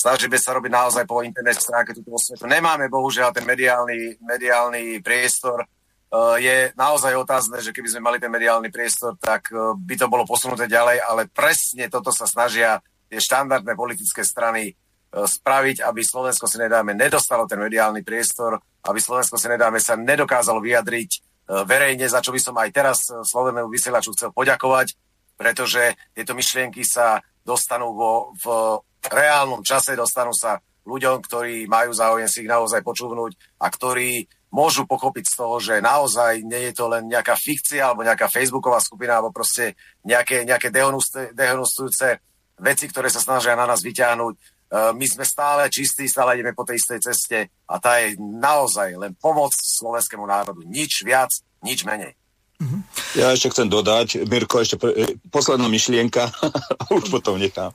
Snažíme 0.00 0.40
sa 0.40 0.56
robiť 0.56 0.72
naozaj 0.72 1.04
po 1.04 1.20
internet 1.20 1.60
stránke 1.60 1.92
túto 1.92 2.16
osvetu. 2.16 2.48
Nemáme 2.48 2.88
bohužiaľ 2.88 3.36
ten 3.36 3.44
mediálny, 3.44 4.16
mediálny 4.24 5.04
priestor. 5.04 5.60
Uh, 6.06 6.38
je 6.38 6.70
naozaj 6.78 7.18
otázne, 7.18 7.58
že 7.58 7.74
keby 7.74 7.88
sme 7.90 8.06
mali 8.06 8.18
ten 8.22 8.30
mediálny 8.30 8.70
priestor, 8.70 9.18
tak 9.18 9.50
uh, 9.50 9.74
by 9.74 9.94
to 9.98 10.06
bolo 10.06 10.22
posunuté 10.22 10.70
ďalej, 10.70 11.02
ale 11.02 11.26
presne 11.26 11.90
toto 11.90 12.14
sa 12.14 12.30
snažia 12.30 12.78
tie 13.10 13.18
štandardné 13.18 13.74
politické 13.74 14.22
strany 14.22 14.78
E, 15.06 15.24
spraviť, 15.24 15.80
aby 15.80 16.00
Slovensko 16.04 16.44
si 16.44 16.60
nedáme 16.60 16.92
nedostalo 16.92 17.48
ten 17.48 17.56
mediálny 17.56 18.04
priestor, 18.04 18.60
aby 18.84 18.98
Slovensko 19.00 19.40
si 19.40 19.48
nedáme 19.48 19.80
sa 19.80 19.96
nedokázalo 19.96 20.60
vyjadriť 20.60 21.10
verejne, 21.46 22.10
za 22.10 22.18
čo 22.18 22.34
by 22.34 22.40
som 22.42 22.58
aj 22.58 22.70
teraz 22.74 22.98
Slovenému 23.06 23.70
vysielaču 23.70 24.10
chcel 24.18 24.34
poďakovať, 24.34 24.98
pretože 25.38 25.94
tieto 26.10 26.34
myšlienky 26.34 26.82
sa 26.82 27.22
dostanú 27.46 27.94
vo, 27.94 28.34
v 28.34 28.74
reálnom 29.06 29.62
čase, 29.62 29.94
dostanú 29.94 30.34
sa 30.34 30.58
ľuďom, 30.82 31.22
ktorí 31.22 31.70
majú 31.70 31.94
záujem 31.94 32.26
si 32.26 32.42
ich 32.42 32.50
naozaj 32.50 32.82
počúvnuť 32.82 33.62
a 33.62 33.66
ktorí 33.70 34.26
môžu 34.56 34.88
pochopiť 34.88 35.24
z 35.28 35.34
toho, 35.36 35.56
že 35.60 35.84
naozaj 35.84 36.40
nie 36.40 36.72
je 36.72 36.72
to 36.72 36.88
len 36.88 37.12
nejaká 37.12 37.36
fikcia 37.36 37.92
alebo 37.92 38.00
nejaká 38.00 38.32
facebooková 38.32 38.80
skupina 38.80 39.20
alebo 39.20 39.36
proste 39.36 39.76
nejaké, 40.00 40.48
nejaké 40.48 40.72
dehonustujúce 41.36 42.08
veci, 42.56 42.84
ktoré 42.88 43.12
sa 43.12 43.20
snažia 43.20 43.52
na 43.52 43.68
nás 43.68 43.84
vyťahnuť 43.84 44.56
E, 44.66 44.92
my 44.92 45.06
sme 45.06 45.22
stále 45.22 45.70
čistí, 45.70 46.10
stále 46.10 46.38
ideme 46.38 46.50
po 46.50 46.66
tej 46.66 46.82
istej 46.82 46.98
ceste 46.98 47.38
a 47.70 47.78
tá 47.78 48.02
je 48.02 48.18
naozaj 48.18 48.98
len 48.98 49.14
pomoc 49.14 49.54
slovenskému 49.54 50.26
národu. 50.26 50.66
Nič 50.66 51.06
viac, 51.06 51.30
nič 51.62 51.86
menej. 51.86 52.18
Mhm. 52.58 52.78
Ja 53.20 53.36
ešte 53.36 53.52
chcem 53.52 53.68
dodať, 53.68 54.26
Mirko, 54.26 54.58
ešte 54.58 54.80
e, 54.90 55.20
posledná 55.30 55.70
myšlienka 55.70 56.34
už 56.96 57.12
potom 57.12 57.38
nechám. 57.38 57.70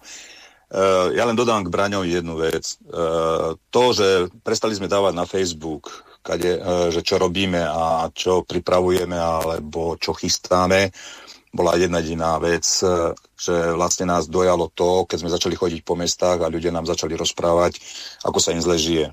Uh, 0.72 1.12
ja 1.12 1.28
len 1.28 1.36
dodám 1.36 1.68
k 1.68 1.74
Braňovi 1.74 2.16
jednu 2.16 2.40
vec. 2.40 2.80
Uh, 2.88 3.60
to, 3.76 3.92
že 3.92 4.32
prestali 4.40 4.72
sme 4.72 4.88
dávať 4.88 5.12
na 5.20 5.28
Facebook, 5.28 5.92
kade, 6.22 6.58
uh, 6.58 6.88
že 6.94 7.02
čo 7.02 7.18
robíme 7.18 7.62
a 7.62 8.10
čo 8.14 8.46
pripravujeme 8.46 9.18
alebo 9.18 9.98
čo 9.98 10.14
chystáme, 10.14 10.94
bola 11.52 11.76
jedna 11.76 12.00
jediná 12.00 12.40
vec, 12.40 12.64
e, 12.80 13.12
že 13.36 13.76
vlastne 13.76 14.08
nás 14.08 14.32
dojalo 14.32 14.72
to, 14.72 15.04
keď 15.04 15.18
sme 15.20 15.36
začali 15.36 15.56
chodiť 15.60 15.82
po 15.84 16.00
mestách 16.00 16.40
a 16.42 16.52
ľudia 16.52 16.72
nám 16.72 16.88
začali 16.88 17.14
rozprávať, 17.20 17.78
ako 18.24 18.40
sa 18.40 18.56
im 18.56 18.64
zle 18.64 18.80
žije. 18.80 19.08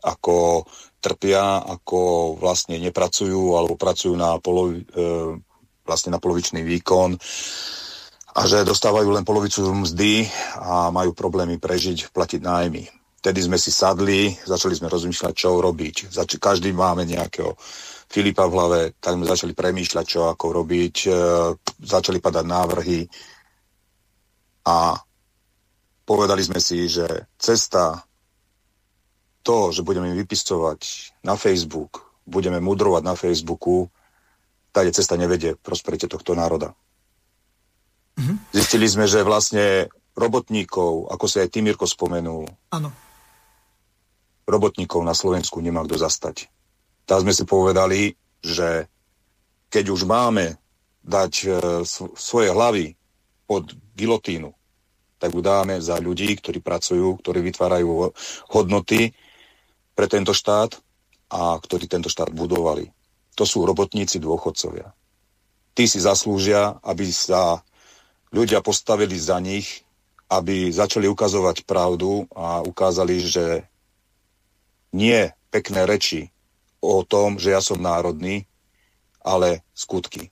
Ako 0.00 0.64
trpia, 1.04 1.60
ako 1.60 2.34
vlastne 2.40 2.80
nepracujú 2.80 3.54
alebo 3.54 3.76
pracujú 3.76 4.16
na, 4.16 4.40
polo, 4.40 4.72
e, 4.72 4.76
vlastne 5.84 6.16
na 6.16 6.18
polovičný 6.18 6.64
výkon 6.64 7.20
a 8.32 8.40
že 8.48 8.64
dostávajú 8.64 9.12
len 9.12 9.28
polovicu 9.28 9.68
mzdy 9.68 10.24
a 10.56 10.88
majú 10.88 11.12
problémy 11.12 11.60
prežiť, 11.60 12.08
platiť 12.16 12.40
nájmy. 12.40 12.88
Vtedy 13.18 13.40
sme 13.42 13.58
si 13.58 13.74
sadli, 13.74 14.30
začali 14.30 14.78
sme 14.78 14.86
rozmýšľať, 14.86 15.34
čo 15.34 15.58
robiť. 15.58 16.14
Zač- 16.14 16.38
každý 16.38 16.70
máme 16.70 17.02
nejakého 17.02 17.58
Filipa 18.06 18.46
v 18.46 18.54
hlave, 18.54 18.80
tak 19.02 19.18
sme 19.18 19.26
začali 19.26 19.52
premýšľať, 19.58 20.04
čo 20.06 20.30
ako 20.30 20.46
robiť, 20.62 20.96
e, 21.04 21.10
začali 21.82 22.22
padať 22.22 22.44
návrhy 22.46 23.00
a 24.70 24.96
povedali 26.06 26.40
sme 26.46 26.62
si, 26.62 26.86
že 26.86 27.04
cesta 27.36 28.06
to, 29.42 29.74
že 29.74 29.82
budeme 29.82 30.14
vypisovať 30.14 30.80
na 31.26 31.34
Facebook, 31.34 32.22
budeme 32.22 32.62
mudrovať 32.62 33.02
na 33.02 33.18
Facebooku, 33.18 33.90
tá 34.70 34.86
cesta 34.94 35.18
nevedie 35.18 35.58
prosperite 35.58 36.06
tohto 36.06 36.38
národa. 36.38 36.70
Mm-hmm. 38.14 38.36
Zistili 38.54 38.86
sme, 38.86 39.10
že 39.10 39.26
vlastne 39.26 39.90
robotníkov, 40.14 41.10
ako 41.10 41.24
si 41.26 41.42
aj 41.42 41.48
ty, 41.50 41.66
Mirko, 41.66 41.82
spomenul, 41.82 42.46
ano. 42.70 43.07
Robotníkov 44.48 45.04
na 45.04 45.12
Slovensku 45.12 45.60
nemá 45.60 45.84
kto 45.84 46.00
zastať 46.00 46.48
tak 47.08 47.24
sme 47.24 47.32
si 47.32 47.48
povedali, 47.48 48.12
že 48.44 48.84
keď 49.72 49.84
už 49.88 50.04
máme 50.04 50.60
dať 51.00 51.32
e, 51.40 51.48
svoje 52.12 52.52
hlavy 52.52 52.92
pod 53.48 53.72
gilotínu, 53.96 54.52
tak 55.16 55.32
ju 55.32 55.40
dáme 55.40 55.80
za 55.80 55.96
ľudí, 55.96 56.36
ktorí 56.36 56.60
pracujú, 56.60 57.16
ktorí 57.24 57.40
vytvárajú 57.48 58.12
hodnoty 58.52 59.16
pre 59.96 60.04
tento 60.04 60.36
štát 60.36 60.76
a 61.32 61.56
ktorí 61.56 61.88
tento 61.88 62.12
štát 62.12 62.28
budovali. 62.28 62.92
To 63.40 63.48
sú 63.48 63.64
robotníci 63.64 64.20
dôchodcovia. 64.20 64.92
Tí 65.72 65.88
si 65.88 65.98
zaslúžia, 65.98 66.76
aby 66.84 67.08
sa 67.08 67.64
ľudia 68.28 68.60
postavili 68.60 69.16
za 69.16 69.40
nich, 69.40 69.80
aby 70.28 70.68
začali 70.68 71.08
ukazovať 71.08 71.64
pravdu 71.64 72.28
a 72.36 72.60
ukázali, 72.60 73.24
že 73.24 73.64
nie 74.92 75.32
pekné 75.52 75.84
reči 75.84 76.32
o 76.78 77.02
tom, 77.02 77.36
že 77.36 77.52
ja 77.52 77.60
som 77.60 77.80
národný, 77.80 78.46
ale 79.22 79.66
skutky. 79.74 80.30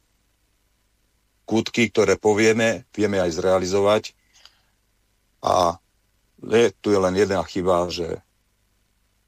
Skutky, 1.46 1.90
ktoré 1.90 2.18
povieme, 2.18 2.86
vieme 2.90 3.22
aj 3.22 3.38
zrealizovať. 3.38 4.14
A 5.46 5.78
je, 6.42 6.74
tu 6.82 6.90
je 6.90 6.98
len 6.98 7.14
jedna 7.14 7.42
chyba, 7.46 7.86
že 7.90 8.18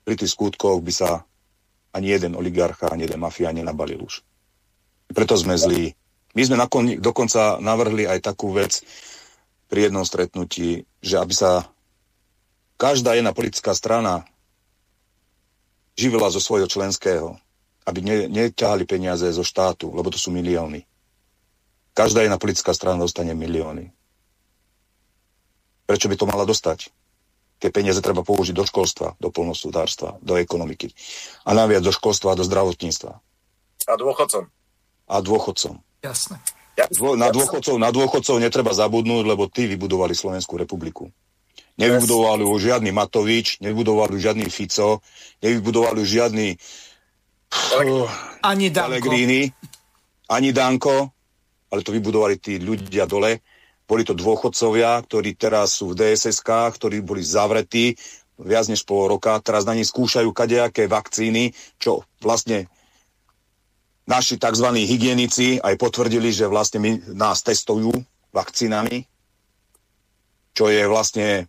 pri 0.03 0.15
tých 0.19 0.35
skutkoch 0.35 0.83
by 0.83 0.93
sa 0.95 1.11
ani 1.95 2.15
jeden 2.15 2.35
oligarcha, 2.35 2.91
ani 2.91 3.07
jeden 3.07 3.23
mafia 3.23 3.55
nenabalil 3.55 4.03
už. 4.03 4.23
Preto 5.11 5.35
sme 5.39 5.57
zlí. 5.57 5.95
My 6.37 6.43
sme 6.45 6.57
nakon, 6.61 7.01
dokonca 7.01 7.57
navrhli 7.59 8.05
aj 8.05 8.21
takú 8.21 8.53
vec 8.53 8.85
pri 9.69 9.89
jednom 9.89 10.05
stretnutí, 10.05 10.85
že 11.01 11.17
aby 11.17 11.35
sa 11.35 11.67
každá 12.79 13.17
jedna 13.17 13.33
politická 13.33 13.73
strana 13.75 14.29
živila 15.99 16.31
zo 16.31 16.39
svojho 16.39 16.71
členského, 16.71 17.35
aby 17.83 17.99
ne, 18.07 18.17
neťahali 18.31 18.87
peniaze 18.87 19.27
zo 19.35 19.43
štátu, 19.43 19.91
lebo 19.91 20.15
to 20.15 20.17
sú 20.17 20.31
milióny. 20.31 20.87
Každá 21.99 22.23
jedna 22.23 22.39
politická 22.39 22.71
strana 22.71 23.03
dostane 23.03 23.35
milióny. 23.35 23.91
Prečo 25.91 26.07
by 26.07 26.15
to 26.15 26.31
mala 26.31 26.47
dostať? 26.47 26.95
Tie 27.59 27.75
peniaze 27.75 27.99
treba 27.99 28.23
použiť 28.23 28.55
do 28.55 28.63
školstva, 28.63 29.19
do 29.19 29.35
polnospodárstva, 29.35 30.15
do 30.23 30.39
ekonomiky. 30.39 30.95
A 31.43 31.59
naviac 31.59 31.83
do 31.83 31.91
školstva 31.91 32.37
a 32.37 32.39
do 32.39 32.47
zdravotníctva. 32.47 33.19
A 33.91 33.95
dôchodcom. 33.99 34.47
A 35.11 35.17
dôchodcom. 35.19 35.83
Jasné. 36.07 36.39
Dvo, 36.95 37.19
na, 37.19 37.35
dôchodcov, 37.35 37.75
na 37.83 37.91
dôchodcov 37.91 38.39
netreba 38.39 38.71
zabudnúť, 38.71 39.27
lebo 39.27 39.51
tí 39.51 39.67
vybudovali 39.67 40.15
Slovenskú 40.15 40.55
republiku. 40.55 41.11
Nevybudoval 41.79 42.43
ju 42.43 42.51
žiadny 42.59 42.91
Matovič, 42.91 43.63
nevybudoval 43.63 44.11
ju 44.11 44.19
žiadny 44.19 44.51
Fico, 44.51 44.99
nevybudoval 45.43 45.95
ju 46.03 46.05
žiadny 46.05 46.59
ani 48.43 48.69
Danko. 48.71 48.99
ani 50.29 50.51
Danko, 50.53 50.97
ale 51.71 51.81
to 51.81 51.95
vybudovali 51.95 52.37
tí 52.43 52.59
ľudia 52.61 53.07
dole. 53.07 53.41
Boli 53.89 54.05
to 54.05 54.13
dôchodcovia, 54.13 55.01
ktorí 55.01 55.39
teraz 55.41 55.81
sú 55.81 55.97
v 55.97 56.05
dss 56.05 56.45
ktorí 56.45 57.01
boli 57.01 57.25
zavretí 57.25 57.97
viac 58.39 58.69
než 58.69 58.85
pol 58.85 59.09
roka. 59.09 59.41
Teraz 59.41 59.65
na 59.65 59.73
nich 59.73 59.89
skúšajú 59.89 60.31
kadejaké 60.31 60.87
vakcíny, 60.87 61.57
čo 61.81 62.05
vlastne 62.21 62.69
naši 64.05 64.37
tzv. 64.37 64.69
hygienici 64.85 65.57
aj 65.59 65.75
potvrdili, 65.81 66.31
že 66.31 66.47
vlastne 66.47 66.79
my, 66.81 66.91
nás 67.17 67.41
testujú 67.41 67.93
vakcínami, 68.31 69.09
čo 70.53 70.69
je 70.69 70.85
vlastne 70.85 71.49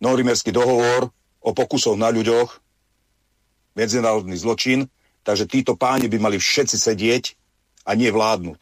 Norimerský 0.00 0.52
dohovor 0.52 1.12
o 1.40 1.50
pokusoch 1.52 1.96
na 1.96 2.08
ľuďoch, 2.12 2.60
medzinárodný 3.76 4.36
zločin, 4.36 4.88
takže 5.24 5.48
títo 5.48 5.76
páni 5.76 6.08
by 6.08 6.18
mali 6.20 6.36
všetci 6.40 6.76
sedieť 6.76 7.24
a 7.84 7.96
nie 7.96 8.08
vládnuť. 8.12 8.60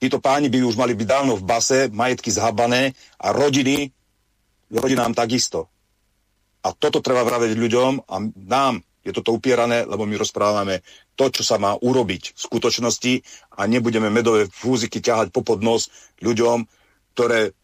Títo 0.00 0.18
páni 0.22 0.48
by 0.48 0.64
už 0.64 0.80
mali 0.80 0.96
byť 0.96 1.06
dávno 1.06 1.36
v 1.36 1.44
base, 1.44 1.78
majetky 1.92 2.32
zhabané 2.32 2.96
a 3.20 3.36
rodiny, 3.36 3.92
rodinám 4.72 5.12
takisto. 5.12 5.68
A 6.64 6.72
toto 6.72 7.04
treba 7.04 7.20
vraveť 7.20 7.52
ľuďom 7.52 8.08
a 8.08 8.16
nám 8.48 8.80
je 9.00 9.12
toto 9.16 9.32
upierané, 9.32 9.88
lebo 9.88 10.04
my 10.04 10.16
rozprávame 10.20 10.84
to, 11.16 11.32
čo 11.32 11.40
sa 11.40 11.56
má 11.56 11.72
urobiť 11.76 12.36
v 12.36 12.40
skutočnosti 12.40 13.12
a 13.56 13.64
nebudeme 13.64 14.12
medové 14.12 14.44
fúziky 14.48 15.00
ťahať 15.00 15.32
po 15.32 15.40
podnos 15.40 15.88
ľuďom, 16.20 16.68
ktoré 17.16 17.56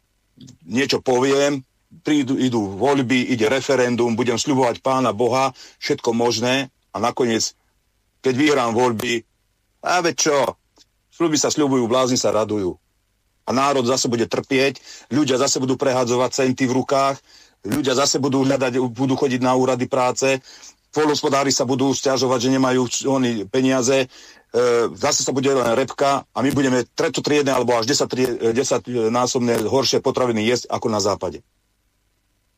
niečo 0.68 1.04
poviem, 1.04 1.64
prídu, 2.02 2.38
idú 2.38 2.76
voľby, 2.76 3.32
ide 3.32 3.50
referendum, 3.50 4.14
budem 4.14 4.36
sľubovať 4.36 4.82
pána 4.82 5.10
Boha, 5.14 5.54
všetko 5.82 6.12
možné 6.12 6.70
a 6.92 6.96
nakoniec, 6.98 7.52
keď 8.20 8.34
vyhrám 8.34 8.72
voľby, 8.74 9.22
a 9.86 10.02
veď 10.02 10.16
čo, 10.18 10.38
Sľuby 11.16 11.40
sa 11.40 11.48
sľubujú, 11.48 11.88
blázni 11.88 12.20
sa 12.20 12.28
radujú. 12.28 12.76
A 13.48 13.50
národ 13.56 13.88
zase 13.88 14.04
bude 14.04 14.28
trpieť, 14.28 14.76
ľudia 15.08 15.40
zase 15.40 15.56
budú 15.56 15.80
prehadzovať 15.80 16.44
centy 16.44 16.68
v 16.68 16.76
rukách, 16.76 17.16
ľudia 17.64 17.96
zase 17.96 18.20
budú 18.20 18.44
hľadať, 18.44 18.76
budú 18.92 19.16
chodiť 19.16 19.40
na 19.40 19.56
úrady 19.56 19.88
práce, 19.88 20.44
polospodári 20.92 21.48
sa 21.48 21.64
budú 21.64 21.88
stiažovať, 21.96 22.38
že 22.44 22.52
nemajú 22.52 22.82
oni 23.08 23.48
peniaze, 23.48 24.04
e, 24.04 24.06
zase 24.92 25.24
sa 25.24 25.32
bude 25.32 25.48
len 25.48 25.72
repka 25.72 26.26
a 26.28 26.38
my 26.44 26.52
budeme 26.52 26.84
tretotriedne 26.84 27.54
alebo 27.54 27.80
až 27.80 27.88
10, 27.88 28.52
10 28.52 29.08
násobne 29.08 29.56
horšie 29.64 30.04
potraviny 30.04 30.44
jesť 30.44 30.68
ako 30.68 30.86
na 30.92 31.00
západe. 31.00 31.40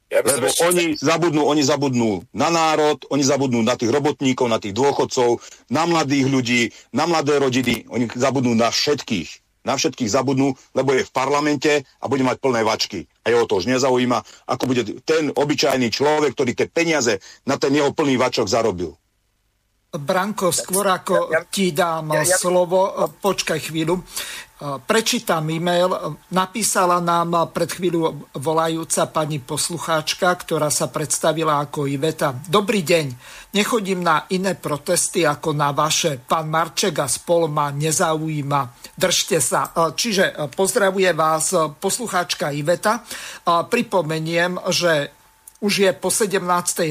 Ja 0.09 0.25
Lebo 0.25 0.49
ešte... 0.49 0.65
oni 0.65 0.85
zabudnú, 0.97 1.45
oni 1.45 1.61
zabudnú 1.61 2.25
na 2.33 2.49
národ, 2.49 2.97
oni 3.13 3.21
zabudnú 3.21 3.61
na 3.61 3.77
tých 3.77 3.93
robotníkov, 3.93 4.49
na 4.49 4.57
tých 4.57 4.73
dôchodcov, 4.73 5.45
na 5.69 5.85
mladých 5.85 6.27
ľudí, 6.33 6.63
na 6.97 7.05
mladé 7.05 7.37
rodiny, 7.37 7.85
oni 7.93 8.09
zabudnú 8.17 8.57
na 8.57 8.73
všetkých. 8.73 9.45
Na 9.69 9.77
všetkých 9.77 10.09
zabudnú, 10.09 10.57
lebo 10.73 10.97
je 10.97 11.05
v 11.05 11.13
parlamente 11.13 11.85
a 12.01 12.05
bude 12.09 12.25
mať 12.25 12.41
plné 12.41 12.65
vačky. 12.65 13.05
A 13.21 13.37
jeho 13.37 13.45
to 13.45 13.61
už 13.61 13.69
nezaujíma, 13.69 14.49
ako 14.49 14.65
bude 14.65 14.83
ten 15.05 15.29
obyčajný 15.29 15.93
človek, 15.93 16.33
ktorý 16.33 16.57
tie 16.57 16.73
peniaze 16.73 17.21
na 17.45 17.61
ten 17.61 17.77
jeho 17.77 17.93
plný 17.93 18.17
vačok 18.17 18.49
zarobil. 18.49 18.97
Branko, 19.89 20.53
skôr 20.53 20.85
ako 20.85 21.33
ti 21.49 21.73
dám 21.73 22.13
slovo, 22.29 23.09
počkaj 23.09 23.73
chvíľu. 23.73 24.05
Prečítam 24.85 25.49
e-mail. 25.49 25.89
Napísala 26.29 27.01
nám 27.01 27.49
pred 27.57 27.73
chvíľu 27.73 28.29
volajúca 28.37 29.09
pani 29.09 29.41
poslucháčka, 29.41 30.29
ktorá 30.45 30.69
sa 30.69 30.93
predstavila 30.93 31.65
ako 31.65 31.89
Iveta. 31.89 32.37
Dobrý 32.37 32.85
deň. 32.85 33.07
Nechodím 33.57 34.05
na 34.05 34.29
iné 34.29 34.61
protesty 34.61 35.25
ako 35.25 35.57
na 35.57 35.73
vaše. 35.73 36.21
Pán 36.21 36.53
Marček 36.53 37.01
a 37.01 37.09
spol 37.09 37.49
ma 37.49 37.73
nezaujíma. 37.73 38.93
Držte 38.93 39.41
sa. 39.41 39.73
Čiže 39.73 40.53
pozdravuje 40.53 41.17
vás 41.17 41.57
poslucháčka 41.81 42.53
Iveta. 42.53 43.01
Pripomeniem, 43.47 44.59
že 44.69 45.17
už 45.59 45.73
je 45.79 45.91
po 45.93 46.11
17. 46.11 46.39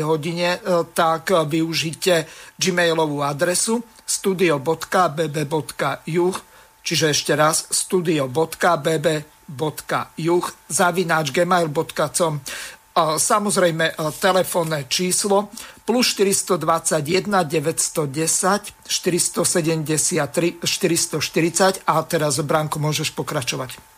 hodine, 0.04 0.60
tak 0.92 1.32
využite 1.32 2.28
gmailovú 2.60 3.24
adresu 3.24 3.84
studio.bb.juh 4.04 4.88
Čiže 6.88 7.12
ešte 7.12 7.36
raz 7.36 7.68
studio.bb.juh 7.68 9.26
zavináč 10.72 11.36
gmail.com 11.36 12.40
Samozrejme 13.20 13.92
telefónne 14.24 14.88
číslo 14.88 15.52
plus 15.84 16.16
421 16.16 17.28
910 17.28 18.88
473 18.88 20.64
440 20.64 21.84
a 21.84 21.96
teraz 22.08 22.40
Branko 22.40 22.80
môžeš 22.80 23.12
pokračovať. 23.12 23.97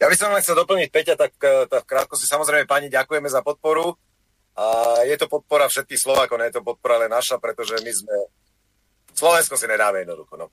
Ja 0.00 0.08
by 0.08 0.16
som 0.16 0.32
len 0.32 0.40
chcel 0.40 0.56
doplniť 0.56 0.88
Peťa, 0.88 1.14
tak, 1.14 1.36
e, 1.44 1.68
tak 1.68 1.84
krátko 1.84 2.16
si 2.16 2.24
samozrejme 2.24 2.64
pani 2.64 2.88
ďakujeme 2.88 3.28
za 3.28 3.44
podporu. 3.44 3.92
A 4.56 4.96
je 5.04 5.16
to 5.20 5.28
podpora 5.28 5.68
všetkých 5.68 6.00
Slovákov, 6.00 6.40
nie 6.40 6.48
je 6.48 6.56
to 6.56 6.64
podpora 6.64 7.04
len 7.04 7.12
naša, 7.12 7.36
pretože 7.36 7.76
my 7.84 7.92
sme... 7.92 8.16
Slovensko 9.12 9.60
si 9.60 9.68
nedáme 9.68 10.02
jednoducho. 10.02 10.40
No. 10.40 10.46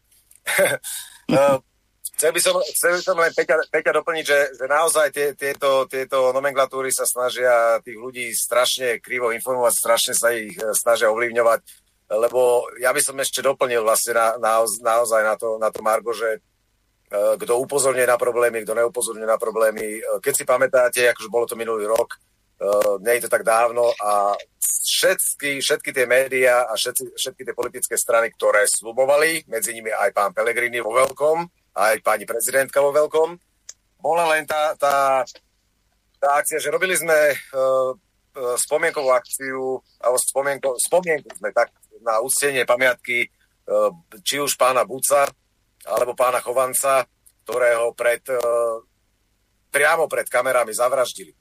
Uh, 1.32 1.57
chcel 2.19 2.32
by 2.36 2.40
som, 2.44 2.60
chcel 2.76 2.91
by 2.99 3.02
som 3.02 3.15
len 3.15 3.32
Peťa, 3.32 3.56
Peťa 3.72 3.91
doplniť, 3.95 4.26
že, 4.28 4.40
že 4.60 4.65
naozaj 4.68 5.07
tie, 5.15 5.28
tieto, 5.40 5.88
tieto 5.88 6.36
nomenklatúry 6.36 6.91
sa 6.91 7.07
snažia 7.07 7.80
tých 7.88 7.95
ľudí 7.95 8.36
strašne 8.36 8.99
krivo 8.99 9.32
informovať, 9.32 9.74
strašne 9.80 10.14
sa 10.18 10.36
ich 10.36 10.60
eh, 10.60 10.76
snažia 10.76 11.07
ovlivňovať, 11.07 11.60
lebo 12.11 12.68
ja 12.84 12.91
by 12.91 12.99
som 12.99 13.15
ešte 13.19 13.40
doplnil 13.40 13.84
vlastne 13.84 14.15
na, 14.15 14.28
na, 14.40 14.53
naozaj 14.64 15.22
na 15.24 15.36
to, 15.40 15.56
na 15.56 15.69
to 15.72 15.80
Margo, 15.80 16.11
že 16.11 16.44
kto 17.07 17.53
upozorňuje 17.63 18.03
na 18.03 18.19
problémy, 18.19 18.67
kto 18.67 18.75
neupozorňuje 18.75 19.27
na 19.27 19.39
problémy. 19.39 20.03
Keď 20.19 20.34
si 20.35 20.43
pamätáte, 20.43 21.07
akože 21.07 21.31
bolo 21.31 21.47
to 21.47 21.55
minulý 21.55 21.88
rok, 21.88 22.19
uh, 22.59 22.99
nie 22.99 23.15
je 23.17 23.23
to 23.25 23.31
tak 23.31 23.47
dávno 23.47 23.88
a 23.95 24.35
všetky, 24.59 25.63
všetky 25.63 25.89
tie 25.95 26.03
médiá 26.03 26.67
a 26.67 26.75
všetky, 26.75 27.15
všetky 27.15 27.41
tie 27.47 27.55
politické 27.55 27.95
strany, 27.95 28.27
ktoré 28.35 28.67
slubovali, 28.67 29.47
medzi 29.47 29.71
nimi 29.71 29.88
aj 29.88 30.11
pán 30.11 30.31
Pelegrini 30.35 30.84
vo 30.84 30.91
veľkom, 30.91 31.47
aj 31.79 31.95
pani 32.03 32.27
prezidentka 32.27 32.84
vo 32.84 32.91
veľkom, 32.91 33.39
bola 34.03 34.27
len 34.35 34.43
tá, 34.43 34.75
tá, 34.75 35.23
tá 36.19 36.29
akcia, 36.39 36.59
že 36.59 36.73
robili 36.75 36.99
sme 36.99 37.15
uh, 37.31 37.95
spomienkovú 38.59 39.15
akciu, 39.15 39.79
alebo 40.03 40.17
spomienko, 40.19 40.69
spomienku 40.75 41.29
sme 41.39 41.55
tak 41.55 41.71
na 42.03 42.19
úctenie 42.19 42.67
pamiatky 42.67 43.31
uh, 43.71 43.95
či 44.27 44.43
už 44.43 44.59
pána 44.59 44.84
Buca, 44.84 45.23
alebo 45.88 46.11
pána 46.14 46.43
Chovanca, 46.43 47.07
ktorého 47.47 47.95
pred, 47.95 48.23
uh, 48.30 48.84
priamo 49.72 50.11
pred 50.11 50.27
kamerami 50.27 50.76
zavraždili. 50.76 51.31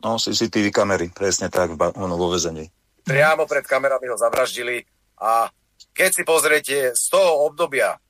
No, 0.00 0.16
CCTV 0.16 0.72
kamery, 0.72 1.12
presne 1.12 1.52
tak, 1.52 1.76
ono 1.76 2.16
vo 2.16 2.32
vezení 2.32 2.68
priamo 3.04 3.44
pred 3.44 3.62
kamerami 3.68 4.08
ho 4.08 4.16
zavraždili 4.16 4.80
a 5.20 5.46
keď 5.92 6.10
si 6.10 6.22
pozriete 6.24 6.76
z 6.96 7.04
toho 7.12 7.46
obdobia, 7.46 8.00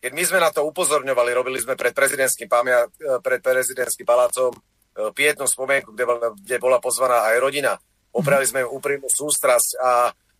keď 0.00 0.12
my 0.16 0.22
sme 0.24 0.38
na 0.40 0.50
to 0.50 0.64
upozorňovali, 0.64 1.30
robili 1.36 1.60
sme 1.60 1.78
pred 1.78 1.92
prezidentským, 1.92 2.48
pamia, 2.48 2.88
pred 3.20 3.40
prezidentským 3.40 4.04
palácom 4.04 4.52
e, 4.52 4.58
pietnú 5.16 5.48
spomienku, 5.48 5.94
kde 5.94 6.04
bola, 6.04 6.28
kde 6.34 6.56
bola 6.60 6.78
pozvaná 6.80 7.24
aj 7.32 7.36
rodina. 7.40 7.72
Opravili 8.12 8.48
sme 8.48 8.60
im 8.66 8.72
úprimnú 8.72 9.08
sústrasť 9.08 9.70
a 9.80 9.90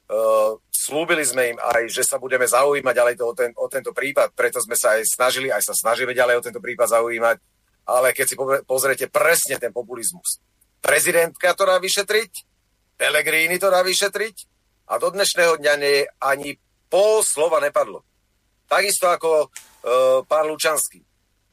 uh, 0.08 0.58
slúbili 0.68 1.24
sme 1.24 1.56
im 1.56 1.58
aj, 1.58 1.88
že 1.88 2.04
sa 2.04 2.20
budeme 2.20 2.44
zaujímať 2.44 2.94
ďalej 2.94 3.14
to, 3.16 3.24
o, 3.24 3.32
ten, 3.32 3.50
o 3.56 3.66
tento 3.72 3.96
prípad. 3.96 4.36
Preto 4.36 4.60
sme 4.60 4.76
sa 4.76 4.98
aj 4.98 5.08
snažili, 5.08 5.48
aj 5.48 5.64
sa 5.64 5.72
snažíme 5.72 6.12
ďalej 6.12 6.40
o 6.40 6.44
tento 6.44 6.60
prípad 6.60 7.00
zaujímať. 7.00 7.36
Ale 7.84 8.16
keď 8.16 8.26
si 8.28 8.36
pozriete 8.64 9.06
presne 9.12 9.60
ten 9.60 9.72
populizmus. 9.72 10.40
Prezidentka 10.80 11.52
to 11.56 11.64
dá 11.64 11.76
vyšetriť, 11.80 12.32
Pelegrini 12.96 13.56
to 13.56 13.72
dá 13.72 13.80
vyšetriť 13.84 14.36
a 14.88 15.00
do 15.00 15.08
dnešného 15.12 15.60
dňa 15.60 15.74
nie 15.80 16.04
ani 16.20 16.56
pol 16.88 17.24
slova 17.24 17.60
nepadlo. 17.60 18.04
Takisto 18.68 19.08
ako 19.08 19.52
pán 20.28 20.48
Lučanský. 20.48 21.00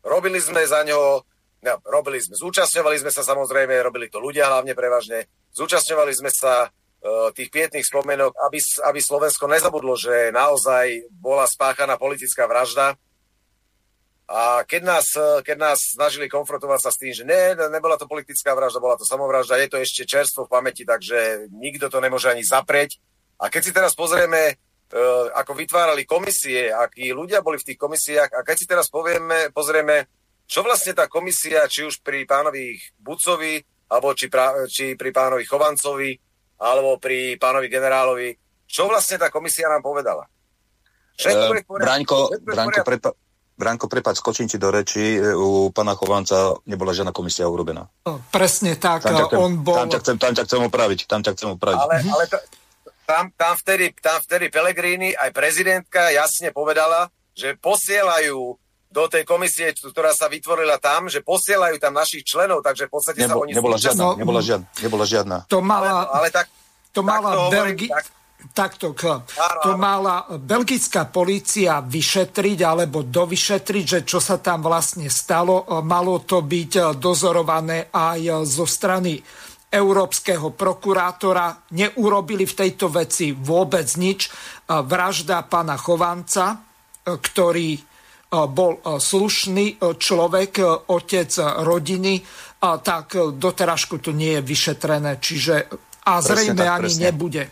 Robili 0.03 0.39
sme 0.39 0.63
za 0.63 0.83
ňo, 0.87 1.23
no, 1.63 1.73
robili 1.87 2.19
sme, 2.23 2.35
zúčastňovali 2.39 2.97
sme 3.03 3.11
sa 3.11 3.23
samozrejme, 3.27 3.75
robili 3.83 4.07
to 4.07 4.23
ľudia 4.23 4.47
hlavne 4.47 4.71
prevažne, 4.71 5.27
zúčastňovali 5.51 6.11
sme 6.15 6.31
sa 6.31 6.67
uh, 6.67 6.80
tých 7.33 7.49
pietných 7.49 7.85
spomenok, 7.85 8.37
aby, 8.45 8.61
aby 8.85 8.99
Slovensko 9.01 9.49
nezabudlo, 9.49 9.97
že 9.97 10.29
naozaj 10.29 11.09
bola 11.09 11.49
spáchaná 11.49 11.97
politická 11.97 12.45
vražda, 12.45 12.93
a 14.31 14.63
keď 14.63 14.81
nás, 14.87 15.07
keď 15.43 15.57
nás 15.59 15.79
snažili 15.91 16.31
konfrontovať 16.31 16.79
sa 16.79 16.91
s 16.95 16.99
tým, 17.03 17.11
že 17.11 17.27
ne, 17.27 17.51
nebola 17.67 17.99
to 17.99 18.07
politická 18.07 18.55
vražda, 18.55 18.79
bola 18.79 18.95
to 18.95 19.03
samovražda, 19.03 19.59
je 19.59 19.67
to 19.67 19.77
ešte 19.83 20.07
čerstvo 20.07 20.47
v 20.47 20.53
pamäti, 20.55 20.87
takže 20.87 21.51
nikto 21.51 21.91
to 21.91 21.99
nemôže 21.99 22.31
ani 22.31 22.39
zaprieť. 22.39 22.95
A 23.43 23.51
keď 23.51 23.61
si 23.61 23.75
teraz 23.75 23.91
pozrieme, 23.91 24.41
e, 24.47 24.53
ako 25.35 25.51
vytvárali 25.51 26.07
komisie, 26.07 26.71
akí 26.71 27.11
ľudia 27.11 27.43
boli 27.43 27.59
v 27.59 27.75
tých 27.75 27.79
komisiách, 27.81 28.31
a 28.31 28.39
keď 28.47 28.55
si 28.55 28.65
teraz 28.71 28.87
povieme, 28.87 29.51
pozrieme, 29.51 30.07
čo 30.47 30.63
vlastne 30.63 30.95
tá 30.95 31.11
komisia, 31.11 31.67
či 31.67 31.83
už 31.83 31.99
pri 31.99 32.23
pánovi 32.23 32.79
Bucovi, 33.03 33.59
alebo 33.91 34.15
či, 34.15 34.31
pra, 34.31 34.63
či 34.71 34.95
pri 34.95 35.11
pánovi 35.11 35.43
Chovancovi, 35.43 36.15
alebo 36.61 37.01
pri 37.01 37.41
pánovi 37.41 37.65
generálovi, 37.65 38.37
čo 38.69 38.85
vlastne 38.85 39.17
tá 39.17 39.33
komisia 39.33 39.65
nám 39.65 39.81
povedala? 39.81 40.29
Všetko 41.17 41.45
uh, 41.49 41.81
Braňko, 41.81 42.17
Braňko, 42.45 42.79
prepa- 42.85 43.17
Branko, 43.61 43.85
prepáč, 43.85 44.17
skočím 44.17 44.49
ti 44.49 44.57
do 44.57 44.73
reči. 44.73 45.21
U 45.21 45.69
pána 45.69 45.93
Chovanca 45.93 46.57
nebola 46.65 46.97
žiadna 46.97 47.13
komisia 47.13 47.45
urobená. 47.45 47.85
Presne 48.33 48.73
tak. 48.73 49.05
Tam 49.05 49.29
chcem, 49.29 49.37
on 49.37 49.61
bol... 49.61 49.77
tam 49.77 49.89
ťa 49.91 49.99
chcem, 50.01 50.15
tam 50.17 50.33
ťa 50.33 50.43
chcem 50.49 50.61
opraviť. 50.65 50.99
Tam 51.05 51.21
ťa 51.21 51.31
chcem 51.37 51.49
opraviť. 51.53 51.77
Ale, 51.77 51.95
ale 52.01 52.23
to, 52.25 52.37
tam, 53.05 53.29
tam, 53.37 53.53
vtedy, 53.59 53.93
tam 54.01 54.17
vtedy 54.17 54.49
Pelegrini 54.49 55.13
aj 55.13 55.29
prezidentka 55.29 56.09
jasne 56.09 56.49
povedala, 56.49 57.13
že 57.37 57.53
posielajú 57.59 58.57
do 58.91 59.07
tej 59.07 59.23
komisie, 59.23 59.71
ktorá 59.71 60.11
sa 60.11 60.27
vytvorila 60.27 60.75
tam, 60.77 61.07
že 61.07 61.23
posielajú 61.23 61.79
tam 61.79 61.95
našich 61.95 62.27
členov, 62.27 62.59
takže 62.59 62.85
v 62.85 62.91
podstate 62.91 63.23
Nebo, 63.23 63.31
sa 63.31 63.35
oni... 63.39 63.51
Nebola 63.55 63.77
žiadna, 63.79 64.03
no, 64.03 64.19
nebola 64.19 64.41
žiadna, 64.43 64.67
nebola 64.83 65.05
žiadna. 65.07 65.37
To 65.47 65.63
mala, 65.63 66.11
ale, 66.11 66.11
ale 66.11 66.27
tak, 66.27 66.51
to 66.91 67.01
mala 67.01 67.31
tak 67.31 67.51
Belgi... 67.55 67.87
Tak, 67.87 68.05
Takto, 68.41 68.97
to 69.61 69.77
mala 69.77 70.25
belgická 70.33 71.05
policia 71.05 71.77
vyšetriť 71.77 72.59
alebo 72.65 73.05
dovyšetriť, 73.05 73.85
že 73.85 73.99
čo 74.01 74.17
sa 74.17 74.41
tam 74.41 74.65
vlastne 74.65 75.13
stalo. 75.13 75.69
Malo 75.85 76.25
to 76.25 76.41
byť 76.41 76.97
dozorované 76.97 77.93
aj 77.93 78.41
zo 78.49 78.65
strany 78.65 79.21
európskeho 79.69 80.57
prokurátora. 80.57 81.69
Neurobili 81.77 82.49
v 82.49 82.57
tejto 82.65 82.89
veci 82.89 83.29
vôbec 83.29 83.85
nič. 84.01 84.33
Vražda 84.65 85.45
pána 85.45 85.77
Chovanca, 85.77 86.65
ktorý 87.05 87.77
bol 88.31 88.79
slušný 88.79 89.83
človek, 89.99 90.51
otec 90.87 91.31
rodiny, 91.67 92.23
tak 92.61 93.19
doteražku 93.35 93.99
to 93.99 94.15
nie 94.15 94.39
je 94.39 94.41
vyšetrené, 94.41 95.19
čiže 95.19 95.67
a 96.01 96.17
zrejme 96.21 96.57
tak, 96.57 96.81
ani 96.81 96.89
presne. 96.89 97.03
nebude. 97.03 97.43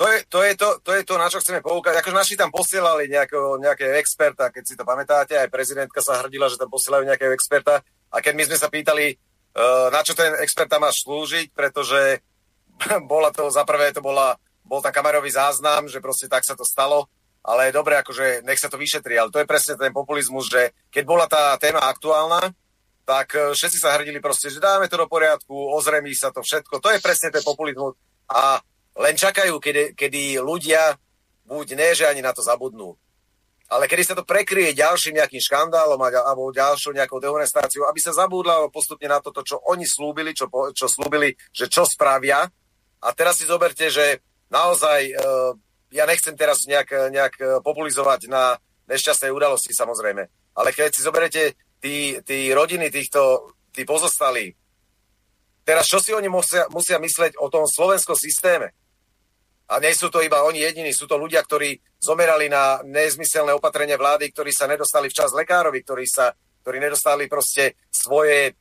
To 0.00 0.08
je, 0.08 0.24
to, 0.32 0.40
je 0.40 0.54
to, 0.56 0.68
to 0.80 0.90
je 0.96 1.02
to, 1.04 1.14
na 1.20 1.28
čo 1.28 1.44
chceme 1.44 1.60
poukať. 1.60 2.00
Akože 2.00 2.16
naši 2.16 2.32
tam 2.32 2.48
posielali 2.48 3.04
nejakého, 3.12 3.60
nejakého 3.60 4.00
experta, 4.00 4.48
keď 4.48 4.62
si 4.64 4.72
to 4.72 4.88
pamätáte, 4.88 5.36
aj 5.36 5.52
prezidentka 5.52 6.00
sa 6.00 6.24
hrdila, 6.24 6.48
že 6.48 6.56
tam 6.56 6.72
posielajú 6.72 7.04
nejakého 7.04 7.36
experta. 7.36 7.84
A 8.08 8.16
keď 8.24 8.32
my 8.32 8.42
sme 8.48 8.56
sa 8.56 8.72
pýtali, 8.72 9.12
uh, 9.12 9.92
na 9.92 10.00
čo 10.00 10.16
ten 10.16 10.32
expert 10.40 10.72
tam 10.72 10.88
má 10.88 10.90
slúžiť, 10.90 11.52
pretože 11.52 12.24
bola 13.12 13.28
to, 13.28 13.52
za 13.52 13.60
prvé 13.68 13.92
to 13.92 14.00
bola, 14.00 14.40
bol 14.64 14.80
tam 14.80 14.88
kamerový 14.88 15.28
záznam, 15.36 15.84
že 15.84 16.00
proste 16.00 16.32
tak 16.32 16.48
sa 16.48 16.56
to 16.56 16.64
stalo, 16.64 17.04
ale 17.40 17.72
dobre, 17.72 17.96
akože 18.00 18.44
nech 18.44 18.60
sa 18.60 18.68
to 18.68 18.76
vyšetri, 18.76 19.16
ale 19.16 19.32
to 19.32 19.40
je 19.40 19.48
presne 19.48 19.74
ten 19.80 19.92
populizmus, 19.92 20.48
že 20.52 20.76
keď 20.92 21.04
bola 21.08 21.24
tá 21.24 21.56
téma 21.56 21.88
aktuálna, 21.88 22.52
tak 23.08 23.34
e, 23.34 23.56
všetci 23.56 23.78
sa 23.80 23.96
hrdili 23.96 24.20
proste, 24.20 24.52
že 24.52 24.62
dáme 24.62 24.86
to 24.86 25.00
do 25.00 25.08
poriadku, 25.08 25.52
ozremí 25.72 26.12
sa 26.12 26.30
to 26.30 26.44
všetko. 26.44 26.78
To 26.78 26.88
je 26.92 27.00
presne 27.02 27.32
ten 27.32 27.42
populizmus. 27.42 27.96
A 28.30 28.60
len 29.00 29.16
čakajú, 29.16 29.56
kedy, 29.58 29.96
kedy 29.96 30.38
ľudia 30.38 30.94
buď 31.48 31.66
ne, 31.74 31.88
že 31.96 32.06
ani 32.06 32.22
na 32.22 32.30
to 32.30 32.44
zabudnú, 32.44 32.94
ale 33.70 33.86
kedy 33.86 34.02
sa 34.02 34.14
to 34.18 34.26
prekryje 34.26 34.74
ďalším 34.74 35.22
nejakým 35.22 35.38
škandálom 35.38 35.98
alebo 35.98 36.50
ďalšou 36.50 36.90
nejakou 36.90 37.22
dehonestáciou, 37.22 37.86
aby 37.86 38.02
sa 38.02 38.10
zabúdla 38.10 38.66
postupne 38.70 39.06
na 39.06 39.22
toto, 39.22 39.46
čo 39.46 39.62
oni 39.62 39.86
slúbili, 39.86 40.34
čo, 40.34 40.50
čo 40.74 40.90
slúbili, 40.90 41.30
že 41.54 41.70
čo 41.70 41.86
spravia. 41.86 42.50
A 43.00 43.08
teraz 43.14 43.38
si 43.38 43.46
zoberte, 43.46 43.86
že 43.86 44.26
naozaj, 44.50 45.00
e, 45.06 45.14
ja 45.90 46.06
nechcem 46.06 46.34
teraz 46.38 46.64
nejak, 46.66 47.10
nejak 47.10 47.34
populizovať 47.62 48.30
na 48.30 48.58
nešťastnej 48.90 49.30
udalosti 49.30 49.70
samozrejme, 49.74 50.22
ale 50.58 50.68
keď 50.74 50.90
si 50.90 51.06
zoberete 51.06 51.42
tí, 51.78 52.18
tí 52.26 52.50
rodiny 52.50 52.90
týchto, 52.90 53.54
tí 53.70 53.86
pozostalí, 53.86 54.50
teraz 55.62 55.86
čo 55.86 56.02
si 56.02 56.10
oni 56.10 56.26
musia, 56.26 56.66
musia 56.74 56.98
mysleť 56.98 57.38
o 57.38 57.46
tom 57.46 57.64
slovenskom 57.66 58.18
systéme? 58.18 58.74
A 59.70 59.78
nie 59.78 59.94
sú 59.94 60.10
to 60.10 60.18
iba 60.18 60.42
oni 60.42 60.66
jediní, 60.66 60.90
sú 60.90 61.06
to 61.06 61.14
ľudia, 61.14 61.46
ktorí 61.46 61.78
zomerali 62.02 62.50
na 62.50 62.82
nezmyselné 62.82 63.54
opatrenia 63.54 63.94
vlády, 63.94 64.26
ktorí 64.34 64.50
sa 64.50 64.66
nedostali 64.66 65.06
včas 65.06 65.30
lekárovi, 65.30 65.86
ktorí, 65.86 66.10
sa, 66.10 66.34
ktorí 66.66 66.82
nedostali 66.82 67.30
proste 67.30 67.78
svoje, 67.86 68.58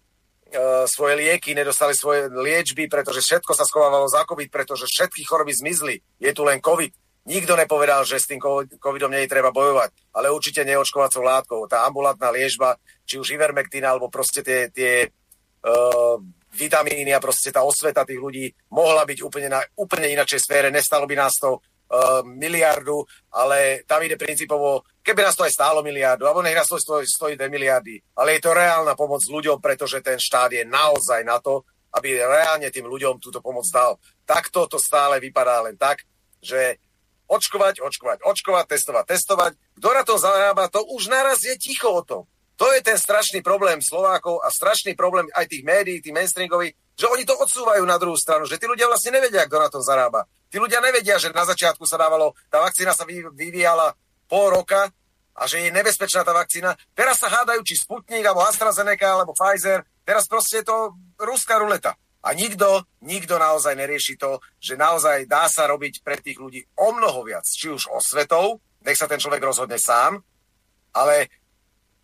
uh, 0.53 0.85
svoje 0.85 1.17
lieky, 1.17 1.57
nedostali 1.57 1.97
svoje 1.97 2.29
liečby, 2.29 2.85
pretože 2.85 3.25
všetko 3.25 3.57
sa 3.57 3.65
schovávalo 3.65 4.05
za 4.05 4.21
COVID, 4.21 4.53
pretože 4.53 4.85
všetky 4.85 5.25
choroby 5.25 5.49
zmizli. 5.57 5.97
Je 6.21 6.29
tu 6.29 6.45
len 6.45 6.61
COVID. 6.61 6.93
Nikto 7.27 7.53
nepovedal, 7.59 8.07
že 8.07 8.17
s 8.17 8.29
tým 8.31 8.39
covidom 8.79 9.11
nie 9.11 9.27
je 9.27 9.33
treba 9.35 9.51
bojovať, 9.51 10.15
ale 10.15 10.31
určite 10.31 10.63
neočkovacou 10.63 11.21
látkou. 11.21 11.59
Tá 11.67 11.83
ambulantná 11.83 12.31
liežba, 12.31 12.79
či 13.03 13.19
už 13.19 13.35
ivermectin, 13.35 13.83
alebo 13.83 14.07
proste 14.07 14.39
tie, 14.39 14.71
tie 14.71 15.05
uh, 15.05 16.15
vitamíny 16.55 17.13
a 17.13 17.21
proste 17.21 17.53
tá 17.53 17.61
osveta 17.61 18.07
tých 18.07 18.17
ľudí 18.17 18.49
mohla 18.73 19.05
byť 19.05 19.19
úplne 19.21 19.49
na 19.51 19.59
úplne 19.77 20.09
inačej 20.09 20.41
sfére, 20.41 20.73
nestalo 20.73 21.05
by 21.05 21.15
nás 21.19 21.37
to 21.37 21.59
uh, 21.59 22.25
miliardu, 22.25 23.05
ale 23.35 23.85
tam 23.85 24.01
ide 24.01 24.17
princípovo, 24.17 24.81
keby 25.03 25.21
nás 25.21 25.37
to 25.37 25.45
aj 25.45 25.53
stálo 25.53 25.85
miliardu, 25.85 26.25
alebo 26.25 26.41
nech 26.41 26.57
nás 26.57 26.65
to 26.65 26.81
stojí, 26.81 27.05
stojí 27.05 27.33
2 27.37 27.45
miliardy, 27.51 28.01
ale 28.17 28.37
je 28.37 28.41
to 28.41 28.57
reálna 28.57 28.97
pomoc 28.97 29.21
ľuďom, 29.21 29.61
pretože 29.61 30.01
ten 30.01 30.17
štát 30.17 30.49
je 30.49 30.65
naozaj 30.65 31.21
na 31.21 31.37
to, 31.37 31.61
aby 31.93 32.21
reálne 32.21 32.69
tým 32.69 32.85
ľuďom 32.85 33.17
túto 33.17 33.41
pomoc 33.41 33.65
dal. 33.73 33.97
Takto 34.25 34.69
to 34.69 34.77
stále 34.77 35.17
vypadá 35.17 35.65
len 35.65 35.77
tak, 35.77 36.05
že 36.37 36.77
očkovať, 37.29 37.85
očkovať, 37.85 38.25
očkovať, 38.25 38.65
testovať, 38.65 39.05
testovať. 39.05 39.51
Kto 39.77 39.89
na 39.93 40.03
to 40.03 40.15
zarába, 40.17 40.67
to 40.67 40.81
už 40.81 41.13
naraz 41.13 41.45
je 41.45 41.55
ticho 41.55 41.93
o 41.93 42.01
tom. 42.01 42.23
To 42.59 42.67
je 42.75 42.83
ten 42.83 42.99
strašný 42.99 43.39
problém 43.39 43.79
Slovákov 43.79 44.43
a 44.43 44.51
strašný 44.51 44.91
problém 44.91 45.31
aj 45.31 45.47
tých 45.47 45.63
médií, 45.63 46.03
tých 46.03 46.11
mainstreamových, 46.11 46.75
že 46.99 47.07
oni 47.07 47.23
to 47.23 47.31
odsúvajú 47.39 47.87
na 47.87 47.95
druhú 47.95 48.19
stranu, 48.19 48.43
že 48.43 48.59
tí 48.59 48.67
ľudia 48.67 48.91
vlastne 48.91 49.15
nevedia, 49.15 49.47
kto 49.47 49.57
na 49.63 49.71
tom 49.71 49.79
zarába. 49.79 50.27
Tí 50.51 50.59
ľudia 50.59 50.83
nevedia, 50.83 51.15
že 51.15 51.31
na 51.31 51.47
začiatku 51.47 51.87
sa 51.87 51.95
dávalo, 51.95 52.35
tá 52.51 52.59
vakcína 52.59 52.91
sa 52.91 53.07
vyvíjala 53.07 53.95
pol 54.27 54.51
roka 54.51 54.91
a 55.39 55.47
že 55.47 55.63
je 55.63 55.71
nebezpečná 55.71 56.27
tá 56.27 56.35
vakcína. 56.35 56.75
Teraz 56.91 57.23
sa 57.23 57.31
hádajú, 57.31 57.63
či 57.63 57.79
Sputnik, 57.79 58.27
alebo 58.27 58.43
AstraZeneca, 58.43 59.07
alebo 59.07 59.31
Pfizer. 59.31 59.87
Teraz 60.03 60.27
proste 60.27 60.59
je 60.59 60.67
to 60.67 60.99
ruská 61.15 61.55
ruleta. 61.63 61.95
A 62.19 62.35
nikto, 62.35 62.83
nikto 62.99 63.39
naozaj 63.39 63.79
nerieši 63.79 64.19
to, 64.19 64.43
že 64.59 64.75
naozaj 64.75 65.23
dá 65.23 65.47
sa 65.47 65.71
robiť 65.71 66.03
pre 66.03 66.19
tých 66.19 66.35
ľudí 66.35 66.67
o 66.75 66.91
mnoho 66.91 67.23
viac, 67.23 67.47
či 67.47 67.71
už 67.71 67.87
osvetou, 67.87 68.59
nech 68.83 68.99
sa 68.99 69.07
ten 69.07 69.19
človek 69.19 69.39
rozhodne 69.39 69.79
sám, 69.79 70.19
ale 70.91 71.31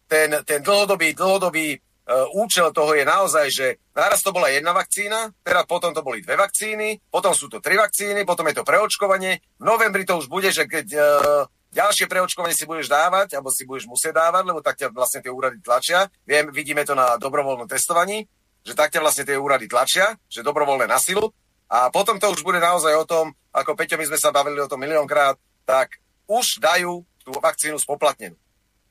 ten, 0.08 0.32
ten 0.48 0.64
dlhodobý, 0.64 1.12
dlhodobý 1.12 1.76
uh, 1.76 2.32
účel 2.38 2.72
toho 2.72 2.96
je 2.96 3.04
naozaj, 3.04 3.46
že 3.52 3.68
naraz 3.92 4.24
to 4.24 4.32
bola 4.32 4.48
jedna 4.48 4.72
vakcína, 4.72 5.36
teraz 5.44 5.68
potom 5.68 5.92
to 5.92 6.00
boli 6.06 6.24
dve 6.24 6.40
vakcíny, 6.40 7.02
potom 7.12 7.36
sú 7.36 7.52
to 7.52 7.60
tri 7.60 7.76
vakcíny, 7.76 8.24
potom 8.24 8.48
je 8.48 8.56
to 8.56 8.68
preočkovanie. 8.68 9.44
V 9.60 9.64
novembri 9.68 10.08
to 10.08 10.16
už 10.16 10.32
bude, 10.32 10.48
že 10.54 10.64
keď 10.64 10.88
uh, 10.96 11.44
ďalšie 11.76 12.08
preočkovanie 12.08 12.56
si 12.56 12.64
budeš 12.64 12.88
dávať, 12.88 13.36
alebo 13.36 13.52
si 13.52 13.68
budeš 13.68 13.92
musieť 13.92 14.16
dávať, 14.16 14.44
lebo 14.48 14.64
tak 14.64 14.80
ťa 14.80 14.96
vlastne 14.96 15.20
tie 15.20 15.34
úrady 15.34 15.60
tlačia. 15.60 16.08
Viem, 16.24 16.56
vidíme 16.56 16.88
to 16.88 16.96
na 16.96 17.20
dobrovoľnom 17.20 17.68
testovaní, 17.68 18.24
že 18.66 18.74
tak 18.74 18.90
ťa 18.90 19.06
vlastne 19.06 19.24
tie 19.24 19.38
úrady 19.38 19.70
tlačia, 19.70 20.18
že 20.26 20.42
dobrovoľné 20.42 20.90
na 20.90 20.98
silu. 20.98 21.30
A 21.70 21.94
potom 21.94 22.18
to 22.18 22.34
už 22.34 22.42
bude 22.42 22.58
naozaj 22.58 22.94
o 22.98 23.06
tom, 23.06 23.34
ako 23.54 23.78
Peťo, 23.78 23.98
my 23.98 24.10
sme 24.10 24.20
sa 24.20 24.34
bavili 24.34 24.58
o 24.58 24.70
tom 24.70 24.82
miliónkrát, 24.82 25.38
tak 25.66 26.02
už 26.26 26.58
dajú 26.62 27.06
tú 27.22 27.32
vakcínu 27.38 27.78
spoplatnenú. 27.78 28.38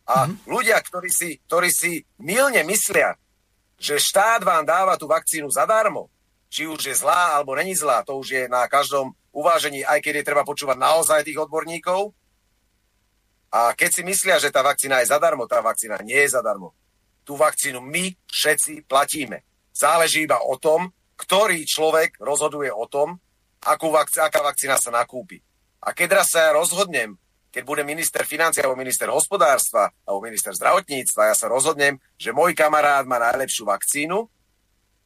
A 0.06 0.26
mm-hmm. 0.26 0.46
ľudia, 0.46 0.78
ktorí 0.78 1.10
si, 1.10 1.38
ktorí 1.46 1.70
si 1.70 2.02
milne 2.22 2.62
myslia, 2.66 3.18
že 3.78 3.98
štát 3.98 4.46
vám 4.46 4.62
dáva 4.62 4.94
tú 4.94 5.10
vakcínu 5.10 5.50
zadarmo, 5.50 6.10
či 6.50 6.70
už 6.70 6.86
je 6.86 6.94
zlá 6.94 7.34
alebo 7.34 7.58
není 7.58 7.74
zlá, 7.74 8.06
to 8.06 8.14
už 8.14 8.28
je 8.30 8.42
na 8.46 8.70
každom 8.70 9.10
uvážení, 9.34 9.82
aj 9.82 9.98
keď 9.98 10.22
je 10.22 10.28
treba 10.28 10.46
počúvať 10.46 10.78
naozaj 10.78 11.26
tých 11.26 11.42
odborníkov. 11.42 12.14
A 13.50 13.74
keď 13.74 13.90
si 13.90 14.02
myslia, 14.06 14.38
že 14.38 14.54
tá 14.54 14.62
vakcína 14.62 15.02
je 15.02 15.10
zadarmo, 15.10 15.46
tá 15.50 15.62
vakcína 15.62 15.98
nie 16.02 16.18
je 16.26 16.34
zadarmo. 16.34 16.74
Tú 17.26 17.34
vakcínu 17.38 17.82
my 17.82 18.14
všetci 18.30 18.86
platíme. 18.86 19.42
Záleží 19.74 20.24
iba 20.24 20.38
o 20.38 20.54
tom, 20.56 20.94
ktorý 21.18 21.66
človek 21.66 22.22
rozhoduje 22.22 22.70
o 22.70 22.86
tom, 22.86 23.18
akú 23.66 23.90
vakc- 23.90 24.22
aká 24.22 24.40
vakcína 24.40 24.78
sa 24.78 24.94
nakúpi. 24.94 25.42
A 25.84 25.92
keď 25.92 26.22
raz 26.22 26.30
sa 26.30 26.48
ja 26.48 26.50
rozhodnem 26.54 27.18
keď 27.54 27.62
bude 27.62 27.86
minister 27.86 28.26
financie 28.26 28.66
alebo 28.66 28.74
minister 28.74 29.06
hospodárstva 29.06 29.86
alebo 30.02 30.26
minister 30.26 30.50
zdravotníctva, 30.58 31.30
ja 31.30 31.38
sa 31.38 31.46
rozhodnem, 31.46 32.02
že 32.18 32.34
môj 32.34 32.50
kamarát 32.50 33.06
má 33.06 33.22
najlepšiu 33.22 33.62
vakcínu 33.62 34.26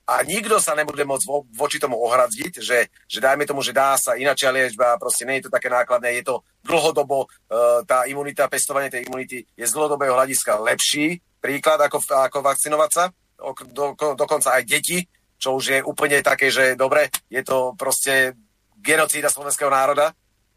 a 0.08 0.24
nikto 0.24 0.56
sa 0.56 0.72
nebude 0.72 1.04
môcť 1.04 1.28
vo, 1.28 1.44
voči 1.52 1.76
tomu 1.76 2.00
ohradiť, 2.00 2.64
že, 2.64 2.88
že 3.04 3.18
dajme 3.20 3.44
tomu, 3.44 3.60
že 3.60 3.76
dá 3.76 3.92
sa 4.00 4.16
inačia 4.16 4.48
liečba, 4.48 4.96
proste 4.96 5.28
nie 5.28 5.36
je 5.36 5.52
to 5.52 5.52
také 5.52 5.68
nákladné, 5.68 6.24
je 6.24 6.32
to 6.32 6.40
dlhodobo, 6.64 7.28
uh, 7.28 7.84
tá 7.84 8.08
imunita, 8.08 8.48
pestovanie 8.48 8.88
tej 8.88 9.04
imunity 9.04 9.44
je 9.44 9.68
z 9.68 9.74
dlhodobého 9.76 10.16
hľadiska 10.16 10.56
lepší 10.64 11.20
príklad, 11.44 11.84
ako, 11.84 12.00
ako 12.00 12.40
vakcinovať 12.40 12.90
sa, 12.96 13.04
do, 13.38 13.94
do, 13.94 14.06
dokonca 14.18 14.58
aj 14.58 14.62
deti, 14.66 14.98
čo 15.38 15.54
už 15.54 15.64
je 15.70 15.78
úplne 15.86 16.18
také, 16.20 16.50
že 16.50 16.74
dobre, 16.74 17.08
je 17.30 17.42
to 17.46 17.78
proste 17.78 18.34
genocída 18.74 19.30
slovenského 19.30 19.70
národa, 19.70 20.10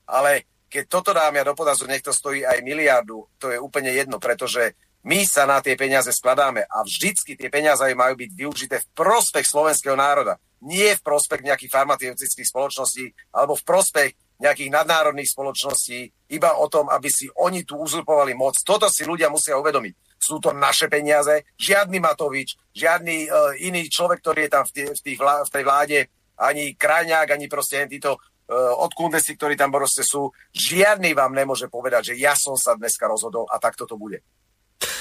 ale 0.09 0.49
keď 0.71 0.83
toto 0.87 1.11
dáme 1.13 1.43
do 1.45 1.53
podazu, 1.53 1.85
nech 1.85 2.01
to 2.01 2.15
stojí 2.15 2.41
aj 2.47 2.63
miliardu, 2.65 3.27
to 3.37 3.51
je 3.53 3.59
úplne 3.59 3.91
jedno, 3.93 4.17
pretože 4.17 4.73
my 5.01 5.25
sa 5.25 5.49
na 5.49 5.59
tie 5.59 5.73
peniaze 5.73 6.13
skladáme 6.13 6.61
a 6.61 6.85
vždycky 6.85 7.33
tie 7.33 7.49
peniaze 7.49 7.81
majú 7.97 8.13
byť 8.21 8.31
využité 8.37 8.75
v 8.79 8.89
prospech 8.93 9.49
slovenského 9.49 9.97
národa. 9.97 10.37
Nie 10.61 10.93
v 10.93 11.01
prospech 11.01 11.41
nejakých 11.41 11.73
farmaceutických 11.73 12.47
spoločností 12.47 13.05
alebo 13.33 13.57
v 13.57 13.65
prospech 13.65 14.09
nejakých 14.41 14.73
nadnárodných 14.73 15.29
spoločností, 15.33 16.29
iba 16.33 16.57
o 16.57 16.69
tom, 16.69 16.89
aby 16.89 17.09
si 17.09 17.29
oni 17.29 17.65
tu 17.65 17.77
uzurpovali 17.77 18.33
moc. 18.33 18.57
Toto 18.61 18.89
si 18.89 19.05
ľudia 19.05 19.29
musia 19.29 19.57
uvedomiť. 19.57 20.10
Sú 20.21 20.37
to 20.37 20.53
naše 20.53 20.85
peniaze, 20.85 21.49
žiadny 21.57 21.97
Matovič, 21.97 22.53
žiadny 22.77 23.25
uh, 23.25 23.57
iný 23.57 23.89
človek, 23.89 24.21
ktorý 24.21 24.45
je 24.45 24.51
tam 24.53 24.63
v, 24.69 24.71
tých, 24.71 24.89
v, 24.93 25.01
tých 25.01 25.17
vlá, 25.17 25.35
v 25.41 25.49
tej 25.49 25.63
vláde, 25.65 25.99
ani 26.37 26.77
Krajňák, 26.77 27.33
ani 27.33 27.49
proste 27.49 27.81
títo 27.89 28.21
uh, 28.21 28.77
od 28.77 28.93
Kundesi, 28.93 29.33
ktorí 29.33 29.57
tam 29.57 29.73
proste 29.73 30.05
sú, 30.05 30.29
žiadny 30.53 31.17
vám 31.17 31.33
nemôže 31.33 31.65
povedať, 31.73 32.13
že 32.13 32.21
ja 32.21 32.37
som 32.37 32.53
sa 32.53 32.77
dneska 32.77 33.09
rozhodol 33.09 33.49
a 33.49 33.57
takto 33.57 33.89
to 33.89 33.97
bude. 33.97 34.21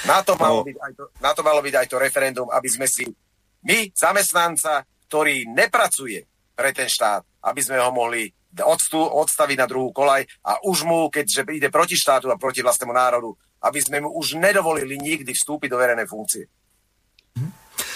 Na 0.09 0.25
to, 0.25 0.33
malo 0.37 0.61
no. 0.61 0.65
byť 0.65 0.77
aj 0.81 0.91
to, 0.97 1.03
na 1.21 1.31
to 1.37 1.41
malo 1.45 1.61
byť 1.61 1.75
aj 1.77 1.87
to 1.89 1.97
referendum, 2.01 2.49
aby 2.49 2.69
sme 2.69 2.89
si 2.89 3.05
my, 3.61 3.93
zamestnanca, 3.93 4.85
ktorý 5.05 5.45
nepracuje 5.53 6.25
pre 6.57 6.73
ten 6.73 6.89
štát, 6.89 7.21
aby 7.45 7.61
sme 7.61 7.77
ho 7.77 7.93
mohli 7.93 8.29
odstú, 8.59 8.99
odstaviť 8.99 9.57
na 9.57 9.69
druhú 9.69 9.93
kolaj 9.95 10.27
a 10.43 10.59
už 10.65 10.83
mu, 10.83 11.07
keďže 11.07 11.47
ide 11.55 11.69
proti 11.71 11.95
štátu 11.95 12.27
a 12.29 12.41
proti 12.41 12.59
vlastnému 12.59 12.91
národu, 12.91 13.31
aby 13.61 13.79
sme 13.79 14.01
mu 14.01 14.09
už 14.17 14.41
nedovolili 14.41 14.97
nikdy 14.97 15.31
vstúpiť 15.31 15.69
do 15.69 15.77
verejnej 15.77 16.09
funkcie. 16.09 16.49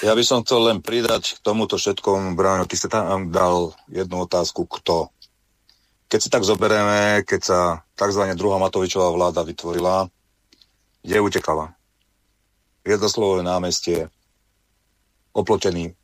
Ja 0.06 0.14
by 0.14 0.24
som 0.26 0.46
chcel 0.46 0.70
len 0.70 0.80
pridať 0.86 1.40
k 1.40 1.44
tomuto 1.44 1.82
všetkomu, 1.82 2.38
Bráno, 2.38 2.70
ty 2.70 2.78
si 2.78 2.86
tam 2.86 3.34
dal 3.34 3.74
jednu 3.90 4.28
otázku, 4.28 4.70
kto. 4.70 5.10
Keď 6.06 6.20
si 6.22 6.30
tak 6.30 6.46
zoberieme, 6.46 7.26
keď 7.26 7.42
sa 7.42 7.60
tzv. 7.98 8.30
druhá 8.38 8.62
Matovičová 8.62 9.10
vláda 9.10 9.42
vytvorila, 9.42 10.06
kde 11.02 11.18
utekala? 11.22 11.74
Hviezdoslové 12.86 13.42
námestie, 13.42 14.14
oplotený, 15.34 15.98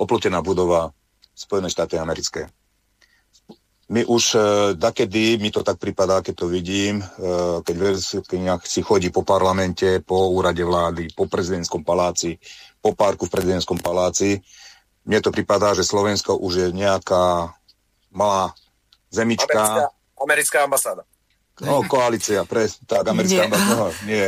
oplotená 0.00 0.40
budova, 0.40 0.96
Spojené 1.40 1.72
štáty 1.72 1.96
americké. 1.96 2.52
My 3.90 4.06
už 4.06 4.24
e, 4.34 4.40
dakedy, 4.78 5.34
mi 5.42 5.50
to 5.50 5.66
tak 5.66 5.82
pripadá, 5.82 6.22
keď 6.22 6.34
to 6.38 6.46
vidím, 6.46 7.02
e, 7.02 7.58
keď 7.66 8.62
si 8.62 8.86
chodí 8.86 9.10
po 9.10 9.26
parlamente, 9.26 9.98
po 10.06 10.30
úrade 10.30 10.62
vlády, 10.62 11.10
po 11.10 11.26
prezidentskom 11.26 11.82
paláci, 11.82 12.38
po 12.78 12.94
parku 12.94 13.26
v 13.26 13.34
prezidentskom 13.34 13.82
paláci, 13.82 14.38
mne 15.02 15.18
to 15.18 15.34
pripadá, 15.34 15.74
že 15.74 15.82
Slovensko 15.82 16.38
už 16.38 16.52
je 16.54 16.68
nejaká 16.70 17.50
malá 18.14 18.54
zemička. 19.10 19.58
Americká, 19.58 19.86
americká 20.22 20.58
ambasáda. 20.70 21.02
No, 21.60 21.82
koalícia, 21.84 22.46
pre, 22.46 22.70
tak, 22.86 23.04
americká 23.10 23.50
nie. 23.50 23.58
No, 23.74 23.86
nie. 24.06 24.26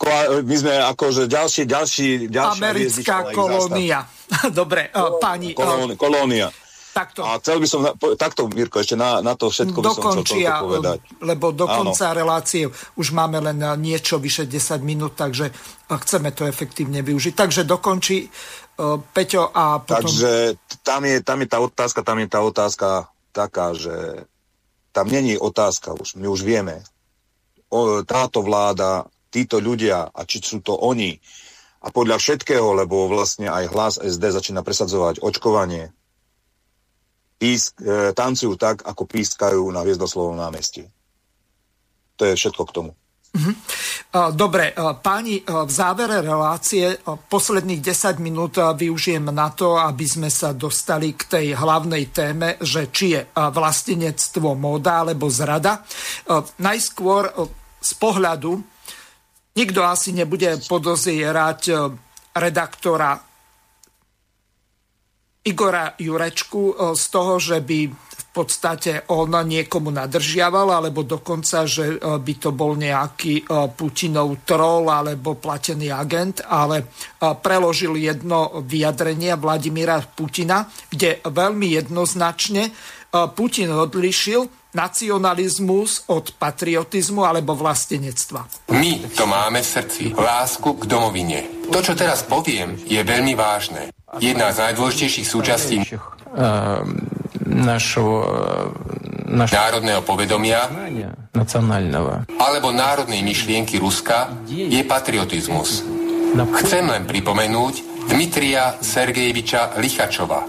Koa, 0.00 0.40
my 0.40 0.56
sme 0.56 0.72
akože 0.96 1.28
ďalší, 1.28 1.68
ďalší, 1.68 2.08
ďalšia 2.32 2.56
Americká 2.56 3.16
kolónia. 3.36 4.06
Dobre, 4.62 4.88
uh, 4.94 5.20
pani... 5.20 5.52
Kolónia. 5.52 5.98
kolónia. 5.98 6.48
Takto. 7.00 7.24
A 7.24 7.40
chcel 7.40 7.64
by 7.64 7.66
som, 7.66 7.80
takto 8.20 8.44
Mirko, 8.52 8.84
ešte 8.84 8.92
na, 8.92 9.24
na 9.24 9.32
to 9.32 9.48
všetko 9.48 9.78
by 9.80 9.88
som 9.96 10.20
chcel 10.20 10.44
povedať. 10.60 10.98
lebo 11.24 11.48
do 11.48 11.64
konca 11.64 12.12
relácie 12.12 12.68
už 13.00 13.16
máme 13.16 13.40
len 13.40 13.56
niečo 13.80 14.20
vyše 14.20 14.44
10 14.44 14.84
minút, 14.84 15.16
takže 15.16 15.48
chceme 15.88 16.36
to 16.36 16.44
efektívne 16.44 17.00
využiť. 17.00 17.32
Takže 17.32 17.64
dokončí 17.64 18.28
uh, 18.28 19.00
Peťo 19.00 19.48
a 19.48 19.80
potom... 19.80 20.04
Takže 20.04 20.60
tam 20.84 21.08
je, 21.08 21.16
tam 21.24 21.40
je 21.40 21.48
tá 21.48 21.58
otázka, 21.64 22.04
tam 22.04 22.20
je 22.20 22.28
tá 22.28 22.40
otázka 22.44 22.88
taká, 23.32 23.72
že 23.72 24.28
tam 24.92 25.08
není 25.08 25.40
otázka 25.40 25.96
už, 25.96 26.20
my 26.20 26.28
už 26.28 26.44
vieme. 26.44 26.84
O, 27.72 28.02
táto 28.02 28.44
vláda, 28.44 29.06
títo 29.32 29.62
ľudia, 29.62 30.10
a 30.10 30.20
či 30.26 30.42
sú 30.42 30.60
to 30.60 30.76
oni, 30.76 31.16
a 31.80 31.88
podľa 31.88 32.20
všetkého, 32.20 32.76
lebo 32.76 33.08
vlastne 33.08 33.48
aj 33.48 33.64
hlas 33.72 33.94
SD 33.96 34.36
začína 34.36 34.60
presadzovať 34.60 35.24
očkovanie, 35.24 35.96
písk, 37.40 37.80
e, 37.80 38.12
tancujú 38.12 38.60
tak, 38.60 38.84
ako 38.84 39.08
pískajú 39.08 39.64
na 39.72 39.80
Hviezdoslovom 39.80 40.36
námestí. 40.36 40.84
To 42.20 42.28
je 42.28 42.36
všetko 42.36 42.62
k 42.68 42.74
tomu. 42.76 42.92
Mhm. 43.30 43.52
Dobre, 44.34 44.74
páni, 45.06 45.38
v 45.46 45.70
závere 45.70 46.18
relácie 46.18 46.98
posledných 47.06 47.78
10 47.78 48.18
minút 48.18 48.58
využijem 48.58 49.30
na 49.30 49.54
to, 49.54 49.78
aby 49.78 50.02
sme 50.02 50.26
sa 50.26 50.50
dostali 50.50 51.14
k 51.14 51.22
tej 51.38 51.46
hlavnej 51.54 52.10
téme, 52.10 52.58
že 52.58 52.90
či 52.90 53.14
je 53.14 53.20
vlastenectvo 53.30 54.58
móda 54.58 55.06
alebo 55.06 55.30
zrada. 55.30 55.86
Najskôr 56.58 57.30
z 57.78 57.92
pohľadu, 58.02 58.58
nikto 59.54 59.80
asi 59.86 60.10
nebude 60.10 60.58
podozierať 60.66 61.94
redaktora 62.34 63.29
Igora 65.40 65.96
Jurečku 65.96 66.92
z 66.92 67.04
toho, 67.08 67.40
že 67.40 67.64
by 67.64 68.10
podstate 68.30 69.10
on 69.10 69.34
niekomu 69.34 69.90
nadržiaval, 69.90 70.70
alebo 70.70 71.02
dokonca, 71.02 71.66
že 71.66 71.98
e, 71.98 71.98
by 71.98 72.34
to 72.38 72.50
bol 72.54 72.78
nejaký 72.78 73.42
e, 73.42 73.44
Putinov 73.74 74.46
troll 74.46 74.86
alebo 74.86 75.34
platený 75.34 75.90
agent, 75.90 76.46
ale 76.46 76.82
e, 76.82 76.84
preložil 77.34 77.98
jedno 77.98 78.62
vyjadrenie 78.62 79.34
Vladimíra 79.34 79.98
Putina, 80.06 80.62
kde 80.90 81.18
veľmi 81.26 81.74
jednoznačne 81.74 82.70
Putin 83.10 83.74
odlišil 83.74 84.46
nacionalizmus 84.70 86.06
od 86.14 86.30
patriotizmu 86.38 87.26
alebo 87.26 87.58
vlastenectva. 87.58 88.70
My 88.70 89.02
to 89.18 89.26
máme 89.26 89.58
v 89.58 89.66
srdci. 89.66 90.02
Lásku 90.14 90.78
k 90.78 90.86
domovine. 90.86 91.66
To, 91.74 91.82
čo 91.82 91.98
teraz 91.98 92.22
poviem, 92.22 92.78
je 92.86 93.02
veľmi 93.02 93.34
vážne. 93.34 93.90
Jedna 94.18 94.50
z 94.50 94.58
najdôležitejších 94.58 95.22
súčastí 95.22 95.78
našho, 97.46 98.26
našho 99.30 99.54
národného 99.54 100.02
povedomia 100.02 100.66
alebo 102.34 102.74
národnej 102.74 103.22
myšlienky 103.22 103.78
Ruska 103.78 104.34
je 104.50 104.82
patriotizmus. 104.82 105.86
Chcem 106.34 106.90
len 106.90 107.06
pripomenúť 107.06 107.74
Dmitrija 108.10 108.82
Sergejeviča 108.82 109.78
Lichačova, 109.78 110.42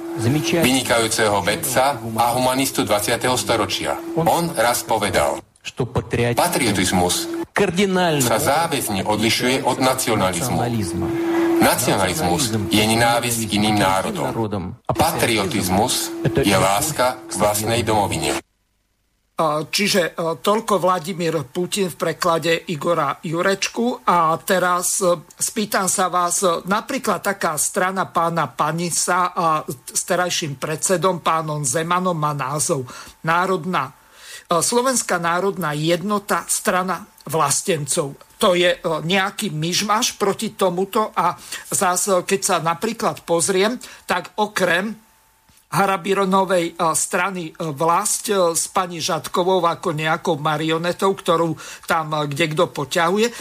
vynikajúceho 0.65 1.37
vedca 1.45 2.01
a 2.01 2.25
humanistu 2.33 2.81
20. 2.81 3.21
storočia. 3.37 3.93
On 4.17 4.49
raz 4.57 4.81
povedal, 4.81 5.37
patriotizmus 6.33 7.29
sa 8.25 8.37
záväzne 8.41 9.05
odlišuje 9.05 9.61
od 9.61 9.77
nacionalizmu. 9.77 10.57
Nacionalizmus 11.61 12.49
je 12.73 12.83
nenávisť 12.83 13.45
k 13.45 13.51
iným 13.61 13.77
národom. 13.77 14.81
Patriotizmus 14.89 16.09
je 16.25 16.57
láska 16.57 17.21
k 17.29 17.31
vlastnej 17.37 17.85
domovine. 17.85 18.41
Čiže 19.69 20.13
toľko 20.41 20.77
Vladimír 20.77 21.33
Putin 21.49 21.89
v 21.89 21.97
preklade 21.97 22.69
Igora 22.69 23.17
Jurečku. 23.21 24.05
A 24.05 24.37
teraz 24.41 25.01
spýtam 25.37 25.89
sa 25.89 26.09
vás, 26.13 26.45
napríklad 26.65 27.25
taká 27.25 27.57
strana 27.57 28.05
pána 28.09 28.49
Panisa 28.53 29.33
a 29.33 29.65
s 29.69 30.01
terajším 30.05 30.61
predsedom 30.61 31.25
pánom 31.25 31.65
Zemanom 31.65 32.17
má 32.17 32.37
názov 32.37 32.85
Národná 33.25 34.00
Slovenská 34.51 35.15
národná 35.15 35.71
jednota, 35.71 36.43
strana 36.51 37.07
vlastencov. 37.23 38.19
To 38.35 38.51
je 38.51 38.75
nejaký 38.83 39.47
myšmaš 39.55 40.19
proti 40.19 40.51
tomuto 40.51 41.15
a 41.15 41.39
zase, 41.71 42.27
keď 42.27 42.41
sa 42.43 42.59
napríklad 42.59 43.23
pozriem, 43.23 43.79
tak 44.03 44.35
okrem 44.35 44.91
Harabironovej 45.71 46.75
strany 46.91 47.55
vlast 47.55 48.27
s 48.27 48.67
pani 48.75 48.99
Žatkovou 48.99 49.63
ako 49.63 49.95
nejakou 49.95 50.35
marionetou, 50.35 51.15
ktorú 51.15 51.55
tam 51.87 52.27
kde 52.27 52.51
kto 52.51 52.67
poťahuje, 52.75 53.31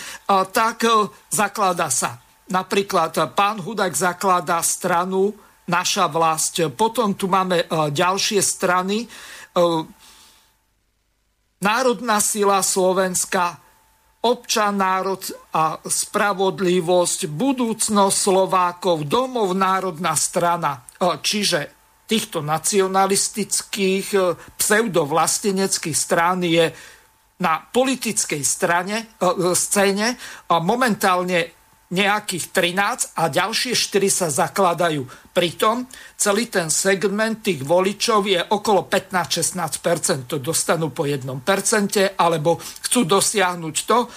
tak 0.54 0.86
zaklada 1.26 1.90
sa. 1.90 2.22
Napríklad 2.54 3.34
pán 3.34 3.58
Hudák 3.58 3.90
zakladá 3.90 4.62
stranu 4.62 5.34
Naša 5.70 6.10
vlast. 6.10 6.58
Potom 6.74 7.14
tu 7.14 7.30
máme 7.30 7.62
ďalšie 7.70 8.42
strany, 8.42 9.06
Národná 11.60 12.24
sila 12.24 12.64
Slovenska, 12.64 13.60
občan, 14.24 14.80
národ 14.80 15.20
a 15.52 15.76
spravodlivosť, 15.76 17.28
budúcnosť 17.28 18.16
Slovákov, 18.16 19.04
domov 19.04 19.52
národná 19.52 20.16
strana. 20.16 20.88
Čiže 20.96 21.68
týchto 22.08 22.40
nacionalistických 22.40 24.06
pseudovlasteneckých 24.56 25.96
strán 25.96 26.40
je 26.48 26.72
na 27.44 27.60
politickej 27.60 28.40
strane, 28.40 29.20
scéne 29.52 30.16
momentálne 30.48 31.59
nejakých 31.90 32.54
13 32.54 33.18
a 33.18 33.26
ďalšie 33.26 33.74
4 33.74 34.06
sa 34.06 34.28
zakladajú. 34.30 35.02
Pritom 35.34 35.90
celý 36.14 36.46
ten 36.46 36.70
segment 36.70 37.42
tých 37.42 37.66
voličov 37.66 38.30
je 38.30 38.38
okolo 38.38 38.86
15-16%. 38.86 40.30
To 40.30 40.38
dostanú 40.38 40.94
po 40.94 41.02
1%, 41.02 41.34
alebo 42.14 42.62
chcú 42.62 43.00
dosiahnuť 43.02 43.76
to, 43.90 43.98
e, 44.02 44.08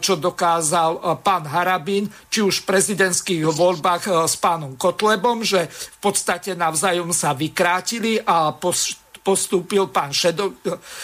čo 0.00 0.16
dokázal 0.16 0.90
e, 0.96 1.00
pán 1.20 1.44
Harabín, 1.44 2.08
či 2.32 2.40
už 2.40 2.64
v 2.64 2.68
prezidentských 2.72 3.44
voľbách 3.44 4.08
e, 4.08 4.10
s 4.24 4.40
pánom 4.40 4.72
Kotlebom, 4.80 5.44
že 5.44 5.68
v 5.68 5.98
podstate 6.00 6.56
navzájom 6.56 7.12
sa 7.12 7.36
vykrátili 7.36 8.24
a 8.24 8.56
postúpil 9.20 9.92
pán 9.92 10.16
Šedo, 10.16 10.56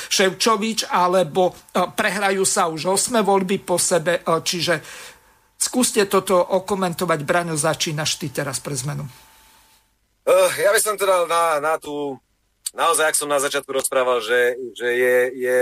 Ševčovič, 0.08 0.88
alebo 0.88 1.52
prehrajú 1.72 2.48
sa 2.48 2.72
už 2.72 2.96
osme 2.96 3.20
voľby 3.20 3.60
po 3.60 3.76
sebe, 3.76 4.24
čiže 4.24 4.80
Skúste 5.64 6.04
toto 6.04 6.36
okomentovať. 6.36 7.24
Braňo, 7.24 7.56
začínaš 7.56 8.20
ty 8.20 8.28
teraz 8.28 8.60
pre 8.60 8.76
zmenu. 8.76 9.08
Uh, 10.28 10.52
ja 10.60 10.68
by 10.68 10.80
som 10.80 11.00
teda 11.00 11.24
na, 11.24 11.56
na 11.56 11.74
tú, 11.80 12.20
naozaj, 12.76 13.08
ak 13.08 13.16
som 13.16 13.32
na 13.32 13.40
začiatku 13.40 13.72
rozprával, 13.72 14.20
že, 14.20 14.60
že 14.76 14.88
je, 14.92 15.16
je 15.40 15.60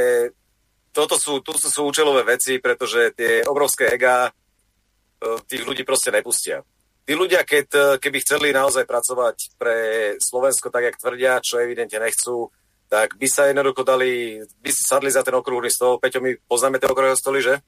toto 0.91 1.15
sú, 1.15 1.39
tu 1.39 1.55
sú 1.55 1.87
účelové 1.87 2.27
veci, 2.27 2.59
pretože 2.59 3.15
tie 3.15 3.47
obrovské 3.47 3.95
ega 3.95 4.27
uh, 4.27 5.39
tých 5.47 5.62
ľudí 5.62 5.87
proste 5.87 6.11
nepustia. 6.11 6.66
Tí 7.03 7.15
ľudia, 7.15 7.47
keď, 7.47 7.99
keby 7.99 8.19
chceli 8.23 8.55
naozaj 8.55 8.87
pracovať 8.87 9.59
pre 9.59 9.77
Slovensko 10.23 10.70
tak, 10.70 10.87
jak 10.87 10.99
tvrdia, 11.03 11.43
čo 11.43 11.59
evidentne 11.59 11.99
nechcú, 11.99 12.51
tak 12.87 13.19
by 13.19 13.27
sa 13.27 13.51
jednoducho 13.51 13.83
dali, 13.83 14.39
by 14.62 14.70
sadli 14.70 15.11
za 15.11 15.27
ten 15.27 15.35
okrúhly 15.35 15.66
stôl. 15.66 15.99
Peťo, 15.99 16.23
my 16.23 16.39
poznáme 16.47 16.79
tie 16.79 16.87
okrúhle 16.87 17.19
stoly, 17.19 17.43
že? 17.43 17.59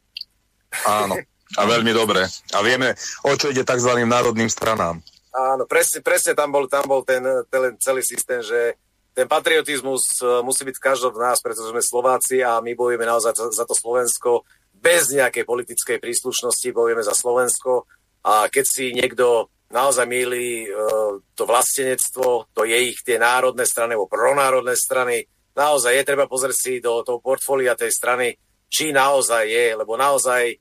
Áno. 0.86 1.19
A 1.55 1.69
veľmi 1.69 1.93
dobre. 1.93 2.25
A 2.57 2.59
vieme, 2.65 2.97
o 3.25 3.33
čo 3.37 3.53
ide 3.53 3.62
tzv. 3.62 3.95
národným 4.05 4.49
stranám. 4.49 4.99
Áno, 5.35 5.66
presne, 5.66 5.99
presne 5.99 6.33
tam 6.39 6.55
bol, 6.55 6.71
tam 6.71 6.87
bol 6.87 7.03
ten, 7.03 7.23
ten 7.51 7.75
celý 7.83 8.07
systém, 8.07 8.39
že 8.39 8.79
ten 9.15 9.31
patriotizmus 9.31 10.23
e, 10.23 10.43
musí 10.43 10.66
byť 10.66 10.77
každom 10.79 11.15
z 11.15 11.23
nás, 11.23 11.39
pretože 11.39 11.71
sme 11.71 11.83
Slováci 11.83 12.43
a 12.43 12.59
my 12.59 12.75
bojujeme 12.75 13.07
naozaj 13.07 13.55
za, 13.55 13.65
to 13.66 13.75
Slovensko 13.75 14.43
bez 14.75 15.15
nejakej 15.15 15.47
politickej 15.47 15.99
príslušnosti, 16.03 16.75
bojujeme 16.75 17.03
za 17.07 17.15
Slovensko 17.15 17.87
a 18.27 18.51
keď 18.51 18.65
si 18.66 18.91
niekto 18.91 19.49
naozaj 19.71 20.07
míli 20.07 20.69
uh, 20.69 21.19
to 21.35 21.43
vlastenectvo, 21.49 22.53
to 22.53 22.62
je 22.69 22.79
ich 22.93 23.01
tie 23.01 23.16
národné 23.16 23.65
strany 23.65 23.97
alebo 23.97 24.12
pronárodné 24.12 24.77
strany, 24.77 25.25
naozaj 25.57 25.95
je 25.95 26.05
treba 26.05 26.29
pozrieť 26.29 26.57
si 26.59 26.73
do 26.85 27.01
toho 27.01 27.19
portfólia 27.19 27.79
tej 27.79 27.91
strany, 27.91 28.37
či 28.69 28.93
naozaj 28.93 29.45
je, 29.47 29.66
lebo 29.73 29.97
naozaj 29.97 30.53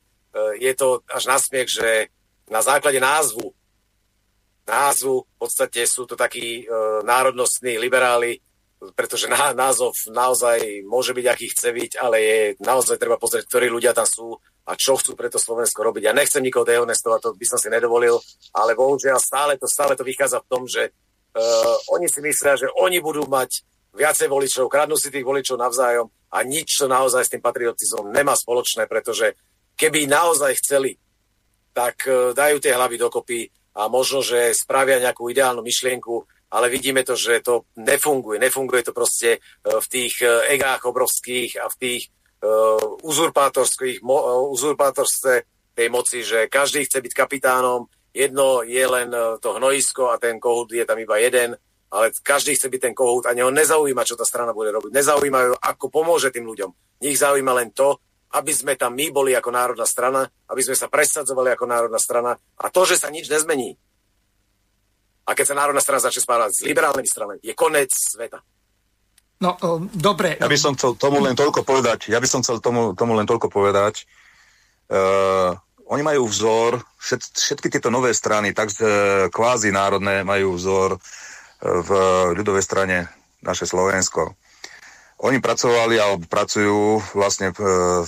je 0.58 0.74
to 0.74 1.06
až 1.10 1.24
na 1.30 1.38
smiech, 1.38 1.70
že 1.70 1.90
na 2.50 2.62
základe 2.62 3.00
názvu, 3.00 3.54
názvu 4.68 5.24
v 5.24 5.36
podstate 5.38 5.84
sú 5.88 6.08
to 6.08 6.16
takí 6.16 6.64
e, 6.64 6.66
národnostní 7.04 7.78
liberáli, 7.80 8.40
pretože 8.96 9.32
na, 9.32 9.56
názov 9.56 9.96
naozaj 10.12 10.84
môže 10.84 11.16
byť, 11.16 11.26
aký 11.28 11.46
chce 11.56 11.70
byť, 11.72 11.92
ale 12.04 12.18
je 12.20 12.40
naozaj 12.60 13.00
treba 13.00 13.16
pozrieť, 13.16 13.48
ktorí 13.48 13.72
ľudia 13.72 13.96
tam 13.96 14.04
sú 14.04 14.36
a 14.64 14.76
čo 14.80 14.96
chcú 14.96 15.16
preto 15.16 15.40
Slovensko 15.40 15.84
robiť. 15.84 16.04
Ja 16.08 16.14
nechcem 16.16 16.44
nikoho 16.44 16.68
dehonestovať, 16.68 17.20
to 17.20 17.30
by 17.36 17.46
som 17.48 17.60
si 17.60 17.68
nedovolil, 17.68 18.20
ale 18.56 18.76
bohužiaľ 18.76 19.20
stále 19.20 19.60
to, 19.60 19.68
stále 19.68 19.96
to 19.96 20.08
vychádza 20.08 20.40
v 20.40 20.50
tom, 20.52 20.64
že 20.64 20.88
uh, 20.88 21.76
oni 21.92 22.08
si 22.08 22.24
myslia, 22.24 22.56
že 22.56 22.72
oni 22.80 23.04
budú 23.04 23.28
mať 23.28 23.60
viacej 23.92 24.32
voličov, 24.32 24.72
kradnú 24.72 24.96
si 24.96 25.12
tých 25.12 25.28
voličov 25.28 25.60
navzájom 25.60 26.08
a 26.32 26.38
nič 26.48 26.80
to 26.80 26.88
naozaj 26.88 27.28
s 27.28 27.32
tým 27.36 27.44
patriotizmom 27.44 28.08
nemá 28.08 28.40
spoločné, 28.40 28.88
pretože 28.88 29.36
keby 29.84 30.08
naozaj 30.08 30.56
chceli, 30.64 30.96
tak 31.76 32.08
e, 32.08 32.32
dajú 32.32 32.64
tie 32.64 32.72
hlavy 32.72 32.96
dokopy 32.96 33.52
a 33.76 33.92
možno, 33.92 34.24
že 34.24 34.56
spravia 34.56 35.04
nejakú 35.04 35.28
ideálnu 35.28 35.60
myšlienku, 35.60 36.16
ale 36.54 36.70
vidíme 36.72 37.02
to, 37.04 37.18
že 37.20 37.44
to 37.44 37.68
nefunguje. 37.82 38.40
Nefunguje 38.40 38.88
to 38.88 38.96
proste 38.96 39.36
e, 39.36 39.40
v 39.68 39.88
tých 39.92 40.24
e, 40.24 40.56
egách 40.56 40.88
obrovských 40.88 41.60
a 41.60 41.68
v 41.68 41.78
tých 41.80 42.04
uzurpátorských, 43.08 44.04
uzurpátorstve 44.52 45.34
tej 45.72 45.88
moci, 45.88 46.28
že 46.28 46.52
každý 46.52 46.84
chce 46.84 47.00
byť 47.00 47.14
kapitánom, 47.16 47.88
jedno 48.12 48.68
je 48.68 48.84
len 48.84 49.08
to 49.40 49.56
hnojisko 49.56 50.12
a 50.12 50.20
ten 50.20 50.44
kohút 50.44 50.76
je 50.76 50.84
tam 50.84 51.00
iba 51.00 51.24
jeden, 51.24 51.56
ale 51.88 52.12
každý 52.20 52.60
chce 52.60 52.68
byť 52.68 52.82
ten 52.84 52.92
kohút 52.92 53.32
a 53.32 53.38
neho 53.38 53.48
nezaujíma, 53.48 54.04
čo 54.04 54.20
tá 54.20 54.28
strana 54.28 54.52
bude 54.52 54.76
robiť. 54.76 54.92
Nezaujímajú, 54.92 55.56
ako 55.56 55.86
pomôže 55.88 56.36
tým 56.36 56.44
ľuďom. 56.44 57.00
Nich 57.00 57.16
zaujíma 57.16 57.64
len 57.64 57.72
to, 57.72 57.96
aby 58.34 58.52
sme 58.54 58.74
tam 58.74 58.98
my 58.98 59.14
boli 59.14 59.38
ako 59.38 59.54
národná 59.54 59.86
strana, 59.86 60.26
aby 60.50 60.62
sme 60.66 60.74
sa 60.74 60.90
presadzovali 60.90 61.54
ako 61.54 61.66
národná 61.70 62.02
strana 62.02 62.34
a 62.34 62.66
to, 62.74 62.82
že 62.90 62.98
sa 62.98 63.14
nič 63.14 63.30
nezmení. 63.30 63.78
A 65.24 65.38
keď 65.38 65.54
sa 65.54 65.60
národná 65.60 65.80
strana 65.80 66.04
začne 66.04 66.26
spávať 66.26 66.50
s 66.52 66.66
liberálnymi 66.66 67.08
stranami, 67.08 67.40
je 67.40 67.54
konec 67.56 67.94
sveta. 67.94 68.44
No, 69.40 69.56
o, 69.60 69.70
dobre. 69.92 70.40
Ja 70.40 70.50
by 70.50 70.60
som 70.60 70.74
chcel 70.76 70.96
tomu 70.96 71.20
len 71.22 71.36
toľko 71.36 71.64
povedať, 71.64 72.12
ja 72.12 72.20
by 72.20 72.28
som 72.28 72.42
chcel 72.42 72.60
tomu, 72.60 72.96
tomu 72.96 73.16
len 73.16 73.28
toľko 73.28 73.52
povedať, 73.52 74.08
uh, 74.92 75.56
oni 75.88 76.04
majú 76.04 76.28
vzor, 76.28 76.80
všet, 77.00 77.22
všetky 77.38 77.68
tieto 77.68 77.92
nové 77.92 78.16
strany, 78.16 78.56
tak 78.56 78.72
uh, 78.80 79.28
kvázi 79.30 79.72
národné, 79.72 80.24
majú 80.24 80.56
vzor 80.56 80.96
uh, 80.96 81.00
v 81.64 81.90
ľudovej 82.40 82.64
strane 82.64 82.98
naše 83.44 83.68
Slovensko. 83.68 84.36
Oni 85.22 85.38
pracovali 85.38 86.02
alebo 86.02 86.26
pracujú 86.26 87.00
vlastne 87.14 87.54
e, 87.54 87.56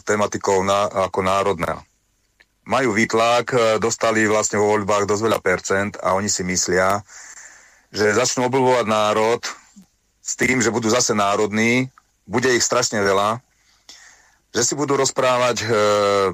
tematikou 0.01 0.65
na, 0.65 0.89
ako 1.09 1.21
národná. 1.21 1.85
Majú 2.65 2.97
výtlak, 2.97 3.53
e, 3.53 3.57
dostali 3.77 4.25
vlastne 4.25 4.57
vo 4.57 4.73
voľbách 4.73 5.05
dosť 5.05 5.21
veľa 5.21 5.39
percent 5.39 5.93
a 6.01 6.17
oni 6.17 6.25
si 6.25 6.41
myslia, 6.41 7.05
že 7.93 8.17
začnú 8.17 8.49
obľúbovať 8.49 8.85
národ 8.89 9.41
s 10.19 10.33
tým, 10.33 10.59
že 10.59 10.73
budú 10.73 10.89
zase 10.89 11.13
národní, 11.13 11.93
bude 12.25 12.49
ich 12.49 12.65
strašne 12.65 12.97
veľa, 13.05 13.37
že 14.55 14.61
si 14.65 14.73
budú 14.73 14.97
rozprávať 14.97 15.57
e, 15.61 15.65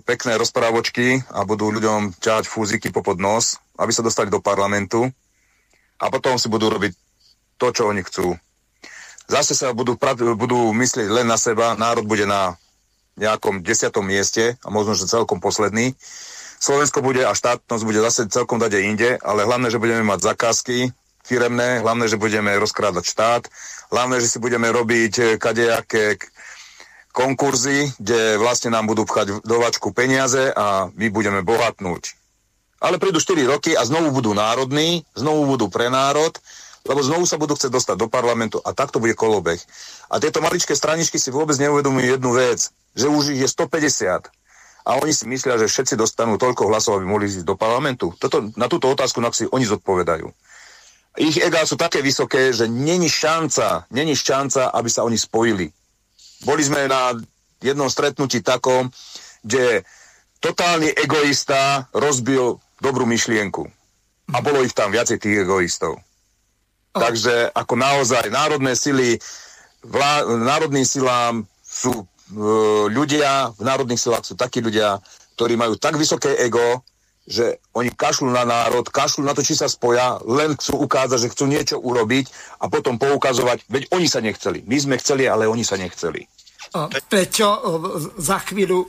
pekné 0.08 0.40
rozprávočky 0.40 1.20
a 1.36 1.44
budú 1.44 1.68
ľuďom 1.74 2.16
ťahať 2.24 2.48
fúziky 2.48 2.90
popod 2.96 3.20
nos, 3.20 3.60
aby 3.76 3.92
sa 3.92 4.06
dostali 4.06 4.32
do 4.32 4.40
parlamentu 4.40 5.12
a 6.00 6.08
potom 6.08 6.40
si 6.40 6.48
budú 6.48 6.72
robiť 6.72 6.96
to, 7.60 7.68
čo 7.76 7.92
oni 7.92 8.02
chcú 8.08 8.40
zase 9.32 9.56
sa 9.56 9.72
budú, 9.72 9.96
budú 10.36 10.76
myslieť 10.76 11.08
len 11.08 11.28
na 11.32 11.40
seba, 11.40 11.80
národ 11.80 12.04
bude 12.04 12.28
na 12.28 12.60
nejakom 13.16 13.64
desiatom 13.64 14.04
mieste 14.04 14.60
a 14.60 14.68
možno, 14.68 14.92
že 14.92 15.08
celkom 15.08 15.40
posledný. 15.40 15.96
Slovensko 16.62 17.02
bude 17.02 17.26
a 17.26 17.34
štátnosť 17.34 17.84
bude 17.88 18.04
zase 18.04 18.30
celkom 18.30 18.62
dať 18.62 18.72
inde, 18.84 19.10
ale 19.24 19.48
hlavné, 19.48 19.72
že 19.74 19.82
budeme 19.82 20.06
mať 20.06 20.36
zakázky 20.36 20.94
firemné, 21.26 21.82
hlavné, 21.82 22.06
že 22.12 22.22
budeme 22.22 22.52
rozkrádať 22.60 23.06
štát, 23.08 23.44
hlavné, 23.94 24.20
že 24.22 24.28
si 24.28 24.38
budeme 24.38 24.68
robiť 24.70 25.14
eh, 25.18 25.28
kadejaké 25.40 26.18
konkurzy, 27.12 27.92
kde 28.00 28.40
vlastne 28.40 28.72
nám 28.72 28.88
budú 28.88 29.04
pchať 29.04 29.44
do 29.44 29.58
vačku 29.60 29.92
peniaze 29.92 30.52
a 30.56 30.88
my 30.96 31.08
budeme 31.12 31.44
bohatnúť. 31.44 32.16
Ale 32.82 32.98
prídu 32.98 33.22
4 33.22 33.46
roky 33.46 33.78
a 33.78 33.86
znovu 33.86 34.10
budú 34.10 34.34
národní, 34.34 35.06
znovu 35.14 35.46
budú 35.54 35.70
pre 35.70 35.92
národ 35.92 36.34
lebo 36.86 37.00
znovu 37.06 37.30
sa 37.30 37.38
budú 37.38 37.54
chcieť 37.54 37.72
dostať 37.72 37.96
do 37.98 38.08
parlamentu 38.10 38.58
a 38.64 38.74
takto 38.74 38.98
bude 38.98 39.14
kolobeh. 39.14 39.62
A 40.10 40.18
tieto 40.18 40.42
maličké 40.42 40.74
straničky 40.74 41.22
si 41.22 41.30
vôbec 41.30 41.58
neuvedomujú 41.62 42.18
jednu 42.18 42.32
vec, 42.34 42.74
že 42.98 43.06
už 43.08 43.38
ich 43.38 43.42
je 43.42 43.50
150 43.50 44.30
a 44.82 44.98
oni 44.98 45.14
si 45.14 45.30
myslia, 45.30 45.62
že 45.62 45.70
všetci 45.70 45.94
dostanú 45.94 46.42
toľko 46.42 46.66
hlasov, 46.70 46.98
aby 46.98 47.06
mohli 47.06 47.30
ísť 47.30 47.46
do 47.46 47.54
parlamentu. 47.54 48.14
Toto, 48.18 48.50
na 48.58 48.66
túto 48.66 48.90
otázku 48.90 49.22
si 49.34 49.46
oni 49.46 49.66
zodpovedajú. 49.66 50.26
Ich 51.20 51.38
egá 51.44 51.68
sú 51.68 51.76
také 51.76 52.00
vysoké, 52.00 52.56
že 52.56 52.72
není 52.72 53.12
šanca, 53.12 53.86
není 53.92 54.16
šanca, 54.16 54.72
aby 54.74 54.90
sa 54.90 55.04
oni 55.04 55.20
spojili. 55.20 55.68
Boli 56.48 56.64
sme 56.64 56.88
na 56.88 57.14
jednom 57.62 57.92
stretnutí 57.92 58.42
takom, 58.42 58.90
kde 59.46 59.86
totálny 60.42 60.96
egoista 60.98 61.86
rozbil 61.94 62.58
dobrú 62.82 63.06
myšlienku. 63.06 63.68
A 64.32 64.38
bolo 64.40 64.64
ich 64.64 64.74
tam 64.74 64.90
viacej 64.90 65.20
tých 65.20 65.46
egoistov. 65.46 66.00
Takže 66.92 67.56
ako 67.56 67.74
naozaj 67.80 68.28
národné 68.28 68.76
sily, 68.76 69.16
vlá, 69.84 70.28
národným 70.28 70.84
silám 70.84 71.48
sú 71.64 72.04
e, 72.04 72.06
ľudia, 72.92 73.56
v 73.56 73.64
národných 73.64 74.02
silách 74.02 74.28
sú 74.28 74.36
takí 74.36 74.60
ľudia, 74.60 75.00
ktorí 75.40 75.56
majú 75.56 75.80
tak 75.80 75.96
vysoké 75.96 76.36
ego, 76.36 76.84
že 77.24 77.64
oni 77.72 77.94
kašľú 77.96 78.34
na 78.34 78.44
národ, 78.44 78.84
kašľú 78.84 79.24
na 79.24 79.32
to, 79.32 79.46
či 79.46 79.56
sa 79.56 79.72
spoja, 79.72 80.20
len 80.28 80.58
chcú 80.60 80.84
ukázať, 80.84 81.20
že 81.22 81.32
chcú 81.32 81.46
niečo 81.48 81.78
urobiť 81.80 82.28
a 82.60 82.68
potom 82.68 83.00
poukazovať, 83.00 83.72
veď 83.72 83.84
oni 83.96 84.08
sa 84.10 84.20
nechceli. 84.20 84.66
My 84.68 84.78
sme 84.82 84.96
chceli, 85.00 85.30
ale 85.32 85.48
oni 85.48 85.64
sa 85.64 85.80
nechceli. 85.80 86.28
Peťo, 87.08 87.50
za 88.20 88.44
chvíľu 88.48 88.88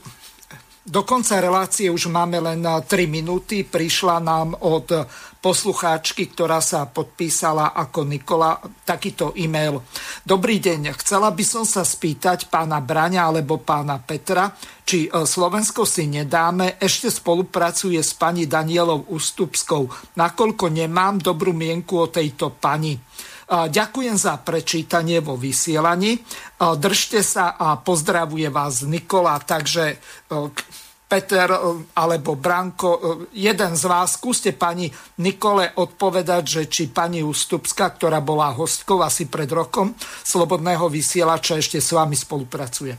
do 0.83 1.07
konca 1.07 1.39
relácie 1.39 1.87
už 1.87 2.11
máme 2.11 2.43
len 2.43 2.59
3 2.59 2.87
minúty. 3.07 3.63
Prišla 3.63 4.19
nám 4.19 4.51
od 4.59 5.07
poslucháčky, 5.43 6.31
ktorá 6.31 6.63
sa 6.63 6.87
podpísala 6.87 7.75
ako 7.75 8.07
Nikola, 8.07 8.59
takýto 8.87 9.35
e-mail. 9.35 9.83
Dobrý 10.23 10.59
deň, 10.63 10.95
chcela 10.99 11.31
by 11.35 11.43
som 11.43 11.67
sa 11.67 11.83
spýtať 11.83 12.47
pána 12.47 12.79
Braňa 12.79 13.27
alebo 13.27 13.59
pána 13.59 13.99
Petra, 13.99 14.55
či 14.87 15.11
e, 15.11 15.27
Slovensko 15.27 15.83
si 15.83 16.07
nedáme, 16.07 16.79
ešte 16.79 17.11
spolupracuje 17.11 17.99
s 17.99 18.15
pani 18.15 18.47
Danielou 18.47 19.03
Ústupskou, 19.11 20.15
nakoľko 20.15 20.71
nemám 20.71 21.19
dobrú 21.19 21.51
mienku 21.51 21.99
o 21.99 22.07
tejto 22.07 22.55
pani. 22.55 22.95
Ďakujem 23.53 24.17
za 24.17 24.41
prečítanie 24.41 25.21
vo 25.21 25.37
vysielaní. 25.37 26.17
Držte 26.57 27.21
sa 27.21 27.53
a 27.53 27.77
pozdravuje 27.77 28.49
vás 28.49 28.81
Nikola. 28.81 29.37
Takže 29.37 29.83
e, 29.93 29.95
Peter 31.05 31.53
e, 31.53 31.59
alebo 31.93 32.33
Branko, 32.33 32.89
e, 32.97 32.99
jeden 33.37 33.77
z 33.77 33.83
vás, 33.85 34.17
skúste 34.17 34.57
pani 34.57 34.89
Nikole 35.21 35.69
odpovedať, 35.77 36.43
že 36.49 36.61
či 36.65 36.89
pani 36.89 37.21
Ústupská, 37.21 37.93
ktorá 37.93 38.25
bola 38.25 38.57
hostkou 38.57 39.05
asi 39.05 39.29
pred 39.29 39.49
rokom 39.53 39.93
Slobodného 40.25 40.89
vysielača, 40.89 41.61
ešte 41.61 41.77
s 41.77 41.93
vami 41.93 42.17
spolupracuje. 42.17 42.97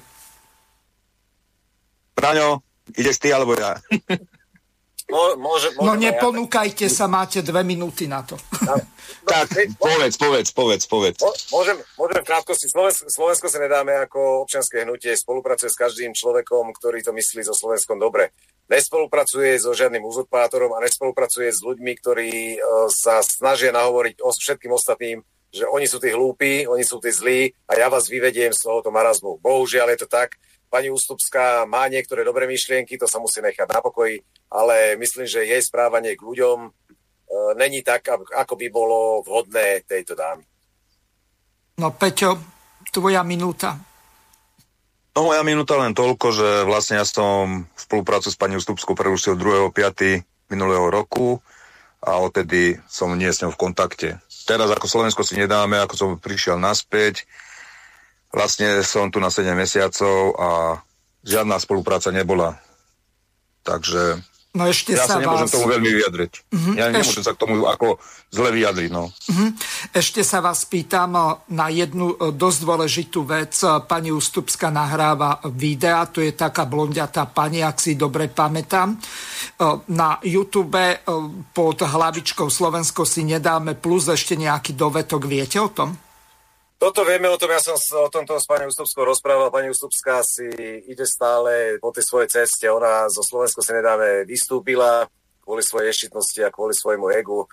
Braňo, 2.15 2.63
ideš 2.95 3.19
ty 3.19 3.35
alebo 3.35 3.59
ja? 3.59 3.75
Môže, 5.05 5.37
môže, 5.37 5.69
no 5.77 6.01
neponúkajte 6.01 6.89
ja, 6.89 6.93
sa, 6.93 7.05
máte 7.05 7.45
dve 7.45 7.61
minúty 7.61 8.09
na 8.09 8.25
to. 8.25 8.41
No, 8.65 8.81
tak, 9.29 9.53
povedz, 9.77 10.17
povedz, 10.17 10.49
povedz, 10.57 10.85
povedz. 10.89 11.21
Môžem, 11.53 11.77
môžem 12.01 12.25
v 12.25 12.29
krátkosti. 12.33 12.73
Slovensko, 12.73 13.13
Slovensko 13.13 13.47
sa 13.53 13.61
nedáme 13.61 13.93
ako 14.01 14.49
občianske 14.49 14.81
hnutie, 14.81 15.13
spolupracuje 15.13 15.69
s 15.69 15.77
každým 15.77 16.17
človekom, 16.17 16.73
ktorý 16.73 17.05
to 17.05 17.13
myslí 17.13 17.45
so 17.45 17.53
Slovenskom 17.53 18.01
dobre. 18.01 18.33
Nespolupracuje 18.73 19.61
so 19.61 19.77
žiadnym 19.77 20.01
uzurpátorom 20.01 20.73
a 20.73 20.81
nespolupracuje 20.81 21.53
s 21.53 21.61
ľuďmi, 21.61 21.93
ktorí 22.01 22.57
uh, 22.57 22.89
sa 22.89 23.21
snažia 23.21 23.77
nahovoriť 23.77 24.25
o 24.25 24.33
všetkým 24.33 24.73
ostatným, 24.73 25.21
že 25.53 25.69
oni 25.69 25.85
sú 25.85 26.01
tí 26.01 26.17
hlúpi, 26.17 26.65
oni 26.65 26.81
sú 26.81 26.97
tí 26.97 27.13
zlí 27.13 27.53
a 27.69 27.77
ja 27.77 27.93
vás 27.93 28.09
vyvediem 28.09 28.57
z 28.57 28.65
tohoto 28.65 28.89
marazmu. 28.89 29.37
Bohužiaľ 29.45 29.93
je 29.95 29.99
to 30.01 30.09
tak 30.09 30.41
Pani 30.75 30.91
Ústupská 30.91 31.71
má 31.71 31.87
niektoré 31.87 32.27
dobré 32.27 32.51
myšlienky, 32.51 32.99
to 32.99 33.07
sa 33.07 33.23
musí 33.23 33.39
nechať 33.39 33.71
na 33.71 33.79
pokoji, 33.79 34.19
ale 34.51 34.99
myslím, 34.99 35.23
že 35.23 35.47
jej 35.47 35.63
správanie 35.63 36.19
k 36.19 36.27
ľuďom 36.27 36.67
e, 36.67 36.71
není 37.55 37.87
tak, 37.87 38.11
ako 38.11 38.59
by 38.59 38.67
bolo 38.75 39.23
vhodné 39.23 39.87
tejto 39.87 40.19
dámy. 40.19 40.43
No 41.79 41.95
Peťo, 41.95 42.43
tvoja 42.91 43.23
minúta. 43.23 43.79
No 45.15 45.31
moja 45.31 45.47
minúta 45.47 45.79
len 45.79 45.95
toľko, 45.95 46.27
že 46.35 46.49
vlastne 46.67 46.99
ja 46.99 47.07
som 47.07 47.71
spoluprácu 47.79 48.35
s 48.35 48.35
pani 48.35 48.59
Ústupskou 48.59 48.99
prerušil 48.99 49.39
2.5. 49.39 50.27
minulého 50.51 50.91
roku 50.91 51.39
a 52.03 52.19
odtedy 52.19 52.83
som 52.91 53.15
nie 53.15 53.31
s 53.31 53.47
ňou 53.47 53.55
v 53.55 53.71
kontakte. 53.71 54.19
Teraz 54.43 54.67
ako 54.75 54.91
Slovensko 54.91 55.23
si 55.23 55.39
nedáme, 55.39 55.79
ako 55.79 55.95
som 55.95 56.09
prišiel 56.19 56.59
naspäť, 56.59 57.31
Vlastne 58.35 58.83
som 58.83 59.15
tu 59.15 59.23
na 59.23 59.31
7 59.31 59.55
mesiacov 59.55 60.35
a 60.35 60.83
žiadna 61.23 61.63
spolupráca 61.63 62.11
nebola. 62.11 62.59
Takže 63.63 64.19
No 64.55 64.71
ešte 64.71 64.95
ja 64.95 65.03
sa, 65.03 65.19
sa 65.19 65.23
nemôžem 65.27 65.51
vás... 65.51 65.55
tomu 65.59 65.67
veľmi 65.67 65.91
vyjadriť. 65.99 66.33
Uh-huh. 66.55 66.75
Ja 66.79 66.87
nemôžem 66.87 67.27
Eš... 67.27 67.27
sa 67.27 67.35
k 67.35 67.43
tomu 67.43 67.67
ako 67.67 67.99
zle 68.31 68.55
vyjadriť. 68.55 68.91
No. 68.95 69.11
Uh-huh. 69.11 69.51
Ešte 69.91 70.23
sa 70.23 70.39
vás 70.39 70.63
pýtam 70.63 71.43
na 71.51 71.67
jednu 71.75 72.15
dosť 72.15 72.59
dôležitú 72.63 73.27
vec. 73.27 73.51
Pani 73.91 74.15
Ústupska 74.15 74.71
nahráva 74.71 75.43
videa, 75.51 76.07
to 76.07 76.23
je 76.23 76.31
taká 76.39 76.71
blondiatá 76.71 77.27
pani, 77.27 77.67
ak 77.67 77.83
si 77.83 77.99
dobre 77.99 78.31
pamätám. 78.31 78.95
Na 79.91 80.23
YouTube 80.23 81.03
pod 81.51 81.83
hlavičkou 81.83 82.47
Slovensko 82.47 83.03
si 83.03 83.27
nedáme 83.27 83.75
plus 83.75 84.07
ešte 84.07 84.39
nejaký 84.39 84.79
dovetok. 84.79 85.27
Viete 85.27 85.59
o 85.59 85.67
tom? 85.67 85.99
Toto 86.85 87.01
vieme 87.01 87.33
o 87.33 87.41
tom, 87.41 87.49
ja 87.49 87.65
som 87.65 87.81
o 87.81 88.13
tomto 88.13 88.37
s 88.37 88.45
pani 88.45 88.69
Ústupskou 88.69 89.09
rozprával. 89.09 89.49
Pani 89.49 89.73
Ústupská 89.73 90.21
si 90.21 90.45
ide 90.85 91.09
stále 91.09 91.81
po 91.81 91.89
tej 91.89 92.05
svojej 92.05 92.29
ceste. 92.29 92.69
Ona 92.69 93.09
zo 93.09 93.25
Slovensku 93.25 93.65
si 93.65 93.73
nedáme 93.73 94.29
vystúpila 94.29 95.09
kvôli 95.41 95.65
svojej 95.65 95.97
ešitnosti 95.97 96.45
a 96.45 96.53
kvôli 96.53 96.77
svojmu 96.77 97.09
egu. 97.17 97.49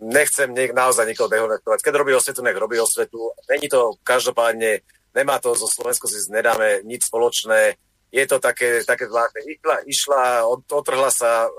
Nechcem 0.00 0.48
niek- 0.56 0.72
naozaj 0.72 1.04
nikoho 1.04 1.28
dehonestovať. 1.28 1.84
Keď 1.84 1.92
robí 1.92 2.16
osvetu, 2.16 2.40
nech 2.40 2.56
robí 2.56 2.80
osvetu. 2.80 3.36
Není 3.52 3.68
to 3.68 4.00
každopádne, 4.00 4.80
nemá 5.12 5.36
to 5.44 5.52
zo 5.52 5.68
Slovensku 5.68 6.08
si 6.08 6.16
nedáme 6.32 6.80
nič 6.88 7.12
spoločné. 7.12 7.76
Je 8.16 8.24
to 8.24 8.40
také, 8.40 8.80
také 8.80 9.12
zvláštne. 9.12 9.44
Išla, 9.44 9.76
išla, 9.84 10.22
otrhla 10.72 11.12
sa, 11.12 11.52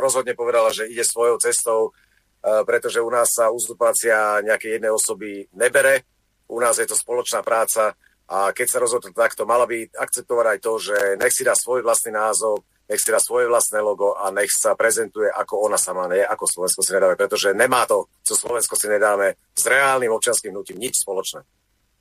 rozhodne 0.00 0.32
povedala, 0.32 0.72
že 0.72 0.88
ide 0.88 1.04
svojou 1.04 1.36
cestou, 1.36 1.92
e, 2.40 2.64
pretože 2.64 3.04
u 3.04 3.12
nás 3.12 3.28
sa 3.28 3.52
uzurpácia 3.52 4.40
nejakej 4.40 4.80
jednej 4.80 4.92
osoby 4.96 5.44
nebere 5.52 6.15
u 6.48 6.58
nás 6.62 6.78
je 6.78 6.86
to 6.86 6.98
spoločná 6.98 7.42
práca 7.42 7.94
a 8.26 8.50
keď 8.50 8.66
sa 8.66 8.82
rozhodne 8.82 9.14
takto, 9.14 9.46
mala 9.46 9.70
by 9.70 9.86
akceptovať 9.86 10.46
aj 10.46 10.58
to, 10.58 10.72
že 10.82 10.96
nech 11.18 11.30
si 11.30 11.46
dá 11.46 11.54
svoj 11.54 11.86
vlastný 11.86 12.10
názov, 12.10 12.66
nech 12.90 12.98
si 12.98 13.10
dá 13.10 13.22
svoje 13.22 13.46
vlastné 13.46 13.78
logo 13.78 14.18
a 14.18 14.30
nech 14.34 14.50
sa 14.50 14.74
prezentuje 14.74 15.30
ako 15.30 15.70
ona 15.70 15.78
sama, 15.78 16.10
nie 16.10 16.22
ako 16.22 16.46
Slovensko 16.46 16.82
si 16.82 16.90
nedáme, 16.94 17.14
pretože 17.14 17.54
nemá 17.54 17.86
to, 17.86 18.10
čo 18.26 18.34
Slovensko 18.34 18.74
si 18.74 18.90
nedáme, 18.90 19.38
s 19.54 19.62
reálnym 19.66 20.10
občanským 20.10 20.50
hnutím 20.50 20.82
nič 20.82 21.02
spoločné. 21.02 21.42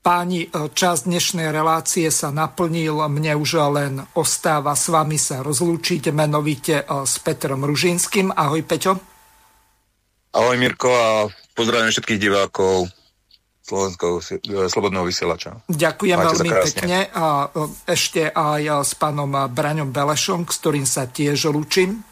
Páni, 0.06 0.54
čas 0.78 1.10
dnešnej 1.10 1.50
relácie 1.50 2.06
sa 2.14 2.30
naplnil, 2.30 2.94
mne 3.10 3.42
už 3.42 3.52
len 3.74 3.94
ostáva 4.14 4.78
s 4.78 4.94
vami 4.94 5.18
sa 5.18 5.42
rozlúčiť 5.42 6.14
menovite 6.14 6.82
eh, 6.82 6.86
s 6.86 7.18
Petrom 7.22 7.66
Ružinským. 7.66 8.30
Ahoj 8.30 8.62
Peťo. 8.66 8.94
Ahoj 10.38 10.58
Mirko 10.62 10.90
a 10.94 11.10
pozdravím 11.58 11.90
všetkých 11.90 12.22
divákov 12.22 12.86
slovenského 13.66 14.22
e, 14.22 14.70
slobodného 14.70 15.06
vysielača. 15.10 15.58
Ďakujem 15.66 16.18
Máte 16.22 16.28
veľmi 16.38 16.52
pekne 16.70 16.98
a 17.10 17.50
e, 17.50 17.66
ešte 17.90 18.30
aj 18.30 18.62
e, 18.62 18.74
s 18.86 18.94
pánom 18.94 19.30
Braňom 19.50 19.90
Belešom, 19.90 20.46
s 20.46 20.62
ktorým 20.62 20.86
sa 20.86 21.10
tiež 21.10 21.50
lúčim. 21.50 22.06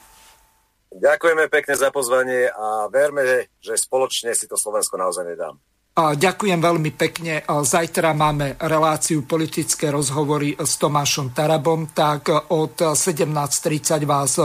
Ďakujeme 0.94 1.50
pekne 1.50 1.74
za 1.78 1.90
pozvanie 1.90 2.50
a 2.50 2.90
verme, 2.90 3.50
že 3.58 3.74
spoločne 3.78 4.34
si 4.38 4.46
to 4.46 4.58
Slovensko 4.58 4.98
naozaj 4.98 5.26
nedám. 5.26 5.58
A 5.94 6.18
ďakujem 6.18 6.58
veľmi 6.58 6.90
pekne. 6.98 7.46
Zajtra 7.46 8.18
máme 8.18 8.58
reláciu 8.58 9.26
politické 9.30 9.94
rozhovory 9.94 10.58
s 10.58 10.82
Tomášom 10.82 11.38
Tarabom, 11.38 11.94
tak 11.94 12.34
od 12.50 12.98
17.30 12.98 14.02
vás 14.10 14.42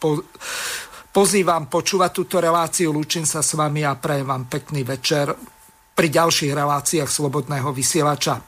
po, 0.00 0.24
pozývam 1.12 1.68
počúvať 1.68 2.10
túto 2.12 2.40
reláciu. 2.40 2.88
Lúčim 2.88 3.28
sa 3.28 3.44
s 3.44 3.52
vami 3.52 3.84
a 3.84 4.00
prajem 4.00 4.28
vám 4.28 4.48
pekný 4.48 4.80
večer 4.84 5.28
pri 5.98 6.14
ďalších 6.14 6.54
reláciách 6.54 7.10
Slobodného 7.10 7.74
vysielača. 7.74 8.47